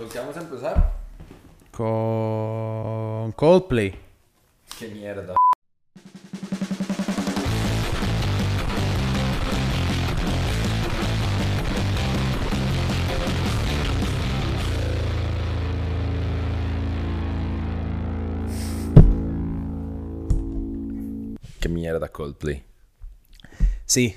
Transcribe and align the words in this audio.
¿Con 0.00 0.08
qué 0.08 0.18
vamos 0.18 0.34
a 0.34 0.40
empezar? 0.40 0.92
Con 1.70 3.32
Coldplay. 3.32 3.94
Qué 4.78 4.88
mierda. 4.88 5.34
Qué 21.60 21.68
mierda 21.68 22.08
Coldplay. 22.08 22.64
Sí. 23.84 24.16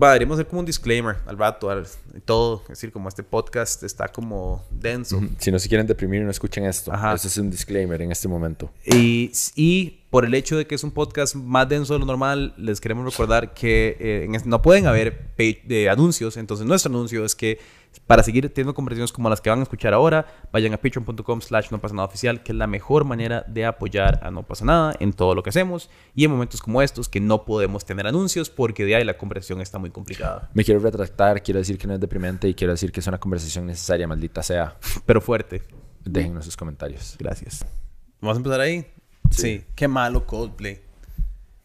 Va, 0.00 0.08
deberíamos 0.08 0.34
hacer 0.36 0.46
como 0.46 0.60
un 0.60 0.66
disclaimer 0.66 1.16
al 1.26 1.38
rato, 1.38 1.70
al- 1.70 1.86
todo. 2.24 2.60
Es 2.64 2.68
decir, 2.68 2.92
como 2.92 3.08
este 3.08 3.22
podcast 3.22 3.82
está 3.82 4.08
como 4.08 4.64
denso. 4.70 5.20
Si 5.38 5.50
no 5.50 5.58
se 5.58 5.68
quieren 5.68 5.86
deprimir, 5.86 6.22
no 6.22 6.30
escuchen 6.30 6.64
esto. 6.66 6.92
Ajá. 6.92 7.14
Es 7.14 7.36
un 7.38 7.50
disclaimer 7.50 8.00
en 8.02 8.12
este 8.12 8.28
momento. 8.28 8.70
Y, 8.84 9.32
y 9.54 10.00
por 10.16 10.24
el 10.24 10.32
hecho 10.32 10.56
de 10.56 10.66
que 10.66 10.74
es 10.74 10.82
un 10.82 10.92
podcast 10.92 11.34
más 11.34 11.68
denso 11.68 11.92
de 11.92 11.98
lo 11.98 12.06
normal, 12.06 12.54
les 12.56 12.80
queremos 12.80 13.04
recordar 13.04 13.52
que 13.52 13.98
eh, 14.00 14.24
en 14.24 14.34
este- 14.34 14.48
no 14.48 14.62
pueden 14.62 14.86
haber 14.86 15.34
de 15.36 15.90
anuncios. 15.90 16.38
Entonces, 16.38 16.64
nuestro 16.66 16.90
anuncio 16.90 17.22
es 17.22 17.34
que 17.34 17.58
para 18.06 18.22
seguir 18.22 18.48
teniendo 18.48 18.72
conversaciones 18.72 19.12
como 19.12 19.28
las 19.28 19.42
que 19.42 19.50
van 19.50 19.58
a 19.58 19.64
escuchar 19.64 19.92
ahora, 19.92 20.24
vayan 20.54 20.72
a 20.72 20.78
patreon.com 20.78 21.42
slash 21.42 21.70
no 21.70 21.82
pasa 21.82 21.94
nada 21.94 22.06
oficial, 22.08 22.42
que 22.42 22.52
es 22.52 22.56
la 22.56 22.66
mejor 22.66 23.04
manera 23.04 23.44
de 23.46 23.66
apoyar 23.66 24.18
a 24.22 24.30
No 24.30 24.42
pasa 24.42 24.64
nada 24.64 24.96
en 25.00 25.12
todo 25.12 25.34
lo 25.34 25.42
que 25.42 25.50
hacemos. 25.50 25.90
Y 26.14 26.24
en 26.24 26.30
momentos 26.30 26.62
como 26.62 26.80
estos, 26.80 27.10
que 27.10 27.20
no 27.20 27.44
podemos 27.44 27.84
tener 27.84 28.06
anuncios 28.06 28.48
porque 28.48 28.86
de 28.86 28.96
ahí 28.96 29.04
la 29.04 29.18
conversación 29.18 29.60
está 29.60 29.78
muy 29.78 29.90
complicada. 29.90 30.48
Me 30.54 30.64
quiero 30.64 30.80
retractar, 30.80 31.42
quiero 31.42 31.58
decir 31.58 31.76
que 31.76 31.86
no 31.86 31.92
es 31.92 32.00
deprimente 32.00 32.48
y 32.48 32.54
quiero 32.54 32.72
decir 32.72 32.90
que 32.90 33.00
es 33.00 33.06
una 33.06 33.18
conversación 33.18 33.66
necesaria, 33.66 34.08
maldita 34.08 34.42
sea. 34.42 34.78
Pero 35.04 35.20
fuerte. 35.20 35.60
Déjennos 36.06 36.46
sus 36.46 36.56
comentarios. 36.56 37.16
Gracias. 37.18 37.66
¿Vamos 38.22 38.36
a 38.36 38.38
empezar 38.38 38.60
ahí? 38.62 38.86
Sí. 39.30 39.64
Qué 39.74 39.88
malo 39.88 40.26
Coldplay. 40.26 40.80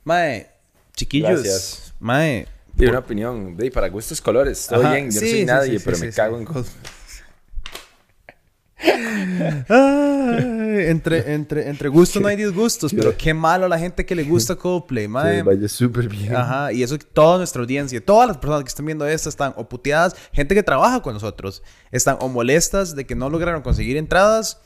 Mae, 0.03 0.49
chiquillos. 0.95 1.43
Gracias. 1.43 1.93
Mae. 1.99 2.47
De 2.73 2.87
una 2.87 2.99
opinión, 2.99 3.57
de 3.57 3.69
para 3.69 3.89
gustos 3.89 4.21
colores, 4.21 4.67
todo 4.67 4.79
bien. 4.89 5.11
Yo 5.11 5.21
no 5.21 5.27
soy 5.27 5.45
nadie, 5.45 5.79
pero 5.79 5.97
me 5.97 6.11
cago 6.11 6.37
en 6.37 6.45
Coldplay. 6.45 7.00
Ay, 8.83 10.85
entre, 10.87 11.33
entre, 11.33 11.69
entre 11.69 11.89
gustos 11.89 12.21
no 12.21 12.27
hay 12.27 12.35
disgustos, 12.35 12.93
pero 12.93 13.15
qué 13.17 13.33
malo 13.33 13.67
la 13.67 13.77
gente 13.77 14.05
que 14.05 14.15
le 14.15 14.23
gusta 14.23 14.55
Coldplay, 14.55 15.07
mae. 15.07 15.43
vaya 15.43 15.67
súper 15.67 16.07
bien. 16.07 16.35
Ajá, 16.35 16.71
y 16.71 16.83
eso 16.83 16.97
que 16.97 17.05
toda 17.05 17.37
nuestra 17.37 17.61
audiencia, 17.61 18.03
todas 18.03 18.27
las 18.27 18.37
personas 18.37 18.63
que 18.63 18.69
están 18.69 18.85
viendo 18.85 19.05
esto 19.05 19.29
están 19.29 19.53
o 19.55 19.67
puteadas, 19.67 20.15
gente 20.33 20.55
que 20.55 20.63
trabaja 20.63 21.01
con 21.01 21.13
nosotros, 21.13 21.63
están 21.91 22.17
o 22.19 22.29
molestas 22.29 22.95
de 22.95 23.05
que 23.05 23.15
no 23.15 23.29
lograron 23.29 23.61
conseguir 23.61 23.97
entradas 23.97 24.59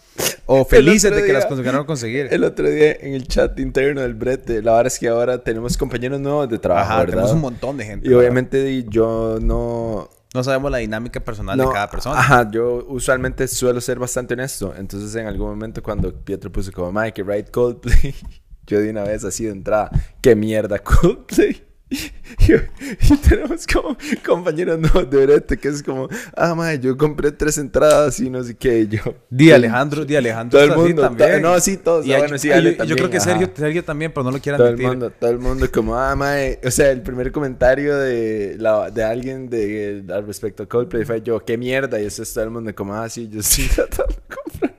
o 0.45 0.66
felices 0.66 1.13
de 1.16 1.25
que 1.25 1.33
las 1.33 1.49
lograron 1.49 1.86
conseguir. 1.86 2.27
El 2.31 2.43
otro 2.43 2.69
día 2.69 2.93
en 2.93 3.13
el 3.13 3.27
chat 3.27 3.59
interno 3.59 4.02
del 4.02 4.13
brete, 4.13 4.61
la 4.61 4.73
verdad 4.73 4.88
es 4.88 4.99
que 4.99 5.08
ahora 5.08 5.43
tenemos 5.43 5.77
compañeros 5.77 6.19
nuevos 6.19 6.49
de 6.49 6.58
trabajo, 6.58 6.91
Ajá, 6.91 6.99
¿verdad? 6.99 7.11
tenemos 7.11 7.31
un 7.33 7.41
montón 7.41 7.77
de 7.77 7.86
gente. 7.86 8.08
Y 8.08 8.09
¿verdad? 8.09 8.21
obviamente 8.21 8.86
yo 8.89 9.39
no... 9.41 10.09
no 10.36 10.44
sabemos 10.44 10.69
la 10.69 10.78
dinámica 10.80 11.19
personal 11.23 11.58
no- 11.58 11.67
de 11.67 11.73
cada 11.73 11.89
persona. 11.89 12.19
Ajá, 12.19 12.50
yo 12.52 12.86
usualmente 12.88 13.47
suelo 13.47 13.81
ser 13.81 13.97
bastante 13.97 14.36
honesto. 14.36 14.73
Entonces 14.77 15.16
en 15.16 15.25
algún 15.27 15.47
momento 15.50 15.81
cuando 15.81 16.14
Pietro 16.14 16.52
puso 16.52 16.72
como, 16.72 16.92
Mike, 16.92 17.23
right 17.23 17.50
Coldplay, 17.50 18.14
yo 18.67 18.80
de 18.80 18.89
una 18.92 19.03
vez 19.03 19.23
así 19.23 19.45
de 19.45 19.52
entrada, 19.52 19.89
qué 20.22 20.36
mierda 20.36 20.77
Coldplay. 20.83 21.64
Y, 22.39 22.53
y 22.53 23.17
tenemos 23.17 23.66
como 23.66 23.95
compañeros 24.25 24.80
nuevos 24.80 25.09
de 25.09 25.25
brete 25.25 25.58
que 25.58 25.69
es 25.69 25.81
como, 25.81 26.09
ah, 26.36 26.53
mae, 26.53 26.80
yo 26.80 26.97
compré 26.97 27.31
tres 27.31 27.58
entradas 27.58 28.19
y 28.19 28.30
no 28.30 28.44
sé 28.44 28.55
qué, 28.55 28.81
y 28.81 28.88
yo... 28.88 29.02
Di 29.30 29.52
Alejandro, 29.52 30.05
di 30.05 30.16
Alejandro. 30.16 30.59
Todo 30.59 30.73
el 30.73 30.77
mundo, 30.77 31.02
también. 31.03 31.42
no, 31.42 31.59
sí, 31.59 31.77
todos, 31.77 32.05
Y 32.05 32.14
ah, 32.14 32.19
bueno, 32.19 32.38
sí, 32.38 32.50
yo, 32.50 32.95
creo 32.95 33.09
que. 33.09 33.19
Sergio, 33.19 33.50
Sergio 33.55 33.83
también, 33.83 34.11
pero 34.11 34.23
no 34.23 34.31
lo 34.31 34.39
quiere 34.39 34.58
Todo 34.58 34.67
el 34.67 34.77
mundo, 34.77 35.11
todo 35.11 35.30
el 35.30 35.39
mundo 35.39 35.72
como, 35.72 35.95
ah, 35.95 36.16
mae. 36.16 36.60
O 36.64 36.71
sea, 36.71 36.92
el 36.92 37.02
primer 37.02 37.32
comentario 37.32 37.98
de, 37.98 38.58
la, 38.60 38.92
de 38.92 39.04
alguien 39.04 39.49
de, 39.49 40.04
al 40.10 40.26
respecto 40.26 40.64
a 40.64 40.65
Coldplay 40.67 41.05
fue 41.05 41.21
yo, 41.21 41.43
qué 41.43 41.58
mierda. 41.58 41.99
Y 42.02 42.05
eso 42.05 42.23
es 42.23 42.33
todo 42.33 42.43
el 42.43 42.52
mundo 42.52 42.73
como, 42.76 42.93
ah, 42.93 43.10
sí, 43.10 43.30
yo 43.30 43.42
sí 43.42 43.67
tratando 43.73 44.14
de 44.14 44.36
comprar. 44.36 44.74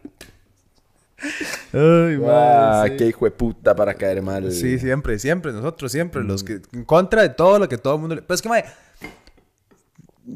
Ay, 1.72 2.18
Ah, 2.26 2.84
sí. 2.88 2.96
qué 2.96 3.06
hijo 3.08 3.24
de 3.24 3.30
puta 3.30 3.74
para 3.74 3.94
caer 3.94 4.22
mal. 4.22 4.52
Sí, 4.52 4.78
siempre, 4.78 5.18
siempre, 5.18 5.52
nosotros 5.52 5.90
siempre, 5.92 6.22
los 6.22 6.42
Mm. 6.42 6.46
que 6.46 6.60
en 6.72 6.84
contra 6.84 7.22
de 7.22 7.30
todo 7.30 7.58
lo 7.58 7.68
que 7.68 7.78
todo 7.78 7.94
el 7.94 8.00
mundo 8.00 8.14
le... 8.16 8.22
Pero 8.22 8.34
es 8.34 8.42
que, 8.42 8.48
mae, 8.48 8.64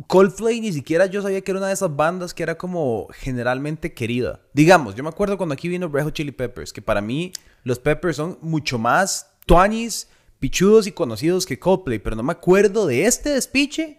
Coldplay 0.07 0.61
ni 0.61 0.73
siquiera 0.73 1.07
yo 1.07 1.21
sabía 1.21 1.41
que 1.41 1.51
era 1.51 1.59
una 1.59 1.67
de 1.67 1.73
esas 1.75 1.95
bandas 1.95 2.33
que 2.33 2.45
era 2.45 2.57
como 2.57 3.09
generalmente 3.13 3.93
querida. 3.93 4.41
Digamos, 4.55 4.95
yo 4.95 5.03
me 5.03 5.09
acuerdo 5.09 5.37
cuando 5.37 5.53
aquí 5.53 5.69
vino 5.69 5.89
Red 5.89 6.05
Hot 6.05 6.15
Chili 6.15 6.31
Peppers, 6.31 6.73
que 6.73 6.81
para 6.81 7.01
mí 7.01 7.33
los 7.65 7.79
Peppers 7.81 8.17
son 8.17 8.39
mucho 8.41 8.79
más 8.79 9.33
tuanis, 9.47 10.09
pichudos 10.39 10.87
y 10.87 10.93
conocidos 10.93 11.45
que 11.45 11.59
Coldplay, 11.59 11.99
pero 11.99 12.15
no 12.15 12.23
me 12.23 12.33
acuerdo 12.33 12.87
de 12.87 13.05
este 13.07 13.31
despiche 13.31 13.97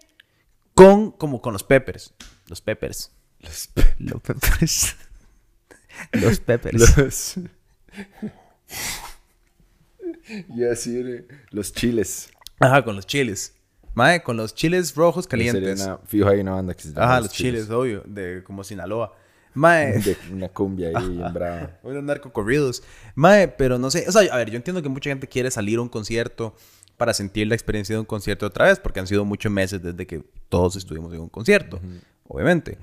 con, 0.74 1.10
como 1.12 1.42
con 1.42 1.52
los 1.52 1.62
Peppers. 1.62 2.14
Los 2.48 2.62
Peppers. 2.62 3.12
Los, 3.40 3.68
Los 3.98 4.20
Peppers. 4.22 4.96
Los 6.12 6.40
Peppers. 6.46 6.96
los... 6.96 7.34
Iba 10.54 10.66
a 10.66 10.70
decir, 10.70 11.26
eh, 11.30 11.34
los 11.50 11.72
chiles. 11.72 12.30
Ajá, 12.60 12.82
con 12.84 12.96
los 12.96 13.06
chiles. 13.06 13.54
Mae, 13.94 14.22
con 14.22 14.36
los 14.36 14.54
chiles 14.54 14.94
rojos 14.94 15.26
Sería 15.28 15.52
calientes. 15.52 15.84
una- 15.84 15.98
fijo, 16.06 16.28
hay 16.28 16.40
una 16.40 16.52
banda 16.52 16.74
que 16.74 16.82
se 16.82 16.88
llama 16.92 17.04
Ajá, 17.04 17.20
los 17.20 17.30
chiles, 17.30 17.68
obvio, 17.70 18.02
de 18.06 18.42
como 18.44 18.64
Sinaloa. 18.64 19.14
Mae, 19.54 19.98
De 20.00 20.16
una 20.32 20.48
cumbia 20.48 20.88
ahí 20.96 21.08
bien 21.10 21.32
brava. 21.34 21.78
unos 21.82 22.02
narcocorridos. 22.02 22.82
Mae, 23.14 23.48
pero 23.48 23.78
no 23.78 23.90
sé, 23.90 24.06
o 24.08 24.12
sea, 24.12 24.22
a 24.32 24.36
ver, 24.38 24.50
yo 24.50 24.56
entiendo 24.56 24.82
que 24.82 24.88
mucha 24.88 25.10
gente 25.10 25.26
quiere 25.28 25.50
salir 25.50 25.78
a 25.78 25.82
un 25.82 25.88
concierto 25.90 26.54
para 26.96 27.12
sentir 27.12 27.46
la 27.48 27.54
experiencia 27.54 27.94
de 27.96 28.00
un 28.00 28.06
concierto 28.06 28.46
otra 28.46 28.66
vez, 28.66 28.78
porque 28.78 29.00
han 29.00 29.06
sido 29.06 29.24
muchos 29.24 29.50
meses 29.52 29.82
desde 29.82 30.06
que 30.06 30.24
todos 30.48 30.76
estuvimos 30.76 31.12
en 31.12 31.20
un 31.20 31.28
concierto, 31.28 31.80
obviamente. 32.28 32.78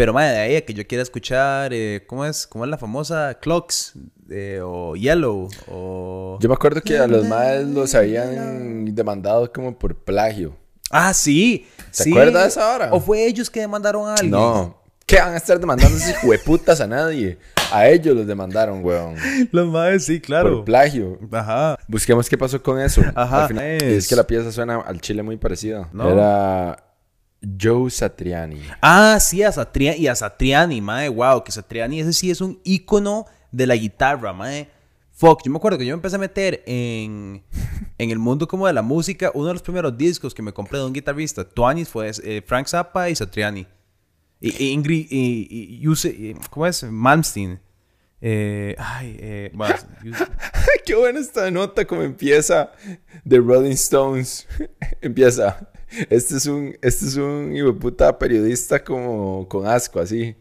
Pero 0.00 0.14
mae, 0.14 0.32
de 0.32 0.38
ahí 0.38 0.56
a 0.56 0.64
que 0.64 0.72
yo 0.72 0.86
quiera 0.86 1.02
escuchar, 1.02 1.74
eh, 1.74 2.04
¿cómo 2.06 2.24
es? 2.24 2.46
¿Cómo 2.46 2.64
es 2.64 2.70
la 2.70 2.78
famosa 2.78 3.34
Clocks? 3.34 3.92
eh, 4.30 4.58
o 4.64 4.96
Yellow, 4.96 5.46
o... 5.70 6.38
Yo 6.40 6.48
me 6.48 6.54
acuerdo 6.54 6.80
que 6.80 6.96
a 6.96 7.06
los 7.06 7.26
más 7.26 7.62
los 7.64 7.94
habían 7.94 8.94
demandado 8.94 9.52
como 9.52 9.78
por 9.78 9.94
plagio. 9.94 10.56
Ah, 10.90 11.12
sí. 11.12 11.66
¿Se 11.90 12.04
sí. 12.04 12.10
acuerda 12.12 12.40
de 12.40 12.48
esa 12.48 12.74
hora? 12.74 12.88
¿O 12.94 13.00
fue 13.00 13.26
ellos 13.26 13.50
que 13.50 13.60
demandaron 13.60 14.08
a 14.08 14.14
alguien? 14.14 14.30
No. 14.30 14.80
¿Qué 15.04 15.16
van 15.20 15.34
a 15.34 15.36
estar 15.36 15.60
demandando 15.60 15.94
esos 15.94 16.14
hueputas 16.24 16.80
a 16.80 16.86
nadie? 16.86 17.36
A 17.70 17.86
ellos 17.86 18.16
los 18.16 18.26
demandaron, 18.26 18.82
weón. 18.82 19.16
Los 19.52 19.68
maes, 19.68 20.06
sí, 20.06 20.18
claro. 20.18 20.56
Por 20.56 20.64
plagio. 20.64 21.18
Ajá. 21.30 21.76
Busquemos 21.88 22.26
qué 22.26 22.38
pasó 22.38 22.62
con 22.62 22.80
eso. 22.80 23.02
Ajá. 23.14 23.42
Al 23.42 23.48
final- 23.48 23.66
Es- 23.66 23.82
Es 23.82 24.08
que 24.08 24.16
la 24.16 24.26
pieza 24.26 24.50
suena 24.50 24.76
al 24.80 24.98
chile 25.02 25.22
muy 25.22 25.36
parecida. 25.36 25.90
No. 25.92 26.08
Era 26.08 26.84
Joe 27.60 27.90
Satriani. 27.90 28.60
Ah, 28.82 29.18
sí, 29.20 29.42
a 29.42 29.50
Satriani, 29.52 29.98
y 29.98 30.06
a 30.08 30.14
Satriani, 30.14 30.80
mae, 30.80 31.08
wow, 31.08 31.42
que 31.42 31.52
Satriani 31.52 32.00
ese 32.00 32.12
sí 32.12 32.30
es 32.30 32.40
un 32.40 32.60
ícono 32.64 33.26
de 33.50 33.66
la 33.66 33.76
guitarra, 33.76 34.32
mae. 34.32 34.68
Fuck, 35.12 35.42
yo 35.44 35.50
me 35.50 35.58
acuerdo 35.58 35.76
que 35.78 35.84
yo 35.84 35.94
me 35.94 35.98
empecé 35.98 36.16
a 36.16 36.18
meter 36.18 36.62
en, 36.66 37.42
en 37.98 38.10
el 38.10 38.18
mundo 38.18 38.48
como 38.48 38.66
de 38.66 38.72
la 38.72 38.80
música. 38.82 39.30
Uno 39.34 39.48
de 39.48 39.52
los 39.54 39.62
primeros 39.62 39.96
discos 39.96 40.34
que 40.34 40.42
me 40.42 40.52
compré 40.52 40.78
de 40.78 40.86
un 40.86 40.92
guitarrista, 40.94 41.44
Tuanis, 41.46 41.88
fue 41.88 42.10
eh, 42.24 42.42
Frank 42.46 42.66
Zappa 42.68 43.10
y 43.10 43.14
Satriani. 43.16 43.66
Y, 44.40 44.64
y 44.64 44.70
Ingrid, 44.70 45.06
y, 45.10 45.78
y- 45.82 46.34
¿cómo 46.48 46.66
es? 46.66 46.82
Malmsteen. 46.84 47.60
Eh, 48.22 48.74
ay, 48.78 49.16
eh, 49.18 49.50
bueno, 49.54 49.74
Qué 50.86 50.94
buena 50.94 51.20
esta 51.20 51.50
nota 51.50 51.86
como 51.86 52.02
empieza 52.02 52.72
de 53.24 53.38
Rolling 53.38 53.72
Stones. 53.72 54.46
empieza. 55.02 55.70
Este 56.08 56.36
es 56.36 56.46
un, 56.46 56.76
este 56.82 57.06
es 57.06 57.16
un 57.16 57.54
hijo 57.54 57.72
de 57.72 57.78
puta 57.78 58.18
periodista 58.18 58.82
como 58.82 59.46
con 59.48 59.66
asco, 59.66 60.00
así. 60.00 60.36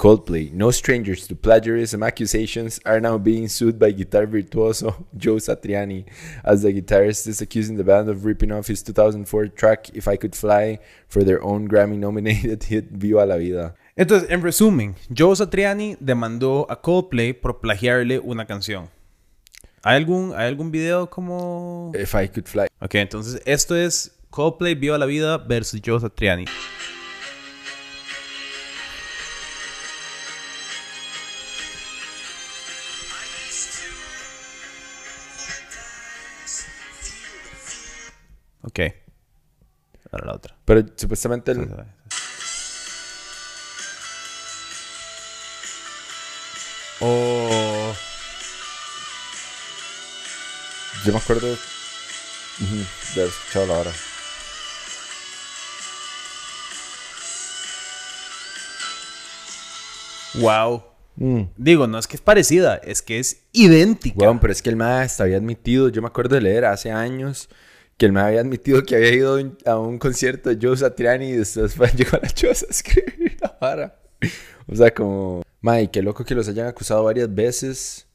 Coldplay, 0.00 0.50
no 0.54 0.70
strangers 0.70 1.28
to 1.28 1.36
plagiarism 1.36 2.02
accusations, 2.02 2.80
are 2.86 3.02
now 3.02 3.18
being 3.18 3.48
sued 3.48 3.78
by 3.78 3.92
guitar 3.92 4.24
virtuoso 4.24 5.04
Joe 5.18 5.36
Satriani, 5.36 6.06
as 6.42 6.62
the 6.62 6.72
guitarist 6.72 7.26
is 7.26 7.42
accusing 7.42 7.76
the 7.76 7.84
band 7.84 8.08
of 8.08 8.24
ripping 8.24 8.50
off 8.50 8.66
his 8.66 8.82
2004 8.82 9.48
track 9.48 9.90
If 9.92 10.08
I 10.08 10.16
Could 10.16 10.34
Fly 10.34 10.78
for 11.06 11.22
their 11.22 11.42
own 11.42 11.68
Grammy-nominated 11.68 12.62
hit 12.70 12.86
Viva 12.90 13.26
la 13.26 13.36
Vida. 13.36 13.74
Entonces, 13.94 14.30
en 14.30 14.40
resumen, 14.40 14.94
Joe 15.14 15.36
Satriani 15.36 15.98
demandó 16.00 16.66
a 16.70 16.80
Coldplay 16.80 17.34
por 17.34 17.60
plagiarle 17.60 18.18
una 18.18 18.46
canción. 18.46 18.88
¿Hay 19.82 19.96
algún, 19.96 20.32
¿Hay 20.34 20.48
algún 20.48 20.70
video 20.70 21.10
como...? 21.10 21.92
If 21.94 22.14
I 22.14 22.26
Could 22.28 22.46
Fly. 22.46 22.68
Ok, 22.80 22.94
entonces 22.94 23.42
esto 23.44 23.76
es 23.76 24.12
Coldplay 24.30 24.74
Viva 24.74 24.96
la 24.98 25.06
Vida 25.06 25.38
versus 25.38 25.80
Joe 25.84 26.00
Satriani. 26.00 26.44
Ok. 38.62 38.80
Ahora 40.12 40.26
la 40.26 40.34
otra. 40.34 40.56
Pero 40.64 40.84
supuestamente 40.96 41.52
el- 41.52 41.68
O... 47.00 47.94
Yo 51.04 51.12
me 51.12 51.18
acuerdo 51.18 51.46
de 51.48 51.56
haber 53.14 53.28
escuchado 53.28 53.66
la 53.66 53.78
hora. 53.78 53.92
Wow. 60.40 60.82
Mm. 61.16 61.42
Digo, 61.56 61.86
no 61.86 61.98
es 61.98 62.06
que 62.06 62.16
es 62.16 62.22
parecida, 62.22 62.76
es 62.76 63.02
que 63.02 63.18
es 63.18 63.42
idéntica. 63.52 64.38
Pero 64.40 64.52
es 64.52 64.62
que 64.62 64.70
el 64.70 64.76
MAE 64.76 65.04
hasta 65.04 65.24
había 65.24 65.36
admitido, 65.36 65.88
yo 65.88 66.02
me 66.02 66.08
acuerdo 66.08 66.34
de 66.34 66.40
leer 66.40 66.64
hace 66.64 66.90
años 66.90 67.48
que 67.96 68.06
el 68.06 68.12
MAE 68.12 68.28
había 68.28 68.40
admitido 68.40 68.82
que 68.82 68.96
había 68.96 69.12
ido 69.12 69.38
a 69.66 69.78
un 69.78 69.98
concierto 69.98 70.48
de 70.48 70.58
Joe 70.60 70.76
Satriani 70.76 71.26
y 71.26 71.32
después 71.32 71.94
llegó 71.94 72.16
a 72.16 72.20
la 72.22 72.30
choza 72.30 72.66
a 72.66 72.70
escribir 72.70 73.36
la 73.40 73.56
vara. 73.60 74.00
O 74.66 74.74
sea, 74.74 74.92
como, 74.94 75.42
MAE, 75.60 75.90
qué 75.90 76.02
loco 76.02 76.24
que 76.24 76.34
los 76.34 76.48
hayan 76.48 76.66
acusado 76.66 77.04
varias 77.04 77.32
veces 77.34 78.06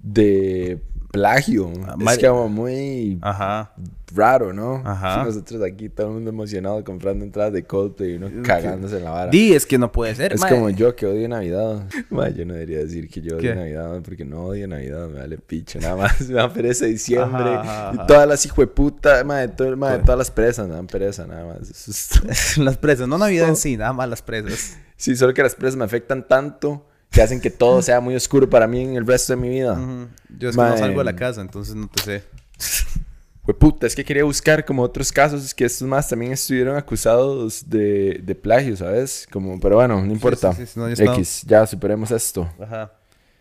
de 0.00 0.80
plagio. 1.10 1.72
Ah, 1.86 1.96
es 2.12 2.18
que 2.18 2.28
como 2.28 2.48
muy 2.50 3.18
Ajá. 3.22 3.72
raro, 4.14 4.52
¿no? 4.52 4.82
Ajá. 4.84 5.24
Nosotros 5.24 5.62
aquí 5.62 5.88
todo 5.88 6.08
el 6.08 6.12
mundo 6.14 6.30
emocionado 6.30 6.84
comprando 6.84 7.24
entradas 7.24 7.54
de 7.54 7.64
Coldplay 7.64 8.12
y 8.12 8.16
uno 8.16 8.28
cagándose 8.42 8.98
en 8.98 9.04
la 9.04 9.10
vara. 9.10 9.30
Di, 9.30 9.54
es 9.54 9.64
que 9.64 9.78
no 9.78 9.90
puede 9.90 10.14
ser. 10.14 10.34
Es 10.34 10.44
como 10.44 10.68
yo 10.68 10.94
que 10.94 11.06
odio 11.06 11.26
Navidad. 11.28 11.88
Yo 12.36 12.44
no 12.44 12.52
debería 12.54 12.78
decir 12.78 13.08
que 13.08 13.20
yo 13.22 13.36
odio 13.36 13.50
¿Qué? 13.50 13.54
Navidad 13.54 14.00
porque 14.04 14.24
no 14.24 14.44
odio 14.46 14.68
Navidad, 14.68 15.08
me 15.08 15.20
vale 15.20 15.38
picho. 15.38 15.80
Nada 15.80 15.96
más 15.96 16.20
me 16.28 16.34
da 16.34 16.52
pereza 16.52 16.84
diciembre. 16.84 17.54
Ajá. 17.54 17.92
Y 17.94 18.06
todas 18.06 18.28
las 18.28 18.44
hijueputas, 18.44 19.24
ma, 19.24 19.38
de, 19.38 19.48
todo- 19.48 19.76
ma, 19.76 19.92
de 19.96 19.98
todas 20.00 20.18
las 20.18 20.30
presas 20.30 20.68
me 20.68 20.74
dan 20.74 20.86
pereza, 20.86 21.26
nada 21.26 21.46
más. 21.46 21.70
Es 21.70 22.58
las 22.58 22.76
presas, 22.76 23.08
no 23.08 23.16
Navidad 23.18 23.48
en 23.48 23.56
sí, 23.56 23.76
nada 23.76 23.92
más 23.94 24.08
las 24.08 24.20
presas. 24.22 24.76
Sí, 24.96 25.16
solo 25.16 25.32
que 25.32 25.42
las 25.42 25.54
presas 25.54 25.76
me 25.76 25.84
afectan 25.84 26.26
tanto 26.28 26.86
que 27.18 27.22
hacen 27.22 27.40
que 27.40 27.50
todo 27.50 27.82
sea 27.82 28.00
muy 28.00 28.14
oscuro 28.14 28.48
para 28.48 28.68
mí 28.68 28.80
en 28.80 28.94
el 28.94 29.04
resto 29.04 29.32
de 29.32 29.38
mi 29.38 29.48
vida. 29.48 29.72
Ujú. 29.72 30.06
Yo 30.38 30.50
es 30.50 30.56
que 30.56 30.62
no 30.62 30.78
salgo 30.78 31.00
de 31.00 31.04
la 31.04 31.16
casa, 31.16 31.40
entonces 31.40 31.74
no 31.74 31.88
te 31.88 32.00
sé. 32.00 32.22
Hueputa, 33.44 33.88
es 33.88 33.96
que 33.96 34.04
quería 34.04 34.22
buscar 34.22 34.64
como 34.64 34.82
otros 34.82 35.10
casos 35.10 35.52
que 35.52 35.64
estos 35.64 35.88
más 35.88 36.08
también 36.08 36.30
estuvieron 36.30 36.76
acusados 36.76 37.68
de, 37.68 38.20
de 38.22 38.34
plagio, 38.36 38.76
¿sabes? 38.76 39.26
Como, 39.32 39.58
pero 39.58 39.76
bueno, 39.76 40.00
no 40.00 40.12
importa. 40.12 40.52
sí, 40.52 40.64
sí, 40.64 40.78
no, 40.78 40.86
ya 40.86 40.92
está. 40.92 41.14
X, 41.14 41.42
ya 41.44 41.66
superemos 41.66 42.08
esto. 42.12 42.48
Ajá. 42.60 42.92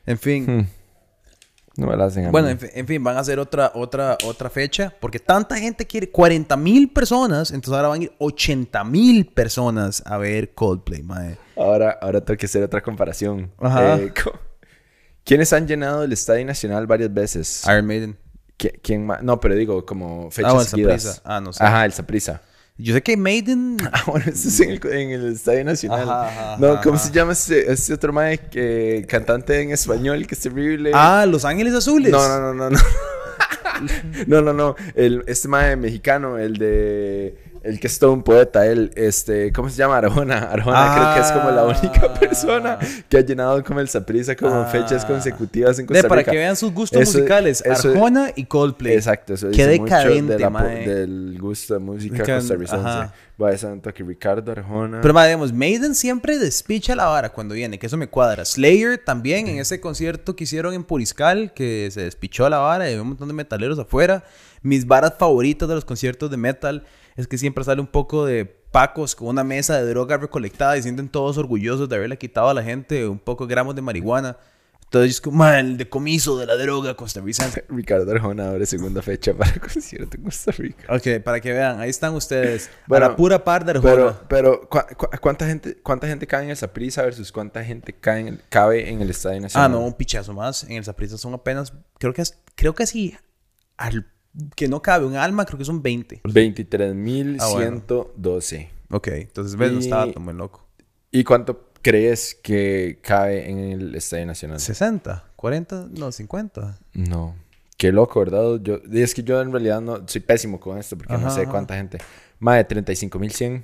En 0.08 0.18
fin. 0.18 0.46
Hmm. 0.48 0.68
No 1.78 1.88
me 1.88 1.96
la 1.96 2.06
hacen 2.06 2.26
a 2.26 2.32
Bueno, 2.32 2.48
mí. 2.48 2.52
en, 2.54 2.60
fi- 2.60 2.70
en 2.74 2.88
fin, 2.88 3.04
van 3.04 3.18
a 3.18 3.20
hacer 3.20 3.40
otra, 3.40 3.72
otra, 3.76 4.18
otra 4.26 4.50
fecha. 4.50 4.94
Porque 5.00 5.20
tanta 5.20 5.56
gente 5.58 5.86
quiere 5.86 6.10
40 6.10 6.58
mil 6.58 6.92
personas. 6.92 7.52
Entonces 7.52 7.74
ahora 7.76 7.88
van 7.90 8.02
a 8.02 8.04
ir 8.06 8.12
80 8.18 8.84
mil 8.84 9.28
personas 9.28 10.02
a 10.06 10.18
ver 10.18 10.54
Coldplay, 10.56 11.04
mae. 11.04 11.38
Ahora, 11.56 11.98
ahora 12.02 12.20
tengo 12.22 12.38
que 12.38 12.48
hacer 12.48 12.64
otra 12.64 12.82
comparación. 12.82 13.52
Ajá. 13.60 13.98
Eh, 13.98 14.12
co- 14.24 14.34
¿Quiénes 15.24 15.54
han 15.54 15.68
llenado 15.68 16.04
el 16.04 16.12
Estadio 16.14 16.46
Nacional 16.46 16.88
varias 16.88 17.14
veces? 17.14 17.64
Iron 17.66 17.86
Maiden. 17.86 18.18
¿Qui- 18.58 18.80
¿Quién 18.82 19.06
más? 19.06 19.22
No, 19.22 19.40
pero 19.40 19.54
digo, 19.54 19.86
como 19.86 20.32
fechas 20.32 20.74
Ah, 20.74 20.78
el. 20.78 21.00
Ah, 21.26 21.42
no 21.42 21.54
sé. 21.54 21.64
Ajá, 21.64 21.86
el 21.86 21.94
Saprissa. 21.94 22.42
Yo 22.78 22.94
sé 22.94 23.02
que 23.02 23.18
Maiden. 23.18 23.78
Ah, 23.92 24.04
bueno, 24.06 24.26
eso 24.28 24.50
es 24.50 24.60
en 24.60 24.72
el, 24.72 24.86
en 24.86 25.12
el 25.12 25.34
Estadio 25.34 25.64
Nacional. 25.64 26.10
Ajá, 26.10 26.28
ajá, 26.28 26.58
no, 26.60 26.82
¿cómo 26.82 26.96
ajá. 26.96 27.06
se 27.06 27.14
llama 27.14 27.32
ese, 27.34 27.72
ese 27.72 27.94
otro 27.94 28.12
mae 28.14 28.38
que 28.38 29.06
cantante 29.08 29.62
en 29.62 29.72
español 29.72 30.28
que 30.28 30.36
es 30.36 30.42
terrible? 30.42 30.92
Ah, 30.94 31.26
Los 31.28 31.46
Ángeles 31.46 31.74
Azules. 31.74 32.12
No, 32.12 32.28
no, 32.28 32.40
no, 32.40 32.54
no, 32.54 32.70
no. 32.70 32.80
no, 34.28 34.42
no, 34.42 34.54
no. 34.54 34.76
El, 34.96 35.24
este 35.28 35.48
mae 35.48 35.76
mexicano, 35.76 36.38
el 36.38 36.58
de. 36.58 37.38
El 37.68 37.80
que 37.82 37.88
es 37.88 38.00
todo 38.00 38.14
un 38.14 38.24
poeta, 38.24 38.66
él, 38.66 38.92
este, 38.96 39.52
¿cómo 39.52 39.70
se 39.70 39.76
llama? 39.76 39.98
Arjona. 39.98 40.38
Arjona 40.52 40.94
creo 40.96 41.14
que 41.16 41.20
es 41.20 41.32
como 41.34 41.52
la 41.52 41.66
única 41.66 42.02
Ah. 42.06 42.14
persona 42.14 42.80
que 43.10 43.18
ha 43.18 43.22
llenado 43.22 43.62
como 43.64 43.82
el 43.82 43.90
Saprissa 43.90 44.36
como 44.38 44.62
Ah. 44.62 44.66
fechas 44.68 45.04
consecutivas 45.04 45.78
en 45.78 45.86
De, 45.86 45.94
Costa 45.96 46.08
para 46.08 46.22
Rica. 46.22 46.32
que 46.32 46.38
vean 46.38 46.56
sus 46.56 46.72
gustos 46.74 47.02
Eso- 47.02 47.18
musicales. 47.18 47.62
eso- 47.66 47.90
Arjona 47.90 48.32
y 48.36 48.46
Coldplay. 48.46 48.94
Exacto, 48.96 49.34
eso 49.34 49.48
Qué 49.52 49.68
dice 49.68 49.80
mucho 49.82 49.96
decadente, 49.96 50.34
de 50.34 50.40
la 50.40 50.48
po- 50.48 50.54
mae. 50.54 50.88
del 50.88 51.38
gusto 51.42 51.74
de 51.74 51.80
música 51.82 52.24
costarricense. 52.24 53.10
Ajá. 53.38 53.44
Va 53.44 53.50
a 53.50 53.58
santo 53.58 53.94
que 53.94 54.04
Ricardo 54.04 54.52
Arjona. 54.52 55.02
Pero, 55.02 55.14
madre, 55.14 55.30
digamos, 55.30 55.54
Maiden 55.54 55.96
siempre 55.96 56.38
despicha 56.38 56.96
la 56.96 57.06
vara 57.06 57.32
cuando 57.32 57.54
viene, 57.56 57.78
que 57.78 57.86
eso 57.86 57.98
me 57.98 58.08
cuadra. 58.08 58.44
Slayer 58.44 58.98
también 58.98 59.48
en 59.48 59.60
ese 59.60 59.80
concierto 59.80 60.36
que 60.36 60.46
hicieron 60.46 60.74
en 60.74 60.84
Puriscal, 60.84 61.54
que 61.54 61.90
se 61.92 62.02
despichó 62.02 62.50
la 62.50 62.58
vara 62.58 62.86
y 62.86 62.94
había 62.94 63.02
un 63.02 63.10
montón 63.10 63.28
de 63.28 63.34
metaleros 63.34 63.78
afuera. 63.80 64.24
Mis 64.62 64.88
varas 64.88 65.14
favoritas 65.18 65.70
de 65.70 65.76
los 65.76 65.86
conciertos 65.86 66.32
de 66.32 66.38
metal 66.38 66.86
es 67.16 67.28
que 67.28 67.38
siempre 67.38 67.64
sale 67.64 67.82
un 67.82 67.88
poco 67.88 68.26
de 68.26 68.46
pacos 68.46 69.16
con 69.16 69.28
una 69.28 69.44
mesa 69.44 69.78
de 69.78 69.90
droga 69.90 70.18
recolectada 70.18 70.78
y 70.78 70.84
sienten 70.84 71.10
todos 71.10 71.38
orgullosos 71.38 71.90
de 71.90 71.96
haberle 71.96 72.18
quitado 72.18 72.50
a 72.50 72.54
la 72.54 72.64
gente 72.64 73.08
un 73.08 73.20
poco 73.20 73.48
gramos 73.48 73.76
de 73.76 73.82
marihuana. 73.82 74.38
Entonces, 74.88 75.12
es 75.12 75.20
como, 75.22 75.38
"Man, 75.40 75.56
el 75.60 75.76
decomiso 75.78 76.38
de 76.40 76.46
la 76.46 76.56
droga 76.56 76.96
costarricense. 76.96 77.66
Ricardo 77.70 78.10
Arjona 78.12 78.50
abre 78.52 78.66
segunda 78.66 79.02
fecha 79.02 79.34
para 79.34 79.52
concierto 79.60 80.16
en 80.16 80.24
Costa 80.24 80.52
Rica. 80.54 80.86
Ok, 80.96 81.22
para 81.24 81.42
que 81.42 81.52
vean, 81.52 81.82
ahí 81.82 81.90
están 81.90 82.14
ustedes. 82.16 82.70
Bueno, 82.88 83.08
a 83.08 83.10
la 83.10 83.16
pura 83.18 83.44
par 83.44 83.66
de 83.66 83.72
Arjona. 83.72 83.94
Pero, 83.94 84.22
pero 84.30 84.70
¿cu- 84.70 84.80
cu- 84.96 85.10
cuánta 85.22 85.46
gente, 85.46 85.76
cuánta 85.84 86.08
gente 86.08 86.26
cae 86.26 86.46
en 86.46 86.52
el 86.52 86.58
Saprissa 86.58 87.02
versus 87.04 87.34
cuánta 87.34 87.62
gente 87.66 87.92
cae 87.94 88.22
en 88.22 88.28
el- 88.30 88.42
cabe 88.50 88.90
en 88.90 89.02
el 89.02 89.10
Estadio 89.10 89.40
Ah, 89.40 89.42
Nacional? 89.42 89.72
no, 89.72 89.82
un 89.82 89.94
pichazo 89.94 90.34
más. 90.34 90.64
En 90.64 90.72
el 90.78 90.86
Saprissa 90.86 91.18
son 91.18 91.34
apenas, 91.34 91.74
creo 92.00 92.14
que 92.14 92.22
es, 92.22 92.38
creo 92.56 92.74
que 92.74 92.88
sí, 92.88 93.14
al, 93.76 94.08
que 94.56 94.70
no 94.70 94.82
cabe 94.82 95.06
un 95.06 95.18
alma, 95.18 95.44
creo 95.46 95.58
que 95.60 95.66
son 95.66 95.82
20. 95.84 96.22
23.112. 96.24 98.70
Ok, 98.90 99.08
entonces 99.10 99.56
ves, 99.58 99.72
no 99.74 99.80
estaba 99.80 100.10
tan 100.12 100.38
loco. 100.38 100.66
¿Y 101.12 101.24
cuánto 101.24 101.67
crees 101.82 102.36
que 102.36 103.00
cabe 103.02 103.50
en 103.50 103.60
el 103.60 103.96
Estadio 103.96 104.26
Nacional? 104.26 104.60
60, 104.60 105.24
40, 105.36 105.88
no, 105.92 106.12
50. 106.12 106.78
No. 106.94 107.36
Qué 107.78 107.92
loco, 107.92 108.20
¿verdad? 108.20 108.60
Yo, 108.62 108.80
es 108.92 109.14
que 109.14 109.24
yo 109.24 109.40
en 109.40 109.52
realidad 109.52 109.82
no 109.82 110.04
soy 110.08 110.22
pésimo 110.22 110.60
con 110.60 110.78
esto 110.78 110.98
porque 110.98 111.14
no 111.14 111.20
Ajá, 111.20 111.30
sé 111.32 111.42
ajá. 111.42 111.52
cuánta 111.52 111.76
gente. 111.76 112.00
Más 112.40 112.56
de 112.58 112.68
35.100. 112.68 113.64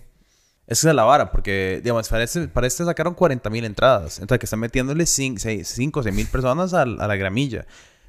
Esa 0.66 0.90
es 0.90 0.96
la 0.96 1.04
vara, 1.04 1.30
porque, 1.32 1.82
digamos, 1.84 2.08
para 2.08 2.24
este, 2.24 2.48
para 2.48 2.68
este 2.68 2.86
sacaron 2.86 3.16
40 3.16 3.50
mil 3.50 3.66
entradas. 3.66 4.20
Entonces, 4.20 4.40
que 4.40 4.46
están 4.46 4.60
metiéndole 4.60 5.06
5 5.06 5.38
o 6.00 6.04
6 6.04 6.16
mil 6.16 6.28
personas 6.28 6.74
al- 6.74 7.02
a, 7.02 7.08
la 7.08 7.16
gramilla. 7.16 7.66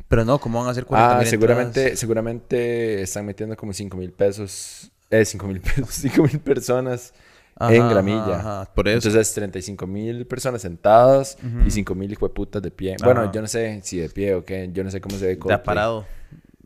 Pero 0.06 0.24
no, 0.24 0.38
¿cómo 0.38 0.58
van 0.60 0.68
a 0.68 0.70
hacer 0.70 0.84
40 0.84 1.18
Ah, 1.18 1.24
seguramente, 1.24 1.96
seguramente 1.96 3.02
están 3.02 3.24
metiendo 3.26 3.56
como 3.56 3.72
5 3.72 3.96
mil 3.96 4.12
pesos. 4.12 4.90
Eh, 5.10 5.24
5 5.24 5.46
mil 5.48 5.60
pesos, 5.60 5.88
5 5.94 6.22
mil 6.22 6.38
personas 6.40 7.12
en 7.60 7.88
gramilla. 7.88 8.68
por 8.74 8.88
eso. 8.88 9.08
Entonces, 9.08 9.32
35 9.34 9.86
mil 9.86 10.26
personas 10.26 10.62
sentadas 10.62 11.36
y 11.66 11.70
5 11.70 11.94
mil 11.94 12.10
hijueputas 12.12 12.60
de 12.62 12.70
pie. 12.70 12.96
Ajá. 12.98 13.04
Bueno, 13.04 13.30
yo 13.32 13.40
no 13.40 13.46
sé 13.48 13.80
si 13.84 13.98
de 13.98 14.08
pie 14.08 14.34
o 14.34 14.44
qué. 14.44 14.70
Yo 14.72 14.82
no 14.84 14.90
sé 14.90 15.00
cómo 15.00 15.16
se 15.16 15.26
ve 15.26 15.38
Coldplay. 15.38 15.64
parado. 15.64 16.06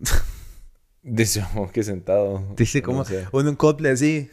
Dice, 1.03 1.45
como 1.53 1.71
que 1.71 1.83
sentado. 1.83 2.43
Dice 2.57 2.81
No 2.81 2.85
como 2.87 3.05
sé. 3.05 3.27
uno 3.33 3.49
en 3.51 3.57
Coldplay 3.57 3.93
así. 3.93 4.31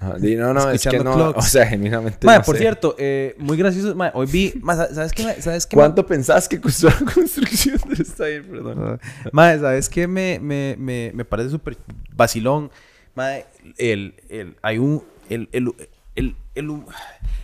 Ajá. 0.00 0.16
No, 0.18 0.52
no, 0.54 0.70
es 0.70 0.82
que 0.82 0.98
no. 0.98 1.14
clocks. 1.14 1.38
O 1.38 1.42
sea, 1.48 1.66
genuinamente. 1.66 2.26
Madre, 2.26 2.40
no 2.40 2.44
por 2.44 2.56
sé. 2.56 2.62
cierto, 2.62 2.94
eh, 2.98 3.34
muy 3.38 3.56
gracioso. 3.56 3.94
Madre, 3.94 4.12
hoy 4.16 4.26
vi. 4.26 4.54
madre, 4.62 4.94
¿Sabes 4.94 5.12
qué? 5.12 5.24
me- 5.24 5.40
¿Sabes 5.40 5.66
qué? 5.66 5.76
¿Cuánto 5.76 6.04
pensás 6.06 6.48
que 6.48 6.60
costó 6.60 6.88
la 6.88 7.12
construcción 7.14 7.78
del 7.88 8.00
estadio? 8.00 8.42
Perdón. 8.48 9.00
Madre, 9.32 9.60
¿sabes 9.60 9.88
qué? 9.88 10.06
Me, 10.08 10.38
me, 10.40 10.74
me, 10.78 11.12
me 11.14 11.24
parece 11.24 11.50
súper 11.50 11.76
vacilón. 12.16 12.70
Madre, 13.14 13.46
el, 13.78 14.14
el, 14.28 14.56
hay 14.62 14.78
un... 14.78 15.02
El, 15.28 15.48
el, 15.52 15.72
el, 16.14 16.36
el, 16.54 16.70
hum- 16.70 16.86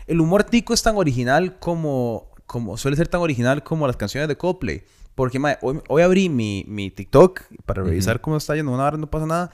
el 0.07 0.21
humor 0.21 0.45
tico 0.45 0.75
es 0.75 0.83
tan 0.83 0.97
original 0.97 1.59
como, 1.59 2.31
como... 2.47 2.77
Suele 2.77 2.97
ser 2.97 3.09
tan 3.09 3.21
original 3.21 3.63
como 3.63 3.87
las 3.87 3.97
canciones 3.97 4.29
de 4.29 4.37
Coldplay. 4.37 4.85
Porque, 5.15 5.39
madre, 5.39 5.59
hoy, 5.63 5.81
hoy 5.89 6.03
abrí 6.03 6.29
mi, 6.29 6.65
mi 6.67 6.91
TikTok 6.91 7.43
para 7.67 7.83
revisar 7.83 8.21
cómo 8.21 8.37
está 8.37 8.55
yendo. 8.55 8.73
Una 8.73 8.85
hora 8.85 8.97
no 8.97 9.11
pasa 9.11 9.27
nada. 9.27 9.51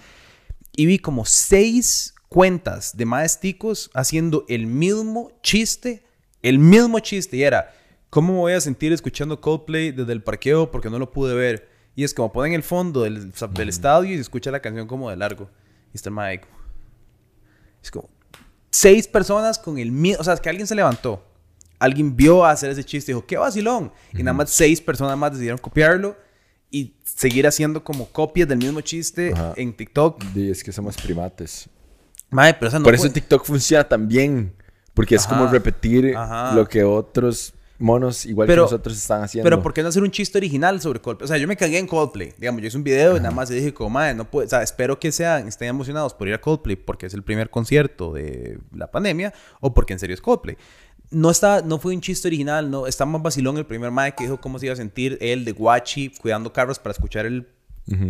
Y 0.77 0.87
vi 0.87 0.99
como 0.99 1.25
seis 1.25 2.15
cuentas 2.29 2.97
de 2.97 3.07
más 3.07 3.41
ticos 3.41 3.91
haciendo 3.95 4.45
el 4.49 4.67
mismo 4.67 5.33
chiste. 5.43 6.05
El 6.43 6.59
mismo 6.59 6.99
chiste. 7.01 7.37
Y 7.37 7.43
era... 7.43 7.75
¿Cómo 8.11 8.33
me 8.33 8.39
voy 8.39 8.53
a 8.55 8.61
sentir 8.63 8.91
escuchando 8.95 9.39
Coldplay 9.39 9.93
desde 9.93 10.13
el 10.15 10.23
parqueo 10.23 10.71
porque 10.71 10.89
no 10.89 10.99
lo 10.99 11.13
pude 11.13 11.35
ver? 11.35 11.69
Y 11.95 12.05
es 12.05 12.15
como 12.15 12.33
ponen 12.33 12.55
el 12.55 12.63
fondo 12.63 13.03
del, 13.03 13.33
del 13.51 13.69
estadio 13.69 14.13
y 14.13 14.15
se 14.15 14.23
escucha 14.23 14.51
la 14.51 14.61
canción 14.61 14.87
como 14.87 15.11
de 15.11 15.17
largo. 15.17 15.51
Y 15.93 15.97
está 15.99 16.09
el 16.09 16.15
mae 16.15 16.41
Es 17.83 17.91
como... 17.91 18.09
Seis 18.71 19.07
personas 19.07 19.59
con 19.59 19.79
el 19.79 19.93
mismo... 19.93 20.21
O 20.21 20.25
sea, 20.25 20.35
es 20.35 20.41
que 20.41 20.49
alguien 20.49 20.67
se 20.67 20.75
levantó. 20.75 21.25
Alguien 21.79 22.17
vio 22.17 22.45
hacer 22.45 22.71
ese 22.71 22.85
chiste 22.85 23.13
y 23.13 23.15
dijo, 23.15 23.27
¡qué 23.27 23.37
vacilón! 23.37 23.93
Y 24.13 24.23
nada 24.23 24.33
más 24.33 24.51
seis 24.51 24.81
personas 24.81 25.17
más 25.17 25.33
decidieron 25.33 25.59
copiarlo 25.59 26.17
y 26.71 26.95
seguir 27.05 27.47
haciendo 27.47 27.83
como 27.83 28.07
copias 28.07 28.49
del 28.49 28.59
mismo 28.59 28.81
chiste 28.81 29.33
Ajá. 29.33 29.55
en 29.57 29.75
TikTok. 29.75 30.23
Es 30.37 30.63
que 30.65 30.73
somos 30.73 30.97
primates. 30.97 31.69
Mae, 32.31 32.55
pero 32.55 32.69
esa 32.69 32.79
no 32.79 32.85
Por 32.85 32.95
eso 32.95 33.11
TikTok 33.11 33.45
funciona 33.45 33.85
tan 33.85 34.09
bien. 34.09 34.55
Porque 34.93 35.15
es 35.15 35.27
como 35.27 35.47
repetir 35.47 36.17
Ajá. 36.17 36.55
lo 36.55 36.67
que 36.69 36.83
otros 36.83 37.55
monos, 37.79 38.27
igual 38.27 38.47
Pero- 38.49 38.65
que 38.65 38.73
nosotros, 38.73 38.97
están 38.97 39.23
haciendo. 39.23 39.45
Pero 39.49 39.63
¿por 39.63 39.73
qué 39.73 39.83
no 39.83 39.89
hacer 39.89 40.03
un 40.03 40.11
chiste 40.11 40.37
original 40.39 40.81
sobre 40.81 41.01
Coldplay? 41.01 41.25
O 41.25 41.29
sea, 41.29 41.37
yo 41.39 41.47
me 41.47 41.57
cagué 41.57 41.79
en 41.79 41.87
Coldplay. 41.87 42.35
Digamos, 42.39 42.61
yo 42.61 42.67
hice 42.69 42.77
un 42.77 42.85
video 42.85 43.17
y 43.17 43.21
nada 43.21 43.31
más 43.31 43.49
dije 43.49 43.73
como, 43.73 43.91
madre, 43.91 44.15
no 44.15 44.29
puede... 44.31 44.47
O 44.47 44.51
sea, 44.51 44.63
espero 44.63 44.99
que 44.99 45.13
sean, 45.13 45.47
estén 45.49 45.69
emocionados 45.69 46.15
por 46.15 46.27
ir 46.29 46.35
a 46.35 46.41
Coldplay 46.41 46.77
porque 46.77 47.07
es 47.07 47.15
el 47.15 47.23
primer 47.23 47.51
concierto 47.51 48.13
de 48.13 48.59
la 48.75 48.91
pandemia 48.91 49.33
o 49.61 49.73
porque 49.75 49.93
en 49.93 49.99
serio 49.99 50.15
es 50.15 50.21
Coldplay. 50.21 50.57
no 51.11 51.31
está, 51.31 51.63
no 51.63 51.79
fue 51.79 51.95
un 51.95 52.01
chiste 52.01 52.29
original, 52.29 52.71
no, 52.71 52.87
está 52.87 53.07
más 53.07 53.23
vacilón 53.23 53.57
el 53.59 53.65
primer 53.67 53.91
mae 53.91 54.15
que 54.15 54.25
dijo 54.25 54.41
cómo 54.41 54.59
se 54.59 54.67
iba 54.67 54.73
a 54.75 54.77
sentir 54.77 55.17
él 55.21 55.45
de 55.45 55.53
guachi 55.53 56.11
cuidando 56.21 56.53
carros 56.53 56.79
para 56.79 56.93
escuchar 56.93 57.27
el... 57.27 57.47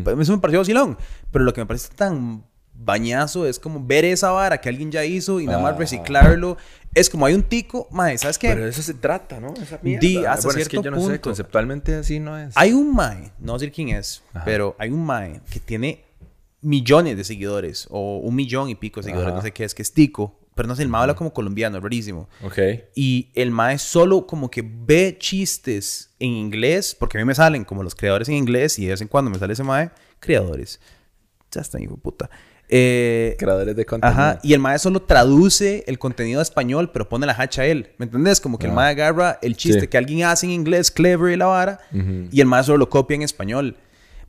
Pues, 0.02 0.18
Eso 0.18 0.32
me 0.32 0.38
pareció 0.38 0.58
vacilón, 0.60 0.98
pero 1.30 1.44
lo 1.44 1.52
que 1.52 1.60
me 1.60 1.66
parece 1.66 1.90
tan 1.94 2.42
bañazo 2.80 3.46
es 3.46 3.58
como 3.58 3.84
ver 3.84 4.04
esa 4.04 4.30
vara 4.30 4.60
que 4.60 4.68
alguien 4.68 4.90
ya 4.90 5.04
hizo 5.04 5.40
y 5.40 5.46
nada 5.46 5.58
más 5.60 5.74
Ah. 5.74 5.78
reciclarlo. 5.78 6.56
Es 6.98 7.08
como 7.10 7.26
hay 7.26 7.34
un 7.34 7.42
tico, 7.42 7.86
mae, 7.90 8.18
¿sabes 8.18 8.38
qué? 8.38 8.48
Pero 8.48 8.64
de 8.64 8.70
eso 8.70 8.82
se 8.82 8.94
trata, 8.94 9.40
¿no? 9.40 9.54
Esa 9.54 9.78
mierda. 9.82 10.00
Di, 10.00 10.16
hasta 10.24 10.48
bueno, 10.48 10.60
es 10.60 10.68
que 10.68 10.70
cierto 10.72 10.84
yo 10.84 10.90
no 10.90 11.00
sé, 11.00 11.06
punto. 11.06 11.20
conceptualmente 11.22 11.94
así 11.94 12.18
no 12.18 12.36
es. 12.36 12.56
Hay 12.56 12.72
un 12.72 12.94
mae, 12.94 13.32
no 13.38 13.58
sé 13.58 13.70
quién 13.70 13.90
es, 13.90 14.22
Ajá. 14.32 14.44
pero 14.44 14.74
hay 14.78 14.90
un 14.90 15.04
mae 15.04 15.40
que 15.50 15.60
tiene 15.60 16.04
millones 16.60 17.16
de 17.16 17.24
seguidores 17.24 17.86
o 17.90 18.18
un 18.18 18.34
millón 18.34 18.68
y 18.68 18.74
pico 18.74 19.00
de 19.00 19.04
seguidores, 19.04 19.28
Ajá. 19.28 19.36
no 19.36 19.42
sé 19.42 19.52
qué 19.52 19.64
es, 19.64 19.74
que 19.74 19.82
es 19.82 19.92
tico, 19.92 20.38
pero 20.54 20.66
no 20.66 20.74
sé, 20.74 20.82
el 20.82 20.88
mae 20.88 21.02
habla 21.02 21.14
como 21.14 21.32
colombiano, 21.32 21.76
es 21.76 21.82
rarísimo. 21.84 22.28
Ok. 22.42 22.58
Y 22.96 23.30
el 23.34 23.52
mae 23.52 23.78
solo 23.78 24.26
como 24.26 24.50
que 24.50 24.64
ve 24.66 25.16
chistes 25.16 26.10
en 26.18 26.30
inglés, 26.30 26.96
porque 26.98 27.16
a 27.16 27.20
mí 27.20 27.24
me 27.24 27.34
salen 27.36 27.64
como 27.64 27.84
los 27.84 27.94
creadores 27.94 28.28
en 28.28 28.34
inglés 28.34 28.76
y 28.80 28.86
de 28.86 28.90
vez 28.90 29.00
en 29.00 29.06
cuando 29.06 29.30
me 29.30 29.38
sale 29.38 29.52
ese 29.52 29.62
mae, 29.62 29.90
creadores. 30.18 30.80
Ya 31.52 31.60
está, 31.60 31.80
hijo 31.80 31.96
puta. 31.96 32.28
Eh, 32.70 33.36
Creadores 33.38 33.74
de 33.76 33.86
contenido. 33.86 34.20
Ajá, 34.20 34.38
y 34.42 34.52
el 34.52 34.58
mae 34.60 34.78
solo 34.78 35.00
traduce 35.00 35.84
el 35.86 35.98
contenido 35.98 36.40
a 36.40 36.42
español, 36.42 36.90
pero 36.92 37.08
pone 37.08 37.26
la 37.26 37.32
hacha 37.32 37.62
a 37.62 37.66
él. 37.66 37.92
¿Me 37.98 38.04
entendés? 38.04 38.40
Como 38.40 38.58
que 38.58 38.66
el 38.66 38.72
Ah. 38.72 38.76
mae 38.76 38.90
agarra 38.90 39.38
el 39.42 39.56
chiste 39.56 39.80
Sí. 39.82 39.86
que 39.88 39.96
alguien 39.98 40.24
hace 40.24 40.46
en 40.46 40.52
inglés, 40.52 40.90
clever 40.90 41.32
y 41.32 41.36
la 41.36 41.46
vara, 41.46 41.80
Ujú. 41.92 42.28
y 42.30 42.40
el 42.40 42.46
mae 42.46 42.62
solo 42.64 42.78
lo 42.78 42.88
copia 42.90 43.14
en 43.14 43.22
español. 43.22 43.76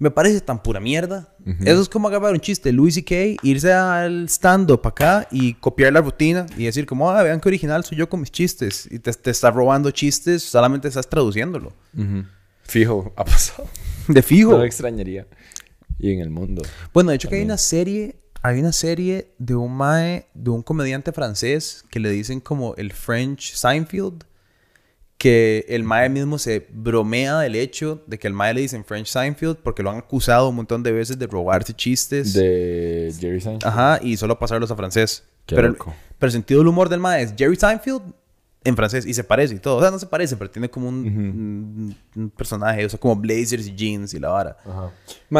Me 0.02 0.10
parece 0.10 0.40
tan 0.40 0.64
pura 0.64 0.80
mierda. 0.80 1.36
Eso 1.66 1.82
es 1.82 1.90
como 1.90 2.08
agarrar 2.08 2.32
un 2.32 2.40
chiste 2.40 2.72
Louis 2.72 2.94
C.K., 2.96 3.38
irse 3.44 3.74
al 3.74 4.30
stand-up 4.30 4.80
acá 4.88 5.28
y 5.30 5.56
copiar 5.56 5.92
la 5.92 6.00
rutina 6.00 6.46
y 6.56 6.64
decir 6.64 6.86
como, 6.86 7.10
ah, 7.12 7.22
vean 7.22 7.42
qué 7.42 7.50
original 7.50 7.84
soy 7.84 7.98
yo 7.98 8.08
con 8.08 8.22
mis 8.22 8.32
chistes. 8.32 8.88
Y 8.90 9.00
te, 9.00 9.12
te 9.12 9.32
estás 9.32 9.54
robando 9.54 9.92
chistes, 9.92 10.42
solamente 10.44 10.88
estás 10.88 11.10
traduciéndolo. 11.10 11.74
Ujú. 11.98 12.24
Fijo, 12.64 13.12
ha 13.18 13.26
pasado. 13.26 13.68
De 14.08 14.22
fijo. 14.22 14.52
No 14.52 14.60
me 14.60 14.66
extrañaría. 14.68 15.28
Y 15.98 16.14
en 16.14 16.22
el 16.22 16.30
mundo. 16.30 16.62
Bueno, 16.94 17.10
de 17.10 17.18
hecho 17.18 17.28
que 17.28 17.36
hay 17.36 17.42
También. 17.42 17.52
una 17.52 17.58
serie, 17.58 18.16
hay 18.42 18.60
una 18.60 18.72
serie 18.72 19.32
de 19.38 19.56
un 19.56 19.76
mae, 19.76 20.28
de 20.34 20.50
un 20.50 20.62
comediante 20.62 21.12
francés 21.12 21.84
que 21.90 22.00
le 22.00 22.10
dicen 22.10 22.40
como 22.40 22.76
el 22.76 22.94
French 22.94 23.54
Seinfeld, 23.54 24.24
que 25.18 25.66
el 25.68 25.84
mae 25.84 26.08
mismo 26.08 26.38
se 26.38 26.66
bromea 26.72 27.40
del 27.40 27.56
hecho 27.56 28.02
de 28.08 28.18
que 28.18 28.28
el 28.28 28.34
mae 28.34 28.54
le 28.54 28.62
dicen 28.62 28.86
French 28.86 29.08
Seinfeld 29.08 29.58
porque 29.58 29.84
lo 29.84 29.90
han 29.92 29.98
acusado 29.98 30.48
un 30.48 30.56
montón 30.56 30.82
de 30.82 30.94
veces 30.94 31.20
de 31.20 31.28
robarse 31.28 31.74
chistes. 31.74 32.34
De 32.34 33.14
Jerry 33.20 33.42
Seinfeld. 33.42 33.66
Ajá, 33.66 34.00
y 34.02 34.16
solo 34.16 34.40
pasarlos 34.40 34.72
a 34.72 34.78
francés. 34.78 35.24
Qué 35.46 35.56
pero, 35.56 35.70
loco. 35.70 35.94
pero 36.18 36.28
el 36.28 36.32
sentido 36.32 36.62
del 36.62 36.70
humor 36.70 36.88
del 36.88 37.02
mae 37.02 37.24
es 37.24 37.34
Jerry 37.38 37.58
Seinfeld 37.58 38.14
en 38.70 38.76
francés 38.76 39.06
y 39.06 39.14
se 39.14 39.24
parece 39.24 39.56
y 39.56 39.60
todo. 39.60 39.78
O 39.78 39.82
sea, 39.82 39.92
no 39.92 40.00
se 40.00 40.06
parece, 40.08 40.38
pero 40.38 40.50
tiene 40.50 40.70
como 40.70 40.88
un, 40.90 40.96
un- 41.06 41.96
un 42.16 42.30
personaje, 42.30 42.86
o 42.86 42.90
sea, 42.90 43.00
como 43.00 43.16
blazers 43.16 43.68
y 43.68 43.76
jeans 43.76 44.14
y 44.14 44.20
la 44.20 44.30
vara. 44.30 44.58
Ajá. 44.66 44.92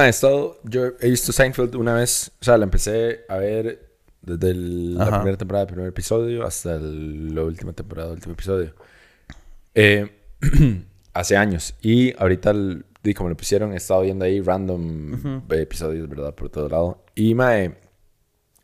He 0.06 0.10
estado, 0.10 0.60
yo 0.64 0.88
he 1.00 1.10
visto 1.10 1.32
Seinfeld 1.32 1.76
una 1.76 1.94
vez, 1.94 2.32
o 2.42 2.44
sea, 2.44 2.58
la 2.58 2.66
empecé 2.66 3.22
a 3.30 3.38
ver 3.38 3.88
desde 4.22 4.50
el- 4.52 4.96
la 4.96 5.06
primera 5.20 5.38
temporada 5.38 5.66
del 5.66 5.74
primer 5.74 5.90
episodio 5.90 6.46
hasta 6.46 6.76
el- 6.76 7.34
la 7.34 7.44
última 7.44 7.72
temporada 7.74 8.10
del 8.10 8.18
último 8.18 8.34
episodio. 8.34 8.74
Eh, 9.76 10.12
hace 11.14 11.38
años. 11.38 11.76
Y 11.82 12.14
ahorita, 12.22 12.52
el- 12.52 12.86
di, 13.04 13.14
como 13.14 13.30
lo 13.30 13.38
pusieron, 13.38 13.74
he 13.74 13.78
estado 13.78 14.02
viendo 14.02 14.26
ahí 14.26 14.42
random 14.42 15.42
eh, 15.50 15.62
episodios, 15.62 16.08
¿verdad? 16.10 16.34
Por 16.36 16.50
todo 16.50 16.68
lado. 16.68 17.06
Y, 17.16 17.34
mae, 17.34 17.76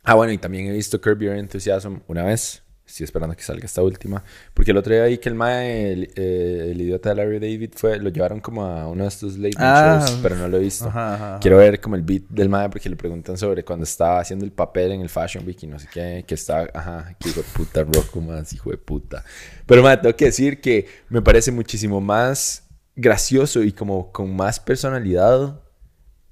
ah, 0.04 0.14
bueno, 0.14 0.32
y 0.32 0.38
también 0.38 0.66
he 0.66 0.72
visto 0.72 1.00
Curb 1.00 1.20
Your 1.22 1.36
Enthusiasm 1.36 2.00
una 2.06 2.24
vez. 2.24 2.62
Estoy 2.86 3.02
esperando 3.02 3.34
que 3.36 3.42
salga 3.42 3.64
esta 3.66 3.82
última. 3.82 4.22
Porque 4.54 4.70
el 4.70 4.76
otro 4.76 4.94
día 4.94 5.04
vi 5.06 5.18
que 5.18 5.28
el 5.28 5.34
mae, 5.34 5.92
el, 5.92 6.10
eh, 6.14 6.68
el 6.70 6.80
idiota 6.80 7.08
de 7.08 7.16
Larry 7.16 7.40
David, 7.40 7.70
fue, 7.74 7.98
lo 7.98 8.10
llevaron 8.10 8.38
como 8.40 8.64
a 8.64 8.86
uno 8.86 9.02
de 9.02 9.08
estos 9.08 9.36
late 9.38 9.56
Ah. 9.58 9.98
shows, 10.06 10.20
pero 10.22 10.36
no 10.36 10.46
lo 10.48 10.56
he 10.58 10.60
visto. 10.60 10.86
Ajá, 10.86 11.14
ajá, 11.14 11.28
ajá. 11.30 11.40
Quiero 11.40 11.56
ver 11.56 11.80
como 11.80 11.96
el 11.96 12.02
beat 12.02 12.22
del 12.28 12.48
mae 12.48 12.68
porque 12.70 12.88
le 12.88 12.94
preguntan 12.94 13.36
sobre 13.36 13.64
cuando 13.64 13.82
estaba 13.82 14.20
haciendo 14.20 14.44
el 14.44 14.52
papel 14.52 14.92
en 14.92 15.00
el 15.00 15.08
Fashion 15.08 15.44
Week 15.44 15.60
y 15.62 15.66
no 15.66 15.80
sé 15.80 15.88
qué, 15.92 16.24
que 16.26 16.34
está, 16.36 16.68
ajá, 16.72 17.16
que 17.18 17.28
hijo 17.30 17.40
de 17.40 17.46
puta, 17.52 17.82
Rocco 17.82 18.20
más, 18.20 18.52
hijo 18.52 18.70
de 18.70 18.78
puta. 18.78 19.24
Pero 19.66 19.82
mae, 19.82 19.96
tengo 19.96 20.14
que 20.14 20.26
decir 20.26 20.60
que 20.60 20.86
me 21.08 21.20
parece 21.22 21.50
muchísimo 21.50 22.00
más 22.00 22.68
gracioso 22.94 23.64
y 23.64 23.72
como 23.72 24.12
con 24.12 24.34
más 24.34 24.60
personalidad 24.60 25.60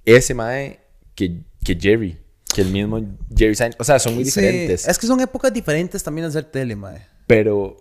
ese 0.05 0.35
mae 0.35 0.81
que, 1.17 1.43
que 1.65 1.75
Jerry, 1.79 2.17
que 2.55 2.63
el 2.63 2.69
mismo 2.71 3.01
Jerry 3.37 3.55
Seinfeld. 3.55 3.81
O 3.81 3.85
sea, 3.85 3.99
son 3.99 4.15
muy 4.15 4.25
Sí, 4.25 4.41
diferentes. 4.41 4.87
Es 4.89 4.99
que 4.99 5.07
son 5.07 5.21
épocas 5.21 5.53
diferentes 5.53 6.03
también 6.03 6.27
hacer 6.27 6.45
tele, 6.45 6.77
mae. 6.77 7.07
Pero 7.27 7.77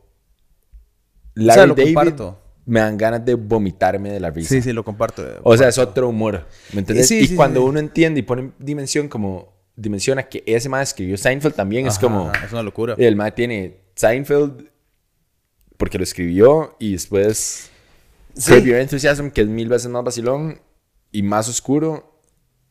sea, 1.35 1.45
Larry 1.57 1.67
lo 1.69 1.75
David 1.75 1.93
comparto. 1.95 2.39
me 2.65 2.79
dan 2.79 2.97
ganas 2.97 3.23
de 3.25 3.35
vomitarme 3.35 4.11
de 4.11 4.19
la 4.19 4.29
risa. 4.31 4.49
Sí, 4.49 4.61
sí, 4.61 4.73
lo 4.73 4.83
comparto. 4.83 5.23
O 5.43 5.55
sea, 5.57 5.67
es 5.67 5.77
otro 5.77 6.09
humor. 6.09 6.45
¿Me 6.73 6.79
entiendes? 6.79 7.07
Sí, 7.07 7.19
y 7.19 7.27
sí, 7.27 7.35
cuando 7.35 7.61
sí. 7.61 7.65
uno 7.67 7.79
entiende 7.79 8.19
y 8.19 8.23
pone 8.23 8.41
en 8.43 8.53
dimensión 8.59 9.07
como 9.07 9.53
dimensiona 9.75 10.23
que 10.23 10.43
ese 10.45 10.69
mae 10.69 10.83
escribió 10.83 11.17
Seinfeld 11.17 11.55
también 11.55 11.87
es 11.87 11.93
Ajá, 11.97 12.01
como 12.01 12.31
Es 12.45 12.51
una 12.51 12.61
locura. 12.61 12.93
el 12.97 13.15
mae 13.15 13.31
tiene 13.31 13.79
Seinfeld 13.95 14.69
porque 15.77 15.97
lo 15.97 16.03
escribió 16.03 16.75
y 16.79 16.91
después 16.93 17.69
Sí. 18.35 18.51
Curb 18.51 18.63
Your 18.65 18.77
Enthusiasm 18.77 19.29
que 19.29 19.41
es 19.41 19.47
mil 19.47 19.67
veces 19.69 19.89
más 19.89 20.03
vacilón 20.03 20.59
y 21.11 21.21
más 21.23 21.47
oscuro 21.49 22.12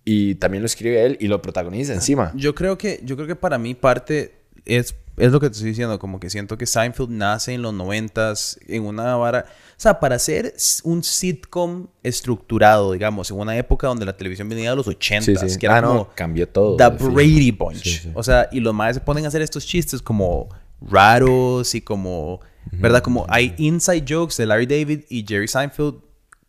y 0.04 0.34
también 0.36 0.62
lo 0.62 0.66
escribe 0.66 1.04
él 1.04 1.16
y 1.20 1.28
lo 1.28 1.40
protagoniza 1.40 1.92
encima. 1.92 2.32
Yo 2.34 2.54
creo 2.54 2.76
que, 2.76 3.00
yo 3.04 3.16
creo 3.16 3.28
que 3.28 3.36
para 3.36 3.58
mí 3.58 3.74
parte 3.74 4.34
es, 4.64 4.94
es 5.16 5.32
lo 5.32 5.40
que 5.40 5.48
te 5.48 5.52
estoy 5.52 5.70
diciendo, 5.70 5.98
como 5.98 6.18
que 6.18 6.30
siento 6.30 6.58
que 6.58 6.66
Seinfeld 6.66 7.10
nace 7.10 7.52
en 7.54 7.62
los 7.62 7.72
noventas, 7.72 8.58
en 8.66 8.84
una 8.84 9.14
vara. 9.16 9.46
O 9.48 9.80
sea, 9.82 10.00
para 10.00 10.18
ser 10.18 10.54
un 10.84 11.04
sitcom 11.04 11.86
estructurado, 12.02 12.92
digamos, 12.92 13.30
en 13.30 13.38
una 13.38 13.56
época 13.56 13.86
donde 13.86 14.04
la 14.04 14.16
televisión 14.16 14.48
venía 14.48 14.70
de 14.70 14.76
los 14.76 14.88
ochentas, 14.88 15.52
sí. 15.52 15.58
que 15.58 15.66
era 15.66 15.78
Ah, 15.78 15.80
no, 15.80 15.88
como 15.88 16.10
cambió 16.14 16.48
todo. 16.48 16.76
The. 16.76 16.90
Brady 16.90 17.50
Bunch. 17.52 18.00
Sí. 18.02 18.10
O 18.14 18.22
sea, 18.22 18.48
y 18.50 18.60
los 18.60 18.74
más 18.74 18.94
se 18.94 19.00
ponen 19.00 19.24
a 19.24 19.28
hacer 19.28 19.42
estos 19.42 19.66
chistes 19.66 20.02
como 20.02 20.48
raros 20.80 21.74
y 21.74 21.80
como, 21.80 22.40
¿verdad? 22.72 23.02
Como 23.02 23.24
hay 23.28 23.54
inside 23.58 24.04
jokes 24.08 24.36
de 24.36 24.46
Larry 24.46 24.66
David 24.66 25.00
y 25.08 25.24
Jerry 25.26 25.48
Seinfeld 25.48 25.96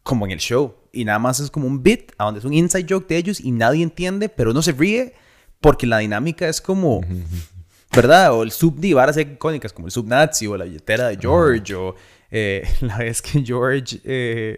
como 0.04 0.26
en 0.26 0.32
el 0.32 0.40
show. 0.40 0.76
Y 0.92 1.06
nada 1.06 1.18
más 1.20 1.40
es 1.40 1.50
como 1.50 1.66
un 1.68 1.82
bit, 1.82 2.12
a 2.18 2.26
donde 2.26 2.40
es 2.40 2.46
un 2.46 2.54
inside 2.54 2.86
joke 2.88 3.08
de 3.08 3.18
ellos 3.18 3.40
y 3.42 3.52
nadie 3.52 3.82
entiende, 3.84 4.30
pero 4.30 4.52
uno 4.52 4.62
se 4.62 4.72
ríe 4.74 5.14
porque 5.60 5.88
la 5.88 6.00
dinámica 6.00 6.48
es 6.48 6.62
como, 6.62 7.02
¿verdad? 7.96 8.34
O 8.34 8.44
el 8.44 8.52
sub 8.52 8.76
de 8.80 8.94
varas 8.94 9.18
icónicas 9.18 9.74
como 9.74 9.88
el 9.88 9.92
sub 9.92 10.08
nazi 10.08 10.48
o 10.48 10.58
la 10.58 10.66
billetera 10.66 11.08
de 11.08 11.18
George 11.20 11.74
o 11.76 11.96
eh, 12.32 12.68
la 12.82 12.98
vez 12.98 13.22
que 13.22 13.44
George, 13.44 14.00
eh, 14.04 14.56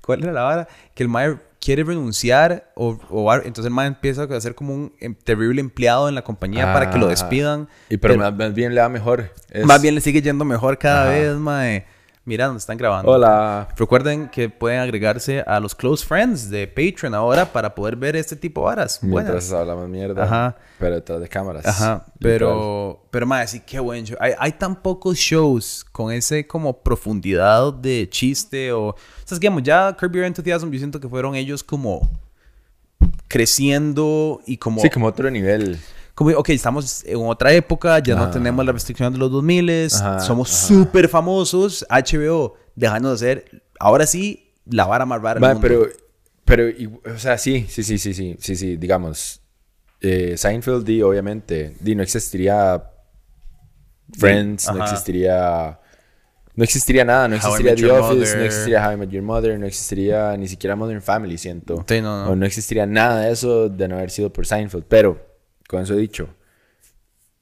¿cuál 0.00 0.22
era 0.22 0.32
la 0.32 0.42
vara? 0.42 0.68
Que 0.94 1.02
el 1.02 1.08
Mayer 1.08 1.38
quiere 1.60 1.84
renunciar 1.84 2.72
o, 2.74 2.98
o 3.08 3.32
entonces 3.34 3.66
el 3.66 3.70
Mayer 3.70 3.92
empieza 3.94 4.24
a 4.24 4.40
ser 4.40 4.54
como 4.56 4.74
un 4.74 4.92
em, 5.00 5.14
terrible 5.14 5.60
empleado 5.60 6.08
en 6.08 6.14
la 6.16 6.22
compañía 6.22 6.72
para 6.72 6.90
que 6.90 6.98
lo 6.98 7.06
Ah, 7.06 7.10
despidan. 7.10 7.68
Y 7.88 7.96
pero, 7.98 8.14
Pero- 8.18 8.32
más, 8.32 8.52
bien 8.54 8.74
le 8.74 8.80
da 8.80 8.88
mejor. 8.88 9.30
Es- 9.50 9.64
Más 9.64 9.80
bien 9.80 9.94
le 9.94 10.00
sigue 10.00 10.20
yendo 10.22 10.44
mejor 10.44 10.76
cada 10.78 11.02
Ajá. 11.04 11.12
vez, 11.12 11.36
mae. 11.36 11.86
Mira, 12.24 12.46
nos 12.46 12.58
están 12.58 12.76
grabando. 12.76 13.10
Hola. 13.10 13.66
Recuerden 13.76 14.28
que 14.28 14.48
pueden 14.48 14.78
agregarse 14.78 15.40
a 15.44 15.58
los 15.58 15.74
close 15.74 16.06
friends 16.06 16.50
de 16.50 16.68
Patreon 16.68 17.14
ahora 17.14 17.52
para 17.52 17.74
poder 17.74 17.96
ver 17.96 18.14
este 18.14 18.36
tipo 18.36 18.60
de 18.60 18.66
varas. 18.66 19.02
Mientras 19.02 19.48
Buenas. 19.48 19.52
hablamos 19.52 19.88
mierda. 19.88 20.22
Ajá. 20.22 20.56
Pero 20.78 20.94
detrás 20.94 21.20
de 21.20 21.28
cámaras. 21.28 21.66
Ajá, 21.66 22.04
literal. 22.14 22.14
pero, 22.20 23.06
pero 23.10 23.26
más, 23.26 23.50
sí, 23.50 23.60
qué 23.66 23.80
buen 23.80 24.04
show. 24.04 24.16
Hay, 24.20 24.34
hay 24.38 24.52
tan 24.52 24.76
pocos 24.76 25.16
shows 25.18 25.84
con 25.90 26.12
ese 26.12 26.46
como 26.46 26.80
profundidad 26.80 27.72
de 27.72 28.08
chiste 28.08 28.70
o... 28.70 28.90
O 28.90 28.96
sea, 29.24 29.34
es 29.34 29.40
que, 29.40 29.40
digamos, 29.40 29.64
ya 29.64 29.96
Curb 29.98 30.14
Your 30.14 30.24
Enthusiasm, 30.24 30.70
yo 30.70 30.78
siento 30.78 31.00
que 31.00 31.08
fueron 31.08 31.34
ellos 31.34 31.64
como 31.64 32.08
creciendo 33.26 34.40
y 34.46 34.58
como... 34.58 34.80
Sí, 34.80 34.90
como 34.90 35.06
otro 35.06 35.28
nivel. 35.28 35.80
Como, 36.24 36.36
ok, 36.38 36.48
estamos 36.50 37.04
en 37.04 37.18
otra 37.26 37.52
época, 37.52 37.98
ya 38.00 38.14
no 38.16 38.24
Ah. 38.24 38.30
tenemos 38.30 38.64
la 38.64 38.72
restricción 38.72 39.12
de 39.12 39.18
los 39.18 39.30
2000, 39.30 39.88
Ajá, 39.92 40.20
somos 40.20 40.48
súper 40.50 41.08
famosos, 41.08 41.84
HBO, 41.88 42.54
dejando 42.76 43.12
de 43.12 43.18
ser, 43.18 43.62
ahora 43.78 44.06
sí, 44.06 44.52
la 44.66 44.86
vara 44.86 45.04
más 45.06 45.20
rara 45.20 45.34
del 45.34 45.44
Va, 45.44 45.52
mundo. 45.54 45.60
pero, 45.66 45.86
pero, 46.44 46.68
y- 46.68 46.86
o 47.14 47.18
sea, 47.18 47.38
sí, 47.38 47.66
sí, 47.68 47.82
sí, 47.82 47.98
sí, 47.98 48.14
sí, 48.14 48.36
sí, 48.38 48.56
sí, 48.56 48.76
digamos, 48.76 49.40
eh, 50.00 50.34
Seinfeld, 50.36 50.84
di, 50.84 51.00
obviamente, 51.02 51.76
di, 51.80 51.94
no 51.94 52.02
existiría 52.02 52.82
Friends, 54.18 54.66
no 54.66 54.74
ajá. 54.82 54.84
existiría, 54.84 55.78
no 56.54 56.64
existiría 56.64 57.04
nada, 57.04 57.28
no 57.28 57.36
existiría 57.36 57.74
The 57.74 57.90
Office, 57.90 58.14
no 58.14 58.18
Mother. 58.36 58.42
existiría 58.46 58.86
How 58.86 58.92
I 58.92 58.96
Met 58.98 59.10
Your 59.10 59.22
Mother, 59.22 59.58
no 59.58 59.66
existiría 59.66 60.36
ni 60.36 60.48
siquiera 60.48 60.76
Modern 60.76 61.00
Family, 61.00 61.38
siento. 61.38 61.84
Sí, 61.88 62.00
no, 62.02 62.24
no. 62.26 62.30
O 62.32 62.36
no 62.36 62.44
existiría 62.44 62.84
nada 62.84 63.20
de 63.22 63.32
eso 63.32 63.68
de 63.70 63.88
no 63.88 63.96
haber 63.96 64.10
sido 64.10 64.30
por 64.32 64.46
Seinfeld, 64.46 64.84
pero, 64.86 65.18
con 65.72 65.82
eso 65.82 65.96
dicho, 65.96 66.28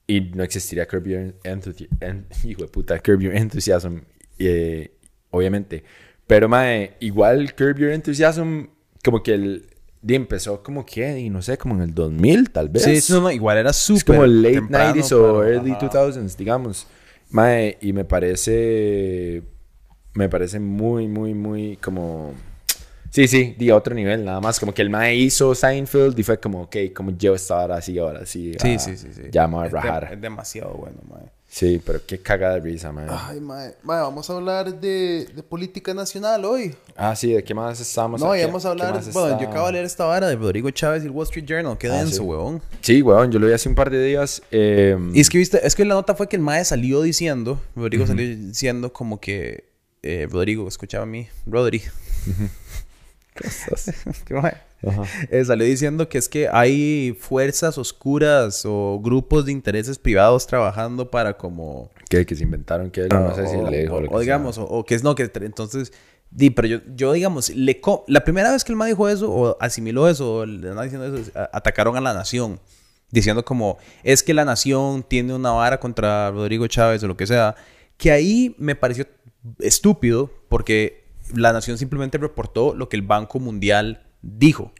y 0.07 0.21
no 0.21 0.43
existiría 0.43 0.87
Curb 0.87 1.07
Your 1.07 1.35
Enthusiasm, 1.43 2.23
hijo 2.43 2.63
de 2.63 2.67
puta, 2.67 2.99
Curb 2.99 3.21
Your 3.21 3.35
Enthusiasm, 3.35 3.99
eh, 4.39 4.91
obviamente. 5.29 5.83
Pero, 6.25 6.49
mae, 6.49 6.95
igual 6.99 7.53
Curb 7.53 7.77
Your 7.77 7.91
Enthusiasm, 7.91 8.65
como 9.03 9.21
que 9.21 9.33
el, 9.33 9.67
empezó 10.07 10.63
como 10.63 10.85
que, 10.85 11.19
y 11.19 11.29
no 11.29 11.41
sé, 11.41 11.57
como 11.57 11.75
en 11.75 11.81
el 11.81 11.93
2000, 11.93 12.49
tal 12.49 12.69
vez. 12.69 12.83
Sí, 12.83 13.13
no, 13.13 13.21
no, 13.21 13.31
igual 13.31 13.57
era 13.57 13.73
súper 13.73 14.15
como 14.15 14.25
late 14.25 14.55
temprano 14.55 14.95
90s 14.95 15.11
o 15.11 15.43
early 15.45 15.71
ajá. 15.71 15.89
2000s, 15.89 16.35
digamos. 16.35 16.87
Mae, 17.29 17.77
y 17.81 17.93
me 17.93 18.03
parece. 18.03 19.43
Me 20.13 20.27
parece 20.27 20.59
muy, 20.59 21.07
muy, 21.07 21.33
muy 21.33 21.77
como. 21.77 22.33
Sí, 23.11 23.27
sí, 23.27 23.55
di 23.57 23.69
a 23.69 23.75
otro 23.75 23.93
nivel, 23.93 24.23
nada 24.23 24.39
más. 24.39 24.57
Como 24.59 24.73
que 24.73 24.81
el 24.81 24.89
Mae 24.89 25.13
hizo 25.15 25.53
Seinfeld 25.53 26.17
y 26.17 26.23
fue 26.23 26.39
como, 26.39 26.61
ok, 26.63 26.77
como 26.95 27.11
llevo 27.11 27.35
esta 27.35 27.57
hora 27.57 27.75
así, 27.75 27.99
ahora 27.99 28.25
sí. 28.25 28.53
Sí, 28.61 28.73
ah, 28.75 28.79
sí, 28.79 28.95
sí, 28.97 29.07
sí. 29.13 29.21
Ya 29.31 29.47
me 29.47 29.55
voy 29.55 29.63
a 29.63 29.67
Es 29.67 29.71
de- 29.73 29.79
rajar. 29.81 30.09
Es 30.13 30.21
demasiado 30.21 30.73
bueno, 30.75 30.97
mae. 31.09 31.23
Sí, 31.45 31.81
pero 31.85 31.99
qué 32.07 32.17
cagada 32.21 32.53
de 32.53 32.61
risa, 32.61 32.93
mae. 32.93 33.07
Ay, 33.09 33.41
mae. 33.41 33.73
Mae, 33.83 33.99
vamos 34.01 34.29
a 34.29 34.33
hablar 34.33 34.73
de, 34.79 35.25
de 35.35 35.43
política 35.43 35.93
nacional 35.93 36.45
hoy. 36.45 36.73
Ah, 36.95 37.13
sí, 37.13 37.33
¿de 37.33 37.43
qué 37.43 37.53
más 37.53 37.81
estamos? 37.81 38.21
No, 38.21 38.31
¿Qué- 38.31 38.43
y 38.43 38.45
vamos 38.45 38.65
a 38.65 38.69
hablar. 38.69 38.93
Bueno, 39.11 39.27
está? 39.27 39.41
yo 39.41 39.49
acabo 39.49 39.65
de 39.67 39.73
leer 39.73 39.85
esta 39.85 40.05
vara 40.05 40.29
de 40.29 40.37
Rodrigo 40.37 40.69
Chávez 40.71 41.03
y 41.03 41.07
el 41.07 41.11
Wall 41.11 41.25
Street 41.25 41.45
Journal. 41.45 41.77
Qué 41.77 41.87
Ah, 41.89 41.95
denso, 41.97 42.15
sí. 42.15 42.21
huevón. 42.21 42.61
Sí, 42.79 43.01
weón, 43.01 43.29
yo 43.29 43.39
lo 43.39 43.47
vi 43.47 43.51
hace 43.53 43.67
un 43.67 43.75
par 43.75 43.89
de 43.89 44.01
días. 44.01 44.41
eh, 44.51 44.97
Y 45.13 45.19
es 45.19 45.29
que 45.29 45.37
viste, 45.37 45.59
es 45.67 45.75
que 45.75 45.83
la 45.83 45.95
nota 45.95 46.15
fue 46.15 46.29
que 46.29 46.37
el 46.37 46.41
Mae 46.41 46.63
salió 46.63 47.01
diciendo, 47.01 47.59
Rodrigo 47.75 48.07
salió 48.07 48.25
diciendo 48.25 48.93
como 48.93 49.19
que 49.19 49.65
eh, 50.03 50.27
Rodrigo, 50.31 50.65
escuchaba 50.69 51.03
a 51.03 51.07
mí, 51.07 51.27
Rodri, 51.45 51.81
¿qué 51.81 52.31
mae? 52.39 52.49
Ajá. 54.87 55.03
Eh, 55.29 55.45
salió 55.45 55.65
diciendo 55.65 56.09
que 56.09 56.17
es 56.17 56.27
que 56.27 56.47
hay 56.51 57.15
fuerzas 57.19 57.77
oscuras 57.77 58.63
o 58.65 58.99
grupos 59.03 59.45
de 59.45 59.51
intereses 59.51 59.99
privados 59.99 60.47
trabajando 60.47 61.11
para 61.11 61.37
como 61.37 61.91
que, 62.09 62.25
que 62.25 62.35
se 62.35 62.43
inventaron 62.43 62.89
que 62.89 63.01
él, 63.01 63.09
no 63.09 63.35
sé 63.35 63.47
si 63.47 63.57
o, 63.57 63.69
le 63.69 63.81
dijo 63.83 63.95
o- 63.95 64.01
lo 64.01 64.09
que 64.09 64.15
o 64.15 64.19
digamos, 64.19 64.57
o, 64.57 64.63
o 64.63 64.83
que 64.85 64.95
es 64.95 65.03
no, 65.03 65.13
que 65.13 65.29
entonces, 65.35 65.93
di, 66.31 66.49
pero 66.49 66.67
yo, 66.67 66.79
yo 66.95 67.13
digamos, 67.13 67.49
le 67.51 67.79
co- 67.79 68.03
la 68.07 68.23
primera 68.23 68.51
vez 68.51 68.63
que 68.63 68.71
el 68.71 68.75
MA 68.77 68.87
dijo 68.87 69.07
eso, 69.07 69.31
o 69.31 69.57
asimiló 69.59 70.09
eso, 70.09 70.35
o 70.37 70.45
le 70.47 70.71
diciendo 70.83 71.15
eso, 71.15 71.31
a- 71.35 71.49
atacaron 71.53 71.95
a 71.95 72.01
la 72.01 72.13
nación, 72.15 72.59
diciendo 73.11 73.45
como, 73.45 73.77
es 74.03 74.23
que 74.23 74.33
la 74.33 74.45
nación 74.45 75.03
tiene 75.07 75.35
una 75.35 75.51
vara 75.51 75.79
contra 75.79 76.31
Rodrigo 76.31 76.65
Chávez 76.67 77.03
o 77.03 77.07
lo 77.07 77.15
que 77.17 77.27
sea, 77.27 77.55
que 77.97 78.11
ahí 78.11 78.55
me 78.57 78.75
pareció 78.75 79.05
estúpido, 79.59 80.31
porque 80.49 81.00
la 81.35 81.53
nación 81.53 81.77
simplemente 81.77 82.17
reportó 82.17 82.73
lo 82.75 82.89
que 82.89 82.97
el 82.97 83.03
Banco 83.03 83.39
Mundial 83.39 84.03
dijo, 84.21 84.71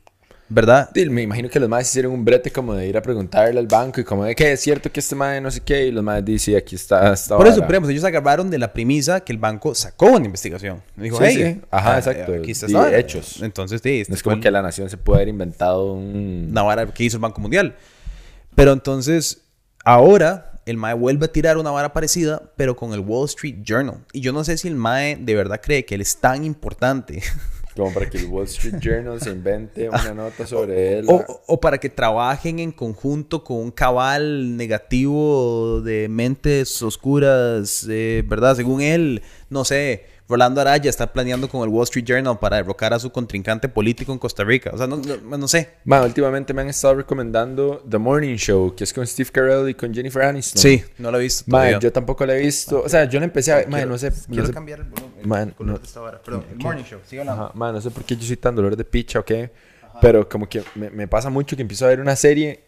¿verdad? 0.50 0.90
Sí, 0.94 1.10
me 1.10 1.22
imagino 1.22 1.50
que 1.50 1.60
los 1.60 1.70
más 1.70 1.88
hicieron 1.88 2.12
un 2.12 2.26
brete 2.26 2.52
como 2.52 2.74
de 2.74 2.86
ir 2.88 2.98
a 2.98 3.02
preguntarle 3.02 3.58
al 3.58 3.68
banco 3.68 4.02
y 4.02 4.04
como 4.04 4.26
de 4.26 4.36
que 4.36 4.52
es 4.52 4.60
cierto 4.60 4.92
que 4.92 5.00
este 5.00 5.16
madre 5.16 5.40
no 5.40 5.50
sé 5.50 5.62
qué 5.62 5.88
y 5.88 5.92
los 5.92 6.04
más 6.04 6.24
dicen 6.26 6.58
aquí 6.58 6.76
está 6.76 7.00
Por 7.30 7.48
eso, 7.48 7.62
vara". 7.62 7.68
pero 7.68 7.90
ellos 7.90 8.04
agarraron 8.04 8.50
de 8.50 8.58
la 8.58 8.74
premisa 8.74 9.22
que 9.22 9.32
el 9.32 9.38
banco 9.38 9.74
sacó 9.74 10.08
una 10.08 10.26
investigación. 10.26 10.82
Dijo, 10.98 11.18
Sí, 11.18 11.24
hey, 11.26 11.54
sí. 11.56 11.62
Ajá, 11.72 11.96
ah, 11.96 11.98
exacto. 12.00 12.34
Aquí 12.34 12.52
está 12.52 12.68
Sí, 12.68 12.76
hechos. 12.94 13.42
Entonces, 13.42 13.80
sí, 13.82 14.02
este 14.02 14.12
No 14.12 14.16
es 14.16 14.24
como 14.24 14.42
que 14.42 14.52
la 14.52 14.62
nación 14.62 14.90
se 14.90 14.98
puede 14.98 15.20
haber 15.20 15.30
inventado 15.30 15.94
un... 15.94 16.48
una 16.52 16.64
vara 16.64 16.86
que 16.88 17.04
hizo 17.06 17.18
el 17.18 17.22
Banco 17.22 17.40
Mundial. 17.40 17.76
Pero 18.54 18.74
entonces, 18.74 19.44
ahora 19.86 20.51
el 20.72 20.78
MAE 20.78 20.94
vuelve 20.96 21.26
a 21.26 21.32
tirar 21.32 21.58
una 21.58 21.70
vara 21.72 21.94
parecida, 21.94 22.42
pero 22.58 22.76
con 22.76 22.94
el 22.94 23.00
Wall 23.02 23.26
Street 23.26 23.58
Journal. 23.64 24.04
Y 24.14 24.22
yo 24.22 24.34
no 24.34 24.44
sé 24.44 24.58
si 24.58 24.68
el 24.68 24.76
MAE 24.76 25.18
de 25.18 25.36
verdad 25.36 25.62
cree 25.64 25.86
que 25.86 25.96
él 25.96 26.02
es 26.02 26.18
tan 26.18 26.44
importante. 26.44 27.22
Como 27.76 27.94
para 27.94 28.10
que 28.10 28.18
el 28.18 28.26
Wall 28.26 28.44
Street 28.48 28.80
Journal 28.82 29.22
se 29.22 29.30
invente 29.30 29.88
una 29.88 30.14
nota 30.14 30.46
sobre 30.46 31.00
él. 31.00 31.06
O, 31.08 31.24
o- 31.48 31.62
para 31.62 31.78
que 31.78 31.90
trabajen 31.90 32.60
en 32.60 32.74
conjunto 32.74 33.46
con 33.46 33.58
un 33.58 33.72
cabal 33.72 34.58
negativo 34.58 35.82
de 35.82 36.10
mentes 36.10 36.82
oscuras, 36.82 37.86
eh, 37.90 38.24
¿verdad? 38.28 38.56
Según 38.58 38.82
él, 38.82 39.22
no 39.50 39.64
sé, 39.64 40.06
Rolando 40.32 40.62
Araya 40.62 40.90
está 40.90 41.12
planeando 41.12 41.48
con 41.50 41.62
el 41.64 41.70
Wall 41.70 41.84
Street 41.84 42.06
Journal 42.06 42.40
para 42.40 42.56
derrocar 42.56 42.94
a 42.94 43.00
su 43.00 43.12
contrincante 43.12 43.68
político 43.70 44.14
en 44.14 44.18
Costa 44.18 44.44
Rica. 44.46 44.72
O 44.74 44.78
sea, 44.78 44.88
no, 44.88 44.98
no- 44.98 45.38
no 45.38 45.48
sé. 45.48 45.72
Ma, 45.84 46.02
últimamente 46.02 46.54
me 46.54 46.62
han 46.62 46.70
estado 46.70 46.96
recomendando 46.96 47.84
The 47.90 47.98
Morning 47.98 48.36
Show, 48.38 48.74
que 48.76 48.86
es 48.86 48.94
con 48.94 49.06
Steve 49.06 49.30
Carell 49.30 49.70
y 49.70 49.74
con 49.74 49.94
Jennifer 49.94 50.22
Aniston. 50.24 50.62
Sí, 50.62 50.84
no 50.98 51.12
lo 51.12 51.20
he 51.20 51.24
visto. 51.24 51.44
Ma, 51.48 51.78
yo 51.80 51.92
tampoco 51.92 52.26
la 52.26 52.36
he 52.36 52.40
visto. 52.40 52.82
O 52.82 52.90
sea, 52.90 53.04
yo 53.06 53.20
la 53.20 53.26
empecé 53.26 53.52
a 53.52 53.58
ver. 53.58 53.68
Ma, 53.68 53.86
no 53.86 53.98
sé. 53.98 54.10
no 54.10 54.16
Quiero 54.30 54.48
sé- 54.48 54.54
cambiar 54.54 54.80
el 54.80 54.86
volumen. 54.86 55.14
el 55.20 55.28
Man, 55.28 55.50
color 55.58 55.74
no- 55.74 55.78
de 55.80 55.86
esta 55.86 56.00
vara. 56.00 56.22
Perdón, 56.24 56.46
el 56.50 56.58
Morning 56.58 56.84
Show. 56.84 57.00
Sigue 57.06 57.22
hablando. 57.22 57.44
Ajá, 57.46 57.52
ma, 57.54 57.72
no 57.74 57.82
sé 57.82 57.92
por 57.92 58.04
qué 58.06 58.16
yo 58.16 58.24
soy 58.24 58.38
tan 58.38 58.56
dolor 58.56 58.76
de 58.76 58.86
picha 58.86 59.20
o 59.20 59.26
qué. 59.26 59.52
Pero 60.02 60.28
como 60.30 60.48
que 60.48 60.64
me, 60.76 60.90
me 60.90 61.08
pasa 61.08 61.30
mucho 61.30 61.56
que 61.56 61.62
empiezo 61.62 61.86
a 61.86 61.90
ver 61.90 62.00
una 62.00 62.16
serie 62.16 62.64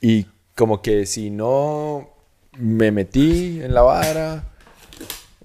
y 0.00 0.26
como 0.54 0.82
que 0.82 1.06
si 1.06 1.30
no 1.30 2.10
me 2.58 2.90
metí 2.90 3.60
en 3.62 3.72
la 3.72 3.82
vara 3.82 4.55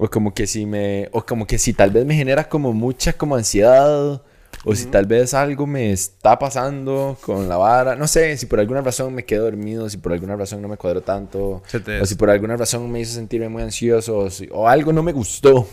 o 0.03 0.09
como 0.09 0.33
que 0.33 0.47
si 0.47 0.65
me 0.65 1.09
o 1.11 1.23
como 1.23 1.45
que 1.45 1.59
si 1.59 1.73
tal 1.73 1.91
vez 1.91 2.05
me 2.05 2.15
genera 2.15 2.49
como 2.49 2.73
mucha 2.73 3.13
como 3.13 3.35
ansiedad 3.35 4.23
o 4.65 4.75
si 4.75 4.85
tal 4.87 5.05
vez 5.05 5.33
algo 5.33 5.65
me 5.67 5.91
está 5.91 6.37
pasando 6.39 7.17
con 7.21 7.47
la 7.47 7.57
vara, 7.57 7.95
no 7.95 8.07
sé, 8.07 8.35
si 8.37 8.45
por 8.47 8.59
alguna 8.59 8.81
razón 8.81 9.13
me 9.13 9.25
quedo 9.25 9.43
dormido, 9.45 9.89
si 9.89 9.97
por 9.97 10.11
alguna 10.13 10.35
razón 10.35 10.61
no 10.61 10.67
me 10.67 10.77
cuadro 10.77 11.01
tanto, 11.01 11.63
o 12.01 12.05
si 12.05 12.15
por 12.15 12.29
alguna 12.29 12.57
razón 12.57 12.91
me 12.91 12.99
hizo 12.99 13.13
sentirme 13.13 13.47
muy 13.49 13.63
ansioso, 13.63 14.17
o, 14.17 14.29
si- 14.29 14.49
o 14.51 14.67
algo 14.67 14.91
no 14.93 15.01
me 15.03 15.13
gustó, 15.13 15.67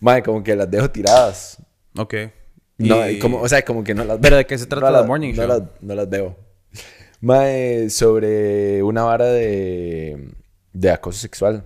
madre, 0.00 0.22
como 0.22 0.42
que 0.42 0.54
las 0.56 0.70
dejo 0.70 0.90
tiradas. 0.90 1.58
Ok. 1.96 2.14
No, 2.78 3.08
Y- 3.08 3.18
como, 3.20 3.40
o 3.40 3.48
sea, 3.48 3.62
como 3.64 3.82
que 3.84 3.94
no 3.94 4.04
las 4.04 4.18
¿Pero 4.20 4.36
de 4.36 4.44
qué 4.46 4.58
se 4.58 4.66
trata 4.66 4.86
no 4.90 4.92
la 4.92 5.02
Morning 5.04 5.30
no 5.34 5.36
Show? 5.36 5.46
Las, 5.48 5.62
no 5.80 5.94
las 5.94 6.08
veo. 6.10 6.36
Mae, 7.20 7.88
sobre 7.88 8.82
una 8.82 9.04
vara 9.04 9.26
de, 9.26 10.28
de 10.74 10.90
acoso 10.90 11.20
sexual. 11.20 11.64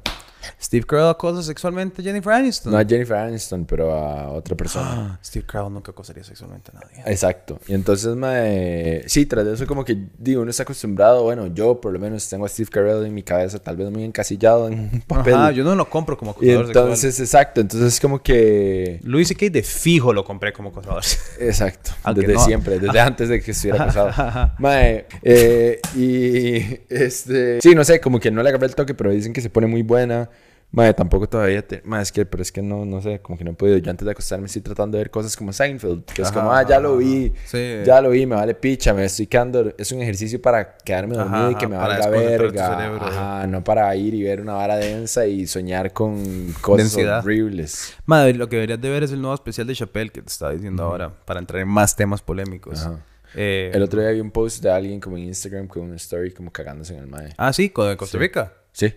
Steve 0.69 0.85
Carell 0.85 1.09
acosa 1.09 1.43
sexualmente 1.43 2.03
a 2.03 2.05
Jennifer 2.05 2.31
Aniston. 2.31 2.71
No 2.71 2.79
a 2.79 2.85
Jennifer 2.85 3.17
Aniston, 3.17 3.65
pero 3.65 3.91
a 3.91 4.29
otra 4.29 4.55
persona. 4.55 5.15
Ah, 5.15 5.19
Steve 5.25 5.47
Carell 5.47 5.73
nunca 5.73 5.93
acosaría 5.93 6.23
sexualmente 6.23 6.71
a 6.75 6.81
nadie. 6.81 7.11
Exacto. 7.11 7.59
Y 7.67 7.73
entonces, 7.73 8.15
mae, 8.15 9.03
sí, 9.07 9.25
tras 9.25 9.47
de 9.47 9.55
eso 9.55 9.67
como 9.67 9.83
que, 9.83 9.97
digo, 10.19 10.43
uno 10.43 10.51
está 10.51 10.65
acostumbrado, 10.65 11.23
bueno, 11.23 11.47
yo 11.47 11.81
por 11.81 11.91
lo 11.91 11.99
menos 11.99 12.29
tengo 12.29 12.45
a 12.45 12.51
Steve 12.51 12.69
Carell 12.71 13.07
en 13.07 13.15
mi 13.15 13.23
cabeza, 13.23 13.59
tal 13.59 13.79
vez 13.79 13.91
muy 13.91 14.05
encasillado 14.05 14.69
en 14.69 14.79
un 14.79 15.01
papel. 15.07 15.33
Ajá, 15.33 15.53
yo 15.53 15.65
no 15.65 15.75
lo 15.75 15.89
compro 15.89 16.19
como 16.19 16.33
y 16.33 16.51
acosador 16.51 16.67
sexual. 16.67 16.85
entonces, 16.85 17.21
exacto, 17.21 17.61
entonces 17.63 17.99
como 17.99 18.23
que... 18.23 19.01
Louis 19.05 19.27
C.K. 19.27 19.49
de 19.49 19.63
fijo 19.63 20.13
lo 20.13 20.23
compré 20.23 20.53
como 20.53 20.69
acosador. 20.69 21.03
Exacto, 21.41 21.93
Aunque 22.03 22.27
desde 22.27 22.35
no. 22.35 22.45
siempre, 22.45 22.79
desde 22.79 23.01
antes 23.01 23.31
de 23.31 23.41
que 23.41 23.53
estuviera 23.53 23.87
casado. 23.87 24.53
Mae, 24.59 25.07
eh, 25.23 25.81
y 25.97 26.79
este, 26.91 27.59
sí, 27.63 27.75
no 27.75 27.85
sé, 27.85 28.03
como 28.03 28.21
que 28.21 28.31
no 28.31 28.43
le 28.43 28.51
agarré 28.51 28.67
el 28.67 28.75
toque, 28.75 28.93
pero 28.93 29.11
dicen 29.11 29.33
que 29.33 29.41
se 29.41 29.49
pone 29.49 29.67
muy 29.67 29.81
buena. 29.81 30.29
Mae, 30.71 30.93
tampoco 30.93 31.27
todavía, 31.27 31.67
te, 31.67 31.81
mae, 31.87 32.03
es 32.03 32.13
que, 32.13 32.27
pero 32.27 32.43
es 32.43 32.53
que 32.53 32.61
no, 32.61 32.85
no 32.85 33.01
sé, 33.01 33.21
como 33.21 33.39
que 33.39 33.43
no 33.45 33.53
he 33.53 33.55
podido. 33.55 33.79
Yo 33.79 33.91
antes 33.91 34.05
de 34.05 34.13
acostarme 34.13 34.47
estoy 34.47 34.61
tratando 34.61 34.99
de 34.99 35.05
ver 35.05 35.11
cosas 35.11 35.35
como 35.35 35.51
Seinfeld, 35.51 36.05
que 36.05 36.21
es 36.21 36.29
Ajá, 36.29 36.41
como, 36.41 36.53
ah, 36.53 36.63
ya 36.69 36.79
lo 36.79 36.99
vi, 36.99 37.33
Sí. 37.47 37.77
ya 37.87 38.03
lo 38.03 38.11
vi, 38.11 38.27
me 38.27 38.35
vale 38.37 38.55
picha, 38.55 38.93
me 38.93 39.07
estoy 39.07 39.27
quedando, 39.27 39.73
es 39.79 39.93
un 39.93 40.03
ejercicio 40.03 40.43
para 40.43 40.77
quedarme 40.77 41.15
Ajá, 41.17 41.25
dormido 41.25 41.51
y 41.53 41.55
que 41.55 41.67
me 41.69 41.77
valga 41.77 42.09
verga. 42.11 42.77
cerebro. 42.77 43.07
Ajá, 43.07 43.47
no 43.47 43.65
para 43.65 43.97
ir 43.97 44.13
y 44.13 44.23
ver 44.23 44.43
una 44.43 44.53
vara 44.53 44.77
densa 44.77 45.27
y 45.27 45.47
soñar 45.47 45.95
con 45.95 46.53
cosas 46.61 46.93
Densidad. 46.93 47.21
horribles. 47.25 47.95
Madre, 48.05 48.35
lo 48.35 48.49
que 48.51 48.57
deberías 48.57 48.81
de 48.81 48.91
ver 48.91 49.03
es 49.05 49.13
el 49.13 49.23
nuevo 49.23 49.35
especial 49.35 49.67
de 49.67 49.75
Chappelle 49.75 50.11
que 50.11 50.21
te 50.21 50.29
estaba 50.29 50.53
diciendo 50.53 50.83
ahora, 50.83 51.11
para 51.25 51.41
entrar 51.41 51.63
en 51.63 51.69
más 51.69 51.97
temas 51.97 52.21
polémicos. 52.21 52.81
Ajá. 52.85 52.99
Eh, 53.35 53.71
El 53.75 53.83
otro 53.83 54.01
día 54.03 54.11
vi 54.11 54.21
un 54.21 54.31
post 54.31 54.63
de 54.63 54.71
alguien 54.71 55.01
como 55.01 55.17
en 55.17 55.25
Instagram 55.25 55.67
con 55.67 55.83
una 55.83 55.97
story 55.97 56.33
como 56.33 56.51
cagándose 56.51 56.93
en 56.95 57.01
el 57.01 57.07
mae. 57.07 57.33
Ah, 57.39 57.53
sí, 57.55 57.71
con 57.71 57.89
de 57.89 57.97
Costa 57.97 58.19
Rica. 58.19 58.53
Sí. 58.73 58.93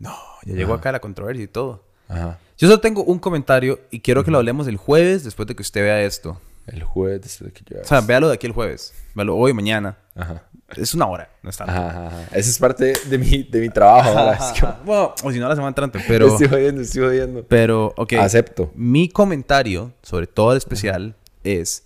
No, 0.00 0.16
ya 0.44 0.54
llegó 0.54 0.74
acá 0.74 0.90
la 0.90 1.00
controversia 1.00 1.44
y 1.44 1.48
todo. 1.48 1.84
Ajá. 2.08 2.38
Yo 2.58 2.68
solo 2.68 2.80
tengo 2.80 3.04
un 3.04 3.18
comentario 3.18 3.80
y 3.90 4.00
quiero 4.00 4.24
que 4.24 4.30
lo 4.30 4.38
hablemos 4.38 4.66
el 4.66 4.76
jueves 4.76 5.24
después 5.24 5.46
de 5.46 5.54
que 5.54 5.62
usted 5.62 5.82
vea 5.82 6.02
esto. 6.02 6.40
El 6.66 6.82
jueves 6.82 7.22
después 7.22 7.52
de 7.52 7.60
que 7.60 7.74
yo... 7.74 7.80
O 7.80 7.84
sea, 7.84 8.00
véalo 8.00 8.28
de 8.28 8.34
aquí 8.34 8.46
el 8.46 8.52
jueves. 8.52 8.92
Véalo 9.14 9.36
hoy, 9.36 9.52
mañana. 9.52 9.96
Ajá. 10.14 10.42
Es 10.76 10.94
una 10.94 11.06
hora, 11.06 11.30
no 11.42 11.50
está. 11.50 11.64
Ajá, 11.64 12.06
ajá. 12.06 12.22
Esa 12.32 12.50
es 12.50 12.58
parte 12.58 12.92
de 13.08 13.18
mi, 13.18 13.42
de 13.42 13.60
mi 13.60 13.70
trabajo. 13.70 14.10
Es 14.32 14.84
Bueno, 14.84 15.14
o 15.22 15.32
si 15.32 15.38
no, 15.38 15.48
la 15.48 15.54
semana 15.54 15.68
entrante. 15.68 16.00
Pero, 16.06 16.28
Estoy 16.28 16.48
jodiendo, 16.48 16.82
estoy 16.82 17.02
jodiendo. 17.02 17.44
pero, 17.46 17.92
ok. 17.96 18.12
Acepto. 18.14 18.70
Mi 18.74 19.08
comentario 19.08 19.92
sobre 20.02 20.26
todo 20.26 20.52
el 20.52 20.58
especial 20.58 21.16
es 21.42 21.84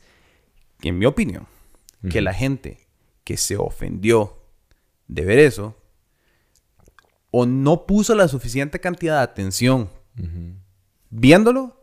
que, 0.80 0.90
en 0.90 0.98
mi 0.98 1.06
opinión, 1.06 1.46
que 2.10 2.20
la 2.20 2.34
gente 2.34 2.86
que 3.24 3.36
se 3.36 3.56
ofendió 3.56 4.36
de 5.08 5.24
ver 5.24 5.38
eso 5.38 5.76
o 7.36 7.46
no 7.46 7.84
puso 7.84 8.14
la 8.14 8.28
suficiente 8.28 8.78
cantidad 8.78 9.16
de 9.16 9.24
atención 9.24 9.90
viéndolo 11.10 11.76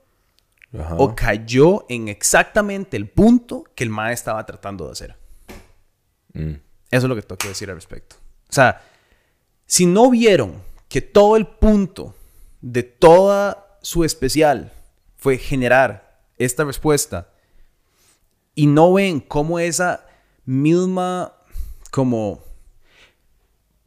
Ajá. 0.74 0.96
o 0.98 1.14
cayó 1.14 1.86
en 1.90 2.08
exactamente 2.08 2.96
el 2.96 3.10
punto 3.10 3.66
que 3.76 3.84
el 3.84 3.90
MAE 3.90 4.14
estaba 4.14 4.46
tratando 4.46 4.86
de 4.86 4.92
hacer. 4.94 5.18
Mm. 6.32 6.52
Eso 6.52 6.62
es 6.90 7.04
lo 7.04 7.16
que 7.16 7.22
tengo 7.22 7.38
que 7.38 7.50
decir 7.50 7.70
al 7.70 7.76
respecto. 7.76 8.16
O 8.50 8.54
sea, 8.54 8.82
si 9.66 9.86
no 9.86 10.10
vieron 10.10 10.54
que 10.88 11.02
todo 11.02 11.36
el 11.36 11.46
punto 11.46 12.16
de 12.62 12.84
toda 12.84 13.78
su 13.82 14.06
especial 14.06 14.72
fue 15.18 15.38
generar 15.38 16.22
esta 16.38 16.64
respuesta 16.64 17.28
y 18.56 18.68
no 18.68 18.94
ven 18.94 19.20
cómo 19.20 19.60
esa 19.60 20.06
misma, 20.46 21.34
como, 21.92 22.42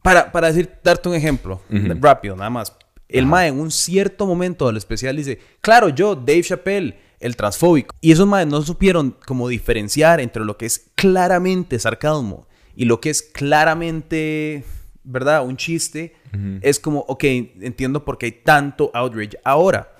para, 0.05 0.31
para 0.31 0.49
decir, 0.49 0.69
darte 0.83 1.09
un 1.09 1.15
ejemplo, 1.15 1.59
rápido, 1.99 2.35
nada 2.35 2.51
más. 2.51 2.77
El 3.09 3.25
MAE 3.25 3.47
en 3.47 3.59
un 3.59 3.71
cierto 3.71 4.27
momento 4.27 4.67
del 4.67 4.77
especial 4.77 5.15
dice, 5.15 5.39
claro, 5.61 5.89
yo, 5.89 6.15
Dave 6.15 6.43
Chappelle, 6.43 6.99
el 7.19 7.35
transfóbico. 7.35 7.95
Y 8.01 8.11
esos 8.11 8.27
MAE 8.27 8.45
no 8.45 8.61
supieron 8.61 9.17
como 9.25 9.49
diferenciar 9.49 10.19
entre 10.19 10.45
lo 10.45 10.57
que 10.57 10.67
es 10.67 10.91
claramente 10.93 11.79
sarcasmo 11.79 12.45
y 12.75 12.85
lo 12.85 13.01
que 13.01 13.09
es 13.09 13.23
claramente, 13.23 14.63
¿verdad? 15.03 15.43
Un 15.43 15.57
chiste. 15.57 16.13
es 16.61 16.79
como, 16.79 16.99
ok, 17.07 17.23
entiendo 17.23 18.05
por 18.05 18.19
qué 18.19 18.27
hay 18.27 18.31
tanto 18.43 18.91
outrage. 18.93 19.39
Ahora, 19.43 19.95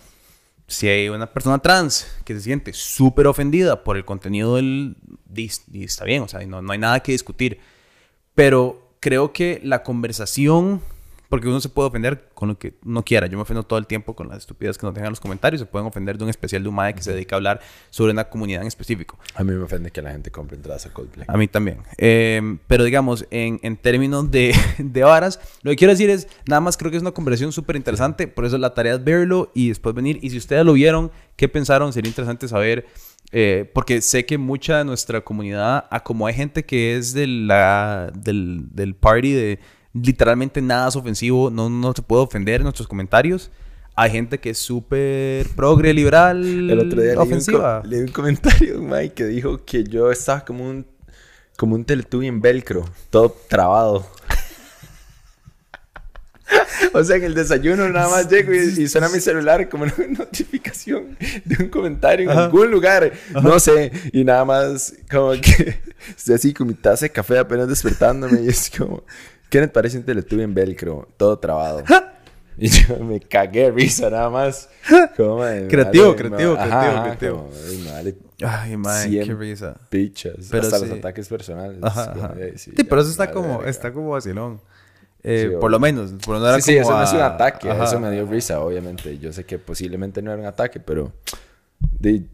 si 0.68 0.88
hay 0.88 1.10
una 1.10 1.34
persona 1.34 1.58
trans 1.58 2.06
que 2.24 2.36
se 2.36 2.42
siente 2.42 2.74
súper 2.74 3.26
ofendida 3.26 3.84
por 3.84 3.98
el 3.98 4.06
contenido 4.06 4.58
del... 4.58 4.98
Y 5.34 5.84
está 5.84 6.06
bien, 6.06 6.22
o 6.22 6.28
sea, 6.28 6.46
no, 6.46 6.62
no 6.62 6.74
hay 6.74 6.78
nada 6.78 7.00
que 7.00 7.12
discutir. 7.12 7.58
Pero 8.36 8.85
creo 9.06 9.32
que 9.32 9.62
la 9.64 9.84
conversación 9.84 10.82
porque 11.30 11.48
uno 11.48 11.62
se 11.62 11.70
puede 11.70 11.90
ofender 11.90 12.30
con 12.34 12.50
lo 12.50 12.58
que 12.58 12.74
no 12.84 13.06
quiera. 13.06 13.28
Yo 13.28 13.38
me 13.38 13.44
ofendo 13.44 13.62
todo 13.62 13.78
el 13.78 13.86
tiempo 13.86 14.16
con 14.16 14.30
las 14.30 14.40
estupidez 14.40 14.80
que 14.80 14.86
nos 14.88 14.96
dejan 14.96 15.08
en 15.08 15.12
los 15.12 15.20
comentarios. 15.20 15.60
Se 15.60 15.68
pueden 15.68 15.88
ofender 15.88 16.18
de 16.18 16.24
un 16.24 16.32
especial 16.32 16.64
de 16.64 16.70
un 16.70 16.76
que 16.96 17.04
se 17.04 17.14
dedica 17.14 17.36
a 17.36 17.38
hablar 17.38 17.62
sobre 17.92 18.14
una 18.14 18.24
comunidad 18.30 18.64
en 18.64 18.68
específico. 18.68 19.20
A 19.36 19.44
mí 19.44 19.52
me 19.52 19.62
ofende 19.62 19.92
que 19.92 20.02
la 20.02 20.10
gente 20.10 20.32
compre 20.32 20.58
entradas 20.58 20.88
a 20.88 20.90
Coldplay. 20.92 21.28
A 21.30 21.38
mí 21.38 21.48
también. 21.48 21.84
Eh, 22.00 22.58
pero 22.66 22.84
digamos, 22.84 23.28
en, 23.30 23.60
en 23.62 23.78
términos 23.78 24.32
de, 24.32 24.56
de 24.80 25.04
varas, 25.04 25.40
lo 25.62 25.70
que 25.70 25.78
quiero 25.78 25.94
decir 25.94 26.10
es, 26.10 26.28
nada 26.48 26.62
más 26.62 26.76
creo 26.76 26.90
que 26.90 26.98
es 26.98 27.04
una 27.04 27.12
conversación 27.12 27.52
súper 27.52 27.76
interesante. 27.76 28.28
Por 28.28 28.46
eso 28.46 28.58
la 28.58 28.74
tarea 28.74 28.96
es 28.96 29.04
verlo 29.04 29.52
y 29.54 29.68
después 29.68 29.94
venir. 29.94 30.18
Y 30.24 30.32
si 30.32 30.38
ustedes 30.38 30.66
lo 30.66 30.74
vieron, 30.74 31.12
¿qué 31.36 31.48
pensaron? 31.48 31.94
Sería 31.94 32.10
interesante 32.10 32.48
saber. 32.48 32.88
Eh, 33.38 33.70
porque 33.74 34.00
sé 34.00 34.26
que 34.26 34.38
mucha 34.38 34.78
de 34.78 34.86
nuestra 34.86 35.20
comunidad, 35.20 35.88
a 35.92 36.02
como 36.02 36.26
hay 36.26 36.34
gente 36.34 36.64
que 36.64 36.96
es 36.96 37.14
de 37.14 37.28
la, 37.28 38.10
del, 38.16 38.68
del 38.72 38.96
party 38.96 39.34
de 39.34 39.60
literalmente 39.92 40.62
nada 40.62 40.88
es 40.88 40.96
ofensivo, 40.96 41.50
no, 41.50 41.70
no 41.70 41.92
se 41.94 42.02
puede 42.02 42.24
ofender 42.24 42.62
en 42.62 42.64
nuestros 42.64 42.88
comentarios. 42.88 43.52
Hay 43.94 44.12
gente 44.12 44.40
que 44.40 44.52
es 44.52 44.58
súper 44.58 45.50
progre, 45.50 45.94
liberal, 45.94 46.46
El 46.46 46.80
otro 46.80 47.02
día 47.02 47.20
ofensiva. 47.20 47.82
leí 47.84 47.84
un, 47.84 47.90
leí 47.90 48.08
un 48.08 48.14
comentario, 48.14 48.82
Mike, 48.82 49.14
que 49.16 49.26
dijo 49.26 49.66
que 49.66 49.84
yo 49.84 50.12
estaba 50.12 50.46
como 50.46 50.70
un, 50.70 50.86
como 51.58 51.76
un 51.76 51.84
Teletubby 51.84 52.28
en 52.28 52.40
velcro, 52.40 52.86
todo 53.10 53.36
trabado. 53.50 54.08
o 56.94 57.04
sea, 57.04 57.16
en 57.16 57.24
el 57.24 57.34
desayuno 57.34 57.90
nada 57.90 58.10
más 58.10 58.30
llego 58.30 58.54
y, 58.54 58.58
y 58.84 58.88
suena 58.88 59.10
mi 59.10 59.20
celular 59.22 59.68
como 59.70 59.84
una 59.86 59.94
notificación 60.20 61.18
de 61.44 61.64
un 61.64 61.70
comentario 61.70 62.26
en 62.26 62.32
Ajá. 62.32 62.46
algún 62.46 62.70
lugar, 62.72 63.12
no 63.42 63.60
sé, 63.60 63.92
y 64.14 64.24
nada 64.24 64.46
más 64.46 64.94
como 65.10 65.32
que 65.32 65.80
estoy 66.18 66.36
así 66.36 66.54
con 66.54 66.68
mi 66.68 66.74
taza 66.74 67.06
de 67.06 67.10
café 67.12 67.38
apenas 67.40 67.68
despertándome 67.68 68.42
y 68.42 68.50
es 68.50 68.72
como, 68.76 69.04
Kenneth 69.50 69.72
parece 69.72 69.98
un 69.98 70.04
Teletubby 70.04 70.44
en 70.44 70.54
velcro, 70.54 71.08
todo 71.18 71.38
trabado. 71.40 71.84
Y 72.58 72.70
yo 72.70 72.98
me 73.00 73.20
cagué 73.20 73.70
risa 73.70 74.10
nada 74.10 74.30
más. 74.30 74.70
Como, 75.18 75.40
madre, 75.40 75.68
Creativo, 75.68 76.12
me 76.12 76.16
creativo, 76.16 76.52
me- 76.54 76.58
creativo, 76.58 76.82
ajá, 76.82 77.04
creativo. 77.04 77.50
como, 77.50 77.92
vale 77.94 78.16
Ay, 78.42 78.78
man, 78.78 79.12
qué 79.12 79.34
risa. 79.34 79.76
pichas. 79.90 80.48
Pero 80.50 80.64
hasta 80.64 80.80
sí. 80.80 80.86
los 80.88 80.98
ataques 81.00 81.28
personales. 81.28 81.80
Ajá, 81.82 82.14
ajá. 82.16 82.34
Sí, 82.56 82.72
ya, 82.76 82.84
pero 82.86 83.02
eso 83.02 83.10
está 83.12 83.30
como, 83.32 83.64
está 83.64 83.92
como 83.92 84.12
vacilón. 84.12 84.62
Eh, 85.28 85.48
Sí, 85.52 85.58
por 85.60 85.72
lo 85.72 85.80
menos, 85.80 86.12
por 86.24 86.38
no 86.40 86.48
era 86.48 86.62
Sí, 86.62 86.74
sí, 86.74 86.80
como 86.82 86.90
eso 86.90 86.98
no 87.00 87.04
es 87.04 87.14
un 87.14 87.20
a- 87.22 87.26
ataque. 87.28 87.70
Ajá. 87.70 87.86
Eso 87.86 88.00
me 88.00 88.12
dio 88.12 88.26
risa, 88.28 88.60
obviamente. 88.62 89.18
Yo 89.18 89.34
sé 89.34 89.44
que 89.44 89.58
posiblemente 89.58 90.22
no 90.22 90.32
era 90.32 90.40
un 90.40 90.48
ataque, 90.48 90.80
pero... 90.80 91.12
de- 92.00 92.28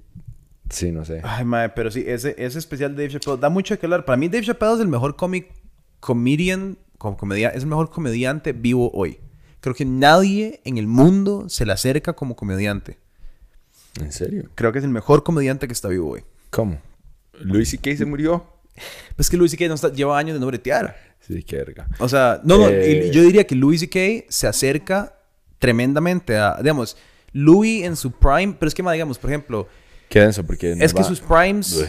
Sí, 0.70 0.92
no 0.92 1.04
sé. 1.06 1.22
Ay, 1.24 1.44
madre, 1.46 1.70
pero 1.76 1.90
sí, 1.92 2.04
ese, 2.08 2.34
ese 2.38 2.58
especial 2.60 2.96
de 2.96 3.04
Dave 3.08 3.20
Chappelle 3.20 3.40
da 3.42 3.50
mucho 3.50 3.78
que 3.80 3.86
hablar. 3.86 4.04
Para 4.06 4.16
mí, 4.18 4.28
Dave 4.30 4.46
Chappelle 4.46 4.74
es 4.74 4.80
el 4.80 4.88
mejor 4.88 5.16
cómic, 5.16 5.52
comedian, 6.00 6.78
como 6.98 7.18
comedia, 7.18 7.50
es 7.50 7.64
el 7.64 7.68
mejor 7.70 7.90
comediante 7.92 8.54
vivo 8.54 8.90
hoy. 8.94 9.20
Creo 9.60 9.76
que 9.76 9.84
nadie 9.86 10.62
en 10.64 10.78
el 10.78 10.88
mundo 10.88 11.50
se 11.50 11.66
le 11.66 11.74
acerca 11.74 12.14
como 12.14 12.36
comediante. 12.36 12.98
¿En 14.00 14.12
serio? 14.14 14.50
Creo 14.56 14.72
que 14.72 14.80
es 14.80 14.86
el 14.86 14.90
mejor 14.92 15.24
comediante 15.24 15.68
que 15.68 15.74
está 15.74 15.88
vivo 15.90 16.10
hoy. 16.12 16.24
¿Cómo? 16.50 16.80
¿Luis 17.42 17.70
C.K. 17.72 17.96
se 17.98 18.06
murió? 18.06 18.46
Pues 19.18 19.30
que 19.30 19.36
Louis 19.38 19.52
C.K. 19.52 19.68
no 19.68 19.74
está- 19.76 19.92
lleva 19.92 20.18
años 20.18 20.36
de 20.36 20.40
no 20.40 20.48
bretear. 20.48 20.96
Qué 21.46 21.58
verga. 21.58 21.88
O 22.00 22.10
sea, 22.10 22.42
no, 22.44 22.58
no, 22.58 22.70
Eh. 22.70 23.12
yo 23.12 23.22
diría 23.24 23.46
que 23.46 23.56
Louis 23.56 23.80
C.K. 23.80 24.26
se 24.30 24.48
acerca 24.48 25.16
tremendamente 25.60 26.38
a, 26.38 26.58
digamos, 26.58 26.98
Louis 27.34 27.84
en 27.84 27.96
su 27.96 28.12
prime, 28.12 28.56
pero 28.60 28.68
es 28.68 28.76
que, 28.76 28.84
ma, 28.84 28.92
digamos, 28.94 29.18
por 29.18 29.30
ejemplo, 29.30 29.68
Qué 30.10 30.20
denso, 30.20 30.44
porque... 30.46 30.76
es 30.80 30.94
que 30.94 31.04
sus 31.04 31.22
primes. 31.22 31.74
Uy. 31.74 31.88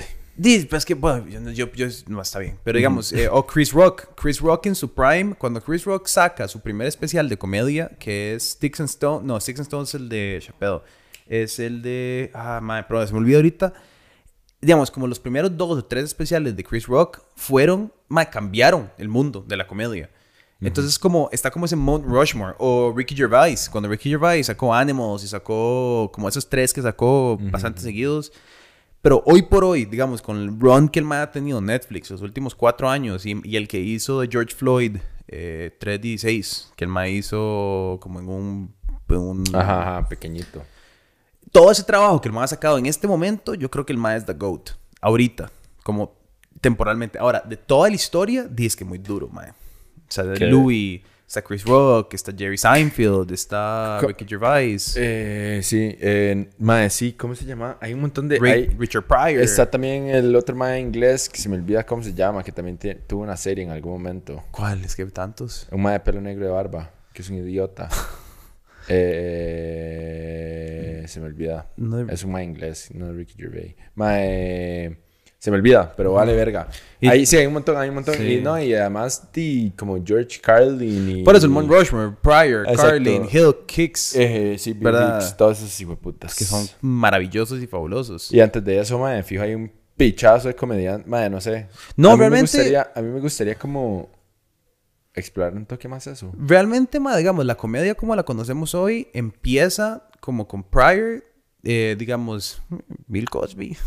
Es 0.71 0.85
que, 0.85 0.95
bueno, 0.95 1.27
yo, 1.53 1.71
yo, 1.73 1.87
no 2.09 2.23
está 2.23 2.39
bien. 2.39 2.59
Pero 2.65 2.77
digamos, 2.79 3.13
eh, 3.13 3.29
o 3.31 3.47
Chris 3.47 3.73
Rock. 3.73 4.09
Chris 4.21 4.41
Rock 4.41 4.67
en 4.67 4.75
su 4.75 4.93
prime, 4.95 5.35
cuando 5.35 5.61
Chris 5.63 5.85
Rock 5.85 6.07
saca 6.07 6.49
su 6.49 6.61
primer 6.61 6.87
especial 6.87 7.29
de 7.29 7.37
comedia, 7.37 7.91
que 7.99 8.35
es 8.35 8.53
Sticks 8.53 8.81
and 8.81 8.89
Stone. 8.89 9.27
No, 9.27 9.39
Sticks 9.39 9.61
and 9.61 9.67
Stone 9.67 9.85
es 9.85 9.95
el 9.95 10.09
de 10.09 10.39
Chappelle. 10.41 10.81
Es 11.29 11.59
el 11.59 11.83
de. 11.83 12.31
Ah, 12.35 12.61
madre, 12.63 12.87
pero 12.89 13.07
se 13.07 13.13
me 13.13 13.19
olvidó 13.19 13.39
ahorita. 13.39 13.73
Digamos, 14.63 14.91
como 14.91 15.07
los 15.09 15.19
primeros 15.19 15.55
dos 15.57 15.77
o 15.79 15.85
tres 15.85 16.05
especiales 16.05 16.57
de 16.57 16.65
Chris 16.65 16.87
Rock 16.87 17.21
fueron, 17.37 17.93
ma, 18.09 18.25
cambiaron 18.27 18.91
el 18.97 19.09
mundo 19.09 19.45
de 19.47 19.57
la 19.57 19.67
comedia. 19.67 20.09
Entonces, 20.61 20.97
como, 20.97 21.29
está 21.33 21.51
como 21.51 21.65
ese 21.67 21.75
Mount 21.75 22.05
Rushmore. 22.07 22.55
O 22.59 22.93
Ricky 22.97 23.17
Gervais. 23.17 23.69
Cuando 23.69 23.89
Ricky 23.91 24.11
Gervais 24.11 24.47
sacó 24.47 24.73
Animals 24.73 25.25
y 25.25 25.27
sacó 25.29 26.09
como 26.15 26.29
esos 26.29 26.49
tres 26.49 26.73
que 26.73 26.81
sacó 26.81 27.37
bastante 27.51 27.81
seguidos. 27.81 28.33
Pero 29.01 29.25
hoy 29.27 29.43
por 29.43 29.65
hoy, 29.65 29.85
digamos, 29.85 30.23
con 30.23 30.37
el 30.37 30.61
run 30.61 30.89
que 30.89 31.01
el 31.01 31.05
man 31.05 31.23
ha 31.23 31.31
tenido 31.33 31.59
en 31.59 31.67
Netflix 31.67 32.09
los 32.13 32.23
últimos 32.23 32.55
cuatro 32.55 32.89
años 32.89 33.27
y, 33.27 33.35
y 33.43 33.57
el 33.57 33.67
que 33.67 33.81
hizo 33.81 34.21
de 34.21 34.29
George 34.31 34.55
Floyd, 34.55 34.99
eh, 35.27 35.77
316, 35.81 36.73
que 36.77 36.85
el 36.85 36.91
man 36.91 37.09
hizo 37.09 37.99
como 38.01 38.21
en 38.21 38.29
un... 38.29 38.75
un- 39.09 39.43
Ajá, 39.57 39.81
ajá, 39.99 40.09
pequeñito. 40.09 40.63
Todo 41.53 41.71
ese 41.71 41.85
trabajo 41.85 42.21
que 42.21 42.29
el 42.29 42.35
man 42.35 42.45
ha 42.45 42.49
sacado 42.49 42.79
en 42.79 42.87
este 42.87 43.07
momento, 43.07 43.55
yo 43.55 43.71
creo 43.71 43.85
que 43.85 43.93
el 43.93 43.99
man 43.99 44.17
es 44.17 44.25
The 44.25 44.33
GOAT. 44.35 44.71
Ahorita, 45.01 45.51
como 45.83 46.15
temporalmente. 46.61 47.19
Ahora, 47.19 47.43
de 47.47 47.57
toda 47.57 47.89
la 47.89 47.95
historia, 47.95 48.45
dice 48.49 48.77
que 48.79 48.85
muy 48.85 48.99
duro, 48.99 49.29
man. 49.29 49.51
O 49.51 49.55
sea, 50.09 50.25
de. 50.25 50.47
Louis, 50.47 51.03
está 51.27 51.43
Chris 51.43 51.65
Rock, 51.65 52.15
está 52.15 52.33
Jerry 52.37 52.57
Seinfeld, 52.57 53.31
está 53.33 53.99
Ricky 54.01 54.25
Gervais, 54.27 54.95
Eh, 54.99 55.61
sí, 55.63 55.95
eh, 56.01 56.51
mae, 56.59 56.89
sí, 56.91 57.13
¿cómo 57.13 57.35
se 57.35 57.45
llama? 57.45 57.77
Hay 57.81 57.93
un 57.95 58.01
montón 58.03 58.29
de... 58.29 58.39
Rick- 58.39 58.53
hay- 58.53 58.67
Richard 58.79 59.05
Pryor. 59.07 59.43
Está 59.43 59.71
también 59.71 60.09
el 60.09 60.35
otro 60.37 60.55
mae 60.55 60.79
inglés, 60.81 61.29
que 61.29 61.39
se 61.41 61.49
me 61.49 61.57
olvida 61.57 61.85
cómo 61.85 62.03
se 62.03 62.15
llama, 62.15 62.43
que 62.43 62.53
también 62.53 62.79
tuvo 63.07 63.23
una 63.23 63.37
serie 63.37 63.65
en 63.65 63.71
algún 63.71 63.93
momento. 63.93 64.43
¿Cuál? 64.51 64.85
Es 64.85 64.95
que 64.97 65.03
hay 65.03 65.09
tantos. 65.11 65.67
Un 65.71 65.83
mae 65.83 65.95
de 65.95 66.01
pelo 66.01 66.21
negro 66.21 66.45
de 66.47 66.51
barba, 66.51 66.91
que 67.13 67.23
es 67.23 67.29
un 67.31 67.37
idiota. 67.37 67.89
Eh, 69.73 71.05
se 71.07 71.21
me 71.21 71.27
olvida. 71.27 71.71
No- 71.77 72.09
Es 72.11 72.25
un 72.25 72.33
mae 72.33 72.45
inglés, 72.45 72.91
no 72.95 73.11
es 73.11 73.17
Ricky 73.17 73.35
Gervais. 73.37 73.75
Mae, 73.95 74.97
se 75.39 75.51
me 75.51 75.57
olvida, 75.57 75.93
pero 75.97 76.13
vale 76.13 76.35
verga. 76.35 76.69
Y- 77.01 77.09
Ahí 77.09 77.27
sí 77.27 77.37
hay 77.37 77.47
un 77.47 77.55
montón, 77.55 77.77
hay 77.77 77.89
un 77.89 77.97
montón. 77.97 78.15
Sí. 78.15 78.35
Y, 78.39 78.41
no, 78.41 78.61
y 78.61 78.75
además 78.75 79.29
di, 79.33 79.73
como 79.77 80.03
George 80.05 80.41
Carlin 80.41 81.19
y... 81.19 81.23
Por 81.25 81.35
eso 81.37 81.47
el 81.47 81.53
Mount 81.53 81.69
Rushmore, 81.71 82.13
Pryor, 82.23 82.67
Exacto. 82.69 82.83
Carlin, 82.93 83.25
Hill, 83.31 83.55
Kicks, 83.67 84.15
Eh, 84.17 84.57
sí, 84.59 84.73
Bill 84.73 84.85
¿Verdad? 84.85 85.21
Hicks, 85.21 85.37
todos 85.37 85.59
esos 85.59 85.81
hijueputas. 85.81 86.35
que 86.37 86.45
son 86.45 86.67
maravillosos 86.81 87.61
y 87.63 87.67
fabulosos. 87.67 88.33
Y 88.33 88.41
antes 88.41 88.65
de 88.65 88.79
eso, 88.81 88.99
mae, 88.99 89.23
fijo, 89.23 89.43
hay 89.43 89.55
un 89.55 89.71
pichazo 89.97 90.49
de 90.49 90.55
comediante. 90.55 91.09
Mae, 91.09 91.29
no 91.29 91.41
sé. 91.41 91.67
No, 91.97 92.11
a 92.11 92.13
mí 92.15 92.21
realmente- 92.21 92.57
Me 92.59 92.63
gustaría, 92.65 92.93
a 92.95 93.03
mí 93.03 93.09
me 93.11 93.21
gustaría 93.21 93.55
como 93.57 94.11
explorar 95.15 95.55
un 95.55 95.67
toque 95.67 95.89
más 95.89 96.07
eso. 96.07 96.33
Realmente, 96.39 97.01
ma, 97.01 97.17
digamos, 97.17 97.45
la 97.45 97.57
comedia 97.57 97.95
como 97.95 98.17
la 98.17 98.23
conocemos 98.23 98.75
hoy 98.75 99.09
empieza 99.13 100.09
como 100.21 100.47
con 100.49 100.63
Pryor, 100.63 101.25
eh, 101.63 101.97
digamos, 101.99 102.63
Bill 103.07 103.29
Cosby. 103.29 103.77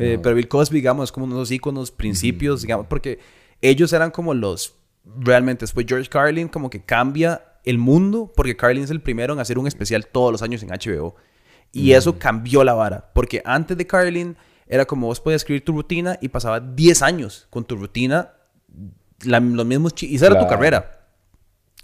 Eh, 0.00 0.16
pero 0.22 0.36
Bill 0.36 0.46
Cosby, 0.46 0.76
digamos, 0.76 1.10
como 1.10 1.26
unos 1.26 1.50
íconos, 1.50 1.90
principios, 1.90 2.62
digamos, 2.62 2.86
porque 2.86 3.18
ellos 3.60 3.92
eran 3.92 4.12
como 4.12 4.32
los, 4.32 4.76
realmente, 5.04 5.64
después 5.64 5.86
George 5.88 6.08
Carlin 6.08 6.46
como 6.46 6.70
que 6.70 6.84
cambia 6.84 7.42
el 7.64 7.78
mundo, 7.78 8.32
porque 8.36 8.56
Carlin 8.56 8.84
es 8.84 8.90
el 8.90 9.00
primero 9.00 9.34
en 9.34 9.40
hacer 9.40 9.58
un 9.58 9.66
especial 9.66 10.06
todos 10.06 10.30
los 10.30 10.42
años 10.42 10.62
en 10.62 10.68
HBO. 10.68 11.16
Y 11.72 11.92
eso 11.92 12.16
cambió 12.16 12.62
la 12.62 12.74
vara, 12.74 13.10
porque 13.12 13.42
antes 13.44 13.76
de 13.76 13.88
Carlin 13.88 14.36
era 14.68 14.84
como 14.84 15.08
vos 15.08 15.20
podías 15.20 15.42
escribir 15.42 15.64
tu 15.64 15.72
rutina 15.72 16.16
y 16.20 16.28
pasaba 16.28 16.60
10 16.60 17.02
años 17.02 17.46
con 17.50 17.64
tu 17.64 17.76
rutina, 17.76 18.34
la- 19.24 19.40
los 19.40 19.66
mismos 19.66 19.94
chistes, 19.94 20.12
y 20.12 20.16
esa 20.16 20.26
era 20.26 20.34
tu 20.38 20.46
carrera. 20.48 20.94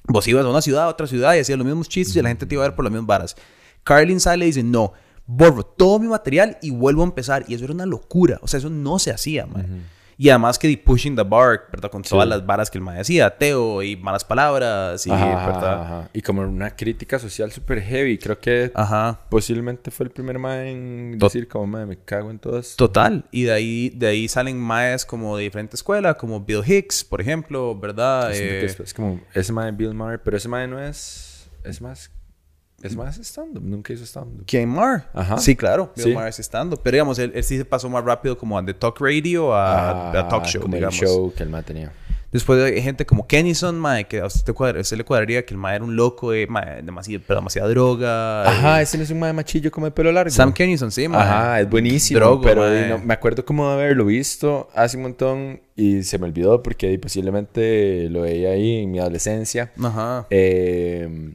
Vos 0.06 0.26
ibas 0.28 0.44
a 0.44 0.48
una 0.50 0.60
ciudad, 0.62 0.84
a 0.84 0.88
otra 0.88 1.06
ciudad 1.06 1.34
y 1.34 1.38
hacías 1.38 1.56
los 1.58 1.66
mismos 1.66 1.88
chistes 1.88 2.14
y 2.16 2.22
la 2.22 2.28
gente 2.28 2.44
te 2.46 2.54
iba 2.54 2.64
a 2.64 2.68
ver 2.68 2.76
por 2.76 2.84
las 2.84 2.92
mismas 2.92 3.06
varas. 3.06 3.36
Carlin 3.84 4.20
sale 4.20 4.44
y 4.44 4.48
dice, 4.48 4.62
no, 4.62 4.92
borro 5.26 5.64
todo 5.64 5.98
mi 5.98 6.08
material 6.08 6.58
y 6.62 6.70
vuelvo 6.70 7.02
a 7.02 7.06
empezar. 7.06 7.44
Y 7.48 7.54
eso 7.54 7.64
era 7.64 7.72
una 7.72 7.86
locura. 7.86 8.38
O 8.42 8.48
sea, 8.48 8.58
eso 8.58 8.68
no 8.70 8.98
se 8.98 9.10
hacía, 9.10 9.46
man. 9.46 9.84
Y 10.16 10.28
además 10.28 10.58
que 10.58 10.68
de 10.68 10.78
pushing 10.78 11.16
the 11.16 11.22
bar, 11.22 11.66
¿verdad? 11.72 11.90
Con 11.90 12.02
todas 12.02 12.28
las 12.28 12.44
varas 12.46 12.70
que 12.70 12.78
el 12.78 12.84
man 12.84 12.96
decía, 12.96 13.26
ateo 13.26 13.82
y 13.82 13.96
malas 13.96 14.24
palabras 14.24 15.06
y, 15.06 15.10
Ajá, 15.10 15.46
¿verdad? 15.46 15.82
ajá. 15.82 16.08
Y 16.12 16.22
como 16.22 16.42
una 16.42 16.74
crítica 16.76 17.18
social 17.18 17.50
súper 17.50 17.80
heavy. 17.82 18.18
Creo 18.18 18.38
que 18.38 18.70
Ajá. 18.74 19.20
posiblemente 19.28 19.90
fue 19.90 20.04
el 20.06 20.10
primer 20.12 20.38
mae 20.38 20.70
en 20.70 21.18
Tot- 21.18 21.32
decir 21.32 21.48
como, 21.48 21.66
mae, 21.66 21.86
me 21.86 21.96
cago 21.98 22.30
en 22.30 22.38
todas. 22.38 22.76
Total. 22.76 23.24
Y 23.30 23.44
de 23.44 23.52
ahí, 23.52 23.90
de 23.90 24.06
ahí 24.06 24.28
salen 24.28 24.58
maes 24.60 25.04
como 25.04 25.36
de 25.36 25.44
diferente 25.44 25.76
escuela, 25.76 26.14
como 26.14 26.40
Bill 26.40 26.62
Hicks, 26.64 27.04
por 27.04 27.20
ejemplo, 27.20 27.78
¿verdad? 27.78 28.30
Que 28.30 28.60
Eh, 28.60 28.64
es, 28.66 28.78
es 28.80 28.94
como 28.94 29.20
ese 29.34 29.52
mae 29.52 29.72
Bill 29.72 29.94
Maher, 29.94 30.22
pero 30.22 30.36
ese 30.36 30.48
mae 30.48 30.68
no 30.68 30.80
es... 30.80 31.48
Es 31.64 31.80
más... 31.80 32.10
Es 32.84 32.94
más 32.96 33.18
stand-up. 33.18 33.62
Nunca 33.64 33.92
hizo 33.92 34.04
stand-up. 34.04 34.44
¿Quién 34.46 34.68
Mar? 34.68 35.08
Ajá. 35.14 35.38
Sí, 35.38 35.56
claro. 35.56 35.92
Bill 35.96 36.04
Sí. 36.04 36.12
Maher 36.12 36.28
es 36.28 36.38
estando. 36.38 36.76
Pero 36.76 36.94
digamos, 36.96 37.18
él, 37.18 37.32
él 37.34 37.42
sí 37.42 37.56
se 37.56 37.64
pasó 37.64 37.88
más 37.88 38.04
rápido 38.04 38.36
como 38.36 38.58
a 38.58 38.64
The 38.64 38.74
Talk 38.74 39.00
Radio 39.00 39.54
a, 39.54 40.10
Ah, 40.12 40.20
a 40.20 40.28
Talk 40.28 40.44
Show, 40.44 40.62
como 40.62 40.74
digamos. 40.76 41.00
el 41.00 41.08
show 41.08 41.32
que 41.34 41.42
el 41.42 41.48
mae 41.48 41.62
tenía. 41.62 41.92
Después 42.30 42.60
hay 42.64 42.82
gente 42.82 43.06
como 43.06 43.28
Kennison, 43.28 43.78
mae, 43.78 44.08
que 44.08 44.18
a 44.18 44.26
usted, 44.26 44.42
te 44.44 44.52
cuadra- 44.52 44.78
a 44.78 44.80
usted 44.80 44.96
le 44.96 45.04
cuadraría 45.04 45.46
que 45.46 45.54
el 45.54 45.58
mae 45.58 45.76
era 45.76 45.84
un 45.84 45.94
loco, 45.94 46.32
de 46.32 46.48
mae, 46.48 46.82
demasiado, 46.82 47.22
pero 47.24 47.38
demasiada 47.38 47.68
droga. 47.68 48.42
Ajá, 48.48 48.80
eh. 48.80 48.82
ese 48.82 48.98
no 48.98 49.04
es 49.04 49.10
un 49.10 49.20
mae 49.20 49.32
machillo 49.32 49.70
como 49.70 49.86
de 49.86 49.92
pelo 49.92 50.10
largo. 50.10 50.30
Sam 50.32 50.52
Kennison, 50.52 50.90
sí, 50.90 51.06
mae. 51.06 51.22
Ajá, 51.22 51.60
es 51.60 51.70
buenísimo. 51.70 52.18
Drogo, 52.18 52.42
pero 52.42 52.68
no- 52.88 52.98
me 52.98 53.14
acuerdo 53.14 53.44
como 53.44 53.68
de 53.68 53.74
haberlo 53.74 54.04
visto 54.06 54.68
hace 54.74 54.96
un 54.96 55.04
montón 55.04 55.60
y 55.76 56.02
se 56.02 56.18
me 56.18 56.26
olvidó 56.26 56.60
porque 56.60 56.98
posiblemente 56.98 58.08
lo 58.10 58.22
veía 58.22 58.50
ahí 58.50 58.78
en 58.82 58.90
mi 58.90 58.98
adolescencia. 58.98 59.70
Ajá. 59.80 60.26
Eh, 60.30 61.34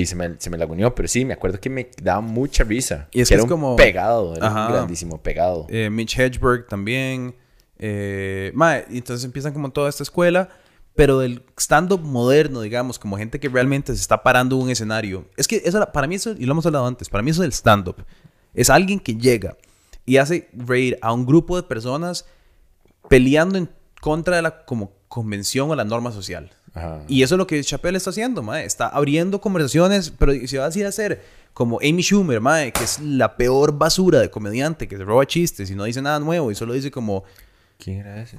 y 0.00 0.06
se 0.06 0.16
me, 0.16 0.34
se 0.38 0.50
me 0.50 0.58
laguneó, 0.58 0.94
pero 0.94 1.08
sí, 1.08 1.24
me 1.24 1.34
acuerdo 1.34 1.60
que 1.60 1.70
me 1.70 1.90
daba 2.02 2.20
mucha 2.20 2.64
risa. 2.64 3.08
Y 3.12 3.20
es 3.20 3.28
que 3.28 3.32
que 3.32 3.34
era 3.34 3.40
es 3.40 3.44
un 3.44 3.48
como- 3.50 3.76
pegado, 3.76 4.34
era 4.36 4.46
Ajá. 4.46 4.66
un 4.66 4.72
grandísimo 4.72 5.20
pegado. 5.22 5.66
Eh, 5.68 5.90
Mitch 5.90 6.18
Hedgeberg 6.18 6.66
también. 6.68 7.34
Eh, 7.78 8.50
mae, 8.54 8.84
entonces 8.90 9.24
empiezan 9.24 9.52
como 9.52 9.70
toda 9.70 9.88
esta 9.88 10.02
escuela, 10.02 10.48
pero 10.94 11.18
del 11.20 11.42
stand-up 11.56 12.00
moderno, 12.00 12.60
digamos, 12.60 12.98
como 12.98 13.16
gente 13.16 13.38
que 13.38 13.48
realmente 13.48 13.94
se 13.94 14.00
está 14.00 14.22
parando 14.22 14.56
en 14.56 14.62
un 14.62 14.70
escenario. 14.70 15.26
Es 15.36 15.46
que 15.46 15.62
eso, 15.64 15.86
para 15.92 16.06
mí 16.08 16.16
eso, 16.16 16.32
y 16.36 16.44
lo 16.44 16.52
hemos 16.52 16.66
hablado 16.66 16.86
antes, 16.86 17.08
para 17.08 17.22
mí 17.22 17.30
eso 17.30 17.42
del 17.42 17.52
stand-up 17.52 18.04
es 18.54 18.68
alguien 18.70 18.98
que 18.98 19.14
llega 19.14 19.56
y 20.04 20.16
hace 20.16 20.48
reír 20.52 20.98
a 21.02 21.12
un 21.12 21.24
grupo 21.24 21.54
de 21.56 21.62
personas 21.62 22.24
peleando 23.08 23.58
en 23.58 23.68
contra 24.00 24.36
de 24.36 24.42
la 24.42 24.64
como 24.64 24.92
convención 25.06 25.70
o 25.70 25.76
la 25.76 25.84
norma 25.84 26.10
social. 26.12 26.50
Ajá. 26.78 27.02
Y 27.08 27.22
eso 27.22 27.34
es 27.34 27.38
lo 27.38 27.46
que 27.46 27.62
Chappelle 27.62 27.96
está 27.96 28.10
haciendo, 28.10 28.42
mae. 28.42 28.64
Está 28.64 28.88
abriendo 28.88 29.40
conversaciones, 29.40 30.10
pero 30.10 30.32
se 30.46 30.58
va 30.58 30.66
así 30.66 30.82
a 30.82 30.88
hacer 30.88 31.22
como 31.52 31.78
Amy 31.80 32.02
Schumer, 32.02 32.40
mae, 32.40 32.72
que 32.72 32.84
es 32.84 33.00
la 33.00 33.36
peor 33.36 33.76
basura 33.76 34.20
de 34.20 34.30
comediante 34.30 34.86
que 34.86 34.96
se 34.96 35.04
roba 35.04 35.26
chistes 35.26 35.70
y 35.70 35.74
no 35.74 35.84
dice 35.84 36.00
nada 36.00 36.20
nuevo 36.20 36.50
y 36.50 36.54
solo 36.54 36.72
dice 36.72 36.90
como 36.90 37.24
¿Quién 37.78 37.98
era 37.98 38.22
ese? 38.22 38.38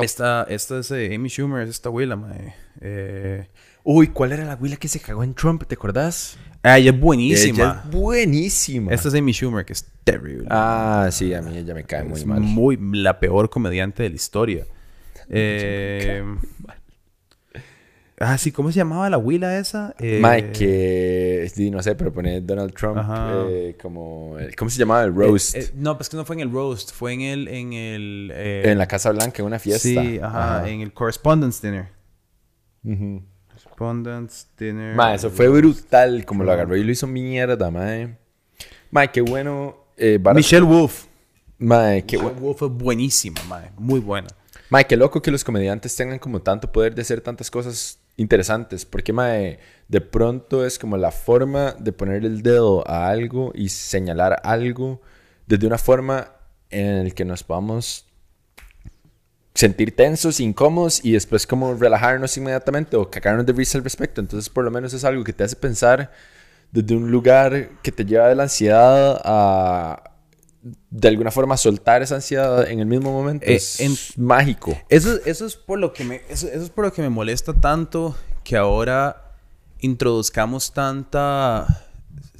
esta, 0.00 0.44
esta 0.48 0.78
es 0.78 0.90
eh, 0.90 1.14
Amy 1.14 1.28
Schumer, 1.28 1.62
es 1.62 1.70
esta 1.70 1.88
abuela, 1.88 2.14
mae. 2.16 2.54
Eh, 2.80 3.46
Uy, 3.84 4.08
¿cuál 4.08 4.30
era 4.32 4.44
la 4.44 4.52
abuela 4.52 4.76
que 4.76 4.86
se 4.86 5.00
cagó 5.00 5.24
en 5.24 5.34
Trump? 5.34 5.64
¿Te 5.66 5.74
acordás? 5.74 6.36
ah, 6.62 6.78
ella 6.78 6.92
es 6.92 7.00
buenísima. 7.00 7.58
Ella 7.64 7.82
es 7.84 7.90
buenísima. 7.90 8.92
Esta 8.92 9.08
es 9.08 9.14
Amy 9.14 9.32
Schumer, 9.32 9.64
que 9.64 9.72
es 9.72 9.84
terrible. 10.04 10.46
Ah, 10.50 11.08
sí, 11.10 11.34
a 11.34 11.42
mí 11.42 11.56
ella 11.58 11.74
me 11.74 11.82
cae 11.82 12.04
muy 12.04 12.20
es 12.20 12.26
mal. 12.26 12.40
muy 12.40 12.78
la 12.80 13.18
peor 13.18 13.50
comediante 13.50 14.04
de 14.04 14.10
la 14.10 14.14
historia. 14.14 14.66
Eh, 15.28 16.22
ah, 18.22 18.38
sí, 18.38 18.52
¿cómo 18.52 18.70
se 18.72 18.76
llamaba 18.78 19.10
la 19.10 19.16
abuela 19.16 19.58
esa? 19.58 19.94
Eh, 19.98 20.20
Mike, 20.22 20.52
que 20.52 21.50
sí, 21.54 21.70
no 21.70 21.82
sé, 21.82 21.94
pero 21.94 22.12
pone 22.12 22.40
Donald 22.40 22.72
Trump 22.74 22.98
eh, 23.48 23.76
como... 23.80 24.36
¿Cómo 24.56 24.70
se 24.70 24.78
llamaba? 24.78 25.04
El 25.04 25.14
roast. 25.14 25.54
eh, 25.56 25.70
no, 25.74 25.96
pues 25.96 26.08
que 26.08 26.16
no 26.16 26.24
fue 26.24 26.36
en 26.36 26.40
el 26.40 26.50
roast, 26.52 26.92
fue 26.92 27.12
en 27.12 27.20
el... 27.22 27.48
En, 27.48 27.72
el, 27.72 28.32
en 28.34 28.78
la 28.78 28.86
Casa 28.86 29.10
Blanca, 29.12 29.42
en 29.42 29.46
una 29.46 29.58
fiesta. 29.58 29.82
Sí, 29.88 30.18
ajá, 30.22 30.68
en 30.68 30.80
el 30.80 30.92
Correspondence 30.92 31.66
Dinner. 31.66 31.88
Correspondence 33.48 34.46
Dinner. 34.58 34.94
Ma, 34.94 35.14
eso 35.14 35.30
fue 35.30 35.48
brutal 35.48 36.24
como 36.24 36.44
lo 36.44 36.52
agarró 36.52 36.76
y 36.76 36.84
lo 36.84 36.90
hizo 36.92 37.06
mierda, 37.06 37.70
mae. 37.70 38.16
Ma, 38.90 39.06
qué 39.06 39.20
bueno. 39.20 39.76
Michelle 40.34 40.64
Wolf. 40.66 41.04
Ma, 41.58 42.00
qué 42.06 42.16
Michelle 42.18 42.34
bu- 42.36 42.40
Wolf 42.40 42.58
fue 42.58 42.68
buenísima, 42.68 43.40
mae, 43.48 43.70
muy 43.78 44.00
buena. 44.00 44.28
ma, 44.68 44.82
qué 44.82 44.96
loco 44.96 45.22
que 45.22 45.30
los 45.30 45.44
comediantes 45.44 45.94
tengan 45.94 46.18
como 46.18 46.40
tanto 46.40 46.70
poder 46.72 46.94
de 46.94 47.02
hacer 47.02 47.20
tantas 47.20 47.50
cosas 47.50 47.98
interesantes. 48.16 48.84
Porque, 48.84 49.58
de 49.88 50.00
pronto 50.00 50.64
es 50.64 50.78
como 50.78 50.96
la 50.96 51.10
forma 51.10 51.72
de 51.78 51.92
poner 51.92 52.24
el 52.24 52.42
dedo 52.42 52.88
a 52.88 53.08
algo 53.08 53.52
y 53.54 53.68
señalar 53.68 54.40
algo 54.44 55.02
desde 55.46 55.66
una 55.66 55.78
forma 55.78 56.32
en 56.70 57.04
la 57.04 57.10
que 57.10 57.24
nos 57.24 57.42
podamos 57.42 58.06
sentir 59.54 59.94
tensos, 59.94 60.40
incómodos 60.40 61.04
y 61.04 61.12
después 61.12 61.46
como 61.46 61.74
relajarnos 61.74 62.34
inmediatamente 62.38 62.96
o 62.96 63.10
cagarnos 63.10 63.44
de 63.44 63.52
risa 63.52 63.76
al 63.76 63.84
respecto. 63.84 64.20
Entonces, 64.20 64.48
por 64.48 64.64
lo 64.64 64.70
menos 64.70 64.94
es 64.94 65.04
algo 65.04 65.24
que 65.24 65.34
te 65.34 65.44
hace 65.44 65.56
pensar 65.56 66.10
desde 66.70 66.96
un 66.96 67.10
lugar 67.10 67.68
que 67.82 67.92
te 67.92 68.06
lleva 68.06 68.28
de 68.28 68.34
la 68.34 68.44
ansiedad 68.44 69.20
a 69.22 70.11
de 70.90 71.08
alguna 71.08 71.30
forma 71.30 71.56
soltar 71.56 72.02
esa 72.02 72.14
ansiedad 72.16 72.68
en 72.70 72.78
el 72.80 72.86
mismo 72.86 73.12
momento. 73.12 73.44
Eh, 73.46 73.54
es 73.56 73.80
en- 73.80 73.96
mágico. 74.16 74.78
Eso, 74.88 75.18
eso 75.24 75.44
es 75.46 75.56
por 75.56 75.78
lo 75.78 75.92
que 75.92 76.04
me, 76.04 76.22
eso, 76.28 76.46
eso 76.48 76.62
es 76.64 76.70
por 76.70 76.84
lo 76.84 76.92
que 76.92 77.02
me 77.02 77.08
molesta 77.10 77.52
tanto 77.52 78.14
que 78.44 78.56
ahora 78.56 79.32
introduzcamos 79.80 80.72
tanta 80.72 81.66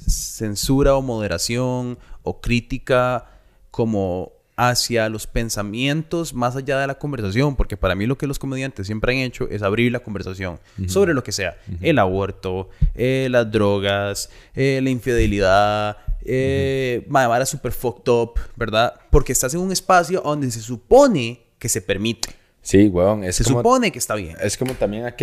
censura 0.07 0.95
o 0.95 1.01
moderación 1.01 1.97
o 2.23 2.39
crítica 2.41 3.25
como 3.71 4.31
hacia 4.55 5.09
los 5.09 5.25
pensamientos 5.25 6.33
más 6.35 6.55
allá 6.55 6.77
de 6.79 6.85
la 6.87 6.95
conversación, 6.99 7.55
porque 7.55 7.75
para 7.75 7.95
mí 7.95 8.05
lo 8.05 8.17
que 8.19 8.27
los 8.27 8.37
comediantes 8.37 8.85
siempre 8.85 9.13
han 9.13 9.19
hecho 9.19 9.49
es 9.49 9.63
abrir 9.63 9.91
la 9.91 9.99
conversación 10.01 10.59
sobre 10.87 11.13
lo 11.15 11.23
que 11.23 11.31
sea, 11.31 11.57
el 11.81 11.97
aborto, 11.97 12.69
eh, 12.93 13.27
las 13.31 13.51
drogas, 13.51 14.29
eh, 14.53 14.79
la 14.83 14.91
infidelidad, 14.91 15.97
eh, 16.25 17.05
mae, 17.09 17.27
varas 17.27 17.49
super 17.49 17.71
fucked 17.71 18.11
up, 18.11 18.33
¿verdad? 18.55 18.93
Porque 19.11 19.31
estás 19.31 19.53
en 19.53 19.59
un 19.61 19.71
espacio 19.71 20.21
donde 20.21 20.49
se 20.51 20.59
supone 20.61 21.41
que 21.59 21.69
se 21.69 21.81
permite, 21.81 22.29
Sí, 22.61 22.87
weón. 22.87 23.25
Es 23.25 23.35
se 23.35 23.43
como, 23.43 23.57
supone 23.59 23.91
que 23.91 23.99
está 23.99 24.15
bien. 24.15 24.37
es 24.41 24.55
como 24.57 24.73
también 24.75 25.05
a- 25.05 25.15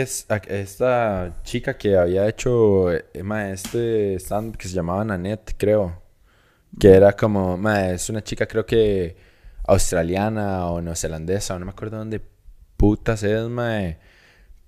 esta 0.48 1.40
chica 1.42 1.76
que 1.78 1.96
había 1.96 2.28
hecho 2.28 2.92
eh, 2.92 3.04
ma, 3.22 3.50
este 3.50 4.16
stand 4.16 4.56
que 4.56 4.68
se 4.68 4.74
llamaba 4.74 5.02
Nanette, 5.04 5.54
creo. 5.56 6.02
Que 6.78 6.90
era 6.92 7.12
como, 7.16 7.56
ma, 7.56 7.88
es 7.90 8.10
una 8.10 8.22
chica 8.22 8.46
creo 8.46 8.66
que 8.66 9.16
australiana 9.66 10.66
o 10.66 10.80
neozelandesa, 10.82 11.54
o 11.54 11.58
no 11.58 11.64
me 11.66 11.72
acuerdo 11.72 11.96
dónde 11.98 12.20
putas 12.76 13.22
es, 13.22 13.42
ma. 13.48 13.96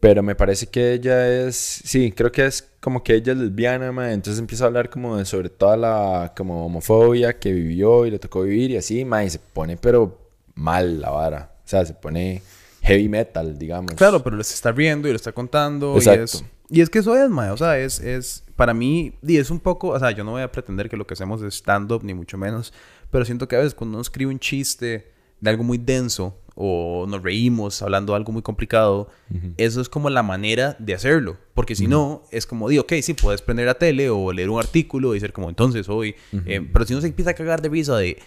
Pero 0.03 0.21
me 0.25 0.35
parece 0.35 0.67
que 0.67 0.95
ella 0.95 1.29
es, 1.47 1.55
sí, 1.55 2.11
creo 2.11 2.33
que 2.33 2.45
es 2.45 2.69
como 2.81 3.05
que 3.05 3.15
ella 3.15 3.35
es 3.35 3.38
lesbiana, 3.38 3.93
ma. 3.93 4.12
Entonces 4.12 4.41
empieza 4.41 4.65
a 4.65 4.67
hablar 4.67 4.91
como 4.91 5.17
de 5.17 5.25
sobre 5.25 5.49
toda 5.49 5.77
la 5.77 6.33
como 6.37 6.67
homofobia 6.67 7.38
que 7.38 7.53
vivió 7.53 8.05
y 8.05 8.11
le 8.11 8.19
tocó 8.19 8.43
vivir 8.43 8.73
y 8.73 8.77
así, 8.77 9.05
ma. 9.05 9.23
Y 9.23 9.31
se 9.31 9.38
pone 9.38 9.77
pero 9.77 10.19
mal 10.57 11.01
la 11.01 11.11
vara. 11.11 11.53
O 11.65 11.69
sea, 11.69 11.87
se 11.87 11.95
pone 11.95 12.43
heavy 12.81 13.09
metal, 13.09 13.57
digamos. 13.57 13.95
Claro, 13.95 14.25
pero 14.25 14.37
les 14.37 14.53
está 14.53 14.73
riendo 14.73 15.07
y 15.07 15.12
lo 15.12 15.17
está 15.17 15.31
contando. 15.31 15.95
Y 15.95 15.99
Exacto. 15.99 16.25
es, 16.25 16.45
y 16.69 16.81
es 16.81 16.91
que 16.91 16.99
eso 16.99 17.17
es, 17.17 17.31
mae. 17.31 17.51
O 17.51 17.57
sea, 17.57 17.79
es, 17.79 18.01
es 18.01 18.43
para 18.57 18.75
mí, 18.75 19.15
y 19.23 19.37
es 19.37 19.53
un 19.53 19.61
poco, 19.61 19.91
o 19.91 19.99
sea, 20.01 20.11
yo 20.11 20.25
no 20.25 20.33
voy 20.33 20.43
a 20.43 20.51
pretender 20.51 20.91
que 20.91 20.97
lo 20.97 21.07
que 21.07 21.15
hacemos 21.15 21.41
es 21.43 21.55
stand-up, 21.55 22.03
ni 22.03 22.12
mucho 22.12 22.37
menos. 22.37 22.73
Pero 23.12 23.25
siento 23.25 23.47
que 23.47 23.55
a 23.55 23.61
veces 23.61 23.77
cuando 23.77 23.99
uno 23.99 24.03
escribe 24.03 24.33
un 24.33 24.41
chiste 24.41 25.12
de 25.38 25.49
algo 25.49 25.62
muy 25.62 25.79
denso 25.79 26.42
o 26.55 27.07
nos 27.09 27.23
reímos 27.23 27.81
hablando 27.83 28.12
de 28.12 28.19
algo 28.19 28.33
muy 28.33 28.43
complicado, 28.43 29.09
eso 29.57 29.81
es 29.81 29.88
como 29.88 30.11
la 30.11 30.23
manera 30.23 30.77
de 30.79 30.95
hacerlo. 30.95 31.37
Porque 31.55 31.75
si 31.75 31.87
no, 31.87 32.23
es 32.31 32.47
como, 32.47 32.69
digo, 32.69 32.83
ok, 32.83 32.95
sí, 33.03 33.15
puedes 33.15 33.43
prender 33.43 33.67
la 33.67 33.75
tele 33.75 34.11
o 34.11 34.33
leer 34.33 34.51
un 34.51 34.59
artículo 34.59 35.15
y 35.15 35.21
ser 35.21 35.33
como, 35.33 35.49
entonces 35.49 35.88
hoy. 35.88 36.15
eh, 36.47 36.67
pero 36.73 36.85
si 36.85 36.93
uno 36.95 37.01
se 37.01 37.09
empieza 37.09 37.31
a 37.31 37.35
cagar 37.35 37.61
de 37.62 37.69
risa 37.69 37.97
de. 37.97 38.19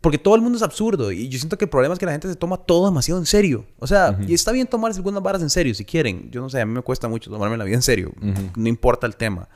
Porque 0.00 0.18
todo 0.18 0.34
el 0.34 0.42
mundo 0.42 0.56
es 0.56 0.62
absurdo 0.62 1.10
y 1.10 1.28
yo 1.28 1.38
siento 1.38 1.56
que 1.56 1.64
el 1.64 1.70
problema 1.70 1.94
es 1.94 1.98
que 1.98 2.04
la 2.06 2.12
gente 2.12 2.28
se 2.28 2.36
toma 2.36 2.58
todo 2.58 2.84
demasiado 2.86 3.18
en 3.18 3.24
serio. 3.26 3.64
O 3.78 3.86
sea, 3.86 4.18
y 4.28 4.34
está 4.34 4.52
bien 4.52 4.66
tomarse 4.66 4.98
algunas 4.98 5.22
varas 5.22 5.40
en 5.42 5.48
serio 5.50 5.74
si 5.74 5.84
quieren. 5.86 6.30
Yo 6.30 6.42
no 6.42 6.50
sé, 6.50 6.60
a 6.60 6.66
mí 6.66 6.72
me 6.72 6.82
cuesta 6.82 7.08
mucho 7.08 7.30
tomarme 7.30 7.56
la 7.56 7.64
vida 7.64 7.76
en 7.76 7.82
serio. 7.82 8.12
No 8.56 8.68
importa 8.68 9.06
el 9.06 9.16
tema. 9.16 9.48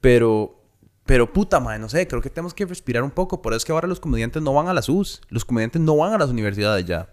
Pero, 0.00 0.60
pero 1.06 1.32
puta 1.32 1.60
madre, 1.60 1.78
no 1.78 1.88
sé, 1.88 2.06
creo 2.06 2.20
que 2.20 2.28
tenemos 2.30 2.54
que 2.54 2.66
respirar 2.66 3.02
un 3.02 3.10
poco. 3.10 3.40
Por 3.40 3.52
eso 3.52 3.58
es 3.58 3.64
que 3.64 3.72
ahora 3.72 3.88
los 3.88 4.00
comediantes 4.00 4.42
no 4.42 4.52
van 4.52 4.68
a 4.68 4.74
las 4.74 4.88
US. 4.88 5.20
Los 5.28 5.44
comediantes 5.44 5.80
no 5.80 5.96
van 5.96 6.12
a 6.12 6.18
las 6.18 6.28
universidades 6.28 6.84
ya. 6.84 7.08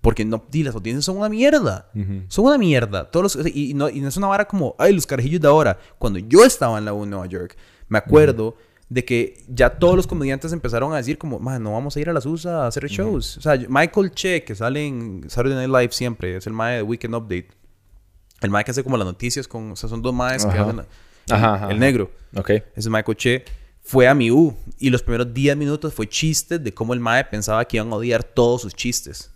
Porque 0.00 0.24
no, 0.24 0.44
di, 0.50 0.62
las 0.62 0.74
audiencias 0.74 1.04
son 1.04 1.16
una 1.18 1.28
mierda. 1.28 1.90
Son 2.28 2.44
una 2.44 2.58
mierda. 2.58 3.10
Todos 3.10 3.34
los- 3.36 3.46
y, 3.46 3.70
y 3.70 3.74
no, 3.74 3.88
y 3.88 4.00
no 4.00 4.08
es 4.08 4.16
una 4.16 4.28
vara 4.28 4.46
como, 4.46 4.74
ay, 4.78 4.92
los 4.94 5.06
carajillos 5.06 5.40
de 5.40 5.48
ahora. 5.48 5.78
Cuando 5.98 6.18
yo 6.20 6.44
estaba 6.44 6.78
en 6.78 6.84
la 6.84 6.92
U 6.94 7.02
en 7.04 7.10
Nueva 7.10 7.26
York, 7.26 7.56
me 7.88 7.98
acuerdo 7.98 8.56
de 8.88 9.04
que 9.04 9.44
ya 9.48 9.70
todos 9.78 9.96
los 9.96 10.06
comediantes 10.06 10.52
empezaron 10.52 10.92
a 10.94 10.96
decir 10.96 11.18
como, 11.18 11.38
no 11.58 11.72
vamos 11.72 11.96
a 11.96 12.00
ir 12.00 12.08
a 12.08 12.12
las 12.12 12.24
USA 12.26 12.62
a 12.64 12.66
hacer 12.68 12.86
shows. 12.88 13.36
O 13.38 13.40
sea, 13.40 13.56
yo- 13.56 13.68
Michael 13.68 14.12
Che, 14.12 14.44
que 14.44 14.54
sale 14.54 14.86
en 14.86 15.24
Saturday 15.28 15.56
Night 15.66 15.68
Live 15.82 15.92
siempre, 15.92 16.36
es 16.36 16.46
el 16.46 16.52
mae 16.54 16.76
de 16.76 16.82
Weekend 16.82 17.14
Update. 17.14 17.48
El 18.40 18.50
mae 18.50 18.64
que 18.64 18.70
hace 18.70 18.84
como 18.84 18.96
las 18.96 19.06
noticias 19.06 19.48
con, 19.48 19.72
o 19.72 19.76
sea, 19.76 19.88
son 19.88 20.00
dos 20.00 20.14
maes 20.14 20.44
que 20.46 20.52
hacen... 20.62 20.76
la- 20.76 20.86
Ajá, 21.30 21.54
ajá, 21.56 21.70
el 21.70 21.78
negro. 21.80 22.10
Ok. 22.36 22.50
Ese 22.76 22.88
Michael 22.88 23.16
Che 23.18 23.44
fue 23.82 24.06
a 24.08 24.14
mi 24.14 24.30
U 24.30 24.54
y 24.78 24.88
los 24.90 25.02
primeros 25.02 25.34
10 25.34 25.56
minutos 25.56 25.92
fue 25.92 26.08
chistes 26.08 26.62
de 26.62 26.72
cómo 26.72 26.94
el 26.94 27.00
mae 27.00 27.24
pensaba 27.24 27.64
que 27.66 27.76
iban 27.78 27.92
a 27.92 27.96
odiar 27.96 28.22
todos 28.24 28.62
sus 28.62 28.72
chistes. 28.74 29.30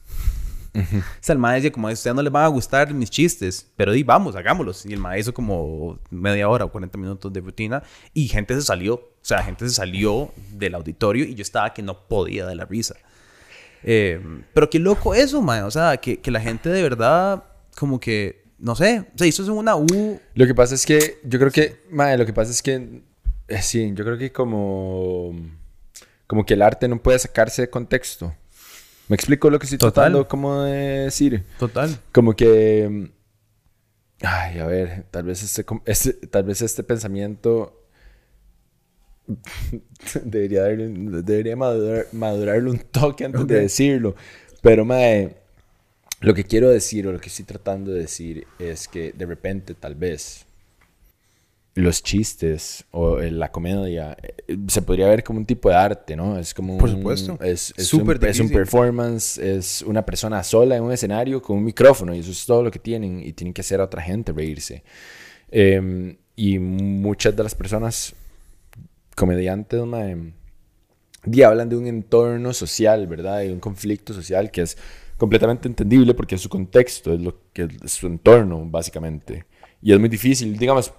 O 0.75 0.81
sea, 1.21 1.35
el 1.35 1.39
mae 1.39 1.57
decía 1.57 1.71
como 1.71 1.89
a 1.89 1.93
ustedes 1.93 2.17
no 2.17 2.23
les 2.23 2.33
van 2.33 2.45
a 2.45 2.49
gustar 2.49 2.93
mis 2.95 3.11
chistes, 3.11 3.71
pero 3.77 3.93
di, 3.93 4.03
vamos, 4.03 4.37
hagámoslos. 4.37 4.87
Y 4.87 4.93
el 4.93 4.99
mae 4.99 5.21
hizo 5.21 5.35
como 5.35 5.99
media 6.11 6.49
hora 6.49 6.65
o 6.65 6.73
40 6.73 6.97
minutos 6.99 7.33
de 7.33 7.41
rutina 7.41 7.83
y 8.15 8.27
gente 8.29 8.55
se 8.55 8.63
salió. 8.63 8.95
O 8.95 9.25
sea, 9.25 9.43
gente 9.43 9.69
se 9.69 9.75
salió 9.75 10.33
del 10.51 10.75
auditorio 10.75 11.25
y 11.25 11.35
yo 11.35 11.43
estaba 11.43 11.75
que 11.75 11.83
no 11.83 12.09
podía 12.09 12.47
de 12.47 12.55
la 12.55 12.65
risa. 12.65 12.97
Eh, 13.85 14.21
pero 14.55 14.71
qué 14.71 14.79
loco 14.79 15.15
eso, 15.15 15.43
mae. 15.43 15.63
O 15.63 15.71
sea, 15.71 15.97
que, 15.99 16.21
que 16.21 16.31
la 16.31 16.41
gente 16.41 16.71
de 16.71 16.83
verdad 16.83 17.45
como 17.77 18.01
que, 18.01 18.45
no 18.59 18.75
sé, 18.75 19.07
se 19.17 19.27
hizo 19.27 19.45
en 19.45 19.51
una 19.51 19.77
U 19.77 20.21
Lo 20.35 20.47
que 20.47 20.55
pasa 20.55 20.75
es 20.75 20.87
que 20.87 21.19
yo 21.25 21.39
creo 21.39 21.51
que, 21.51 21.83
madre, 21.91 22.19
lo 22.19 22.27
que 22.27 22.33
pasa 22.33 22.51
es 22.51 22.63
que, 22.63 23.03
eh, 23.49 23.63
sí, 23.63 23.93
yo 23.95 24.05
creo 24.05 24.19
que 24.19 24.33
como, 24.33 25.35
como 26.27 26.47
que 26.47 26.55
el 26.55 26.63
arte 26.63 26.89
no 26.89 27.03
puede 27.03 27.19
sacarse 27.19 27.63
de 27.63 27.71
contexto. 27.71 28.35
¿Me 29.13 29.17
explico 29.17 29.51
lo 29.51 29.59
que 29.59 29.65
estoy 29.67 29.77
Total. 29.77 29.93
tratando 30.05 30.27
como 30.27 30.63
de 30.63 30.73
decir? 31.05 31.45
Total. 31.59 31.99
Como 32.13 32.35
que... 32.35 32.89
mm, 32.91 34.25
Ay, 34.25 34.59
a 34.59 34.65
ver, 34.65 35.05
tal 35.11 35.25
vez 35.25 35.43
este, 35.43 35.67
este- 35.85 36.27
tal 36.29 36.45
vez 36.45 36.63
este 36.63 36.83
pensamiento 36.83 37.85
debería, 40.25 40.63
debería 40.63 41.57
madurar, 41.57 42.07
madurarle 42.13 42.71
un 42.71 42.79
toque 42.79 43.27
antes 43.27 43.47
de 43.47 43.61
decirlo. 43.61 44.15
Pero, 44.63 44.87
mae, 44.87 45.37
lo 46.23 46.33
que 46.33 46.45
quiero 46.45 46.71
decir 46.71 47.07
o 47.07 47.13
lo 47.13 47.21
que 47.21 47.29
estoy 47.29 47.45
tratando 47.45 47.91
de 47.93 48.01
decir 48.01 48.47
es 48.59 48.89
que 48.89 49.13
de 49.13 49.27
repente, 49.27 49.75
tal 49.75 49.95
vez, 49.95 50.47
los 51.75 52.03
chistes 52.03 52.85
o 52.91 53.19
eh, 53.21 53.31
la 53.31 53.51
comedia 53.51 54.15
eh, 54.23 54.59
se 54.69 54.83
podría 54.83 55.09
ver 55.09 55.25
como 55.25 55.39
un 55.39 55.47
tipo 55.47 55.71
de 55.71 55.75
arte, 55.75 56.15
¿no? 56.17 56.39
Es 56.39 56.53
como 56.53 56.77
Por 56.77 56.91
un- 56.91 56.97
supuesto. 56.97 57.39
es, 57.43 57.73
es, 57.77 57.87
Súper 57.87 58.19
un, 58.19 58.27
es 58.27 58.41
un 58.41 58.51
performance, 58.51 59.39
es 59.39 59.81
una 59.83 60.05
persona 60.05 60.43
sola 60.45 60.77
en 60.77 60.83
un 60.83 60.93
escenario 60.93 61.41
con 61.41 61.57
un 61.59 61.65
micrófono 61.65 62.15
y 62.15 62.19
eso 62.19 62.31
es 62.31 62.45
todo 62.45 62.63
lo 62.63 62.71
que 62.71 62.79
tienen 62.79 63.21
y 63.21 63.33
tienen 63.33 63.55
que 63.55 63.63
hacer 63.63 63.81
a 63.81 63.85
otra 63.85 64.03
gente 64.03 64.33
reírse. 64.33 64.83
Eh, 65.51 66.17
y 66.37 66.59
muchas 66.59 67.35
de 67.37 67.43
las 67.43 67.55
personas 67.55 68.15
comediantes, 69.17 69.83
mae, 69.85 70.33
di, 71.25 71.43
hablan 71.43 71.69
de 71.69 71.77
un 71.77 71.87
entorno 71.87 72.53
social, 72.53 73.07
¿verdad? 73.07 73.41
De 73.41 73.53
un 73.53 73.61
conflicto 73.61 74.13
social 74.13 74.51
que 74.51 74.63
es 74.63 74.77
completamente 75.17 75.69
entendible 75.69 76.15
porque 76.15 76.35
es 76.35 76.41
su 76.41 76.49
contexto, 76.49 77.13
es 77.15 77.21
lo 77.21 77.39
que 77.53 77.69
es 77.85 77.93
su 77.93 78.07
entorno, 78.07 78.65
básicamente. 78.67 79.45
Y 79.81 79.93
es 79.93 79.99
muy 80.01 80.09
difícil, 80.09 80.57
digamos, 80.57 80.93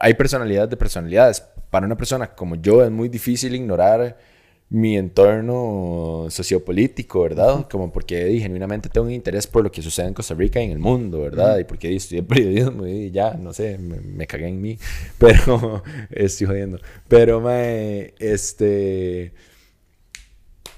hay 0.00 0.14
personalidades 0.14 0.70
de 0.70 0.76
personalidades. 0.76 1.44
Para 1.70 1.86
una 1.86 1.96
persona 1.96 2.34
como 2.34 2.56
yo 2.56 2.84
es 2.84 2.90
muy 2.90 3.08
difícil 3.08 3.54
ignorar 3.54 4.16
mi 4.70 4.98
entorno 4.98 6.26
sociopolítico, 6.28 7.22
¿verdad? 7.22 7.66
Como 7.70 7.90
porque 7.90 8.38
genuinamente 8.38 8.88
tengo 8.88 9.06
un 9.06 9.12
interés 9.12 9.46
por 9.46 9.64
lo 9.64 9.72
que 9.72 9.80
sucede 9.80 10.08
en 10.08 10.14
Costa 10.14 10.34
Rica 10.34 10.60
y 10.60 10.66
en 10.66 10.72
el 10.72 10.78
mundo, 10.78 11.22
¿verdad? 11.22 11.58
Y 11.58 11.64
porque 11.64 11.88
di, 11.88 11.96
estudié 11.96 12.22
periodismo 12.22 12.86
y 12.86 13.10
ya, 13.10 13.32
no 13.34 13.52
sé, 13.54 13.78
me, 13.78 14.00
me 14.00 14.26
cagué 14.26 14.48
en 14.48 14.60
mí. 14.60 14.78
Pero, 15.18 15.82
estoy 16.10 16.46
jodiendo. 16.46 16.78
Pero, 17.08 17.40
mae, 17.40 18.14
este... 18.18 19.32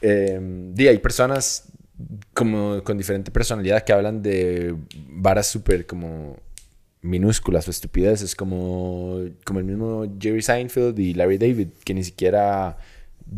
Eh, 0.02 0.40
hay 0.78 0.98
personas 0.98 1.64
como 2.32 2.82
con 2.82 2.96
diferente 2.96 3.30
personalidad 3.30 3.82
que 3.82 3.92
hablan 3.92 4.22
de 4.22 4.74
varas 5.08 5.46
súper 5.46 5.84
como 5.84 6.36
minúsculas 7.02 7.66
o 7.68 7.70
estupideces 7.70 8.34
como, 8.34 9.20
como 9.44 9.58
el 9.58 9.64
mismo 9.64 10.04
Jerry 10.20 10.42
Seinfeld 10.42 10.98
y 10.98 11.14
Larry 11.14 11.38
David 11.38 11.68
que 11.84 11.94
ni 11.94 12.04
siquiera 12.04 12.76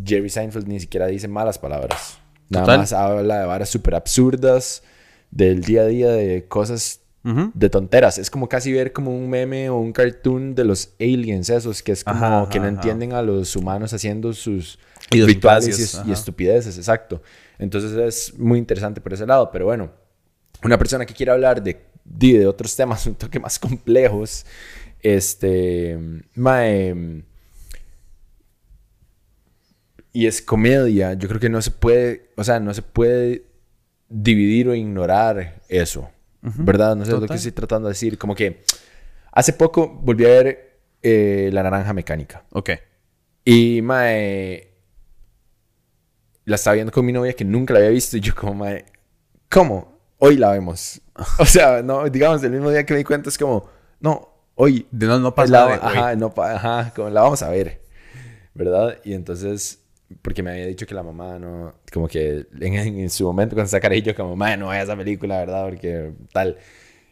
Jerry 0.05 0.29
Seinfeld 0.29 0.66
ni 0.66 0.81
siquiera 0.81 1.07
dice 1.07 1.29
malas 1.29 1.59
palabras 1.59 2.18
nada 2.48 2.64
Total. 2.64 2.79
más 2.79 2.92
habla 2.92 3.40
de 3.40 3.46
varas 3.46 3.68
súper 3.68 3.94
absurdas 3.94 4.83
del 5.31 5.62
día 5.62 5.83
a 5.83 5.87
día 5.87 6.11
de 6.11 6.46
cosas 6.46 7.03
de 7.25 7.70
tonteras. 7.70 8.18
Es 8.18 8.31
como 8.31 8.48
casi 8.48 8.72
ver 8.72 8.92
como 8.92 9.16
un 9.16 9.31
meme 9.31 9.70
o 9.70 9.79
un 9.79 9.92
cartoon 9.92 10.55
de 10.55 10.64
los 10.64 10.90
aliens 10.98 11.51
esos, 11.51 11.83
que 11.83 11.92
es 11.92 12.03
como 12.03 12.25
Ajá, 12.25 12.48
que 12.51 12.59
no 12.59 12.64
ajá, 12.66 12.75
entienden 12.75 13.12
a 13.12 13.22
los 13.22 13.55
humanos 13.55 13.92
haciendo 13.92 14.33
sus 14.33 14.79
Idiosincrasias, 15.11 15.79
rituales 15.79 16.03
y, 16.05 16.11
y 16.11 16.12
estupideces, 16.12 16.77
exacto. 16.79 17.22
Entonces 17.59 17.92
es 17.92 18.38
muy 18.38 18.59
interesante 18.59 19.01
por 19.01 19.12
ese 19.12 19.25
lado, 19.27 19.51
pero 19.53 19.66
bueno, 19.66 19.90
una 20.64 20.77
persona 20.79 21.07
que 21.07 21.14
quiera 21.14 21.35
hablar 21.35 21.62
de, 21.62 21.81
de, 22.05 22.38
de 22.38 22.47
otros 22.47 22.75
temas 22.75 23.07
un 23.07 23.15
toque 23.15 23.38
más 23.38 23.59
complejos, 23.59 24.47
este, 25.01 25.99
mae, 26.35 27.23
y 30.12 30.27
es 30.27 30.43
comedia, 30.43 31.15
yo 31.15 31.29
creo 31.29 31.41
que 31.41 31.49
no 31.49 31.62
se 31.62 31.71
puede, 31.71 32.31
o 32.37 32.45
sea, 32.45 32.61
no 32.61 32.75
se 32.75 32.83
puede 32.83 33.47
dividir 34.09 34.69
o 34.69 34.75
ignorar 34.75 35.62
eso, 35.69 36.11
¿verdad? 36.43 36.97
No 36.97 37.05
sé 37.05 37.11
es 37.11 37.15
lo 37.15 37.21
que 37.21 37.27
Total. 37.29 37.37
estoy 37.38 37.53
tratando 37.53 37.88
de 37.88 37.93
decir, 37.93 38.19
como 38.19 38.35
que 38.35 38.62
hace 39.33 39.55
poco 39.55 39.88
volví 39.88 40.25
a 40.25 40.29
ver 40.29 40.81
eh, 41.03 41.51
La 41.53 41.62
Naranja 41.62 41.93
Mecánica. 41.93 42.45
Ok. 42.51 42.71
Y, 43.45 43.81
mae, 43.83 44.73
la 46.45 46.57
estaba 46.57 46.75
viendo 46.75 46.93
con 46.93 47.05
mi 47.05 47.12
novia 47.12 47.33
que 47.33 47.45
nunca 47.45 47.75
la 47.75 47.81
había 47.81 47.91
visto. 47.91 48.17
Y 48.17 48.21
yo, 48.21 48.35
como, 48.35 48.55
mae, 48.55 48.85
¿cómo? 49.51 49.91
Hoy 50.25 50.37
la 50.37 50.53
vemos. 50.53 51.01
O 51.39 51.45
sea, 51.45 51.83
no, 51.83 52.09
digamos, 52.09 52.45
el 52.45 52.53
mismo 52.53 52.71
día 52.71 52.87
que 52.87 52.95
me 52.95 52.99
di 52.99 53.05
cuenta 53.05 53.29
es 53.29 53.37
como, 53.37 53.69
no, 53.99 54.29
hoy. 54.55 54.87
De 54.93 55.07
no, 55.07 55.19
no 55.19 55.35
pasa 55.35 55.51
la, 55.51 55.77
nada 55.77 55.89
ajá, 55.89 56.15
no, 56.15 56.33
ajá, 56.37 56.93
como 56.95 57.11
la 57.11 57.23
vamos 57.23 57.43
a 57.43 57.51
ver. 57.51 57.83
¿Verdad? 58.55 58.99
Y 59.05 59.15
entonces, 59.15 59.83
porque 60.23 60.45
me 60.45 60.53
había 60.53 60.67
dicho 60.67 60.87
que 60.87 60.95
la 60.95 61.03
mamá 61.03 61.41
no, 61.41 61.75
como 61.93 62.07
que 62.07 62.47
en, 62.61 62.75
en 62.75 63.11
su 63.11 63.25
momento 63.25 63.57
cuando 63.57 63.69
sacara 63.69 63.97
yo, 63.97 64.15
como, 64.15 64.37
mae, 64.37 64.57
no 64.57 64.67
vaya 64.67 64.85
esa 64.85 64.97
película, 64.97 65.39
¿verdad? 65.39 65.65
Porque 65.65 66.13
tal. 66.33 66.57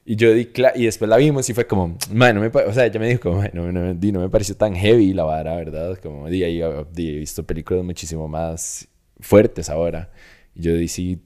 Y 0.05 0.15
yo 0.15 0.33
di, 0.33 0.49
y 0.77 0.85
después 0.85 1.09
la 1.09 1.17
vimos 1.17 1.51
y 1.51 1.53
fue 1.53 1.67
como, 1.67 1.99
no 2.13 2.41
me, 2.41 2.51
pa-", 2.51 2.65
o 2.69 2.73
sea, 2.73 2.87
ella 2.87 3.01
me 3.01 3.09
dijo 3.09 3.23
como, 3.23 3.41
"Mae, 3.41 3.51
no, 3.53 3.73
no, 3.73 3.93
di, 3.93 4.13
no 4.13 4.21
me 4.21 4.29
pareció 4.29 4.57
tan 4.57 4.77
heavy 4.77 5.15
la 5.15 5.25
vara, 5.25 5.57
¿verdad? 5.57 5.99
Como, 5.99 6.29
di, 6.29 6.45
ahí, 6.45 6.63
ah, 6.63 6.87
di, 6.93 7.09
he 7.09 7.19
visto 7.19 7.45
películas 7.45 7.83
muchísimo 7.83 8.29
más 8.29 8.87
fuertes 9.19 9.69
ahora. 9.69 10.13
Y 10.55 10.63
yo 10.63 10.75
di, 10.75 10.87
sí, 10.87 11.21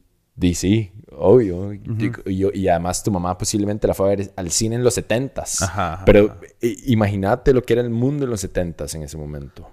sí, 0.55 0.91
obvio. 1.13 1.73
y, 1.73 2.13
y 2.27 2.37
yo- 2.39 2.51
y 2.53 2.69
además 2.69 3.03
tu 3.03 3.11
mamá 3.11 3.39
posiblemente 3.39 3.87
la 3.87 3.95
fue 3.95 4.07
a 4.07 4.17
ver 4.17 4.33
al 4.37 4.51
cine 4.51 4.75
en 4.77 4.83
los 4.85 4.97
70s. 4.99 5.63
Ajá, 5.63 5.93
ajá, 5.95 6.05
Pero 6.05 6.39
imagínate 6.87 7.53
lo 7.53 7.63
que 7.63 7.75
era 7.75 7.83
el 7.83 7.91
mundo 7.91 8.25
en 8.25 8.31
los 8.31 8.43
70s 8.45 8.95
en 8.97 9.03
ese 9.05 9.17
momento. 9.17 9.71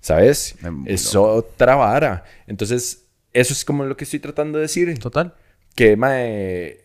¿Sabes? 0.00 0.56
Muero. 0.62 0.94
Es 0.94 1.14
otra 1.16 1.76
vara. 1.76 2.24
Entonces, 2.46 3.06
eso 3.32 3.52
es 3.52 3.64
como 3.64 3.84
lo 3.84 3.96
que 3.96 4.04
estoy 4.04 4.20
tratando 4.20 4.58
de 4.58 4.62
decir. 4.62 4.96
Total. 4.98 5.34
Que, 5.74 5.96
mae, 5.96 6.78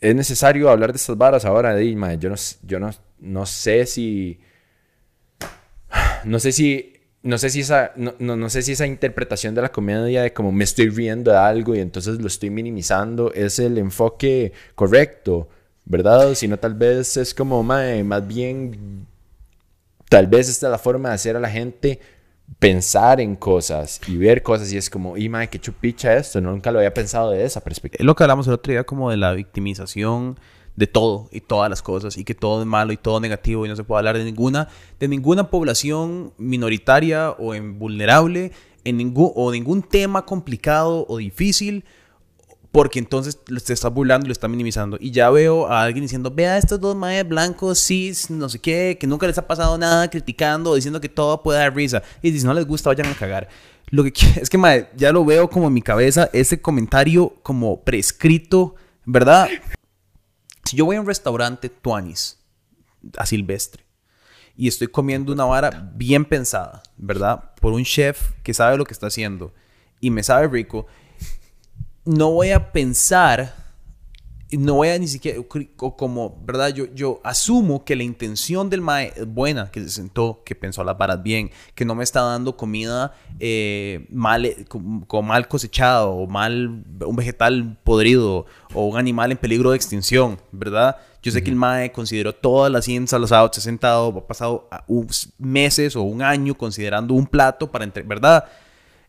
es 0.00 0.14
necesario 0.14 0.70
hablar 0.70 0.92
de 0.92 0.96
estas 0.96 1.18
varas 1.18 1.44
ahora. 1.44 1.74
di, 1.76 1.94
mae, 1.96 2.18
yo 2.18 2.30
no, 2.30 2.36
yo 2.62 2.78
no, 2.80 2.90
no 3.18 3.46
sé 3.46 3.84
si... 3.86 4.40
No 6.24 6.38
sé 6.38 6.52
si... 6.52 6.94
No 7.22 7.36
sé 7.36 7.50
si 7.50 7.60
esa, 7.60 7.92
no, 7.96 8.14
no, 8.18 8.36
no 8.36 8.48
sé 8.48 8.62
si 8.62 8.72
esa 8.72 8.86
interpretación 8.86 9.54
de 9.54 9.62
la 9.62 9.72
comedia 9.72 10.22
de 10.22 10.32
como 10.32 10.52
me 10.52 10.64
estoy 10.64 10.88
riendo 10.88 11.30
de 11.30 11.36
algo 11.36 11.74
y 11.74 11.80
entonces 11.80 12.18
lo 12.20 12.26
estoy 12.26 12.48
minimizando 12.50 13.32
es 13.34 13.58
el 13.58 13.76
enfoque 13.76 14.52
correcto, 14.74 15.48
¿verdad? 15.84 16.34
Sino 16.34 16.58
tal 16.58 16.74
vez 16.74 17.16
es 17.18 17.34
como, 17.34 17.62
mae, 17.62 18.02
más 18.04 18.26
bien 18.26 19.06
tal 20.08 20.26
vez 20.26 20.48
esta 20.48 20.66
es 20.66 20.70
la 20.70 20.78
forma 20.78 21.10
de 21.10 21.14
hacer 21.14 21.36
a 21.36 21.40
la 21.40 21.50
gente 21.50 22.00
pensar 22.58 23.20
en 23.20 23.36
cosas 23.36 24.00
y 24.08 24.16
ver 24.16 24.42
cosas 24.42 24.72
y 24.72 24.76
es 24.76 24.90
como, 24.90 25.16
y 25.16 25.28
madre, 25.28 25.48
qué 25.48 25.58
chupicha 25.58 26.16
esto, 26.16 26.40
nunca 26.40 26.72
lo 26.72 26.78
había 26.78 26.92
pensado 26.92 27.30
de 27.30 27.44
esa 27.44 27.60
perspectiva. 27.60 28.02
Es 28.02 28.06
lo 28.06 28.14
que 28.14 28.24
hablamos 28.24 28.46
el 28.48 28.54
otro 28.54 28.72
día 28.72 28.84
como 28.84 29.10
de 29.10 29.16
la 29.16 29.32
victimización 29.32 30.38
de 30.80 30.86
todo 30.86 31.28
y 31.30 31.42
todas 31.42 31.68
las 31.68 31.82
cosas 31.82 32.16
y 32.16 32.24
que 32.24 32.34
todo 32.34 32.62
es 32.62 32.66
malo 32.66 32.90
y 32.90 32.96
todo 32.96 33.20
negativo 33.20 33.66
y 33.66 33.68
no 33.68 33.76
se 33.76 33.84
puede 33.84 33.98
hablar 33.98 34.16
de 34.16 34.24
ninguna 34.24 34.68
de 34.98 35.08
ninguna 35.08 35.50
población 35.50 36.32
minoritaria 36.38 37.32
o 37.32 37.54
en 37.54 37.78
vulnerable 37.78 38.52
en 38.84 38.96
ningún 38.96 39.30
o 39.34 39.52
ningún 39.52 39.82
tema 39.82 40.24
complicado 40.24 41.04
o 41.06 41.18
difícil 41.18 41.84
porque 42.72 42.98
entonces 42.98 43.38
te 43.44 43.74
estás 43.74 43.92
burlando 43.92 44.24
y 44.24 44.28
lo 44.28 44.32
estás 44.32 44.48
minimizando. 44.48 44.96
Y 45.00 45.10
ya 45.10 45.28
veo 45.28 45.66
a 45.66 45.82
alguien 45.82 46.02
diciendo, 46.02 46.30
vea 46.30 46.56
estos 46.56 46.80
dos 46.80 46.94
maes 46.94 47.28
blancos, 47.28 47.84
cis, 47.84 48.30
no 48.30 48.48
sé 48.48 48.60
qué, 48.60 48.96
que 48.98 49.08
nunca 49.08 49.26
les 49.26 49.36
ha 49.38 49.46
pasado 49.46 49.76
nada, 49.76 50.08
criticando, 50.08 50.76
diciendo 50.76 51.00
que 51.00 51.08
todo 51.08 51.42
puede 51.42 51.58
dar 51.58 51.74
risa. 51.74 52.00
Y 52.22 52.30
si 52.38 52.46
no 52.46 52.54
les 52.54 52.64
gusta, 52.64 52.90
vayan 52.90 53.08
a 53.08 53.14
cagar. 53.16 53.48
Lo 53.88 54.04
que 54.04 54.12
es 54.40 54.48
que, 54.48 54.56
mae, 54.56 54.88
ya 54.96 55.10
lo 55.10 55.24
veo 55.24 55.50
como 55.50 55.66
en 55.66 55.74
mi 55.74 55.82
cabeza, 55.82 56.30
ese 56.32 56.62
comentario 56.62 57.34
como 57.42 57.80
prescrito, 57.80 58.76
¿verdad? 59.04 59.48
Si 60.70 60.76
yo 60.76 60.84
voy 60.84 60.94
a 60.94 61.00
un 61.00 61.06
restaurante 61.08 61.68
Tuanis, 61.68 62.38
a 63.16 63.26
Silvestre, 63.26 63.82
y 64.56 64.68
estoy 64.68 64.86
comiendo 64.86 65.32
una 65.32 65.44
vara 65.44 65.90
bien 65.96 66.24
pensada, 66.24 66.84
¿verdad? 66.96 67.54
Por 67.60 67.72
un 67.72 67.82
chef 67.82 68.34
que 68.44 68.54
sabe 68.54 68.76
lo 68.76 68.84
que 68.84 68.92
está 68.92 69.08
haciendo 69.08 69.52
y 69.98 70.10
me 70.10 70.22
sabe 70.22 70.46
rico, 70.46 70.86
no 72.04 72.30
voy 72.30 72.52
a 72.52 72.70
pensar, 72.70 73.52
no 74.58 74.74
voy 74.74 74.88
a 74.88 74.98
ni 74.98 75.06
siquiera, 75.06 75.40
o 75.78 75.96
como, 75.96 76.38
¿verdad? 76.44 76.68
Yo, 76.70 76.86
yo 76.94 77.20
asumo 77.22 77.84
que 77.84 77.94
la 77.94 78.02
intención 78.02 78.68
del 78.68 78.80
mae 78.80 79.12
es 79.16 79.26
buena, 79.26 79.70
que 79.70 79.80
se 79.82 79.90
sentó, 79.90 80.42
que 80.44 80.54
pensó 80.54 80.82
las 80.82 80.98
varas 80.98 81.22
bien, 81.22 81.50
que 81.74 81.84
no 81.84 81.94
me 81.94 82.02
está 82.02 82.22
dando 82.22 82.56
comida 82.56 83.14
eh, 83.38 84.06
mal, 84.10 84.44
eh, 84.46 84.64
como 84.68 85.22
mal 85.22 85.46
cosechada 85.48 86.06
o 86.06 86.26
mal, 86.26 86.82
un 87.06 87.16
vegetal 87.16 87.78
podrido 87.84 88.46
o 88.74 88.86
un 88.86 88.96
animal 88.98 89.30
en 89.32 89.38
peligro 89.38 89.70
de 89.70 89.76
extinción, 89.76 90.38
¿verdad? 90.52 90.96
Yo 91.22 91.30
sé 91.30 91.42
que 91.42 91.50
el 91.50 91.56
mae 91.56 91.92
consideró 91.92 92.34
todas 92.34 92.72
las 92.72 92.86
ciencias, 92.86 93.20
los 93.20 93.30
ha 93.32 93.48
se 93.52 93.60
ha 93.60 93.62
sentado, 93.62 94.08
ha 94.08 94.26
pasado 94.26 94.66
a- 94.70 94.84
unos 94.88 95.28
meses 95.38 95.94
o 95.94 96.02
un 96.02 96.22
año 96.22 96.56
considerando 96.56 97.14
un 97.14 97.26
plato 97.26 97.70
para 97.70 97.84
entre, 97.84 98.02
¿verdad? 98.02 98.44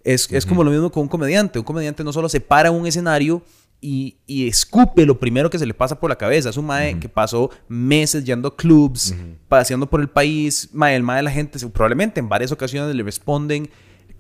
Es, 0.03 0.31
es 0.31 0.45
como 0.45 0.63
lo 0.63 0.71
mismo 0.71 0.91
con 0.91 1.03
un 1.03 1.09
comediante. 1.09 1.59
Un 1.59 1.63
comediante 1.65 2.03
no 2.03 2.11
solo 2.11 2.27
se 2.27 2.41
para 2.41 2.69
en 2.69 2.75
un 2.75 2.85
escenario 2.87 3.41
y, 3.81 4.17
y 4.27 4.47
escupe 4.47 5.05
lo 5.05 5.19
primero 5.19 5.49
que 5.49 5.57
se 5.57 5.65
le 5.65 5.73
pasa 5.73 5.99
por 5.99 6.09
la 6.09 6.15
cabeza. 6.15 6.49
Es 6.49 6.57
un 6.57 6.67
mae 6.67 6.99
que 6.99 7.09
pasó 7.09 7.49
meses 7.67 8.23
yendo 8.23 8.49
a 8.49 8.55
clubs, 8.55 9.15
paseando 9.47 9.89
por 9.89 9.99
el 9.99 10.07
país. 10.07 10.69
Mae, 10.71 10.95
el 10.95 11.03
mae 11.03 11.17
de 11.17 11.23
la 11.23 11.31
gente 11.31 11.59
probablemente 11.69 12.19
en 12.19 12.29
varias 12.29 12.51
ocasiones 12.51 12.95
le 12.95 13.03
responden 13.03 13.69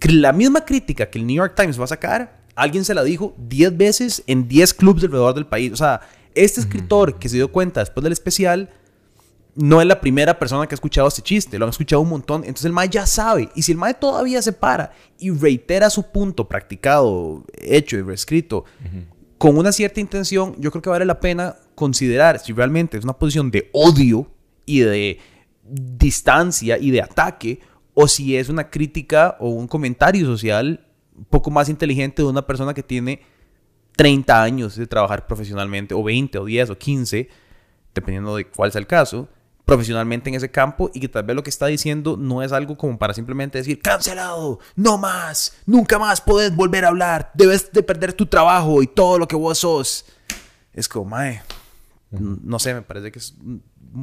la 0.09 0.33
misma 0.33 0.65
crítica 0.65 1.09
que 1.09 1.19
el 1.19 1.27
New 1.27 1.35
York 1.35 1.53
Times 1.55 1.79
va 1.79 1.85
a 1.85 1.87
sacar. 1.87 2.41
alguien 2.55 2.83
se 2.83 2.93
la 2.93 3.03
dijo 3.03 3.35
10 3.37 3.77
veces 3.77 4.23
en 4.27 4.47
10 4.47 4.73
clubs 4.73 5.03
alrededor 5.03 5.35
del 5.35 5.45
país. 5.45 5.71
O 5.71 5.75
sea, 5.75 6.01
este 6.33 6.59
escritor 6.59 7.19
que 7.19 7.29
se 7.29 7.37
dio 7.37 7.51
cuenta 7.51 7.79
después 7.79 8.03
del 8.03 8.13
especial 8.13 8.69
no 9.55 9.81
es 9.81 9.87
la 9.87 9.99
primera 9.99 10.39
persona 10.39 10.65
que 10.65 10.73
ha 10.73 10.77
escuchado 10.77 11.07
este 11.07 11.21
chiste, 11.21 11.59
lo 11.59 11.65
han 11.65 11.69
escuchado 11.69 12.01
un 12.01 12.09
montón. 12.09 12.41
Entonces 12.41 12.65
el 12.65 12.73
mae 12.73 12.89
ya 12.89 13.05
sabe. 13.05 13.49
Y 13.55 13.61
si 13.61 13.71
el 13.71 13.77
mae 13.77 13.93
todavía 13.93 14.41
se 14.41 14.53
para 14.53 14.91
y 15.19 15.29
reitera 15.29 15.89
su 15.89 16.03
punto 16.11 16.47
practicado, 16.47 17.43
hecho 17.53 17.97
y 17.97 18.01
reescrito, 18.01 18.65
con 19.41 19.57
una 19.57 19.71
cierta 19.71 19.99
intención, 19.99 20.53
yo 20.59 20.69
creo 20.69 20.83
que 20.83 20.91
vale 20.91 21.03
la 21.03 21.19
pena 21.19 21.55
considerar 21.73 22.37
si 22.37 22.53
realmente 22.53 22.95
es 22.95 23.03
una 23.03 23.17
posición 23.17 23.49
de 23.49 23.71
odio 23.73 24.31
y 24.67 24.81
de 24.81 25.17
distancia 25.63 26.77
y 26.77 26.91
de 26.91 27.01
ataque, 27.01 27.59
o 27.95 28.07
si 28.07 28.37
es 28.37 28.49
una 28.49 28.69
crítica 28.69 29.37
o 29.39 29.49
un 29.49 29.67
comentario 29.67 30.27
social 30.27 30.85
un 31.17 31.25
poco 31.25 31.49
más 31.49 31.69
inteligente 31.69 32.21
de 32.21 32.27
una 32.27 32.45
persona 32.45 32.75
que 32.75 32.83
tiene 32.83 33.23
30 33.95 34.43
años 34.43 34.75
de 34.75 34.85
trabajar 34.85 35.25
profesionalmente, 35.25 35.95
o 35.95 36.03
20, 36.03 36.37
o 36.37 36.45
10, 36.45 36.69
o 36.69 36.77
15, 36.77 37.27
dependiendo 37.95 38.35
de 38.35 38.45
cuál 38.45 38.71
sea 38.71 38.77
el 38.77 38.85
caso, 38.85 39.27
profesionalmente 39.71 40.29
en 40.29 40.35
ese 40.35 40.51
campo 40.51 40.91
y 40.93 40.99
que 40.99 41.07
tal 41.07 41.23
vez 41.23 41.33
lo 41.33 41.43
que 41.43 41.49
está 41.49 41.67
diciendo 41.67 42.17
no 42.17 42.43
es 42.43 42.51
algo 42.51 42.75
como 42.75 42.99
para 42.99 43.13
simplemente 43.13 43.57
decir, 43.57 43.81
cancelado, 43.81 44.59
no 44.75 44.97
más, 44.97 45.55
nunca 45.65 45.97
más 45.97 46.19
puedes 46.19 46.53
volver 46.53 46.83
a 46.83 46.89
hablar, 46.89 47.31
debes 47.35 47.71
de 47.71 47.81
perder 47.81 48.11
tu 48.11 48.25
trabajo 48.25 48.83
y 48.83 48.87
todo 48.87 49.17
lo 49.17 49.29
que 49.29 49.37
vos 49.37 49.59
sos. 49.59 50.03
Es 50.73 50.89
como, 50.89 51.11
mae, 51.11 51.41
no 52.09 52.59
sé, 52.59 52.73
me 52.73 52.81
parece 52.81 53.13
que 53.13 53.19
es 53.19 53.33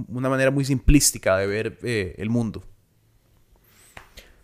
una 0.09 0.31
manera 0.31 0.51
muy 0.51 0.65
simplística 0.65 1.37
de 1.37 1.47
ver 1.47 1.79
eh, 1.83 2.15
el 2.17 2.31
mundo. 2.31 2.65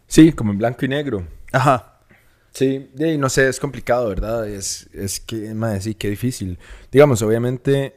Sí, 0.07 0.31
como 0.33 0.53
en 0.53 0.59
blanco 0.59 0.85
y 0.85 0.89
negro. 0.89 1.27
Ajá. 1.53 2.01
Sí, 2.53 2.91
y 2.99 3.17
no 3.17 3.31
sé, 3.31 3.49
es 3.49 3.59
complicado, 3.59 4.11
¿verdad? 4.11 4.47
Es, 4.47 4.91
es 4.93 5.21
que, 5.21 5.55
madre, 5.55 5.81
sí, 5.81 5.95
qué 5.95 6.11
difícil. 6.11 6.59
Digamos, 6.93 7.23
obviamente, 7.23 7.97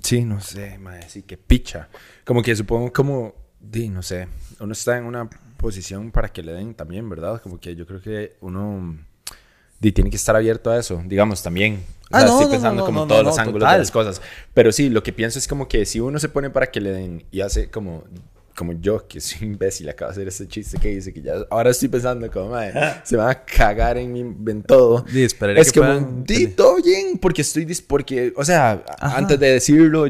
sí, 0.00 0.24
no 0.24 0.40
sé, 0.40 0.78
madre, 0.78 1.08
sí, 1.08 1.24
qué 1.24 1.36
picha. 1.36 1.88
Como 2.28 2.42
que 2.42 2.54
supongo 2.54 2.92
como, 2.92 3.32
di, 3.58 3.88
no 3.88 4.02
sé, 4.02 4.28
uno 4.60 4.72
está 4.74 4.98
en 4.98 5.04
una 5.04 5.30
posición 5.56 6.10
para 6.10 6.28
que 6.28 6.42
le 6.42 6.52
den 6.52 6.74
también, 6.74 7.08
¿verdad? 7.08 7.40
Como 7.40 7.58
que 7.58 7.74
yo 7.74 7.86
creo 7.86 8.02
que 8.02 8.36
uno 8.42 8.98
di, 9.80 9.92
tiene 9.92 10.10
que 10.10 10.16
estar 10.16 10.36
abierto 10.36 10.70
a 10.70 10.78
eso, 10.78 11.02
digamos, 11.06 11.42
también. 11.42 11.82
O 12.10 12.16
Ah, 12.16 12.20
sea, 12.20 12.26
no, 12.28 12.32
estoy 12.34 12.44
no, 12.46 12.50
pensando 12.52 12.80
no, 12.82 12.84
como 12.86 13.00
no, 13.00 13.06
todos 13.06 13.22
no, 13.22 13.28
los 13.30 13.36
no, 13.36 13.42
ángulos 13.42 13.60
total. 13.60 13.74
de 13.76 13.78
las 13.78 13.90
cosas. 13.90 14.20
Pero 14.52 14.72
sí, 14.72 14.90
lo 14.90 15.02
que 15.02 15.14
pienso 15.14 15.38
es 15.38 15.48
como 15.48 15.68
que 15.68 15.86
si 15.86 16.00
uno 16.00 16.18
se 16.18 16.28
pone 16.28 16.50
para 16.50 16.70
que 16.70 16.82
le 16.82 16.90
den 16.90 17.24
y 17.30 17.40
hace 17.40 17.70
como 17.70 18.04
como 18.54 18.72
yo, 18.72 19.06
que 19.06 19.20
soy 19.20 19.46
imbécil, 19.46 19.88
acabo 19.88 20.08
de 20.10 20.12
hacer 20.14 20.26
ese 20.28 20.48
chiste 20.48 20.78
que 20.78 20.88
dice 20.88 21.14
que 21.14 21.22
ya 21.22 21.34
ahora 21.48 21.70
estoy 21.70 21.86
pensando 21.88 22.28
como, 22.28 22.50
madre, 22.50 22.74
se 23.04 23.16
van 23.16 23.30
a 23.30 23.44
cagar 23.44 23.96
en, 23.98 24.12
mi, 24.12 24.20
en 24.20 24.62
todo. 24.64 25.04
Sí, 25.08 25.22
es 25.22 25.32
que 25.72 25.78
como, 25.78 25.92
puedan- 25.92 26.24
di, 26.24 26.48
todo 26.48 26.76
bien, 26.82 27.18
porque 27.18 27.42
estoy, 27.42 27.64
dis 27.64 27.80
porque, 27.80 28.32
o 28.36 28.44
sea, 28.44 28.84
Ajá. 28.98 29.16
antes 29.18 29.38
de 29.38 29.52
decirlo, 29.52 30.08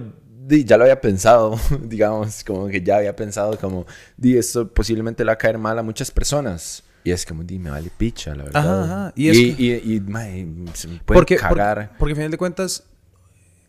ya 0.48 0.76
lo 0.76 0.84
había 0.84 1.00
pensado, 1.00 1.58
digamos, 1.82 2.42
como 2.44 2.68
que 2.68 2.82
ya 2.82 2.96
había 2.98 3.14
pensado 3.14 3.56
como, 3.58 3.86
di, 4.16 4.36
esto 4.36 4.68
posiblemente 4.72 5.22
le 5.24 5.28
va 5.28 5.34
a 5.34 5.38
caer 5.38 5.58
mal 5.58 5.78
a 5.78 5.82
muchas 5.82 6.10
personas. 6.10 6.82
Y 7.04 7.10
es 7.10 7.24
como, 7.24 7.42
di, 7.44 7.58
me 7.58 7.70
vale 7.70 7.90
picha, 7.96 8.34
la 8.34 8.44
verdad. 8.44 8.82
Ajá, 8.82 8.84
ajá. 8.84 9.12
Y 9.16 9.30
Y, 9.30 9.50
y, 9.50 9.54
que- 9.56 9.82
y, 9.84 10.00
mae, 10.00 10.46
se 10.74 10.88
me 10.88 10.96
puede 10.98 11.18
Porque, 11.20 11.36
cagar. 11.36 11.76
porque, 11.88 11.98
porque 11.98 12.12
al 12.12 12.16
final 12.16 12.30
de 12.32 12.38
cuentas, 12.38 12.84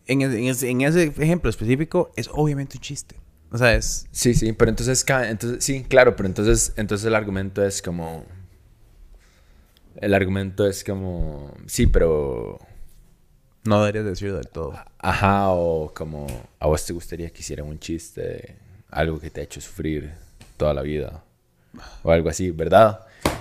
en, 0.06 0.22
en 0.22 0.32
en 0.32 0.80
ese 0.82 1.04
ejemplo 1.18 1.48
específico, 1.48 2.10
es 2.16 2.28
obviamente 2.32 2.76
un 2.78 2.82
chiste. 2.82 3.16
O 3.52 3.58
sea, 3.58 3.74
es... 3.74 4.06
Sí, 4.12 4.34
sí, 4.34 4.52
pero 4.52 4.70
entonces, 4.70 5.04
entonces 5.28 5.64
sí, 5.64 5.82
claro, 5.84 6.14
pero 6.16 6.28
entonces, 6.28 6.72
entonces 6.76 7.06
el 7.06 7.14
argumento 7.14 7.64
es 7.64 7.82
como, 7.82 8.24
el 9.96 10.14
argumento 10.14 10.66
es 10.66 10.84
como, 10.84 11.52
sí, 11.66 11.86
pero, 11.86 12.58
No 13.64 13.80
deberías 13.80 14.06
decirlo 14.06 14.36
del 14.36 14.48
todo. 14.48 14.74
ajá, 14.98 15.50
o 15.50 15.92
como, 15.94 16.26
a 16.58 16.66
vos 16.66 16.84
te 16.84 16.92
gustaría 16.92 17.30
que 17.30 17.40
hicieran 17.40 17.66
un 17.66 17.78
chiste, 17.78 18.56
algo 18.90 19.20
que 19.20 19.30
te 19.30 19.40
ha 19.40 19.44
hecho 19.44 19.60
sufrir 19.60 20.12
toda 20.56 20.72
la 20.72 20.82
vida, 20.82 21.22
o 22.02 22.10
algo 22.10 22.28
así, 22.30 22.50
¿verdad? 22.50 23.00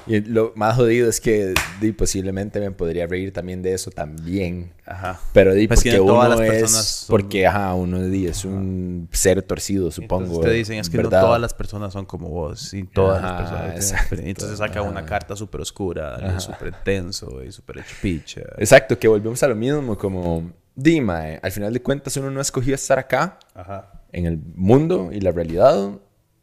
Y 0.10 0.22
lo 0.22 0.51
más 0.55 0.76
jodido 0.76 1.07
es 1.07 1.22
que 1.22 1.53
di, 1.80 1.91
posiblemente 1.91 2.60
me 2.60 2.72
podría 2.72 3.05
reír 3.07 3.32
también 3.32 3.62
de 3.62 3.74
eso 3.74 3.91
también. 3.91 4.74
Ajá. 4.86 5.20
Pero 5.34 5.53
di, 5.53 5.68
Pues 5.68 5.84
que 5.84 5.91
porque 5.91 6.05
todas 6.05 6.28
uno 6.28 6.36
las 6.36 6.39
es, 6.39 6.51
personas 6.62 6.86
son- 6.88 7.07
porque 7.10 7.45
ajá, 7.47 7.74
uno 7.76 8.01
di, 8.03 8.26
es 8.26 8.43
un 8.43 9.07
ser 9.12 9.41
torcido, 9.43 9.91
supongo. 9.91 10.24
Entonces 10.26 10.51
te 10.51 10.57
dicen, 10.57 10.80
es 10.80 10.89
que 10.89 10.97
¿verdad? 10.97 11.22
no 11.22 11.28
todas 11.28 11.39
las 11.41 11.53
personas 11.53 11.93
son 11.93 12.05
como 12.05 12.28
vos. 12.30 12.74
Y 12.74 12.84
todas 12.84 13.22
las 13.22 13.32
Ajá, 13.32 13.38
personas 13.38 13.62
tienen 13.66 13.82
exacto. 13.84 14.16
Entonces 14.16 14.57
saca 14.57 14.82
una 14.82 15.05
carta 15.05 15.36
súper 15.36 15.62
oscura, 15.62 16.39
súper 16.39 16.74
tenso 16.84 17.43
y 17.43 17.51
súper 17.51 17.78
hecho 17.78 17.95
picha. 18.01 18.41
Exacto, 18.57 18.97
que 18.97 19.07
volvemos 19.07 19.41
a 19.43 19.47
lo 19.47 19.55
mismo, 19.55 19.97
como, 19.97 20.51
Dima, 20.76 21.24
al 21.41 21.51
final 21.51 21.74
de 21.74 21.82
cuentas 21.82 22.16
uno 22.18 22.32
no 22.32 22.39
escogió 22.41 22.74
estar 22.74 22.97
acá, 22.97 23.38
Ajá. 23.53 23.91
en 24.12 24.26
el 24.26 24.39
mundo 24.55 25.10
y 25.12 25.20
la 25.20 25.32
realidad, 25.32 25.91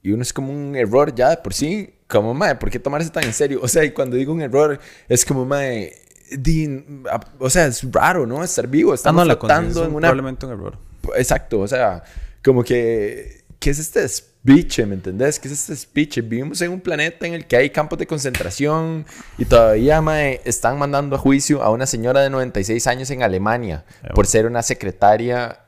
y 0.07 0.13
uno 0.13 0.23
es 0.23 0.33
como 0.33 0.53
un 0.53 0.77
error 0.77 1.15
ya 1.15 1.31
de 1.31 1.37
por 1.39 1.53
sí, 1.53 1.95
como, 2.07 2.33
mae, 2.33 2.55
¿por 2.55 2.71
qué 2.71 2.79
tomarse 2.79 3.11
tan 3.11 3.25
en 3.25 3.33
serio? 3.33 3.59
O 3.63 3.67
sea, 3.69 3.83
y 3.85 3.91
cuando 3.91 4.15
digo 4.17 4.33
un 4.33 4.41
error, 4.41 4.79
es 5.09 5.25
como, 5.25 5.45
mae, 5.45 5.93
o 7.39 7.51
sea, 7.51 7.67
es 7.67 7.83
raro, 7.93 8.27
¿no? 8.27 8.43
Estar 8.45 8.67
vivo, 8.69 8.93
Ah, 8.93 8.95
estamos 8.95 9.27
no, 9.27 9.33
en 9.33 9.77
un- 9.89 9.95
una... 9.97 10.09
probablemente 10.09 10.47
un 10.47 10.53
error. 10.53 10.79
Exacto, 11.17 11.61
o 11.61 11.69
sea, 11.69 12.03
como 12.45 12.63
que, 12.63 13.43
¿qué 13.59 13.71
es 13.71 13.79
este 13.79 14.09
speech, 14.09 14.81
me 14.87 14.95
entendés? 14.95 15.39
¿Qué 15.41 15.49
es 15.49 15.55
este 15.55 15.77
speech? 15.77 16.19
Vivimos 16.19 16.61
en 16.63 16.71
un 16.73 16.81
planeta 16.81 17.27
en 17.27 17.35
el 17.35 17.47
que 17.47 17.57
hay 17.57 17.71
campos 17.71 17.99
de 17.99 18.07
concentración 18.07 19.05
y 19.39 19.45
todavía, 19.45 20.01
mae, 20.01 20.41
están 20.45 20.79
mandando 20.79 21.17
a 21.17 21.19
juicio 21.19 21.63
a 21.63 21.71
una 21.71 21.87
señora 21.87 22.21
de 22.23 22.31
96 22.31 22.87
años 22.87 23.11
en 23.11 23.23
Alemania 23.23 23.85
por 24.15 24.27
ser 24.27 24.47
una 24.47 24.63
secretaria 24.63 25.61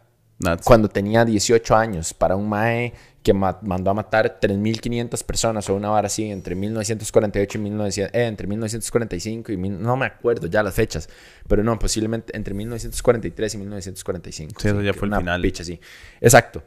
cuando 0.64 0.88
tenía 0.88 1.24
18 1.24 1.74
años 1.74 2.14
para 2.14 2.36
un 2.36 2.48
mae 2.48 2.92
que 3.28 3.34
ma- 3.34 3.58
mandó 3.60 3.90
a 3.90 3.94
matar 3.94 4.38
3.500 4.40 5.22
personas 5.22 5.68
o 5.68 5.74
una 5.74 5.90
vara 5.90 6.06
así 6.06 6.30
entre 6.30 6.54
1948 6.54 7.58
y 7.58 7.60
1900, 7.60 8.14
eh, 8.14 8.24
entre 8.24 8.46
1945 8.46 9.52
y 9.52 9.56
mil- 9.58 9.82
no 9.82 9.98
me 9.98 10.06
acuerdo 10.06 10.46
ya 10.46 10.62
las 10.62 10.72
fechas, 10.74 11.10
pero 11.46 11.62
no, 11.62 11.78
posiblemente 11.78 12.34
entre 12.34 12.54
1943 12.54 13.54
y 13.54 13.58
1945. 13.58 14.60
Sí, 14.62 14.68
eso 14.68 14.80
ya 14.80 14.94
fue 14.94 15.04
el 15.08 15.08
una 15.12 15.18
final. 15.18 15.42
picha 15.42 15.62
así. 15.62 15.78
Exacto. 16.22 16.62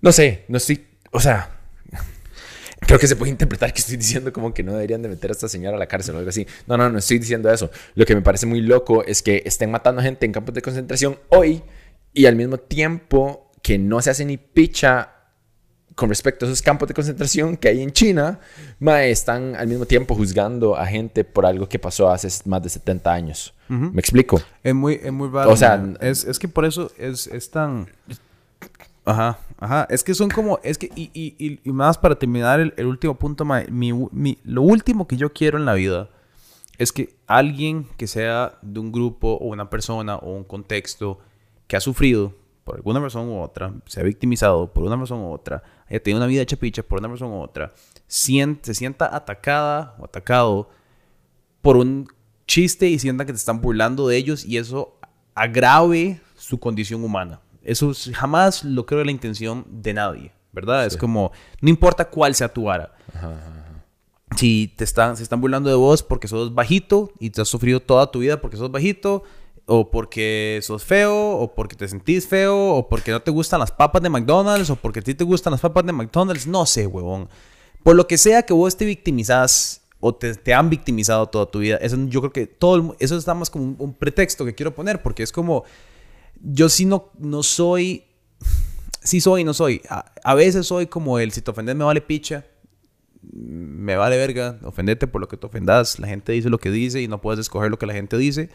No 0.00 0.10
sé, 0.10 0.44
no 0.48 0.56
estoy, 0.56 0.84
o 1.12 1.20
sea, 1.20 1.50
creo 2.80 2.98
que 2.98 3.06
se 3.06 3.14
puede 3.14 3.30
interpretar 3.30 3.72
que 3.72 3.78
estoy 3.78 3.96
diciendo 3.96 4.32
como 4.32 4.52
que 4.52 4.64
no 4.64 4.72
deberían 4.72 5.02
de 5.02 5.08
meter 5.08 5.30
a 5.30 5.34
esta 5.34 5.48
señora 5.48 5.76
a 5.76 5.78
la 5.78 5.86
cárcel 5.86 6.16
o 6.16 6.18
algo 6.18 6.30
así. 6.30 6.48
No, 6.66 6.76
no, 6.76 6.90
no 6.90 6.98
estoy 6.98 7.20
diciendo 7.20 7.48
eso. 7.52 7.70
Lo 7.94 8.04
que 8.06 8.16
me 8.16 8.22
parece 8.22 8.44
muy 8.46 8.60
loco 8.60 9.04
es 9.04 9.22
que 9.22 9.44
estén 9.46 9.70
matando 9.70 10.02
gente 10.02 10.26
en 10.26 10.32
campos 10.32 10.52
de 10.52 10.62
concentración 10.62 11.16
hoy 11.28 11.62
y 12.12 12.26
al 12.26 12.34
mismo 12.34 12.58
tiempo 12.58 13.52
que 13.62 13.78
no 13.78 14.02
se 14.02 14.10
hace 14.10 14.24
ni 14.24 14.36
picha 14.36 15.12
con 16.00 16.08
respecto 16.08 16.46
a 16.46 16.48
esos 16.48 16.62
campos 16.62 16.88
de 16.88 16.94
concentración 16.94 17.58
que 17.58 17.68
hay 17.68 17.82
en 17.82 17.92
China, 17.92 18.40
mae, 18.78 19.10
están 19.10 19.54
al 19.54 19.68
mismo 19.68 19.84
tiempo 19.84 20.14
juzgando 20.14 20.74
a 20.74 20.86
gente 20.86 21.24
por 21.24 21.44
algo 21.44 21.68
que 21.68 21.78
pasó 21.78 22.10
hace 22.10 22.28
más 22.48 22.62
de 22.62 22.70
70 22.70 23.12
años. 23.12 23.52
¿Me 23.68 24.00
explico? 24.00 24.40
Es 24.64 24.74
muy, 24.74 24.94
es 25.02 25.12
muy 25.12 25.28
raro. 25.28 25.50
O 25.52 25.56
sea, 25.56 25.74
es, 26.00 26.24
es 26.24 26.38
que 26.38 26.48
por 26.48 26.64
eso 26.64 26.90
es, 26.96 27.26
es 27.26 27.50
tan. 27.50 27.86
Ajá, 29.04 29.38
ajá. 29.58 29.86
Es 29.90 30.02
que 30.02 30.14
son 30.14 30.28
como. 30.30 30.58
Es 30.62 30.78
que. 30.78 30.90
Y, 30.96 31.10
y, 31.12 31.34
y, 31.38 31.60
y 31.64 31.72
más 31.72 31.98
para 31.98 32.14
terminar 32.16 32.60
el, 32.60 32.72
el 32.76 32.86
último 32.86 33.14
punto, 33.14 33.44
mae, 33.44 33.70
mi, 33.70 33.92
mi- 34.12 34.38
lo 34.44 34.62
último 34.62 35.06
que 35.06 35.16
yo 35.16 35.32
quiero 35.32 35.58
en 35.58 35.64
la 35.66 35.74
vida 35.74 36.08
es 36.78 36.92
que 36.92 37.14
alguien 37.26 37.86
que 37.96 38.06
sea 38.06 38.58
de 38.62 38.80
un 38.80 38.90
grupo 38.90 39.34
o 39.34 39.48
una 39.48 39.68
persona 39.68 40.16
o 40.16 40.32
un 40.34 40.44
contexto 40.44 41.18
que 41.66 41.76
ha 41.76 41.80
sufrido 41.80 42.34
por 42.64 42.76
alguna 42.76 43.00
razón 43.00 43.28
u 43.28 43.40
otra, 43.40 43.72
se 43.86 44.00
ha 44.00 44.02
victimizado 44.02 44.72
por 44.72 44.84
una 44.84 44.96
razón 44.96 45.20
u 45.20 45.32
otra, 45.32 45.62
haya 45.90 46.02
tenido 46.02 46.18
una 46.18 46.26
vida 46.26 46.42
hecha 46.42 46.56
picha 46.56 46.82
por 46.82 47.00
una 47.00 47.08
razón 47.08 47.30
u 47.32 47.40
otra, 47.40 47.72
se 48.06 48.74
sienta 48.74 49.14
atacada 49.14 49.96
o 49.98 50.04
atacado 50.04 50.70
por 51.60 51.76
un 51.76 52.08
chiste 52.46 52.88
y 52.88 52.98
sientan 52.98 53.26
que 53.26 53.32
te 53.32 53.38
están 53.38 53.60
burlando 53.60 54.08
de 54.08 54.16
ellos 54.16 54.44
y 54.44 54.56
eso 54.56 54.96
agrave 55.34 56.20
su 56.36 56.58
condición 56.58 57.04
humana. 57.04 57.40
Eso 57.62 57.90
es- 57.90 58.10
jamás 58.14 58.64
lo 58.64 58.86
creo 58.86 59.04
la 59.04 59.10
intención 59.10 59.66
de 59.68 59.92
nadie, 59.94 60.32
¿verdad? 60.52 60.86
Es 60.86 60.96
como, 60.96 61.32
no 61.60 61.68
importa 61.68 62.08
cuál 62.08 62.34
sea 62.34 62.52
tu 62.52 62.64
vara. 62.64 62.94
Si 64.36 64.72
te 64.76 64.84
están, 64.84 65.16
se 65.16 65.22
están 65.24 65.40
burlando 65.40 65.68
de 65.68 65.76
vos 65.76 66.02
porque 66.02 66.28
sos 66.28 66.54
bajito 66.54 67.12
y 67.18 67.30
te 67.30 67.42
has 67.42 67.48
sufrido 67.48 67.80
toda 67.80 68.10
tu 68.10 68.20
vida 68.20 68.40
porque 68.40 68.56
sos 68.56 68.70
bajito, 68.70 69.24
o 69.72 69.88
porque 69.88 70.58
sos 70.62 70.82
feo, 70.82 71.14
o 71.14 71.54
porque 71.54 71.76
te 71.76 71.86
sentís 71.86 72.26
feo, 72.26 72.74
o 72.74 72.88
porque 72.88 73.12
no 73.12 73.22
te 73.22 73.30
gustan 73.30 73.60
las 73.60 73.70
papas 73.70 74.02
de 74.02 74.10
McDonald's, 74.10 74.68
o 74.68 74.74
porque 74.74 74.98
a 74.98 75.02
ti 75.02 75.14
te 75.14 75.22
gustan 75.22 75.52
las 75.52 75.60
papas 75.60 75.86
de 75.86 75.92
McDonald's, 75.92 76.48
no 76.48 76.66
sé, 76.66 76.88
huevón. 76.88 77.28
Por 77.84 77.94
lo 77.94 78.08
que 78.08 78.18
sea 78.18 78.42
que 78.42 78.52
vos 78.52 78.76
te 78.76 78.84
victimizás 78.84 79.82
o 80.00 80.12
te, 80.12 80.34
te 80.34 80.54
han 80.54 80.70
victimizado 80.70 81.28
toda 81.28 81.46
tu 81.46 81.60
vida, 81.60 81.76
eso 81.76 81.96
yo 82.08 82.20
creo 82.20 82.32
que 82.32 82.48
todo 82.48 82.74
el 82.74 82.96
eso 82.98 83.16
está 83.16 83.32
más 83.32 83.48
como 83.48 83.76
un, 83.78 83.94
pretexto 83.94 84.44
que 84.44 84.56
quiero 84.56 84.74
poner, 84.74 85.02
porque 85.02 85.22
es 85.22 85.30
como, 85.30 85.62
yo 86.42 86.68
sí 86.68 86.84
no, 86.84 87.12
no 87.20 87.44
soy, 87.44 88.06
sí 89.04 89.20
soy 89.20 89.44
no 89.44 89.54
soy. 89.54 89.82
A, 89.88 90.34
veces 90.34 90.66
soy 90.66 90.88
como 90.88 91.20
el, 91.20 91.30
si 91.30 91.42
te 91.42 91.50
ofendes 91.52 91.76
me 91.76 91.84
vale 91.84 92.00
picha, 92.00 92.44
me 93.22 93.94
vale 93.94 94.16
verga, 94.16 94.58
ofendete 94.64 95.06
por 95.06 95.20
lo 95.20 95.28
que 95.28 95.36
te 95.36 95.46
ofendas. 95.46 96.00
La 96.00 96.08
gente 96.08 96.32
dice 96.32 96.50
lo 96.50 96.58
que 96.58 96.72
dice 96.72 97.00
y 97.00 97.06
no 97.06 97.20
puedes 97.20 97.38
escoger 97.38 97.70
lo 97.70 97.78
que 97.78 97.86
la 97.86 97.92
gente 97.92 98.18
dice. 98.18 98.50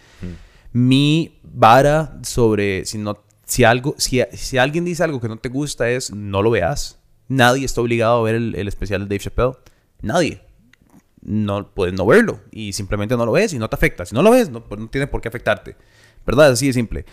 Mi 0.76 1.40
vara 1.42 2.20
sobre 2.24 2.84
si 2.84 2.98
no 2.98 3.24
si 3.46 3.64
algo 3.64 3.96
si, 3.98 4.22
si 4.34 4.58
alguien 4.58 4.84
dice 4.84 5.06
algo 5.06 5.22
que 5.22 5.30
no 5.30 5.38
te 5.38 5.48
gusta 5.48 5.90
es 5.90 6.12
no 6.12 6.42
lo 6.42 6.52
veas. 6.52 7.00
Nadie 7.30 7.64
está 7.64 7.80
obligado 7.80 8.20
a 8.20 8.24
ver 8.24 8.36
el, 8.36 8.56
el 8.56 8.68
especial 8.68 9.00
de 9.00 9.06
Dave 9.06 9.24
Chappelle. 9.24 9.54
Nadie. 10.02 10.42
No 11.22 11.74
puedes 11.74 11.96
no 11.96 12.06
verlo 12.06 12.42
y 12.52 12.74
simplemente 12.74 13.16
no 13.16 13.26
lo 13.26 13.32
ves 13.32 13.54
y 13.54 13.58
no 13.58 13.70
te 13.70 13.76
afecta. 13.78 14.06
Si 14.06 14.14
no 14.14 14.22
lo 14.22 14.32
ves, 14.32 14.50
no, 14.50 14.66
pues 14.66 14.82
no 14.82 14.90
tiene 14.90 15.08
por 15.08 15.22
qué 15.22 15.30
afectarte. 15.30 15.78
¿Verdad? 16.26 16.52
Así 16.52 16.68
de 16.68 16.74
simple. 16.74 17.06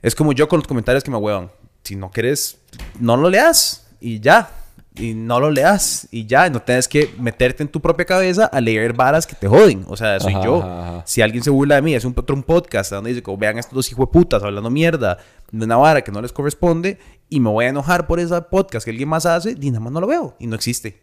Es 0.00 0.14
como 0.14 0.32
yo 0.32 0.48
con 0.48 0.60
los 0.60 0.68
comentarios 0.68 1.02
que 1.02 1.10
me 1.10 1.16
huevan. 1.16 1.50
Si 1.82 1.96
no 1.96 2.12
quieres, 2.12 2.58
no 3.00 3.16
lo 3.16 3.28
leas 3.28 3.88
y 4.00 4.20
ya. 4.20 4.50
Y 4.96 5.14
no 5.14 5.40
lo 5.40 5.50
leas 5.50 6.06
y 6.12 6.26
ya. 6.26 6.48
No 6.50 6.62
tienes 6.62 6.86
que 6.86 7.12
meterte 7.18 7.64
en 7.64 7.68
tu 7.68 7.80
propia 7.80 8.04
cabeza 8.04 8.46
a 8.46 8.60
leer 8.60 8.92
varas 8.92 9.26
que 9.26 9.34
te 9.34 9.48
joden. 9.48 9.84
O 9.88 9.96
sea, 9.96 10.20
soy 10.20 10.34
Ajá, 10.34 10.44
yo. 10.44 10.62
ajá, 10.62 10.88
ajá. 10.88 11.02
Si 11.04 11.20
alguien 11.20 11.42
se 11.42 11.50
burla 11.50 11.74
de 11.76 11.82
mí, 11.82 11.94
es 11.94 12.04
un, 12.04 12.14
otro 12.16 12.36
un 12.36 12.44
podcast 12.44 12.92
donde 12.92 13.10
dice, 13.10 13.22
como 13.22 13.36
vean 13.36 13.58
estos 13.58 13.74
dos 13.74 13.90
hijos 13.90 14.06
de 14.06 14.12
putas 14.12 14.42
hablando 14.42 14.70
mierda 14.70 15.18
de 15.50 15.64
una 15.64 15.76
vara 15.76 16.02
que 16.02 16.12
no 16.12 16.22
les 16.22 16.32
corresponde 16.32 16.98
y 17.28 17.40
me 17.40 17.50
voy 17.50 17.64
a 17.64 17.68
enojar 17.68 18.06
por 18.06 18.20
ese 18.20 18.40
podcast 18.42 18.84
que 18.84 18.90
alguien 18.90 19.08
más 19.08 19.26
hace, 19.26 19.56
y 19.60 19.70
nada 19.70 19.80
más 19.80 19.92
no 19.92 20.00
lo 20.00 20.06
veo 20.06 20.36
y 20.38 20.46
no 20.46 20.54
existe. 20.54 21.00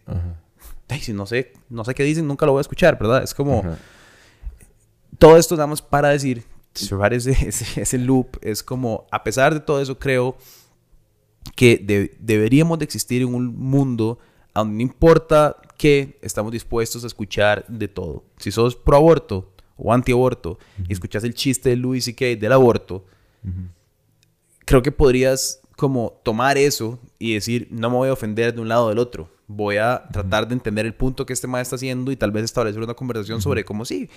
Ay, 0.88 1.00
si 1.00 1.12
no 1.12 1.26
sé, 1.26 1.52
no 1.70 1.84
sé 1.84 1.94
qué 1.94 2.02
dicen, 2.02 2.26
nunca 2.26 2.46
lo 2.46 2.52
voy 2.52 2.60
a 2.60 2.62
escuchar, 2.62 2.98
¿verdad? 2.98 3.22
Es 3.22 3.34
como 3.34 3.60
Ajá. 3.60 3.76
todo 5.18 5.36
esto 5.36 5.54
nada 5.56 5.66
más 5.66 5.80
para 5.82 6.08
decir, 6.10 6.44
cerrar 6.74 7.12
ese, 7.14 7.30
ese, 7.46 7.80
ese 7.80 7.98
loop, 7.98 8.38
es 8.42 8.62
como, 8.62 9.06
a 9.10 9.22
pesar 9.24 9.54
de 9.54 9.60
todo 9.60 9.80
eso, 9.80 9.98
creo 9.98 10.36
que 11.56 11.76
de- 11.76 12.16
deberíamos 12.20 12.78
de 12.78 12.84
existir 12.84 13.22
en 13.22 13.34
un 13.34 13.56
mundo 13.56 14.18
donde 14.54 14.74
no 14.76 14.80
importa 14.82 15.56
que 15.78 16.18
estamos 16.22 16.52
dispuestos 16.52 17.04
a 17.04 17.06
escuchar 17.06 17.64
de 17.68 17.88
todo. 17.88 18.24
Si 18.38 18.50
sos 18.52 18.76
pro 18.76 18.96
aborto 18.96 19.52
o 19.76 19.92
anti 19.92 20.12
aborto 20.12 20.58
y 20.88 20.92
escuchas 20.92 21.24
el 21.24 21.34
chiste 21.34 21.70
de 21.70 21.76
Louis 21.76 22.04
C.K. 22.04 22.36
del 22.36 22.52
aborto, 22.52 23.04
creo 24.64 24.82
que 24.82 24.92
podrías 24.92 25.60
como 25.76 26.20
tomar 26.22 26.58
eso 26.58 26.98
y 27.18 27.34
decir, 27.34 27.66
no 27.70 27.90
me 27.90 27.96
voy 27.96 28.08
a 28.08 28.12
ofender 28.12 28.54
de 28.54 28.60
un 28.60 28.68
lado 28.68 28.86
o 28.86 28.88
del 28.90 28.98
otro. 28.98 29.30
Voy 29.48 29.76
a 29.78 30.04
tratar 30.12 30.46
de 30.46 30.54
entender 30.54 30.86
el 30.86 30.94
punto 30.94 31.26
que 31.26 31.32
este 31.32 31.46
maestro 31.46 31.74
está 31.76 31.84
haciendo 31.84 32.12
y 32.12 32.16
tal 32.16 32.30
vez 32.30 32.44
establecer 32.44 32.80
una 32.82 32.94
conversación 32.94 33.42
sobre 33.42 33.64
cómo 33.64 33.84
sí, 33.84 34.08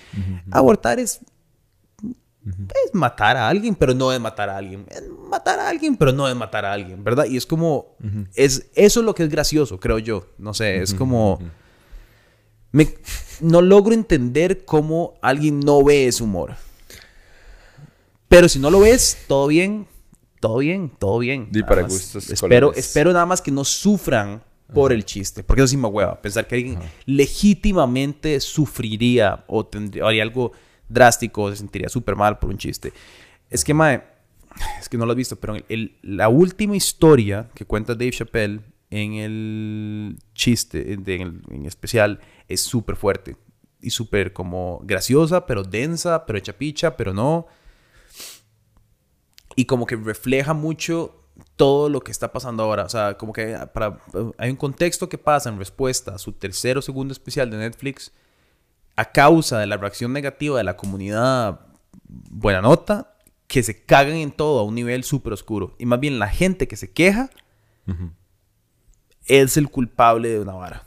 abortar 0.52 1.00
es, 1.00 1.20
es 2.46 2.94
matar 2.94 3.38
a 3.38 3.48
alguien, 3.50 3.74
pero 3.76 3.94
no 3.94 4.12
es 4.14 4.20
matar 4.20 4.50
a 4.50 4.58
alguien. 4.58 4.86
Es 4.90 5.04
matar 5.30 5.60
a 5.60 5.68
alguien, 5.70 5.98
pero 5.98 6.12
no 6.12 6.28
es 6.28 6.36
matar 6.36 6.64
a 6.66 6.74
alguien, 6.74 7.04
¿verdad? 7.04 7.26
Y 7.26 7.38
es 7.38 7.46
como, 7.46 7.96
es, 8.36 8.68
eso 8.76 9.00
es 9.00 9.06
lo 9.06 9.16
que 9.16 9.24
es 9.24 9.30
gracioso, 9.30 9.80
creo 9.80 9.98
yo. 10.00 10.28
No 10.38 10.54
sé, 10.54 10.82
es 10.82 10.94
como... 10.94 11.40
me- 12.72 12.94
no 13.42 13.62
logro 13.62 13.94
entender 13.94 14.64
cómo 14.66 15.16
alguien 15.22 15.60
no 15.60 15.84
ve 15.84 16.08
ese 16.08 16.24
humor. 16.24 16.56
Pero 18.28 18.48
si 18.50 18.60
no 18.60 18.70
lo 18.70 18.80
ves, 18.82 19.18
todo 19.28 19.48
bien, 19.48 19.88
todo 20.40 20.58
bien, 20.60 20.92
todo 21.00 21.20
bien. 21.20 21.50
Nada 21.52 21.66
para 21.68 21.82
gustos 21.84 22.30
Espero, 22.30 22.68
colores. 22.68 22.86
espero 22.86 23.12
nada 23.14 23.26
más 23.26 23.42
que 23.42 23.52
no 23.52 23.64
sufran 23.64 24.42
por 24.74 24.92
el 24.92 25.06
chiste, 25.06 25.44
porque 25.44 25.62
eso 25.62 25.68
sí 25.70 25.78
me 25.78 25.88
hueva. 25.88 26.22
Pensar 26.22 26.48
que 26.48 26.56
alguien 26.56 26.80
legítimamente 27.06 28.40
sufriría 28.40 29.44
o 29.48 29.66
tendría, 29.66 30.06
haría 30.06 30.24
algo 30.24 30.52
drástico, 30.90 31.50
se 31.50 31.58
sentiría 31.58 31.90
súper 31.90 32.16
mal 32.16 32.40
por 32.40 32.50
un 32.50 32.58
chiste. 32.58 32.94
Es 33.50 33.64
que, 33.64 33.74
mae, 33.74 34.04
es 34.80 34.90
que 34.90 34.98
no 34.98 35.06
lo 35.06 35.12
has 35.12 35.18
visto, 35.18 35.36
pero 35.36 35.56
la 36.02 36.30
última 36.30 36.76
historia 36.76 37.50
que 37.54 37.66
cuenta 37.66 37.94
Dave 37.94 38.12
Chappelle 38.12 38.62
en 38.90 39.14
el 39.14 40.18
chiste, 40.34 40.94
en, 40.94 41.04
el, 41.08 41.42
en 41.50 41.66
especial, 41.66 42.20
es 42.48 42.62
súper 42.62 42.96
fuerte 42.96 43.36
y 43.82 43.90
súper 43.90 44.34
como 44.34 44.82
graciosa, 44.84 45.46
pero 45.46 45.64
densa, 45.64 46.26
pero 46.26 46.40
hecha 46.40 46.54
picha, 46.54 46.96
pero 46.96 47.14
no. 47.14 47.48
Y 49.56 49.66
como 49.66 49.86
que 49.86 49.96
refleja 49.96 50.54
mucho 50.54 51.26
todo 51.56 51.90
lo 51.90 52.02
que 52.02 52.12
está 52.12 52.32
pasando 52.32 52.64
ahora. 52.64 52.84
O 52.84 52.90
sea, 52.90 53.18
como 53.18 53.34
que 53.34 53.58
para, 53.74 54.00
hay 54.38 54.50
un 54.50 54.56
contexto 54.56 55.10
que 55.10 55.18
pasa 55.18 55.50
en 55.50 55.58
respuesta 55.58 56.16
a 56.16 56.18
su 56.18 56.32
tercer 56.32 56.78
o 56.78 56.82
segundo 56.82 57.12
especial 57.12 57.50
de 57.50 57.58
Netflix 57.58 58.12
a 58.96 59.12
causa 59.12 59.60
de 59.60 59.68
la 59.68 59.78
reacción 59.78 60.14
negativa 60.14 60.58
de 60.58 60.64
la 60.64 60.78
comunidad 60.78 61.62
buena 62.08 62.62
nota, 62.62 63.16
que 63.48 63.62
se 63.64 63.84
cagan 63.84 64.16
en 64.16 64.32
todo 64.32 64.60
a 64.60 64.64
un 64.64 64.76
nivel 64.76 65.04
súper 65.04 65.34
oscuro. 65.34 65.76
Y 65.78 65.86
más 65.86 66.00
bien 66.00 66.20
la 66.20 66.28
gente 66.30 66.68
que 66.68 66.76
se 66.76 66.92
queja 66.92 67.30
es 69.28 69.58
el 69.58 69.70
culpable 69.70 70.30
de 70.30 70.40
una 70.40 70.54
vara. 70.54 70.84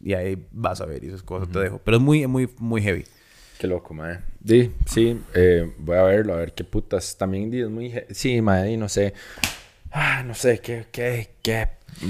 Y 0.00 0.14
ahí 0.14 0.46
vas 0.52 0.80
a 0.80 0.86
ver 0.86 1.02
y 1.04 1.08
esas 1.08 1.22
cosas 1.22 1.48
te 1.48 1.58
dejo. 1.58 1.80
Pero 1.84 1.96
es 1.96 2.02
muy, 2.02 2.26
muy, 2.26 2.48
muy 2.58 2.82
heavy. 2.82 3.04
Qué 3.58 3.66
loco, 3.66 3.94
mae. 3.94 4.20
Di, 4.40 4.70
sí, 4.84 5.18
eh, 5.34 5.72
voy 5.78 5.96
a 5.96 6.02
verlo, 6.02 6.34
a 6.34 6.36
ver 6.36 6.54
qué 6.54 6.62
putas. 6.64 7.16
También 7.16 7.52
es 7.52 7.68
muy... 7.68 7.92
Sí, 8.10 8.40
mae, 8.42 8.76
no 8.76 8.88
sé. 8.88 9.14
Ah, 9.90 10.22
no 10.24 10.34
sé, 10.34 10.58
qué, 10.60 10.86
qué, 10.92 11.36
qué, 11.42 11.68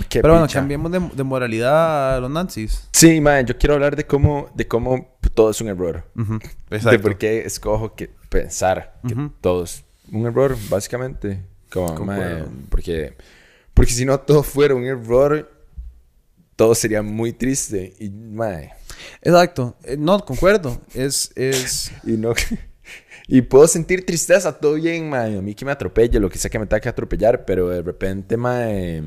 qué 0.09 0.21
Pero 0.21 0.35
bueno, 0.35 0.47
picha. 0.47 0.59
cambiemos 0.59 0.91
de, 0.91 0.99
de 0.99 1.23
moralidad 1.23 2.17
a 2.17 2.21
los 2.21 2.31
nazis. 2.31 2.89
Sí, 2.93 3.21
mae, 3.21 3.45
yo 3.45 3.57
quiero 3.57 3.75
hablar 3.75 3.95
de 3.95 4.05
cómo, 4.07 4.51
de 4.55 4.67
cómo 4.67 5.16
todo 5.37 5.51
es 5.51 5.61
un 5.61 5.69
error. 5.69 6.03
Ujú, 6.17 6.41
De 6.71 6.77
Exacto. 6.77 7.01
por 7.03 7.19
qué 7.19 7.47
escojo 7.47 7.95
que 7.95 8.11
pensar 8.29 8.99
que 9.07 9.15
Ujú. 9.15 9.31
todo 9.41 9.63
es 9.63 9.85
un 10.11 10.27
error, 10.27 10.57
básicamente. 10.69 11.43
Como, 11.71 12.05
mae, 12.07 12.45
porque, 12.69 13.17
porque 13.75 13.93
si 13.93 14.05
no 14.05 14.19
todo 14.19 14.43
fuera 14.43 14.75
un 14.75 14.85
error, 14.85 15.49
todo 16.57 16.75
sería 16.75 17.03
muy 17.03 17.33
triste. 17.33 17.95
Y, 18.01 18.11
mae, 18.11 18.73
Exacto. 19.23 19.77
Eh, 19.85 19.97
no, 19.99 20.19
concuerdo. 20.25 20.81
Es, 20.95 21.31
es... 21.37 21.93
y 22.05 22.13
no... 22.13 22.33
Y 23.29 23.43
puedo 23.43 23.67
sentir 23.67 24.07
tristeza, 24.07 24.57
todo 24.57 24.75
bien, 24.75 25.11
mae. 25.11 25.37
A 25.39 25.43
mí 25.43 25.53
que 25.53 25.65
me 25.65 25.73
atropelle, 25.73 26.21
lo 26.21 26.31
que 26.31 26.39
sea 26.39 26.49
que 26.49 26.61
me 26.61 26.67
tenga 26.67 26.81
que 26.81 26.89
atropellar, 26.89 27.45
pero 27.45 27.69
de 27.69 27.83
repente, 27.83 28.37
mae... 28.37 29.03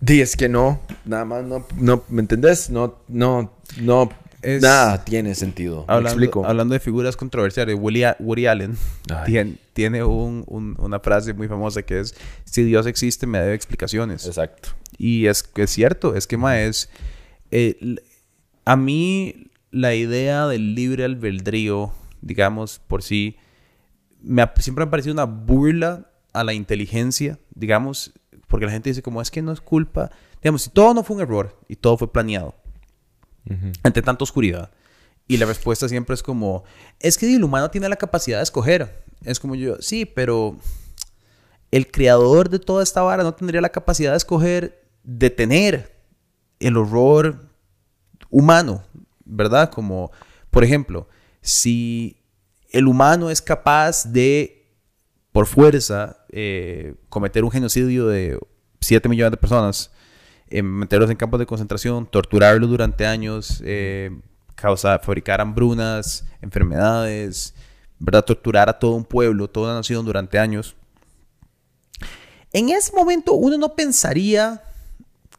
Di, 0.00 0.22
es 0.22 0.34
que 0.34 0.48
no, 0.48 0.80
nada 1.04 1.26
más 1.26 1.44
no, 1.44 1.66
no, 1.76 2.04
¿me 2.08 2.22
entendés? 2.22 2.70
No, 2.70 3.00
no, 3.06 3.52
no, 3.78 4.08
Es- 4.42 4.62
nada 4.62 5.04
tiene 5.04 5.34
sentido. 5.34 5.84
¿Me 5.86 5.94
Hablando, 5.94 6.08
explico? 6.08 6.46
hablando 6.46 6.72
de 6.74 6.80
figuras 6.80 7.16
controversiales, 7.16 7.76
Woody, 7.78 8.46
Allen 8.46 8.76
tiene, 9.26 9.56
tiene 9.72 10.02
un- 10.04 10.44
un- 10.46 10.76
una 10.78 11.00
frase 11.00 11.34
muy 11.34 11.48
famosa 11.48 11.82
que 11.82 12.00
es, 12.00 12.14
si 12.44 12.62
Dios 12.64 12.86
existe, 12.86 13.26
me 13.26 13.38
debe 13.38 13.54
explicaciones. 13.54 14.26
Exacto. 14.26 14.70
Y 14.98 15.26
es, 15.26 15.44
es 15.56 15.70
cierto, 15.70 16.14
es 16.14 16.26
que 16.26 16.36
ma, 16.36 16.60
es... 16.60 16.88
eh, 17.50 17.96
a 18.64 18.76
mí 18.76 19.50
la 19.70 19.94
idea 19.94 20.46
del 20.46 20.74
libre 20.74 21.04
albedrío, 21.04 21.92
digamos, 22.22 22.80
por 22.86 23.02
sí, 23.02 23.36
me 24.22 24.42
ha- 24.42 24.52
siempre 24.58 24.84
me 24.84 24.88
ha 24.88 24.90
parecido 24.90 25.12
una 25.14 25.24
burla 25.24 26.10
a 26.32 26.44
la 26.44 26.52
inteligencia, 26.54 27.38
digamos, 27.54 28.12
porque 28.46 28.66
la 28.66 28.72
gente 28.72 28.90
dice 28.90 29.02
como 29.02 29.20
es 29.22 29.30
que 29.30 29.42
no 29.42 29.52
es 29.52 29.60
culpa, 29.60 30.10
digamos, 30.42 30.62
si 30.62 30.70
todo 30.70 30.92
no 30.94 31.02
fue 31.02 31.16
un 31.16 31.22
error 31.22 31.58
y 31.68 31.76
todo 31.76 31.96
fue 31.96 32.12
planeado, 32.12 32.54
ante 33.82 34.02
tanta 34.02 34.24
oscuridad. 34.24 34.70
Y 35.26 35.36
la 35.36 35.46
respuesta 35.46 35.88
siempre 35.88 36.14
es 36.14 36.22
como, 36.22 36.64
es 36.98 37.16
que 37.16 37.34
el 37.34 37.44
humano 37.44 37.70
tiene 37.70 37.88
la 37.88 37.96
capacidad 37.96 38.38
de 38.38 38.42
escoger. 38.42 39.04
Es 39.24 39.38
como 39.38 39.54
yo, 39.54 39.76
sí, 39.80 40.04
pero 40.04 40.58
el 41.70 41.90
creador 41.90 42.48
de 42.48 42.58
toda 42.58 42.82
esta 42.82 43.02
vara 43.02 43.22
no 43.22 43.34
tendría 43.34 43.60
la 43.60 43.68
capacidad 43.68 44.10
de 44.10 44.16
escoger 44.16 44.82
detener 45.04 45.96
el 46.58 46.76
horror 46.76 47.48
humano, 48.28 48.82
¿verdad? 49.24 49.70
Como, 49.70 50.10
por 50.50 50.64
ejemplo, 50.64 51.08
si 51.40 52.20
el 52.70 52.86
humano 52.86 53.30
es 53.30 53.40
capaz 53.40 54.04
de, 54.04 54.66
por 55.32 55.46
fuerza, 55.46 56.24
eh, 56.30 56.94
cometer 57.08 57.44
un 57.44 57.50
genocidio 57.50 58.06
de 58.06 58.38
7 58.80 59.08
millones 59.08 59.32
de 59.32 59.36
personas, 59.36 59.90
eh, 60.50 60.62
meterlos 60.62 61.10
en 61.10 61.16
campos 61.16 61.38
de 61.38 61.46
concentración, 61.46 62.06
torturarlos 62.06 62.68
durante 62.68 63.06
años, 63.06 63.62
eh, 63.64 64.10
causar, 64.54 65.02
fabricar 65.02 65.40
hambrunas, 65.40 66.26
enfermedades, 66.42 67.54
¿verdad? 67.98 68.24
Torturar 68.24 68.68
a 68.68 68.78
todo 68.78 68.94
un 68.94 69.04
pueblo, 69.04 69.48
toda 69.48 69.68
una 69.68 69.76
nación 69.76 70.04
durante 70.04 70.38
años. 70.38 70.76
En 72.52 72.68
ese 72.68 72.92
momento 72.94 73.34
uno 73.34 73.56
no 73.58 73.74
pensaría 73.74 74.62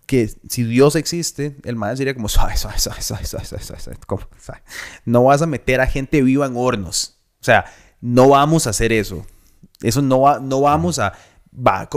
que 0.05 0.29
si 0.49 0.63
Dios 0.63 0.95
existe, 0.95 1.55
el 1.63 1.75
maestro 1.75 1.97
sería 1.99 2.13
como, 2.13 2.29
suave, 2.29 2.57
suave, 2.57 2.77
suave, 2.79 3.01
suave, 3.01 3.25
suave. 3.25 4.61
no 5.05 5.23
vas 5.25 5.41
a 5.41 5.47
meter 5.47 5.81
a 5.81 5.87
gente 5.87 6.21
viva 6.21 6.45
en 6.45 6.53
hornos. 6.55 7.17
O 7.39 7.43
sea, 7.43 7.65
no 8.01 8.29
vamos 8.29 8.67
a 8.67 8.71
hacer 8.71 8.91
eso. 8.91 9.25
Eso 9.81 10.01
no, 10.01 10.21
va, 10.21 10.39
no 10.39 10.61
vamos 10.61 10.99
a... 10.99 11.13
Va, 11.53 11.89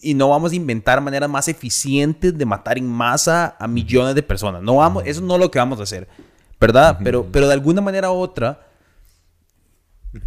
y 0.00 0.14
no 0.14 0.28
vamos 0.28 0.52
a 0.52 0.54
inventar 0.54 1.00
maneras 1.00 1.28
más 1.28 1.48
eficientes 1.48 2.36
de 2.36 2.44
matar 2.46 2.78
en 2.78 2.86
masa 2.86 3.56
a 3.58 3.66
millones 3.66 4.14
de 4.14 4.22
personas. 4.22 4.62
No 4.62 4.76
vamos, 4.76 5.02
eso 5.06 5.20
no 5.20 5.34
es 5.34 5.40
lo 5.40 5.50
que 5.50 5.58
vamos 5.58 5.80
a 5.80 5.82
hacer, 5.82 6.06
¿verdad? 6.60 6.98
Pero, 7.02 7.26
pero 7.32 7.48
de 7.48 7.54
alguna 7.54 7.80
manera 7.80 8.10
u 8.12 8.14
otra, 8.14 8.66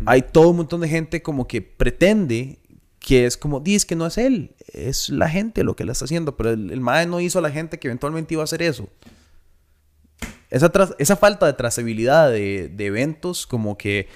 hay 0.06 0.22
todo 0.22 0.50
un 0.50 0.58
montón 0.58 0.82
de 0.82 0.90
gente 0.90 1.22
como 1.22 1.48
que 1.48 1.62
pretende 1.62 2.60
que 3.00 3.26
es 3.26 3.36
como, 3.36 3.60
dice 3.60 3.86
que 3.88 3.96
no 3.98 4.06
es 4.06 4.18
él, 4.18 4.56
es 4.74 5.10
la 5.10 5.30
gente 5.30 5.64
lo 5.64 5.76
que 5.76 5.84
la 5.86 5.92
está 5.92 6.06
haciendo, 6.06 6.38
pero 6.38 6.52
el, 6.52 6.72
el 6.72 6.80
MAE 6.80 7.06
no 7.06 7.20
hizo 7.20 7.40
a 7.40 7.42
la 7.42 7.52
gente 7.52 7.78
que 7.80 7.88
eventualmente 7.90 8.34
iba 8.34 8.44
a 8.44 8.46
hacer 8.46 8.62
eso, 8.62 8.88
esa, 10.50 10.72
tras- 10.72 10.96
esa 11.00 11.16
falta 11.18 11.46
de 11.46 11.54
trazabilidad 11.54 12.30
de, 12.32 12.70
de 12.70 12.86
eventos 12.86 13.46
como 13.48 13.78
que 13.78 14.08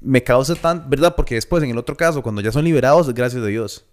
me 0.00 0.22
causa 0.22 0.54
tan, 0.54 0.88
¿verdad? 0.90 1.16
Porque 1.16 1.34
después 1.36 1.62
en 1.64 1.70
el 1.70 1.78
otro 1.78 1.96
caso, 1.96 2.22
cuando 2.22 2.40
ya 2.40 2.52
son 2.52 2.64
liberados, 2.64 3.12
gracias 3.14 3.42
a 3.42 3.46
Dios. 3.46 3.84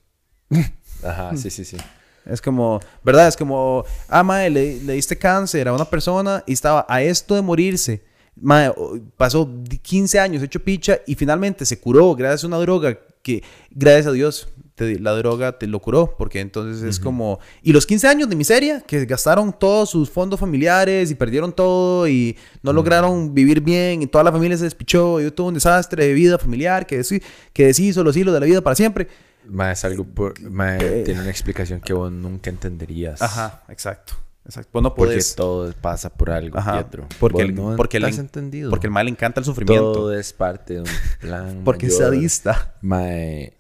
Ajá, 1.04 1.36
sí, 1.38 1.50
sí, 1.50 1.64
sí. 1.66 1.78
Es 2.26 2.42
como, 2.42 2.80
¿verdad? 3.04 3.28
Es 3.30 3.38
como, 3.38 3.86
ah, 4.10 4.24
mae, 4.24 4.50
le, 4.50 4.82
le 4.82 4.94
diste 4.94 5.18
cáncer 5.18 5.68
a 5.68 5.74
una 5.74 5.86
persona 5.86 6.44
y 6.46 6.54
estaba 6.54 6.86
a 6.90 7.02
esto 7.02 7.36
de 7.36 7.42
morirse. 7.42 8.04
Mae, 8.40 8.70
o- 8.70 9.00
pasó 9.16 9.50
15 9.82 10.20
años 10.20 10.44
hecho 10.44 10.60
picha 10.62 11.00
y 11.08 11.16
finalmente 11.16 11.66
se 11.66 11.80
curó 11.80 12.14
gracias 12.16 12.44
a 12.44 12.48
una 12.48 12.58
droga 12.58 12.98
que, 13.24 13.44
gracias 13.72 14.08
a 14.08 14.12
Dios, 14.12 14.50
te- 14.76 15.00
la 15.00 15.12
droga 15.14 15.58
te 15.58 15.68
lo 15.68 15.80
curó. 15.80 16.16
Porque 16.18 16.42
entonces 16.42 16.84
es 16.84 17.00
como, 17.00 17.40
y 17.64 17.72
los 17.72 17.86
15 17.86 18.08
años 18.10 18.28
de 18.30 18.36
miseria 18.36 18.82
que 18.82 19.06
gastaron 19.06 19.54
todos 19.58 19.90
sus 19.90 20.10
fondos 20.10 20.38
familiares 20.40 21.10
y 21.10 21.16
perdieron 21.16 21.54
todo 21.54 22.08
y 22.10 22.36
no 22.62 22.74
lograron 22.74 23.34
vivir 23.34 23.62
bien 23.62 24.02
y 24.02 24.08
toda 24.08 24.26
la 24.26 24.32
familia 24.34 24.58
se 24.58 24.66
despichó 24.66 25.22
y 25.22 25.32
tuvo 25.32 25.48
un 25.48 25.54
desastre 25.54 26.06
de 26.08 26.14
vida 26.14 26.38
familiar 26.38 26.86
que, 26.86 27.00
deshi- 27.00 27.24
que 27.54 27.68
deshizo 27.68 28.04
los 28.04 28.18
hilos 28.18 28.34
de 28.34 28.40
la 28.42 28.46
vida 28.46 28.62
para 28.62 28.76
siempre. 28.76 29.08
Ma, 29.50 29.72
es 29.72 29.84
algo 29.86 30.04
por... 30.06 30.40
ma, 30.42 30.78
tiene 30.78 31.22
una 31.22 31.30
explicación 31.30 31.80
que 31.82 31.94
vos 31.94 32.12
nunca 32.12 32.50
entenderías. 32.50 33.22
Ajá, 33.22 33.64
exacto. 33.70 34.14
Exacto. 34.46 34.70
Vos 34.72 34.82
no 34.84 34.96
Porque 34.96 35.16
podés- 35.18 35.36
todo 35.36 35.74
pasa 35.74 36.10
por 36.10 36.30
algo, 36.32 36.58
Ajá, 36.58 36.74
Pietro. 36.76 37.08
Porque, 37.20 37.42
el, 37.42 37.54
no 37.54 37.76
porque, 37.76 37.98
has 37.98 38.14
el, 38.14 38.20
entendido. 38.22 38.70
porque 38.70 38.88
el 38.88 38.92
mal 38.92 39.06
le 39.06 39.12
encanta 39.12 39.42
el 39.42 39.46
sufrimiento. 39.46 39.92
Todo 39.92 40.14
es 40.18 40.32
parte 40.32 40.76
de 40.76 40.80
un 40.82 40.88
plan 41.20 41.62
porque 41.66 41.88
es 41.88 41.98
sadista. 41.98 42.76
mae, 42.82 43.58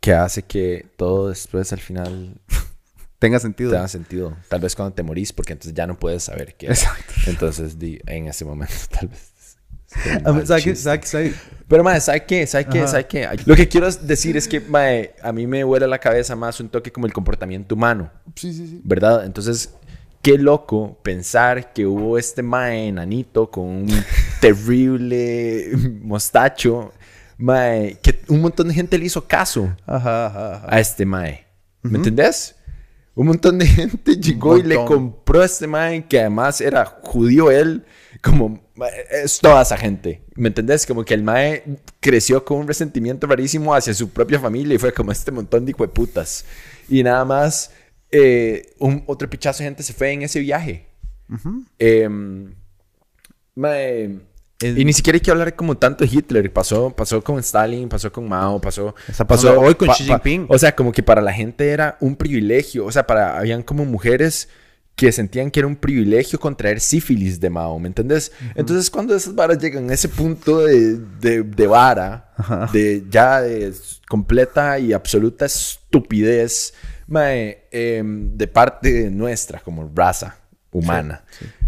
que 0.00 0.12
hace 0.12 0.42
que 0.42 0.86
todo 0.96 1.30
después 1.30 1.72
al 1.72 1.80
final 1.80 2.38
Tenga 3.18 3.40
sentido. 3.40 3.70
tenga 3.72 3.88
sentido. 3.88 4.36
Tal 4.48 4.60
vez 4.60 4.76
cuando 4.76 4.94
te 4.94 5.02
morís, 5.02 5.32
porque 5.32 5.54
entonces 5.54 5.74
ya 5.74 5.86
no 5.86 5.98
puedes 5.98 6.22
saber 6.24 6.54
qué. 6.54 6.66
era. 6.66 6.74
Exacto. 6.74 7.14
Entonces, 7.26 7.78
di, 7.78 7.98
en 8.06 8.28
ese 8.28 8.44
momento, 8.44 8.74
tal 8.90 9.08
vez. 9.08 9.32
Pero, 11.68 11.84
mae, 11.84 12.00
¿sabe 12.00 12.24
qué? 12.24 12.46
¿Sabe 12.46 12.64
qué? 12.66 12.78
Ajá. 12.80 12.88
¿Sabe 12.88 13.06
qué? 13.06 13.28
Lo 13.44 13.54
que 13.54 13.68
quiero 13.68 13.90
decir 13.90 14.36
es 14.36 14.48
que, 14.48 14.60
mae, 14.60 15.14
a 15.22 15.32
mí 15.32 15.46
me 15.46 15.64
vuela 15.64 15.86
la 15.86 15.98
cabeza 15.98 16.34
más 16.34 16.60
un 16.60 16.68
toque 16.68 16.90
como 16.90 17.06
el 17.06 17.12
comportamiento 17.12 17.74
humano. 17.74 18.10
Sí, 18.34 18.52
sí, 18.52 18.66
sí. 18.66 18.80
¿verdad? 18.84 19.24
Entonces, 19.26 19.74
qué 20.22 20.38
loco 20.38 20.98
pensar 21.02 21.72
que 21.72 21.86
hubo 21.86 22.18
este 22.18 22.42
mae 22.42 22.88
enanito 22.88 23.50
con 23.50 23.64
un 23.64 23.88
terrible 24.40 25.70
mostacho, 26.02 26.92
mae, 27.36 27.98
que 28.02 28.20
un 28.28 28.40
montón 28.40 28.68
de 28.68 28.74
gente 28.74 28.98
le 28.98 29.04
hizo 29.06 29.26
caso 29.26 29.74
Ajá, 29.86 30.26
ajá, 30.26 30.54
ajá. 30.56 30.66
a 30.68 30.80
este 30.80 31.04
mae. 31.04 31.46
¿Me 31.82 31.98
entendés? 31.98 32.56
Un 33.14 33.26
montón 33.26 33.58
de 33.58 33.66
gente 33.66 34.16
llegó 34.16 34.58
y 34.58 34.62
le 34.62 34.76
compró 34.84 35.42
a 35.42 35.44
este 35.44 35.66
mae, 35.66 36.06
que 36.06 36.20
además 36.20 36.60
era 36.60 36.84
judío 36.84 37.50
él, 37.50 37.84
como 38.22 38.60
es 39.10 39.38
toda 39.40 39.62
esa 39.62 39.76
gente. 39.76 40.22
¿Me 40.34 40.48
entendés? 40.48 40.86
Como 40.86 41.04
que 41.04 41.14
el 41.14 41.22
mae 41.22 41.64
creció 42.00 42.44
con 42.44 42.58
un 42.58 42.68
resentimiento 42.68 43.26
rarísimo 43.26 43.74
hacia 43.74 43.94
su 43.94 44.10
propia 44.10 44.38
familia 44.38 44.74
y 44.74 44.78
fue 44.78 44.92
como 44.92 45.12
este 45.12 45.30
montón 45.30 45.64
de 45.66 45.74
putas. 45.74 46.44
Y 46.88 47.02
nada 47.02 47.24
más, 47.24 47.70
eh, 48.10 48.70
un, 48.78 49.02
otro 49.06 49.28
pichazo 49.28 49.58
de 49.58 49.66
gente 49.66 49.82
se 49.82 49.92
fue 49.92 50.12
en 50.12 50.22
ese 50.22 50.40
viaje. 50.40 50.86
Em, 51.78 52.54
mae, 53.54 54.18
El- 54.60 54.78
y 54.78 54.84
ni 54.84 54.92
siquiera 54.92 55.16
hay 55.16 55.20
que 55.20 55.30
hablar 55.30 55.54
como 55.54 55.76
tanto 55.76 56.04
de 56.04 56.10
Hitler. 56.12 56.52
Pasó, 56.52 56.90
pasó 56.90 57.22
con 57.22 57.38
Stalin, 57.38 57.88
pasó 57.88 58.10
con 58.10 58.28
Mao, 58.28 58.60
pasó. 58.60 58.94
Pasando 59.26 59.60
hoy 59.60 59.74
con 59.74 59.88
Xi 59.88 60.04
Jinping. 60.04 60.46
O 60.48 60.58
sea, 60.58 60.74
como 60.74 60.92
que 60.92 61.02
para 61.02 61.20
la 61.20 61.32
gente 61.32 61.68
era 61.68 61.96
un 62.00 62.16
privilegio. 62.16 62.86
O 62.86 62.92
sea, 62.92 63.06
para 63.06 63.38
habían 63.38 63.62
como 63.62 63.84
mujeres 63.84 64.48
que 64.98 65.12
sentían 65.12 65.48
que 65.48 65.60
era 65.60 65.68
un 65.68 65.76
privilegio 65.76 66.40
contraer 66.40 66.80
sífilis 66.80 67.38
de 67.38 67.48
Mao, 67.48 67.78
¿me 67.78 67.86
entendés? 67.86 68.32
Entonces, 68.56 68.90
cuando 68.90 69.14
esas 69.14 69.32
varas 69.32 69.56
llegan 69.58 69.88
a 69.88 69.94
ese 69.94 70.08
punto 70.08 70.58
de, 70.58 70.96
de, 71.20 71.44
de 71.44 71.66
vara, 71.68 72.32
de 72.72 73.04
ya 73.08 73.40
de 73.40 73.72
completa 74.08 74.76
y 74.80 74.92
absoluta 74.92 75.46
estupidez, 75.46 76.74
mae, 77.06 77.68
em, 77.70 78.36
de 78.36 78.48
parte 78.48 79.08
nuestra 79.08 79.60
como 79.60 79.88
raza 79.94 80.36
humana. 80.72 81.22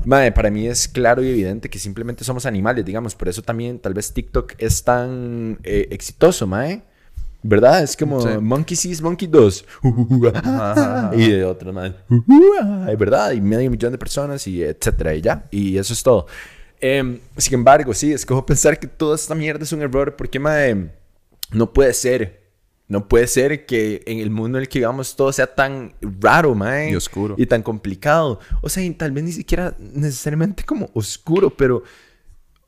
Mae, 0.05 0.33
para 0.33 0.51
mí 0.51 0.67
es 0.67 0.89
claro 0.89 1.23
y 1.23 1.29
evidente 1.29 1.71
que 1.71 1.79
simplemente 1.79 2.25
somos 2.25 2.47
animales, 2.47 2.85
digamos. 2.85 3.15
Por 3.15 3.29
eso 3.29 3.43
también 3.43 3.79
tal 3.79 3.95
vez 3.95 4.13
TikTok 4.13 4.55
es 4.59 4.83
tan 4.83 5.61
eh, 5.63 5.87
exitoso, 5.93 6.49
mae. 6.49 6.83
¿Verdad? 7.43 7.83
Es 7.83 7.97
como 7.97 8.21
Sí. 8.21 8.29
Monkey 8.41 8.77
Sees 8.77 9.01
Monkey 9.01 9.27
2. 9.27 9.65
y 11.17 11.31
de 11.31 11.45
otros, 11.45 11.75
mae. 11.75 11.95
¿Verdad? 12.97 13.33
Y 13.33 13.41
medio 13.41 13.71
millón 13.71 13.93
de 13.93 13.99
personas 13.99 14.47
y 14.47 14.63
etcétera. 14.63 15.15
Y 15.15 15.23
ya. 15.23 15.47
Y 15.51 15.79
eso 15.79 15.93
es 15.93 16.03
todo. 16.03 16.27
Em, 16.81 17.19
sin 17.37 17.55
embargo, 17.55 17.95
sí, 17.95 18.13
es 18.13 18.27
como 18.27 18.45
pensar 18.47 18.79
que 18.79 18.87
toda 18.87 19.15
esta 19.17 19.35
mierda 19.35 19.65
es 19.65 19.73
un 19.73 19.83
error. 19.83 20.17
Porque, 20.17 20.39
mae, 20.39 20.91
no 21.53 21.73
puede 21.73 21.95
ser. 21.95 22.41
No 22.89 23.07
puede 23.07 23.29
ser 23.29 23.67
que 23.67 24.03
en 24.05 24.19
el 24.19 24.31
mundo 24.31 24.59
en 24.59 24.63
el 24.63 24.69
que 24.69 24.81
vivamos 24.81 25.15
todo 25.15 25.33
sea 25.33 25.47
tan 25.55 25.95
raro, 26.21 26.55
mae. 26.55 26.91
Y 26.91 26.97
oscuro. 26.97 27.37
Y 27.39 27.47
tan 27.47 27.63
complicado. 27.63 28.41
O 28.63 28.69
sea, 28.69 28.83
y 28.83 28.91
tal 28.91 29.13
vez 29.13 29.25
ni 29.25 29.33
siquiera 29.33 29.77
necesariamente 29.79 30.65
como 30.65 30.91
oscuro, 30.93 31.51
pero... 31.51 31.85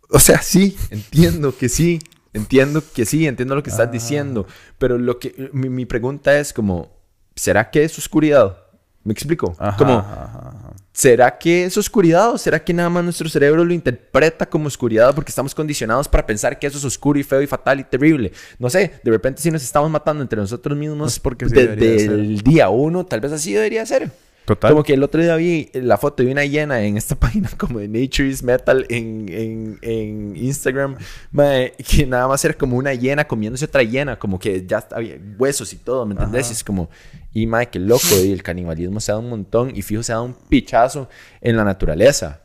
O 0.09 0.19
sea, 0.21 0.41
sí, 0.41 0.77
entiendo 0.91 1.57
que 1.57 1.69
sí. 1.69 1.99
Entiendo 2.33 2.83
que 2.95 3.05
sí, 3.05 3.27
entiendo 3.27 3.55
lo 3.55 3.63
que 3.63 3.71
estás 3.71 3.91
diciendo. 3.91 4.47
Pero 4.79 4.99
lo 4.99 5.19
que... 5.19 5.51
Mi, 5.53 5.69
mi 5.69 5.87
pregunta 5.87 6.39
es 6.39 6.53
como... 6.53 6.91
¿Será 7.35 7.71
que 7.71 7.85
es 7.85 7.99
oscuridad? 7.99 8.57
¿Me 9.05 9.13
explico? 9.13 9.55
Ajá, 9.59 9.77
como... 9.77 9.99
ajá, 9.99 10.25
ajá. 10.25 10.73
¿Será 10.93 11.39
que 11.39 11.65
es 11.65 11.77
oscuridad 11.79 12.33
o 12.33 12.39
será 12.39 12.63
que 12.63 12.75
nada 12.75 12.91
más 12.91 13.03
nuestro 13.03 13.27
cerebro 13.31 13.65
lo 13.65 13.73
interpreta 13.73 14.45
como 14.45 14.67
oscuridad 14.67 15.15
porque 15.15 15.31
estamos 15.31 15.55
condicionados 15.55 16.07
para 16.07 16.27
pensar 16.27 16.59
que 16.59 16.67
eso 16.67 16.77
es 16.77 16.85
oscuro 16.85 17.19
y 17.19 17.23
feo 17.23 17.41
y 17.41 17.47
fatal 17.47 17.81
y 17.81 17.85
terrible? 17.85 18.31
No 18.59 18.69
sé, 18.69 19.01
de 19.03 19.11
repente 19.11 19.41
si 19.41 19.51
nos 19.51 19.63
estamos 19.63 19.91
matando 19.91 20.23
entre 20.23 20.39
nosotros 20.39 20.77
mismos 20.77 21.15
Es 21.15 21.19
porque 21.19 21.47
desde 21.47 22.05
el 22.05 22.43
día 22.43 22.69
uno, 22.69 23.07
tal 23.07 23.21
vez 23.21 23.33
así 23.33 23.55
debería 23.55 23.87
ser. 23.87 24.11
Total. 24.45 24.73
Como 24.73 24.83
que 24.83 24.95
el 24.95 25.03
otro 25.03 25.23
día 25.23 25.37
vi 25.37 25.71
la 25.73 25.97
foto 25.97 26.23
de 26.23 26.33
una 26.33 26.45
hiena 26.45 26.83
en 26.83 26.97
esta 26.97 27.15
página 27.19 27.49
como 27.57 27.79
de 27.79 27.89
Nature 27.89 28.29
is 28.29 28.43
Metal 28.43 28.85
en, 28.89 29.27
en, 29.29 29.79
en 29.83 30.37
Instagram, 30.37 30.97
mae, 31.31 31.73
que 31.77 32.07
nada 32.07 32.27
más 32.27 32.45
era 32.45 32.55
como 32.55 32.77
una 32.77 32.93
hiena 32.93 33.25
comiéndose 33.25 33.65
otra 33.65 33.83
hiena, 33.83 34.19
como 34.19 34.39
que 34.39 34.67
ya 34.67 34.87
había 34.91 35.17
huesos 35.39 35.73
y 35.73 35.77
todo, 35.77 36.07
¿me 36.07 36.15
entendés? 36.15 36.51
Y 36.51 36.53
es 36.53 36.65
como, 36.65 36.91
y 37.33 37.47
mae, 37.47 37.69
qué 37.69 37.79
loco, 37.79 38.17
y 38.23 38.33
el 38.33 38.43
canibalismo 38.43 39.01
se 39.01 39.13
da 39.13 39.19
un 39.19 39.29
montón 39.29 39.75
y 39.75 39.83
fijo 39.83 40.03
se 40.03 40.13
da 40.13 40.21
un 40.21 40.35
pichazo 40.35 41.09
en 41.41 41.57
la 41.57 41.65
naturaleza, 41.65 42.42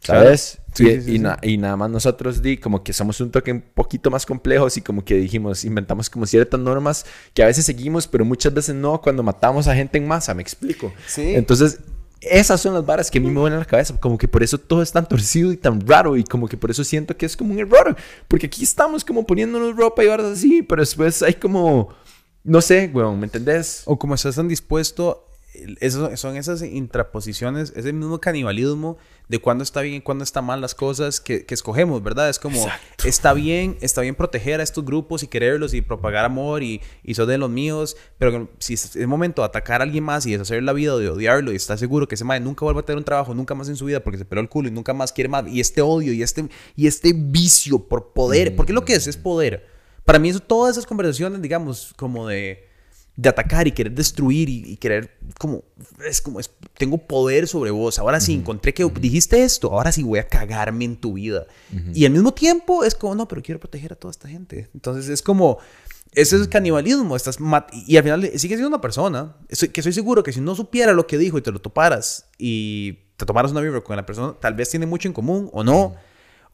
¿sabes? 0.00 0.58
Claro. 0.58 0.66
Sí, 0.74 0.84
y, 0.84 1.00
sí, 1.00 1.02
sí, 1.02 1.14
y 1.14 1.18
na- 1.18 1.38
y 1.42 1.56
nada 1.56 1.76
más 1.76 1.90
nosotros 1.90 2.42
di 2.42 2.58
como 2.58 2.82
que 2.84 2.92
somos 2.92 3.20
un 3.20 3.30
toque 3.30 3.50
un 3.50 3.62
poquito 3.62 4.10
más 4.10 4.26
complejos 4.26 4.76
y 4.76 4.82
como 4.82 5.04
que 5.04 5.14
dijimos, 5.14 5.64
inventamos 5.64 6.10
como 6.10 6.26
ciertas 6.26 6.60
normas 6.60 7.06
que 7.32 7.42
a 7.42 7.46
veces 7.46 7.64
seguimos, 7.64 8.06
pero 8.06 8.24
muchas 8.24 8.52
veces 8.52 8.74
no 8.74 9.00
cuando 9.00 9.22
matamos 9.22 9.68
a 9.68 9.74
gente 9.74 9.96
en 9.98 10.06
masa, 10.06 10.34
¿me 10.34 10.42
explico? 10.42 10.92
Sí. 11.06 11.34
Entonces, 11.34 11.80
esas 12.20 12.60
son 12.60 12.74
las 12.74 12.84
varas 12.84 13.10
que 13.10 13.18
a 13.18 13.20
mí 13.20 13.30
me 13.30 13.40
vuelan 13.40 13.58
la 13.58 13.64
cabeza, 13.64 13.96
como 13.98 14.18
que 14.18 14.28
por 14.28 14.42
eso 14.42 14.58
todo 14.58 14.82
es 14.82 14.92
tan 14.92 15.08
torcido 15.08 15.50
y 15.52 15.56
tan 15.56 15.80
raro 15.86 16.16
y 16.16 16.24
como 16.24 16.46
que 16.48 16.56
por 16.56 16.70
eso 16.70 16.82
siento 16.84 17.16
que 17.16 17.24
es 17.26 17.36
como 17.36 17.52
un 17.52 17.58
error, 17.58 17.96
porque 18.28 18.46
aquí 18.46 18.64
estamos 18.64 19.04
como 19.04 19.26
poniéndonos 19.26 19.76
ropa 19.76 20.02
y 20.04 20.08
varas 20.08 20.26
así, 20.26 20.62
pero 20.62 20.82
después 20.82 21.22
hay 21.22 21.34
como, 21.34 21.88
no 22.44 22.60
sé, 22.60 22.90
weón, 22.92 23.18
¿me 23.20 23.26
entendés? 23.26 23.82
O 23.86 23.98
como 23.98 24.14
estás 24.14 24.36
tan 24.36 24.48
dispuesto, 24.48 25.25
eso, 25.80 26.16
son 26.16 26.36
esas 26.36 26.62
intraposiciones, 26.62 27.72
ese 27.76 27.92
mismo 27.92 28.20
canibalismo 28.20 28.96
de 29.28 29.38
cuándo 29.40 29.64
está 29.64 29.80
bien 29.80 29.96
y 29.96 30.00
cuándo 30.00 30.22
está 30.22 30.42
mal 30.42 30.60
las 30.60 30.74
cosas 30.74 31.20
que, 31.20 31.44
que 31.44 31.54
escogemos, 31.54 32.02
¿verdad? 32.02 32.28
Es 32.28 32.38
como, 32.38 32.66
está 33.04 33.32
bien, 33.32 33.76
está 33.80 34.00
bien 34.02 34.14
proteger 34.14 34.60
a 34.60 34.62
estos 34.62 34.84
grupos 34.84 35.22
y 35.22 35.26
quererlos 35.26 35.74
y 35.74 35.80
propagar 35.80 36.24
amor 36.24 36.62
y, 36.62 36.80
y 37.02 37.14
son 37.14 37.28
de 37.28 37.38
los 37.38 37.50
míos, 37.50 37.96
pero 38.18 38.48
si 38.58 38.74
es 38.74 38.94
el 38.96 39.08
momento 39.08 39.42
de 39.42 39.46
atacar 39.46 39.80
a 39.80 39.84
alguien 39.84 40.04
más 40.04 40.26
y 40.26 40.32
deshacer 40.32 40.62
la 40.62 40.72
vida, 40.72 40.96
de 40.96 41.08
odiarlo 41.08 41.52
y 41.52 41.56
estar 41.56 41.78
seguro 41.78 42.06
que 42.06 42.14
ese 42.14 42.24
madre 42.24 42.40
nunca 42.40 42.64
vuelva 42.64 42.80
a 42.82 42.84
tener 42.84 42.98
un 42.98 43.04
trabajo, 43.04 43.34
nunca 43.34 43.54
más 43.54 43.68
en 43.68 43.76
su 43.76 43.84
vida 43.86 44.00
porque 44.00 44.18
se 44.18 44.24
peló 44.24 44.40
el 44.40 44.48
culo 44.48 44.68
y 44.68 44.72
nunca 44.72 44.94
más 44.94 45.12
quiere 45.12 45.28
más, 45.28 45.44
y 45.48 45.60
este 45.60 45.80
odio 45.82 46.12
y 46.12 46.22
este, 46.22 46.48
y 46.76 46.86
este 46.86 47.12
vicio 47.12 47.80
por 47.80 48.12
poder, 48.12 48.54
porque 48.54 48.72
lo 48.72 48.84
que 48.84 48.94
es 48.94 49.06
es 49.06 49.16
poder. 49.16 49.66
Para 50.04 50.20
mí 50.20 50.28
eso, 50.28 50.38
todas 50.38 50.76
esas 50.76 50.86
conversaciones, 50.86 51.42
digamos, 51.42 51.92
como 51.96 52.28
de 52.28 52.65
de 53.16 53.28
atacar 53.30 53.66
y 53.66 53.72
querer 53.72 53.92
destruir 53.94 54.48
y, 54.50 54.72
y 54.72 54.76
querer 54.76 55.16
como 55.38 55.64
es 56.06 56.20
como 56.20 56.38
es- 56.38 56.50
tengo 56.76 56.98
poder 56.98 57.48
sobre 57.48 57.70
vos. 57.70 57.98
Ahora 57.98 58.20
sí 58.20 58.34
encontré 58.34 58.74
que 58.74 58.84
dijiste 59.00 59.42
esto 59.42 59.72
ahora 59.72 59.90
sí 59.90 60.02
voy 60.02 60.18
a 60.18 60.28
cagarme 60.28 60.84
en 60.84 60.96
tu 60.96 61.14
vida. 61.14 61.46
Y 61.94 62.04
al 62.04 62.12
mismo 62.12 62.34
tiempo 62.34 62.84
es 62.84 62.94
como 62.94 63.14
no 63.14 63.26
pero 63.26 63.42
quiero 63.42 63.58
proteger 63.58 63.92
a 63.94 63.96
toda 63.96 64.10
esta 64.10 64.28
gente. 64.28 64.68
Entonces 64.74 65.08
es 65.08 65.22
como 65.22 65.58
ese 66.12 66.36
es 66.36 66.48
canibalismo 66.48 67.16
estás 67.16 67.38
y 67.86 67.96
al 67.96 68.02
final 68.02 68.22
sigue 68.36 68.54
siendo 68.56 68.68
una 68.68 68.80
persona. 68.80 69.36
Estoy- 69.48 69.70
que 69.70 69.80
estoy 69.80 69.92
seguro 69.92 70.22
que 70.22 70.32
si 70.32 70.40
no 70.40 70.54
supiera 70.54 70.92
lo 70.92 71.06
que 71.06 71.16
dijo 71.18 71.38
y 71.38 71.42
te 71.42 71.50
lo 71.52 71.58
toparas 71.60 72.26
y 72.38 72.98
te 73.16 73.24
tomaras 73.24 73.50
una 73.50 73.62
vibra 73.62 73.80
con 73.82 73.96
la 73.96 74.04
persona 74.04 74.34
tal 74.38 74.52
vez 74.54 74.68
tiene 74.68 74.84
mucho 74.84 75.08
en 75.08 75.14
común 75.14 75.48
o 75.54 75.64
no 75.64 75.94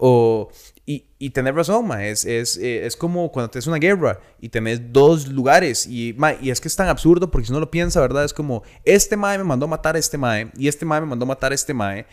o, 0.05 0.49
y, 0.85 1.07
y 1.21 1.31
tener 1.31 1.55
razón, 1.55 1.87
ma, 1.87 2.05
es, 2.05 2.25
es, 2.25 2.57
eh, 2.57 2.85
es 2.85 2.97
como 2.97 3.31
cuando 3.31 3.51
tienes 3.51 3.69
una 3.69 3.77
guerra 3.77 4.19
y 4.41 4.49
tenés 4.49 4.93
dos 4.93 5.29
lugares 5.29 5.87
y, 5.87 6.13
ma, 6.19 6.35
y 6.41 6.51
es 6.51 6.61
que 6.61 6.67
es 6.67 6.75
tan 6.75 6.89
absurdo 6.89 7.31
porque 7.31 7.47
si 7.47 7.53
uno 7.53 7.61
lo 7.61 7.71
piensa, 7.71 8.01
¿verdad? 8.01 8.25
Es 8.25 8.33
como, 8.33 8.65
este 8.85 9.17
mae 9.17 9.39
me 9.39 9.45
mandó 9.45 9.69
matar 9.69 9.95
a 9.95 10.01
este 10.01 10.19
mae 10.19 10.51
y 10.57 10.67
este 10.67 10.85
mae 10.85 11.01
me 11.01 11.07
mandó 11.07 11.25
matar 11.25 11.53
a 11.53 11.55
este 11.55 11.73
mae. 11.73 12.05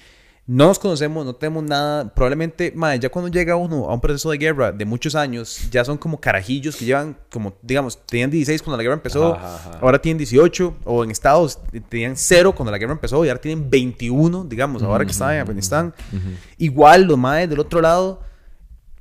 No 0.51 0.65
nos 0.65 0.79
conocemos, 0.79 1.23
no 1.27 1.35
tenemos 1.35 1.63
nada. 1.63 2.11
Probablemente, 2.11 2.73
madre, 2.75 2.97
ya 2.97 3.09
cuando 3.09 3.29
llega 3.29 3.55
uno 3.55 3.87
a 3.87 3.93
un 3.93 4.01
proceso 4.01 4.31
de 4.31 4.39
guerra 4.39 4.71
de 4.71 4.83
muchos 4.83 5.13
años, 5.13 5.69
ya 5.69 5.85
son 5.85 5.95
como 5.99 6.19
carajillos 6.19 6.75
que 6.75 6.85
llevan, 6.85 7.15
como, 7.31 7.53
digamos, 7.61 7.99
tenían 8.07 8.31
16 8.31 8.63
cuando 8.63 8.77
la 8.77 8.81
guerra 8.81 8.95
empezó, 8.95 9.35
Ajá, 9.35 9.55
ajá. 9.57 9.79
ahora 9.79 10.01
tienen 10.01 10.17
18, 10.17 10.75
o 10.85 11.03
en 11.03 11.11
Estados 11.11 11.59
tenían 11.89 12.17
0 12.17 12.55
cuando 12.55 12.71
la 12.71 12.79
guerra 12.79 12.93
empezó, 12.93 13.23
y 13.23 13.27
ahora 13.29 13.39
tienen 13.39 13.69
21, 13.69 14.43
digamos, 14.45 14.81
ahora 14.81 15.05
que 15.05 15.11
están 15.11 15.35
en 15.35 15.41
Afganistán. 15.41 15.93
Igual, 16.57 17.03
los 17.03 17.17
madres 17.19 17.47
del 17.47 17.59
otro 17.59 17.79
lado, 17.79 18.21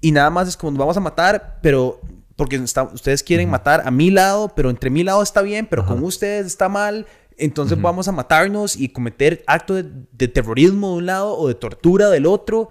y 0.02 0.12
nada 0.12 0.28
más 0.28 0.48
es 0.48 0.56
como 0.58 0.72
nos 0.72 0.78
vamos 0.80 0.98
a 0.98 1.00
matar, 1.00 1.60
pero 1.62 1.98
porque 2.36 2.56
está- 2.56 2.82
ustedes 2.82 3.22
quieren 3.22 3.48
matar 3.48 3.82
a 3.86 3.90
mi 3.90 4.10
lado, 4.10 4.52
pero 4.54 4.68
entre 4.68 4.90
mi 4.90 5.02
lado 5.02 5.22
está 5.22 5.40
bien, 5.40 5.66
pero 5.66 5.86
con 5.86 6.04
ustedes 6.04 6.46
está 6.46 6.68
mal. 6.68 7.06
Entonces 7.38 7.80
vamos 7.80 8.08
a 8.08 8.12
matarnos 8.12 8.76
y 8.76 8.88
cometer 8.88 9.44
actos 9.46 9.76
de, 9.76 9.90
de 10.12 10.28
terrorismo 10.28 10.90
de 10.90 10.96
un 10.98 11.06
lado 11.06 11.36
o 11.36 11.48
de 11.48 11.54
tortura 11.54 12.10
del 12.10 12.26
otro 12.26 12.70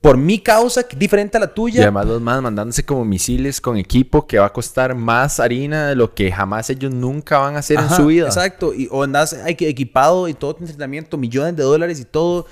por 0.00 0.16
mi 0.16 0.38
causa, 0.38 0.86
diferente 0.96 1.38
a 1.38 1.40
la 1.40 1.46
Y 1.46 1.54
tuya. 1.54 1.82
además 1.82 2.06
los 2.06 2.20
más 2.22 2.40
mandándose 2.40 2.84
como 2.84 3.04
misiles 3.04 3.60
con 3.60 3.76
equipo 3.76 4.28
que 4.28 4.38
va 4.38 4.46
a 4.46 4.52
costar 4.52 4.94
más 4.94 5.40
harina 5.40 5.88
de 5.88 5.96
lo 5.96 6.14
que 6.14 6.30
jamás 6.30 6.70
ellos 6.70 6.94
nunca 6.94 7.38
van 7.38 7.56
a 7.56 7.58
hacer 7.58 7.78
Ajá, 7.78 7.88
en 7.88 7.96
su 8.00 8.06
vida. 8.06 8.26
Exacto. 8.26 8.72
Y, 8.72 8.88
o 8.92 9.02
andas 9.02 9.34
equi- 9.44 9.66
equipado 9.66 10.28
y 10.28 10.34
todo 10.34 10.54
tu 10.54 10.64
entrenamiento, 10.64 11.16
millones 11.16 11.56
de 11.56 11.64
dólares 11.64 11.98
y 11.98 12.04
todo, 12.04 12.46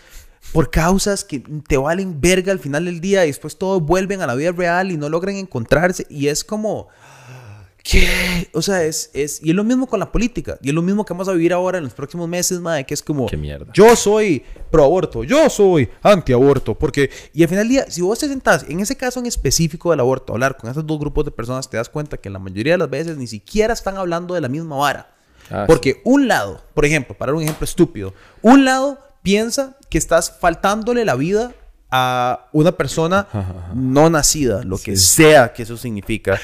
por 0.53 0.71
causas 0.71 1.23
que 1.23 1.39
te 1.69 1.77
valen 1.77 2.21
verga 2.21 2.51
al 2.51 2.59
final 2.59 2.85
del 2.87 3.01
día 3.01 3.25
y 3.25 3.29
después 3.29 3.57
todos 3.57 3.81
vuelven 3.81 4.23
a 4.23 4.27
la 4.27 4.35
vida 4.35 4.51
real 4.51 4.91
y 4.91 4.97
no 4.97 5.09
logran 5.09 5.37
encontrarse. 5.37 6.05
Y 6.11 6.27
es 6.27 6.43
como. 6.43 6.89
¿Qué? 7.89 8.49
O 8.53 8.63
sea, 8.63 8.83
es, 8.83 9.11
es. 9.15 9.41
Y 9.43 9.51
es 9.51 9.55
lo 9.55 9.63
mismo 9.63 9.87
con 9.87 10.01
la 10.01 10.11
política. 10.11 10.59
Y 10.61 10.71
es 10.71 10.75
lo 10.75 10.83
mismo 10.83 11.05
que 11.05 11.13
vamos 11.13 11.29
a 11.29 11.33
vivir 11.33 11.53
ahora 11.53 11.79
en 11.79 11.85
los 11.85 11.95
próximos 11.95 12.29
meses, 12.29 12.61
madre, 12.61 12.85
que 12.85 12.95
es 12.95 13.03
como. 13.03 13.27
Qué 13.27 13.37
mierda. 13.37 13.73
Yo 13.73 13.95
soy 13.95 14.43
pro 14.71 14.85
aborto, 14.85 15.23
yo 15.23 15.49
soy 15.49 15.89
anti 16.03 16.33
aborto, 16.33 16.75
porque. 16.75 17.11
Y 17.33 17.43
al 17.43 17.49
final 17.49 17.65
del 17.65 17.69
día, 17.69 17.91
si 17.91 18.03
vos 18.03 18.19
te 18.19 18.27
sentás 18.27 18.65
en 18.69 18.81
ese 18.81 18.97
caso 18.97 19.21
en 19.21 19.27
específico 19.27 19.91
del 19.93 20.01
aborto, 20.01 20.33
a 20.33 20.35
hablar 20.35 20.57
con 20.57 20.69
esos 20.69 20.85
dos 20.85 20.99
grupos 20.99 21.25
de 21.25 21.31
personas, 21.31 21.71
te 21.71 21.77
das 21.77 21.89
cuenta 21.89 22.17
que 22.17 22.29
la 22.29 22.41
mayoría 22.41 22.73
de 22.73 22.79
las 22.79 22.91
veces 22.91 23.17
ni 23.19 23.29
siquiera 23.29 23.73
están 23.73 23.97
hablando 23.97 24.35
de 24.35 24.41
la 24.41 24.49
misma 24.49 24.77
vara. 24.77 25.15
Ah, 25.49 25.65
Porque 25.69 26.01
un 26.05 26.27
lado, 26.27 26.61
por 26.75 26.85
ejemplo, 26.85 27.17
para 27.17 27.33
un 27.33 27.43
ejemplo 27.43 27.65
estúpido, 27.65 28.13
un 28.43 28.65
lado 28.65 28.99
piensa 29.23 29.77
que 29.89 29.99
estás 29.99 30.37
faltándole 30.41 31.05
la 31.05 31.15
vida 31.15 31.53
a 31.91 32.49
una 32.53 32.73
persona 32.73 33.29
no 33.75 34.11
nacida, 34.11 34.65
lo 34.65 34.77
que 34.77 34.97
sea 34.97 35.53
que 35.53 35.63
eso 35.63 35.77
significa. 35.77 36.41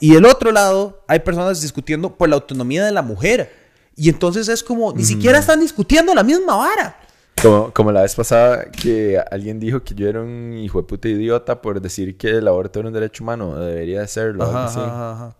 Y 0.00 0.16
el 0.16 0.24
otro 0.24 0.50
lado, 0.50 1.04
hay 1.06 1.20
personas 1.20 1.60
discutiendo 1.60 2.16
por 2.16 2.28
la 2.28 2.36
autonomía 2.36 2.84
de 2.84 2.90
la 2.90 3.02
mujer. 3.02 3.52
Y 3.94 4.08
entonces 4.08 4.48
es 4.48 4.62
como, 4.62 4.92
ni 4.92 5.04
siquiera 5.04 5.38
están 5.38 5.60
discutiendo 5.60 6.14
la 6.14 6.22
misma 6.22 6.56
vara. 6.56 6.96
Como, 7.40 7.72
como 7.72 7.92
la 7.92 8.02
vez 8.02 8.14
pasada 8.14 8.70
que 8.70 9.22
alguien 9.30 9.60
dijo 9.60 9.82
que 9.82 9.94
yo 9.94 10.08
era 10.08 10.20
un 10.20 10.56
hijo 10.56 10.80
de 10.80 10.88
puta 10.88 11.08
idiota 11.08 11.60
por 11.60 11.80
decir 11.80 12.16
que 12.16 12.28
el 12.38 12.48
aborto 12.48 12.80
era 12.80 12.88
un 12.88 12.94
derecho 12.94 13.22
humano. 13.22 13.58
Debería 13.58 14.00
de 14.00 14.08
serlo. 14.08 14.44
Ajá, 14.44 14.64
ajá, 14.66 15.12
ajá. 15.12 15.36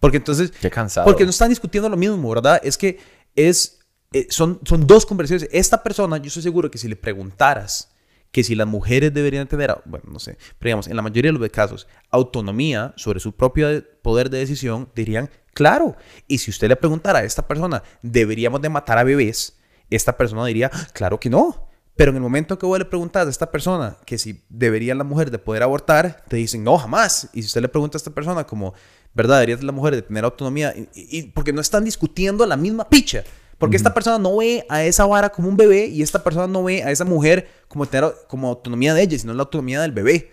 Porque 0.00 0.16
entonces... 0.16 0.50
Qué 0.60 0.70
cansado. 0.70 1.06
Porque 1.06 1.24
no 1.24 1.30
están 1.30 1.48
discutiendo 1.48 1.88
lo 1.88 1.96
mismo, 1.96 2.28
¿verdad? 2.28 2.60
Es 2.64 2.76
que 2.76 2.98
es, 3.36 3.78
eh, 4.12 4.26
son, 4.28 4.60
son 4.64 4.86
dos 4.86 5.06
conversaciones. 5.06 5.48
Esta 5.52 5.82
persona, 5.82 6.18
yo 6.18 6.26
estoy 6.26 6.42
seguro 6.42 6.70
que 6.70 6.78
si 6.78 6.88
le 6.88 6.96
preguntaras 6.96 7.93
que 8.34 8.42
si 8.42 8.56
las 8.56 8.66
mujeres 8.66 9.14
deberían 9.14 9.46
tener, 9.46 9.72
bueno, 9.84 10.06
no 10.10 10.18
sé, 10.18 10.36
pero 10.58 10.70
digamos, 10.70 10.88
en 10.88 10.96
la 10.96 11.02
mayoría 11.02 11.30
de 11.30 11.38
los 11.38 11.48
casos, 11.50 11.86
autonomía 12.10 12.92
sobre 12.96 13.20
su 13.20 13.30
propio 13.36 13.68
de- 13.68 13.82
poder 13.82 14.28
de 14.28 14.38
decisión, 14.38 14.90
dirían, 14.96 15.30
claro. 15.52 15.94
Y 16.26 16.38
si 16.38 16.50
usted 16.50 16.66
le 16.68 16.74
preguntara 16.74 17.20
a 17.20 17.22
esta 17.22 17.46
persona, 17.46 17.84
¿deberíamos 18.02 18.60
de 18.60 18.68
matar 18.70 18.98
a 18.98 19.04
bebés? 19.04 19.56
Esta 19.88 20.16
persona 20.16 20.44
diría, 20.46 20.68
claro 20.92 21.20
que 21.20 21.30
no. 21.30 21.68
Pero 21.94 22.10
en 22.10 22.16
el 22.16 22.22
momento 22.22 22.58
que 22.58 22.66
vos 22.66 22.76
le 22.76 22.86
preguntas 22.86 23.24
a 23.24 23.30
esta 23.30 23.52
persona 23.52 23.98
que 24.04 24.18
si 24.18 24.42
debería 24.48 24.96
la 24.96 25.04
mujer 25.04 25.30
de 25.30 25.38
poder 25.38 25.62
abortar, 25.62 26.24
te 26.26 26.34
dicen, 26.34 26.64
no, 26.64 26.76
jamás. 26.76 27.28
Y 27.34 27.42
si 27.42 27.46
usted 27.46 27.62
le 27.62 27.68
pregunta 27.68 27.96
a 27.96 27.98
esta 28.00 28.10
persona 28.10 28.44
como, 28.44 28.74
¿verdad? 29.14 29.36
¿Debería 29.42 29.64
la 29.64 29.70
mujer 29.70 29.94
de 29.94 30.02
tener 30.02 30.24
autonomía? 30.24 30.74
Y 30.92 31.22
porque 31.30 31.52
no 31.52 31.60
están 31.60 31.84
discutiendo 31.84 32.44
la 32.46 32.56
misma 32.56 32.88
picha. 32.88 33.22
Porque 33.58 33.76
esta 33.76 33.94
persona 33.94 34.18
no 34.18 34.36
ve 34.36 34.66
a 34.68 34.84
esa 34.84 35.06
vara 35.06 35.30
como 35.30 35.48
un 35.48 35.56
bebé 35.56 35.86
y 35.86 36.02
esta 36.02 36.22
persona 36.22 36.46
no 36.46 36.64
ve 36.64 36.82
a 36.82 36.90
esa 36.90 37.04
mujer 37.04 37.48
como, 37.68 37.86
tener, 37.86 38.12
como 38.28 38.48
autonomía 38.48 38.94
de 38.94 39.02
ella, 39.02 39.18
sino 39.18 39.32
la 39.32 39.42
autonomía 39.42 39.80
del 39.80 39.92
bebé. 39.92 40.30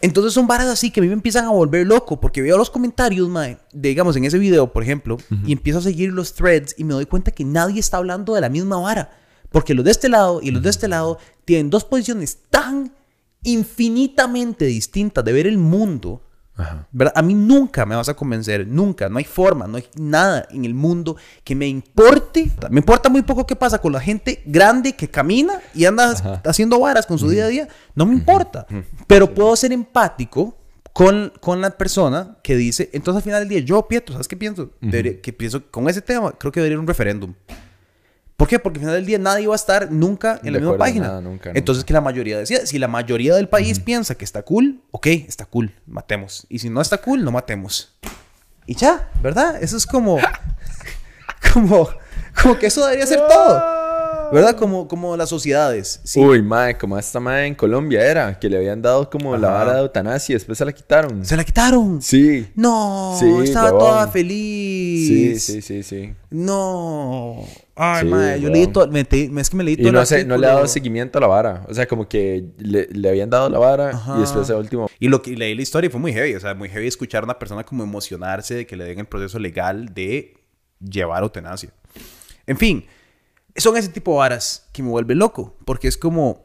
Entonces 0.00 0.34
son 0.34 0.46
varas 0.46 0.66
así 0.66 0.90
que 0.90 1.00
a 1.00 1.02
mí 1.02 1.06
me 1.08 1.14
empiezan 1.14 1.46
a 1.46 1.50
volver 1.50 1.86
loco 1.86 2.20
porque 2.20 2.42
veo 2.42 2.58
los 2.58 2.68
comentarios, 2.68 3.26
mae, 3.28 3.56
de, 3.72 3.88
digamos, 3.88 4.14
en 4.16 4.24
ese 4.24 4.38
video, 4.38 4.70
por 4.70 4.82
ejemplo, 4.82 5.16
y 5.46 5.52
empiezo 5.52 5.78
a 5.78 5.82
seguir 5.82 6.12
los 6.12 6.34
threads 6.34 6.74
y 6.76 6.84
me 6.84 6.92
doy 6.92 7.06
cuenta 7.06 7.30
que 7.30 7.44
nadie 7.44 7.80
está 7.80 7.96
hablando 7.96 8.34
de 8.34 8.42
la 8.42 8.50
misma 8.50 8.78
vara. 8.78 9.16
Porque 9.50 9.72
los 9.72 9.84
de 9.84 9.92
este 9.92 10.08
lado 10.08 10.40
y 10.42 10.50
los 10.50 10.62
de 10.62 10.68
este 10.68 10.88
lado 10.88 11.18
tienen 11.44 11.70
dos 11.70 11.84
posiciones 11.84 12.38
tan 12.50 12.92
infinitamente 13.44 14.64
distintas 14.66 15.24
de 15.24 15.32
ver 15.32 15.46
el 15.46 15.58
mundo. 15.58 16.22
Ajá. 16.56 16.86
A 17.14 17.22
mí 17.22 17.34
nunca 17.34 17.84
me 17.84 17.96
vas 17.96 18.08
a 18.08 18.14
convencer, 18.14 18.66
nunca, 18.66 19.08
no 19.08 19.18
hay 19.18 19.24
forma, 19.24 19.66
no 19.66 19.76
hay 19.76 19.84
nada 19.96 20.46
en 20.50 20.64
el 20.64 20.72
mundo 20.74 21.16
que 21.42 21.54
me 21.54 21.66
importe. 21.66 22.50
Me 22.70 22.78
importa 22.78 23.08
muy 23.08 23.22
poco 23.22 23.44
qué 23.46 23.56
pasa 23.56 23.78
con 23.80 23.92
la 23.92 24.00
gente 24.00 24.42
grande 24.46 24.92
que 24.94 25.08
camina 25.08 25.60
y 25.74 25.84
anda 25.84 26.12
Ajá. 26.12 26.42
haciendo 26.44 26.78
varas 26.78 27.06
con 27.06 27.18
su 27.18 27.28
día 27.28 27.46
a 27.46 27.48
día, 27.48 27.68
no 27.96 28.06
me 28.06 28.14
importa. 28.14 28.66
Pero 29.08 29.34
puedo 29.34 29.54
ser 29.56 29.72
empático 29.72 30.56
con, 30.92 31.32
con 31.40 31.60
la 31.60 31.70
persona 31.70 32.36
que 32.42 32.54
dice, 32.56 32.88
entonces 32.92 33.16
al 33.16 33.22
final 33.24 33.40
del 33.40 33.48
día, 33.48 33.58
yo, 33.58 33.88
Pietro, 33.88 34.12
¿sabes 34.12 34.28
qué 34.28 34.36
pienso? 34.36 34.70
Debería- 34.80 35.20
que 35.20 35.32
pienso 35.32 35.68
con 35.70 35.88
ese 35.88 36.02
tema, 36.02 36.30
creo 36.38 36.52
que 36.52 36.60
debería 36.60 36.74
ir 36.74 36.78
un 36.80 36.86
referéndum. 36.86 37.34
¿Por 38.44 38.50
qué? 38.50 38.58
Porque 38.58 38.76
al 38.76 38.80
final 38.82 38.94
del 38.96 39.06
día 39.06 39.18
nadie 39.18 39.46
va 39.46 39.54
a 39.54 39.56
estar 39.56 39.90
nunca 39.90 40.38
en 40.44 40.52
la 40.52 40.58
misma 40.58 40.76
página. 40.76 41.06
nada, 41.06 41.20
nunca, 41.22 41.50
Entonces 41.54 41.80
nunca. 41.80 41.86
que 41.86 41.92
la 41.94 42.02
mayoría 42.02 42.36
decía, 42.36 42.66
si 42.66 42.78
la 42.78 42.88
mayoría 42.88 43.34
del 43.34 43.48
país 43.48 43.80
piensa 43.80 44.16
que 44.16 44.24
está 44.26 44.42
cool, 44.42 44.82
ok, 44.90 45.06
está 45.06 45.46
cool, 45.46 45.72
matemos. 45.86 46.46
Y 46.50 46.58
si 46.58 46.68
no 46.68 46.82
está 46.82 46.98
cool, 46.98 47.24
no 47.24 47.32
matemos. 47.32 47.96
Y 48.66 48.74
ya, 48.74 49.08
¿verdad? 49.22 49.62
Eso 49.62 49.78
es 49.78 49.86
como, 49.86 50.18
como, 51.54 51.88
como 52.42 52.58
que 52.58 52.66
eso 52.66 52.84
debería 52.84 53.06
ser 53.06 53.20
todo. 53.26 53.83
¿Verdad? 54.34 54.56
Como, 54.56 54.88
como 54.88 55.16
las 55.16 55.28
sociedades. 55.28 56.00
Sí. 56.04 56.18
Uy, 56.20 56.42
mae, 56.42 56.76
como 56.76 56.98
esta 56.98 57.20
mae 57.20 57.46
en 57.46 57.54
Colombia 57.54 58.04
era, 58.04 58.38
que 58.38 58.48
le 58.50 58.56
habían 58.56 58.82
dado 58.82 59.08
como 59.08 59.36
la 59.36 59.48
vara 59.50 59.74
de 59.74 59.80
eutanasia 59.82 60.32
y 60.32 60.34
después 60.34 60.58
se 60.58 60.64
la 60.64 60.72
quitaron. 60.72 61.24
Se 61.24 61.36
la 61.36 61.44
quitaron. 61.44 62.02
Sí. 62.02 62.48
No, 62.56 63.16
Sí, 63.18 63.26
estaba 63.44 63.66
huevón. 63.72 63.78
toda 63.80 64.06
Sí, 64.06 64.12
feliz. 64.12 65.44
sí, 65.44 65.62
sí, 65.62 65.82
sí. 65.82 66.12
No. 66.30 67.44
Ay, 67.76 68.02
Sí, 68.04 68.08
madre, 68.08 68.40
yo 68.40 68.48
leí 68.50 68.66
todo, 68.66 68.88
me 68.88 69.04
te- 69.04 69.30
es 69.36 69.50
que 69.50 69.56
me 69.56 69.64
leí 69.64 69.76
todo 69.76 69.88
Y 69.88 69.92
no, 69.92 70.04
sé, 70.06 70.24
no 70.24 70.36
le 70.36 70.46
ha 70.46 70.54
dado 70.54 70.66
seguimiento 70.68 71.18
a 71.18 71.20
la 71.20 71.26
vara. 71.26 71.64
O 71.68 71.74
sea, 71.74 71.86
como 71.86 72.08
que 72.08 72.44
le, 72.58 72.88
le 72.90 73.08
habían 73.08 73.30
dado 73.30 73.48
la 73.48 73.58
vara 73.58 73.90
Ajá. 73.90 74.16
y 74.16 74.20
después 74.20 74.48
el 74.50 74.56
último. 74.56 74.88
Y 75.00 75.08
lo 75.08 75.22
que 75.22 75.30
y 75.30 75.36
leí 75.36 75.54
la 75.54 75.62
historia 75.62 75.88
y 75.88 75.90
fue 75.90 76.00
muy 76.00 76.12
heavy. 76.12 76.34
O 76.34 76.40
sea, 76.40 76.54
muy 76.54 76.68
heavy 76.68 76.86
escuchar 76.88 77.22
a 77.22 77.26
una 77.26 77.38
persona 77.38 77.64
como 77.64 77.82
emocionarse 77.84 78.54
de 78.54 78.66
que 78.66 78.76
le 78.76 78.84
den 78.84 78.98
el 79.00 79.06
proceso 79.06 79.38
legal 79.38 79.94
de 79.94 80.34
llevar 80.80 81.22
eutanasia. 81.22 81.70
En 82.46 82.56
fin, 82.58 82.84
son 83.56 83.76
ese 83.76 83.88
tipo 83.88 84.12
de 84.12 84.18
varas 84.18 84.68
que 84.72 84.82
me 84.82 84.88
vuelve 84.90 85.14
loco. 85.14 85.56
Porque 85.64 85.88
es 85.88 85.96
como. 85.96 86.44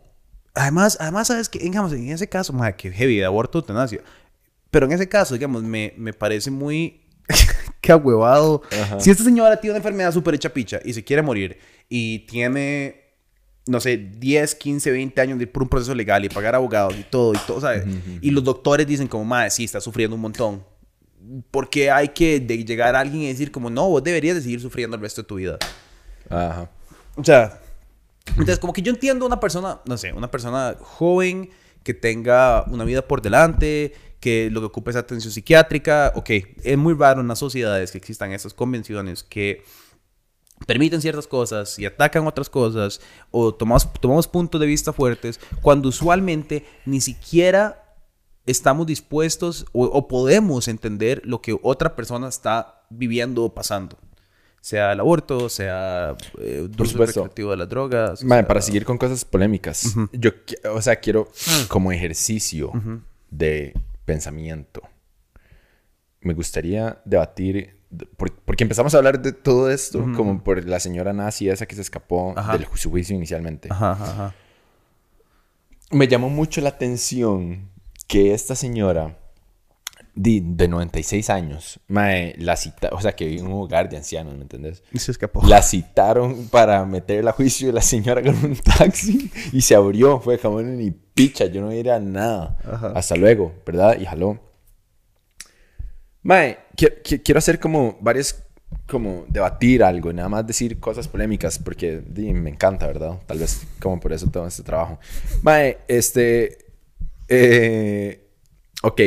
Además, 0.55 0.97
además 0.99 1.27
sabes 1.27 1.47
que, 1.49 1.59
digamos, 1.59 1.93
en 1.93 2.09
ese 2.09 2.27
caso, 2.27 2.51
madre, 2.53 2.75
que 2.75 2.91
heavy 2.91 3.17
de 3.17 3.25
aborto, 3.25 3.59
eutanasia. 3.59 4.01
Pero 4.71 4.85
en 4.85 4.91
ese 4.91 5.07
caso, 5.07 5.33
digamos, 5.33 5.63
me, 5.63 5.93
me 5.97 6.13
parece 6.13 6.51
muy. 6.51 7.01
que 7.81 7.91
ahuevado. 7.91 8.61
Ajá. 8.81 8.99
Si 8.99 9.09
esta 9.11 9.23
señora 9.23 9.59
tiene 9.59 9.73
una 9.73 9.77
enfermedad 9.77 10.11
súper 10.11 10.33
hecha 10.35 10.49
picha 10.51 10.79
y 10.83 10.93
se 10.93 11.03
quiere 11.03 11.21
morir 11.21 11.57
y 11.87 12.19
tiene 12.27 13.05
no 13.67 13.79
sé, 13.79 13.97
10, 13.97 14.55
15, 14.55 14.89
20 14.91 15.21
años 15.21 15.37
de 15.37 15.43
ir 15.43 15.51
por 15.51 15.61
un 15.61 15.69
proceso 15.69 15.93
legal 15.93 16.25
y 16.25 16.29
pagar 16.29 16.55
abogados 16.55 16.95
y 16.97 17.03
todo, 17.03 17.35
y 17.35 17.37
todo, 17.45 17.61
¿sabes? 17.61 17.83
Y 18.19 18.31
los 18.31 18.43
doctores 18.43 18.87
dicen 18.87 19.07
como, 19.07 19.25
madre, 19.25 19.51
sí, 19.51 19.63
está 19.63 19.79
sufriendo 19.79 20.15
un 20.15 20.21
montón. 20.23 20.63
Porque 21.51 21.91
hay 21.91 22.07
que 22.09 22.39
de- 22.39 22.65
llegar 22.65 22.95
a 22.95 22.99
alguien 23.01 23.21
y 23.21 23.27
decir 23.27 23.51
como, 23.51 23.69
no, 23.69 23.87
vos 23.87 24.03
deberías 24.03 24.35
de 24.35 24.41
seguir 24.41 24.59
sufriendo 24.59 24.95
el 24.95 25.01
resto 25.03 25.21
de 25.21 25.27
tu 25.27 25.35
vida. 25.35 25.59
Ajá. 26.29 26.71
O 27.15 27.23
sea, 27.23 27.59
entonces 28.27 28.59
como 28.59 28.73
que 28.73 28.81
yo 28.81 28.91
entiendo 28.91 29.25
una 29.25 29.39
persona, 29.39 29.81
no 29.85 29.97
sé, 29.97 30.13
una 30.13 30.29
persona 30.29 30.75
joven 30.79 31.49
que 31.83 31.93
tenga 31.93 32.63
una 32.67 32.83
vida 32.83 33.07
por 33.07 33.21
delante, 33.21 33.93
que 34.19 34.49
lo 34.51 34.59
que 34.59 34.67
ocupe 34.67 34.91
es 34.91 34.97
atención 34.97 35.31
psiquiátrica, 35.31 36.11
ok, 36.15 36.29
es 36.63 36.77
muy 36.77 36.93
raro 36.93 37.21
en 37.21 37.27
las 37.27 37.39
sociedades 37.39 37.91
que 37.91 37.97
existan 37.97 38.31
esas 38.31 38.53
convenciones 38.53 39.23
que 39.23 39.63
permiten 40.65 41.01
ciertas 41.01 41.27
cosas 41.27 41.79
y 41.79 41.85
atacan 41.85 42.27
otras 42.27 42.49
cosas 42.49 42.99
o 43.31 43.53
tomamos, 43.53 43.91
tomamos 43.93 44.27
puntos 44.27 44.59
de 44.59 44.67
vista 44.67 44.91
fuertes 44.91 45.39
cuando 45.61 45.87
usualmente 45.87 46.65
ni 46.85 46.99
siquiera 46.99 47.95
estamos 48.45 48.85
dispuestos 48.85 49.65
o, 49.71 49.85
o 49.85 50.07
podemos 50.07 50.67
entender 50.67 51.21
lo 51.23 51.41
que 51.41 51.57
otra 51.61 51.95
persona 51.95 52.27
está 52.27 52.83
viviendo 52.89 53.45
o 53.45 53.53
pasando. 53.53 53.97
Sea 54.61 54.91
el 54.91 54.99
aborto, 54.99 55.47
sea 55.49 56.15
eh, 56.39 56.67
supuesto. 56.89 57.21
recreativo 57.21 57.51
de 57.51 57.57
las 57.57 57.69
drogas. 57.69 58.23
sea- 58.41 58.47
para 58.47 58.61
seguir 58.61 58.85
con 58.85 58.97
cosas 58.97 59.23
polémicas. 59.25 59.95
Yo, 60.11 60.31
o 60.73 60.81
sea, 60.81 60.97
quiero 60.97 61.29
como 61.69 61.91
ejercicio 61.91 62.71
de 63.29 63.73
pensamiento. 64.05 64.81
Me 66.21 66.33
gustaría 66.33 67.01
debatir, 67.05 67.77
de- 67.89 68.05
por- 68.05 68.33
porque 68.33 68.63
empezamos 68.65 68.93
a 68.93 68.97
hablar 68.97 69.21
de 69.21 69.31
todo 69.31 69.69
esto, 69.71 70.05
como 70.15 70.43
por 70.43 70.63
la 70.65 70.79
señora 70.81 71.13
nazi 71.13 71.47
esa 71.49 71.65
que 71.65 71.75
se 71.75 71.81
escapó 71.81 72.33
Ajá. 72.35 72.57
del 72.57 72.67
su 72.75 72.89
juicio 72.89 73.15
inicialmente. 73.15 73.69
Ajá. 73.71 74.33
me 75.91 76.07
llamó 76.07 76.29
mucho 76.29 76.61
la 76.61 76.69
atención 76.69 77.69
que 78.07 78.33
esta 78.33 78.55
señora 78.55 79.17
de, 80.15 80.41
de 80.43 80.67
96 80.67 81.29
años, 81.29 81.79
mae, 81.87 82.35
la 82.37 82.55
cita, 82.57 82.89
o 82.91 82.99
sea, 83.01 83.13
que 83.15 83.25
vive 83.25 83.39
en 83.41 83.47
un 83.47 83.53
hogar 83.61 83.87
de 83.89 83.97
ancianos, 83.97 84.35
¿me 84.35 84.41
entendés? 84.41 84.83
Y 84.91 84.99
se 84.99 85.11
escapó. 85.11 85.41
La 85.47 85.61
citaron 85.61 86.47
para 86.49 86.85
meterla 86.85 87.29
a 87.31 87.33
juicio 87.33 87.69
y 87.69 87.71
la 87.71 87.81
señora 87.81 88.21
con 88.21 88.35
un 88.43 88.55
taxi 88.57 89.31
y 89.53 89.61
se 89.61 89.75
abrió. 89.75 90.19
Fue 90.19 90.37
jamón 90.37 90.77
ni 90.77 90.91
picha, 90.91 91.45
yo 91.45 91.61
no 91.61 91.71
era 91.71 91.99
nada. 91.99 92.57
Ajá. 92.65 92.91
Hasta 92.95 93.15
luego, 93.15 93.53
¿verdad? 93.65 93.97
Y 93.99 94.05
jaló. 94.05 94.39
Mae, 96.23 96.57
qui- 96.75 97.01
qui- 97.03 97.21
quiero 97.23 97.37
hacer 97.39 97.59
como 97.59 97.97
varias, 98.01 98.43
como 98.87 99.25
debatir 99.29 99.83
algo, 99.83 100.11
nada 100.11 100.27
más 100.29 100.45
decir 100.45 100.79
cosas 100.79 101.07
polémicas, 101.07 101.57
porque 101.59 102.01
di, 102.05 102.33
me 102.33 102.49
encanta, 102.49 102.87
¿verdad? 102.87 103.19
Tal 103.25 103.39
vez 103.39 103.61
como 103.79 103.99
por 103.99 104.11
eso 104.11 104.27
todo 104.27 104.45
este 104.45 104.63
trabajo. 104.63 104.99
Mae, 105.43 105.77
este, 105.87 106.57
eh, 107.29 108.27
ok, 108.83 109.01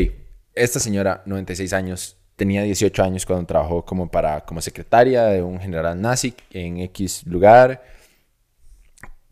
esta 0.54 0.78
señora, 0.80 1.22
96 1.26 1.72
años, 1.72 2.16
tenía 2.36 2.62
18 2.62 3.02
años 3.02 3.26
cuando 3.26 3.46
trabajó 3.46 3.84
como, 3.84 4.10
para, 4.10 4.44
como 4.44 4.60
secretaria 4.60 5.24
de 5.24 5.42
un 5.42 5.60
general 5.60 6.00
nazi 6.00 6.34
en 6.50 6.78
X 6.78 7.26
lugar, 7.26 7.82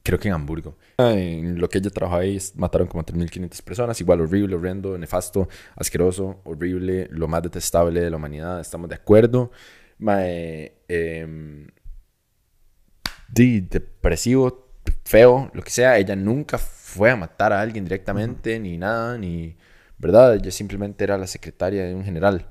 creo 0.03 0.19
que 0.19 0.29
en 0.29 0.35
Hamburgo. 0.35 0.77
En 0.99 1.59
lo 1.59 1.69
que 1.69 1.79
ella 1.79 1.91
trabajó 1.91 2.19
ahí 2.19 2.39
mataron 2.57 2.87
como 2.87 3.05
3.500 3.05 3.63
personas, 3.63 4.01
igual 4.01 4.21
horrible, 4.21 4.55
horrendo, 4.55 4.97
nefasto, 4.99 5.49
asqueroso, 5.77 6.41
horrible, 6.45 7.09
lo 7.11 7.27
más 7.27 7.43
detestable 7.43 8.01
de 8.01 8.11
la 8.11 8.17
humanidad, 8.17 8.61
estamos 8.61 8.89
de 8.89 8.97
acuerdo. 8.97 9.51
Mae, 9.99 10.75
em, 10.89 11.69
depresivo, 13.33 14.69
feo, 15.05 15.51
lo 15.55 15.63
que 15.63 15.71
sea, 15.71 15.97
ella 15.99 16.17
nunca 16.17 16.59
fue 16.59 17.11
a 17.11 17.17
matar 17.17 17.53
a 17.53 17.61
alguien 17.61 17.85
directamente, 17.85 18.59
ni 18.59 18.77
nada, 18.77 19.17
ni, 19.17 19.57
¿verdad? 20.01 20.35
Ella 20.35 20.51
simplemente 20.51 21.05
era 21.05 21.19
la 21.19 21.27
secretaria 21.27 21.85
de 21.85 21.95
un 21.95 22.05
general. 22.05 22.47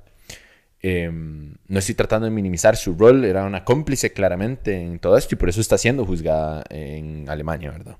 Em, 0.81 1.55
no 1.67 1.79
estoy 1.79 1.95
tratando 1.95 2.25
de 2.25 2.31
minimizar 2.31 2.77
su 2.77 2.93
rol, 2.93 3.25
era 3.25 3.43
una 3.43 3.65
cómplice 3.65 4.13
claramente 4.13 4.79
en 4.79 4.99
todo 4.99 5.17
esto 5.17 5.35
y 5.35 5.37
por 5.37 5.49
eso 5.49 5.59
está 5.59 5.77
siendo 5.77 6.05
juzgada 6.05 6.63
en 6.69 7.27
Alemania, 7.27 7.71
¿verdad? 7.71 7.97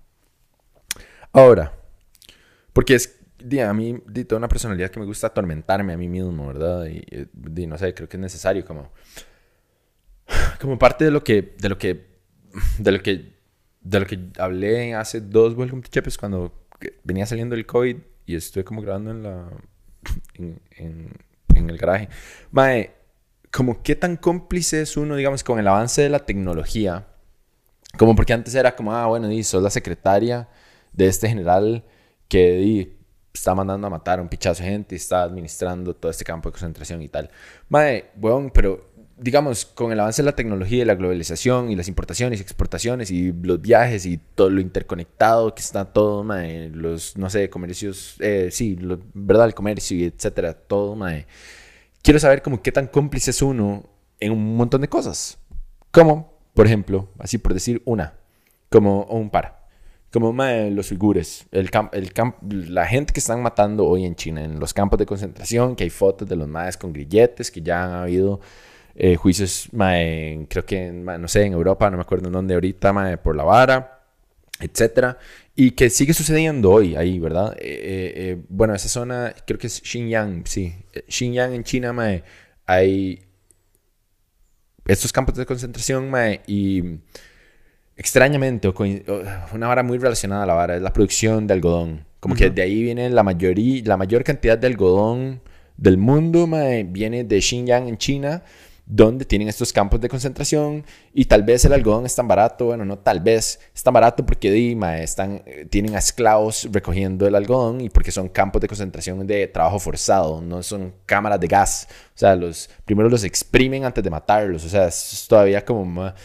Ahora, 1.34 1.74
porque 2.72 2.96
es, 2.96 3.20
di, 3.44 3.60
a 3.60 3.74
mí, 3.74 4.02
di, 4.08 4.24
toda 4.24 4.38
una 4.38 4.48
personalidad 4.48 4.92
que 4.92 5.00
me 5.00 5.06
gusta 5.06 5.28
atormentarme 5.28 5.94
a 5.94 5.98
mí 5.98 6.08
mismo, 6.08 6.48
¿verdad? 6.48 6.86
Y, 6.86 7.04
eh, 7.10 7.28
di, 7.34 7.68
no 7.68 7.78
sé, 7.78 7.94
creo 7.94 8.08
que 8.08 8.18
es 8.18 8.22
necesario 8.22 8.64
como, 8.64 8.92
como 10.62 10.78
parte 10.78 11.06
de 11.06 11.12
lo 11.12 11.24
que, 11.24 11.56
de 11.60 11.70
lo 11.70 11.78
que, 11.78 12.08
de 12.78 12.92
lo 12.92 13.02
que, 13.02 13.34
de 13.82 14.00
lo 14.00 14.06
que 14.06 14.20
hablé 14.38 14.94
hace 14.94 15.22
dos 15.22 15.56
Chepes 15.90 16.18
cuando 16.18 16.54
venía 17.04 17.26
saliendo 17.26 17.56
el 17.56 17.66
COVID 17.66 17.98
y 18.30 18.36
estuve 18.36 18.64
como 18.64 18.84
grabando 18.84 19.10
en 19.10 19.24
la, 19.24 19.50
en, 20.78 21.12
el 21.56 21.78
garaje. 21.80 22.10
Mae, 22.52 22.92
como 23.52 23.82
qué 23.82 23.96
tan 23.96 24.18
cómplice 24.18 24.84
es 24.84 24.98
uno, 24.98 25.16
digamos, 25.16 25.44
con 25.44 25.58
el 25.58 25.68
avance 25.68 26.04
de 26.04 26.10
la 26.10 26.20
tecnología. 26.20 27.08
Como 27.98 28.16
porque 28.16 28.34
antes 28.34 28.54
era 28.54 28.76
como, 28.76 28.94
ah, 28.94 29.08
bueno, 29.08 29.28
di, 29.28 29.44
sos 29.44 29.64
la 29.64 29.72
secretaria 29.72 30.48
de 30.94 31.08
este 31.08 31.28
general 31.28 31.84
que 32.28 32.52
di, 32.58 32.98
está 33.34 33.56
mandando 33.56 33.88
a 33.88 33.90
matar 33.90 34.20
a 34.20 34.22
un 34.22 34.30
pichazo 34.30 34.62
de 34.62 34.70
gente 34.70 34.94
y 34.94 34.98
está 34.98 35.24
administrando 35.24 35.96
todo 35.96 36.12
este 36.12 36.24
campo 36.24 36.50
de 36.50 36.54
concentración 36.54 37.02
y 37.02 37.10
tal. 37.10 37.32
Mae, 37.68 38.12
weón, 38.16 38.52
pero 38.52 38.89
digamos, 39.20 39.66
con 39.66 39.92
el 39.92 40.00
avance 40.00 40.22
de 40.22 40.26
la 40.28 40.36
tecnología 40.36 40.82
y 40.82 40.86
la 40.86 40.96
globalización 40.96 41.72
y 41.72 41.76
las 41.76 41.88
importaciones 41.88 42.40
y 42.40 42.42
exportaciones 42.44 43.12
y 43.12 43.32
los 43.34 43.62
viajes 43.62 44.06
y 44.06 44.18
todo 44.36 44.50
lo 44.50 44.62
interconectado 44.62 45.54
que 45.54 45.62
está 45.62 45.86
todo, 45.86 46.24
mae, 46.24 46.70
los, 46.70 47.18
no 47.18 47.30
sé, 47.30 47.50
comercios, 47.50 48.16
eh, 48.20 48.50
sí, 48.52 48.76
lo- 48.76 49.00
verdad, 49.14 49.46
el 49.48 49.54
comercio 49.54 49.98
y 49.98 50.04
etcétera, 50.06 50.54
todo, 50.54 50.96
mae. 50.96 51.26
Quiero 52.02 52.20
saber 52.20 52.42
como 52.42 52.62
qué 52.62 52.72
tan 52.72 52.88
cómplice 52.88 53.32
es 53.32 53.42
uno 53.42 53.90
en 54.20 54.32
un 54.32 54.56
montón 54.56 54.82
de 54.82 54.88
cosas. 54.90 55.38
Como, 55.92 56.34
por 56.54 56.66
ejemplo, 56.66 57.10
así 57.20 57.38
por 57.38 57.54
decir 57.54 57.82
una, 57.86 58.14
como 58.70 59.04
un 59.06 59.30
par. 59.30 59.60
Como 60.12 60.34
mae, 60.34 60.72
los 60.72 60.92
uigures, 60.92 61.46
el 61.52 61.70
camp, 61.70 61.94
el 61.94 62.14
camp, 62.14 62.36
la 62.52 62.88
gente 62.88 63.14
que 63.14 63.20
están 63.20 63.44
matando 63.44 63.86
hoy 63.86 64.06
en 64.06 64.16
China, 64.16 64.44
en 64.44 64.60
los 64.60 64.74
campos 64.74 64.98
de 64.98 65.06
concentración, 65.06 65.76
que 65.76 65.84
hay 65.84 65.90
fotos 65.92 66.28
de 66.28 66.36
los 66.36 66.48
maes 66.48 66.78
con 66.78 66.92
grilletes, 66.94 67.52
que 67.52 67.62
ya 67.62 67.84
han 67.84 67.92
habido 67.94 68.40
eh, 69.00 69.16
juicios, 69.16 69.70
mae, 69.72 70.34
en- 70.34 70.46
creo 70.46 70.66
que, 70.66 70.88
en, 70.88 71.04
mae, 71.04 71.18
no 71.18 71.28
sé, 71.28 71.44
en 71.46 71.54
Europa, 71.54 71.90
no 71.90 71.98
me 71.98 72.04
acuerdo 72.04 72.28
en 72.28 72.34
dónde 72.34 72.54
ahorita, 72.54 72.94
mae, 72.94 73.18
por 73.18 73.36
la 73.36 73.44
vara, 73.44 74.02
etcétera, 74.60 75.18
y 75.56 75.72
que 75.72 75.90
sigue 75.90 76.14
sucediendo 76.14 76.70
hoy 76.72 76.96
ahí, 76.96 77.18
¿verdad? 77.20 77.56
Eh, 77.60 77.64
eh, 77.66 78.14
eh, 78.16 78.38
bueno, 78.50 78.76
esa 78.76 78.90
zona, 78.90 79.34
creo 79.48 79.58
que 79.58 79.68
es 79.68 79.82
Xinjiang, 79.84 80.44
sí, 80.46 80.74
Eh, 80.94 81.04
Xinjiang 81.08 81.54
en 81.54 81.64
China, 81.64 81.94
mae, 81.94 82.24
hay 82.66 83.22
estos 84.86 85.12
campos 85.14 85.36
de 85.36 85.46
concentración, 85.46 86.10
mae, 86.10 86.42
y 86.48 86.84
extrañamente, 87.96 88.68
o 88.68 88.72
o 88.74 89.56
una 89.56 89.68
vara 89.68 89.84
muy 89.84 89.98
relacionada 89.98 90.44
a 90.44 90.46
la 90.46 90.54
vara, 90.54 90.76
es 90.76 90.82
la 90.82 90.92
producción 90.94 91.48
de 91.48 91.54
algodón. 91.54 92.06
Como 92.20 92.36
que 92.36 92.50
de 92.50 92.62
ahí 92.62 92.84
viene 92.84 93.10
la 93.10 93.24
mayoría, 93.24 93.82
la 93.86 93.96
mayor 93.98 94.24
cantidad 94.26 94.58
de 94.58 94.68
algodón 94.68 95.42
del 95.78 95.98
mundo, 95.98 96.48
mae, 96.48 96.84
viene 96.84 97.24
de 97.24 97.40
Xinjiang 97.40 97.88
en 97.88 97.98
China, 97.98 98.44
donde 98.92 99.24
tienen 99.24 99.48
estos 99.48 99.72
campos 99.72 100.02
de 100.02 100.10
concentración 100.10 100.84
y 101.14 101.26
tal 101.26 101.44
vez 101.44 101.64
el 101.64 101.74
algodón 101.74 102.08
es 102.08 102.16
tan 102.16 102.28
barato, 102.28 102.66
bueno, 102.66 102.84
no 102.86 102.98
tal 102.98 103.20
vez, 103.20 103.60
es 103.74 103.84
tan 103.84 103.94
barato 103.94 104.26
porque 104.26 104.50
di, 104.50 104.76
mae, 104.76 105.04
están, 105.04 105.44
eh, 105.46 105.68
tienen 105.70 105.96
a 105.96 106.00
esclavos 106.00 106.68
recogiendo 106.72 107.28
el 107.28 107.36
algodón 107.36 107.82
y 107.82 107.90
porque 107.90 108.12
son 108.12 108.28
campos 108.30 108.62
de 108.62 108.68
concentración 108.68 109.28
de 109.28 109.48
trabajo 109.48 109.78
forzado, 109.78 110.42
no 110.42 110.64
son 110.64 110.92
cámaras 111.06 111.40
de 111.40 111.48
gas. 111.48 111.88
O 112.16 112.18
sea, 112.20 112.36
los, 112.36 112.68
primero 112.84 113.08
los 113.10 113.24
exprimen 113.24 113.86
antes 113.86 114.04
de 114.04 114.10
matarlos, 114.10 114.66
o 114.66 114.70
sea, 114.70 114.88
es 114.88 115.26
todavía 115.30 115.64
como... 115.64 115.86
ma- 115.86 116.16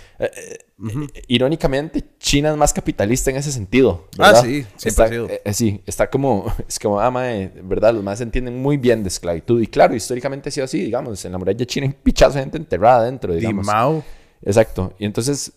eh, 0.79 1.23
Irónicamente, 1.29 2.05
China 2.19 2.51
es 2.51 2.57
más 2.57 2.73
capitalista 2.73 3.31
en 3.31 3.37
ese 3.37 3.53
sentido. 3.53 4.09
Ah, 4.19 4.33
¿verdad? 4.33 4.43
sí, 4.43 4.67
siempre 4.77 4.89
Está, 4.89 5.05
ha 5.05 5.09
sido. 5.09 5.29
eh, 5.29 5.43
eh, 5.45 5.55
sí, 5.55 5.83
está 5.87 6.11
como, 6.11 6.53
es 6.69 6.79
como, 6.79 7.01
ah, 7.01 7.11
mae, 7.11 7.53
¿verdad? 7.63 7.95
Los 7.95 8.03
más 8.03 8.21
entienden 8.21 8.61
muy 8.61 8.77
bien 8.77 9.03
de 9.03 9.09
esclavitud. 9.09 9.61
Y 9.61 9.67
claro, 9.67 9.95
históricamente 9.95 10.49
ha 10.49 10.53
sido 10.53 10.65
así, 10.65 10.83
digamos, 10.83 11.25
en 11.25 11.33
la 11.33 11.39
muralla 11.39 11.65
china 11.67 11.87
hay 11.87 11.93
pichazo 11.93 12.35
de 12.35 12.41
gente 12.41 12.59
enterrada 12.59 13.05
dentro, 13.05 13.33
Di 13.33 13.41
digamos. 13.41 13.67
Mao. 13.67 14.05
Exacto. 14.43 14.95
Y 14.99 15.05
entonces, 15.07 15.53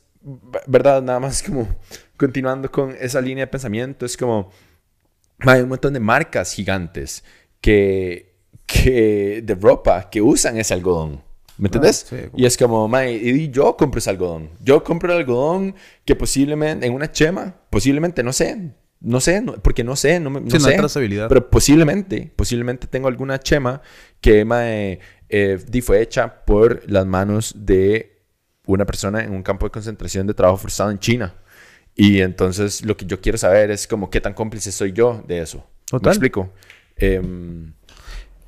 ¿verdad? 0.67 1.01
Nada 1.01 1.19
más 1.19 1.41
como 1.43 1.67
continuando 2.15 2.71
con 2.71 2.95
esa 2.99 3.21
línea 3.21 3.45
de 3.45 3.51
pensamiento, 3.51 4.05
es 4.05 4.15
como, 4.17 4.49
mae, 5.39 5.57
hay 5.57 5.61
un 5.63 5.69
montón 5.69 5.93
de 5.93 5.99
marcas 5.99 6.53
gigantes 6.53 7.23
que, 7.61 8.35
que, 8.65 9.41
de 9.43 9.55
ropa 9.55 10.09
que 10.09 10.21
usan 10.21 10.57
ese 10.57 10.73
algodón. 10.73 11.23
¿Me 11.57 11.67
entendés? 11.67 12.05
sí. 12.09 12.15
Y 12.35 12.45
es 12.45 12.55
como, 12.57 12.87
mae, 12.87 13.13
y 13.13 13.49
yo 13.49 13.75
compro 13.77 13.99
ese 13.99 14.09
algodón. 14.09 14.51
Yo 14.61 14.83
compro 14.83 15.11
el 15.11 15.17
algodón 15.19 15.75
que 16.05 16.15
posiblemente, 16.15 16.85
en 16.85 16.93
una 16.93 17.11
chema, 17.11 17.55
posiblemente, 17.69 18.21
no 18.23 18.31
sé, 18.33 18.73
no 18.99 19.19
sé, 19.19 19.41
no- 19.41 19.53
porque 19.53 19.83
no 19.83 19.95
sé, 19.95 20.19
no, 20.19 20.29
me- 20.29 20.41
no 20.41 20.49
Sí, 20.51 20.57
no 20.59 20.65
hay 20.67 20.71
sé. 20.73 20.77
trazabilidad. 20.77 21.27
Pero 21.29 21.49
posiblemente, 21.49 22.31
posiblemente 22.35 22.87
tengo 22.87 23.07
alguna 23.07 23.39
chema 23.39 23.81
que 24.21 24.45
mae, 24.45 24.99
eh, 25.29 25.59
di, 25.67 25.81
fue 25.81 26.01
hecha 26.01 26.45
por 26.45 26.81
las 26.89 27.05
manos 27.05 27.53
de 27.57 28.21
una 28.65 28.85
persona 28.85 29.23
en 29.23 29.31
un 29.33 29.43
campo 29.43 29.65
de 29.65 29.71
concentración 29.71 30.27
de 30.27 30.33
trabajo 30.33 30.57
forzado 30.57 30.91
en 30.91 30.99
China. 30.99 31.35
Y 31.95 32.21
entonces 32.21 32.85
lo 32.85 32.95
que 32.95 33.05
yo 33.05 33.19
quiero 33.21 33.37
saber 33.37 33.71
es 33.71 33.87
como 33.87 34.09
qué 34.09 34.21
tan 34.21 34.33
cómplice 34.33 34.71
soy 34.71 34.91
yo 34.93 35.23
de 35.27 35.39
eso. 35.39 35.57
¿Me 35.57 35.99
Total. 35.99 36.11
explico? 36.13 36.53
Em, 36.95 37.73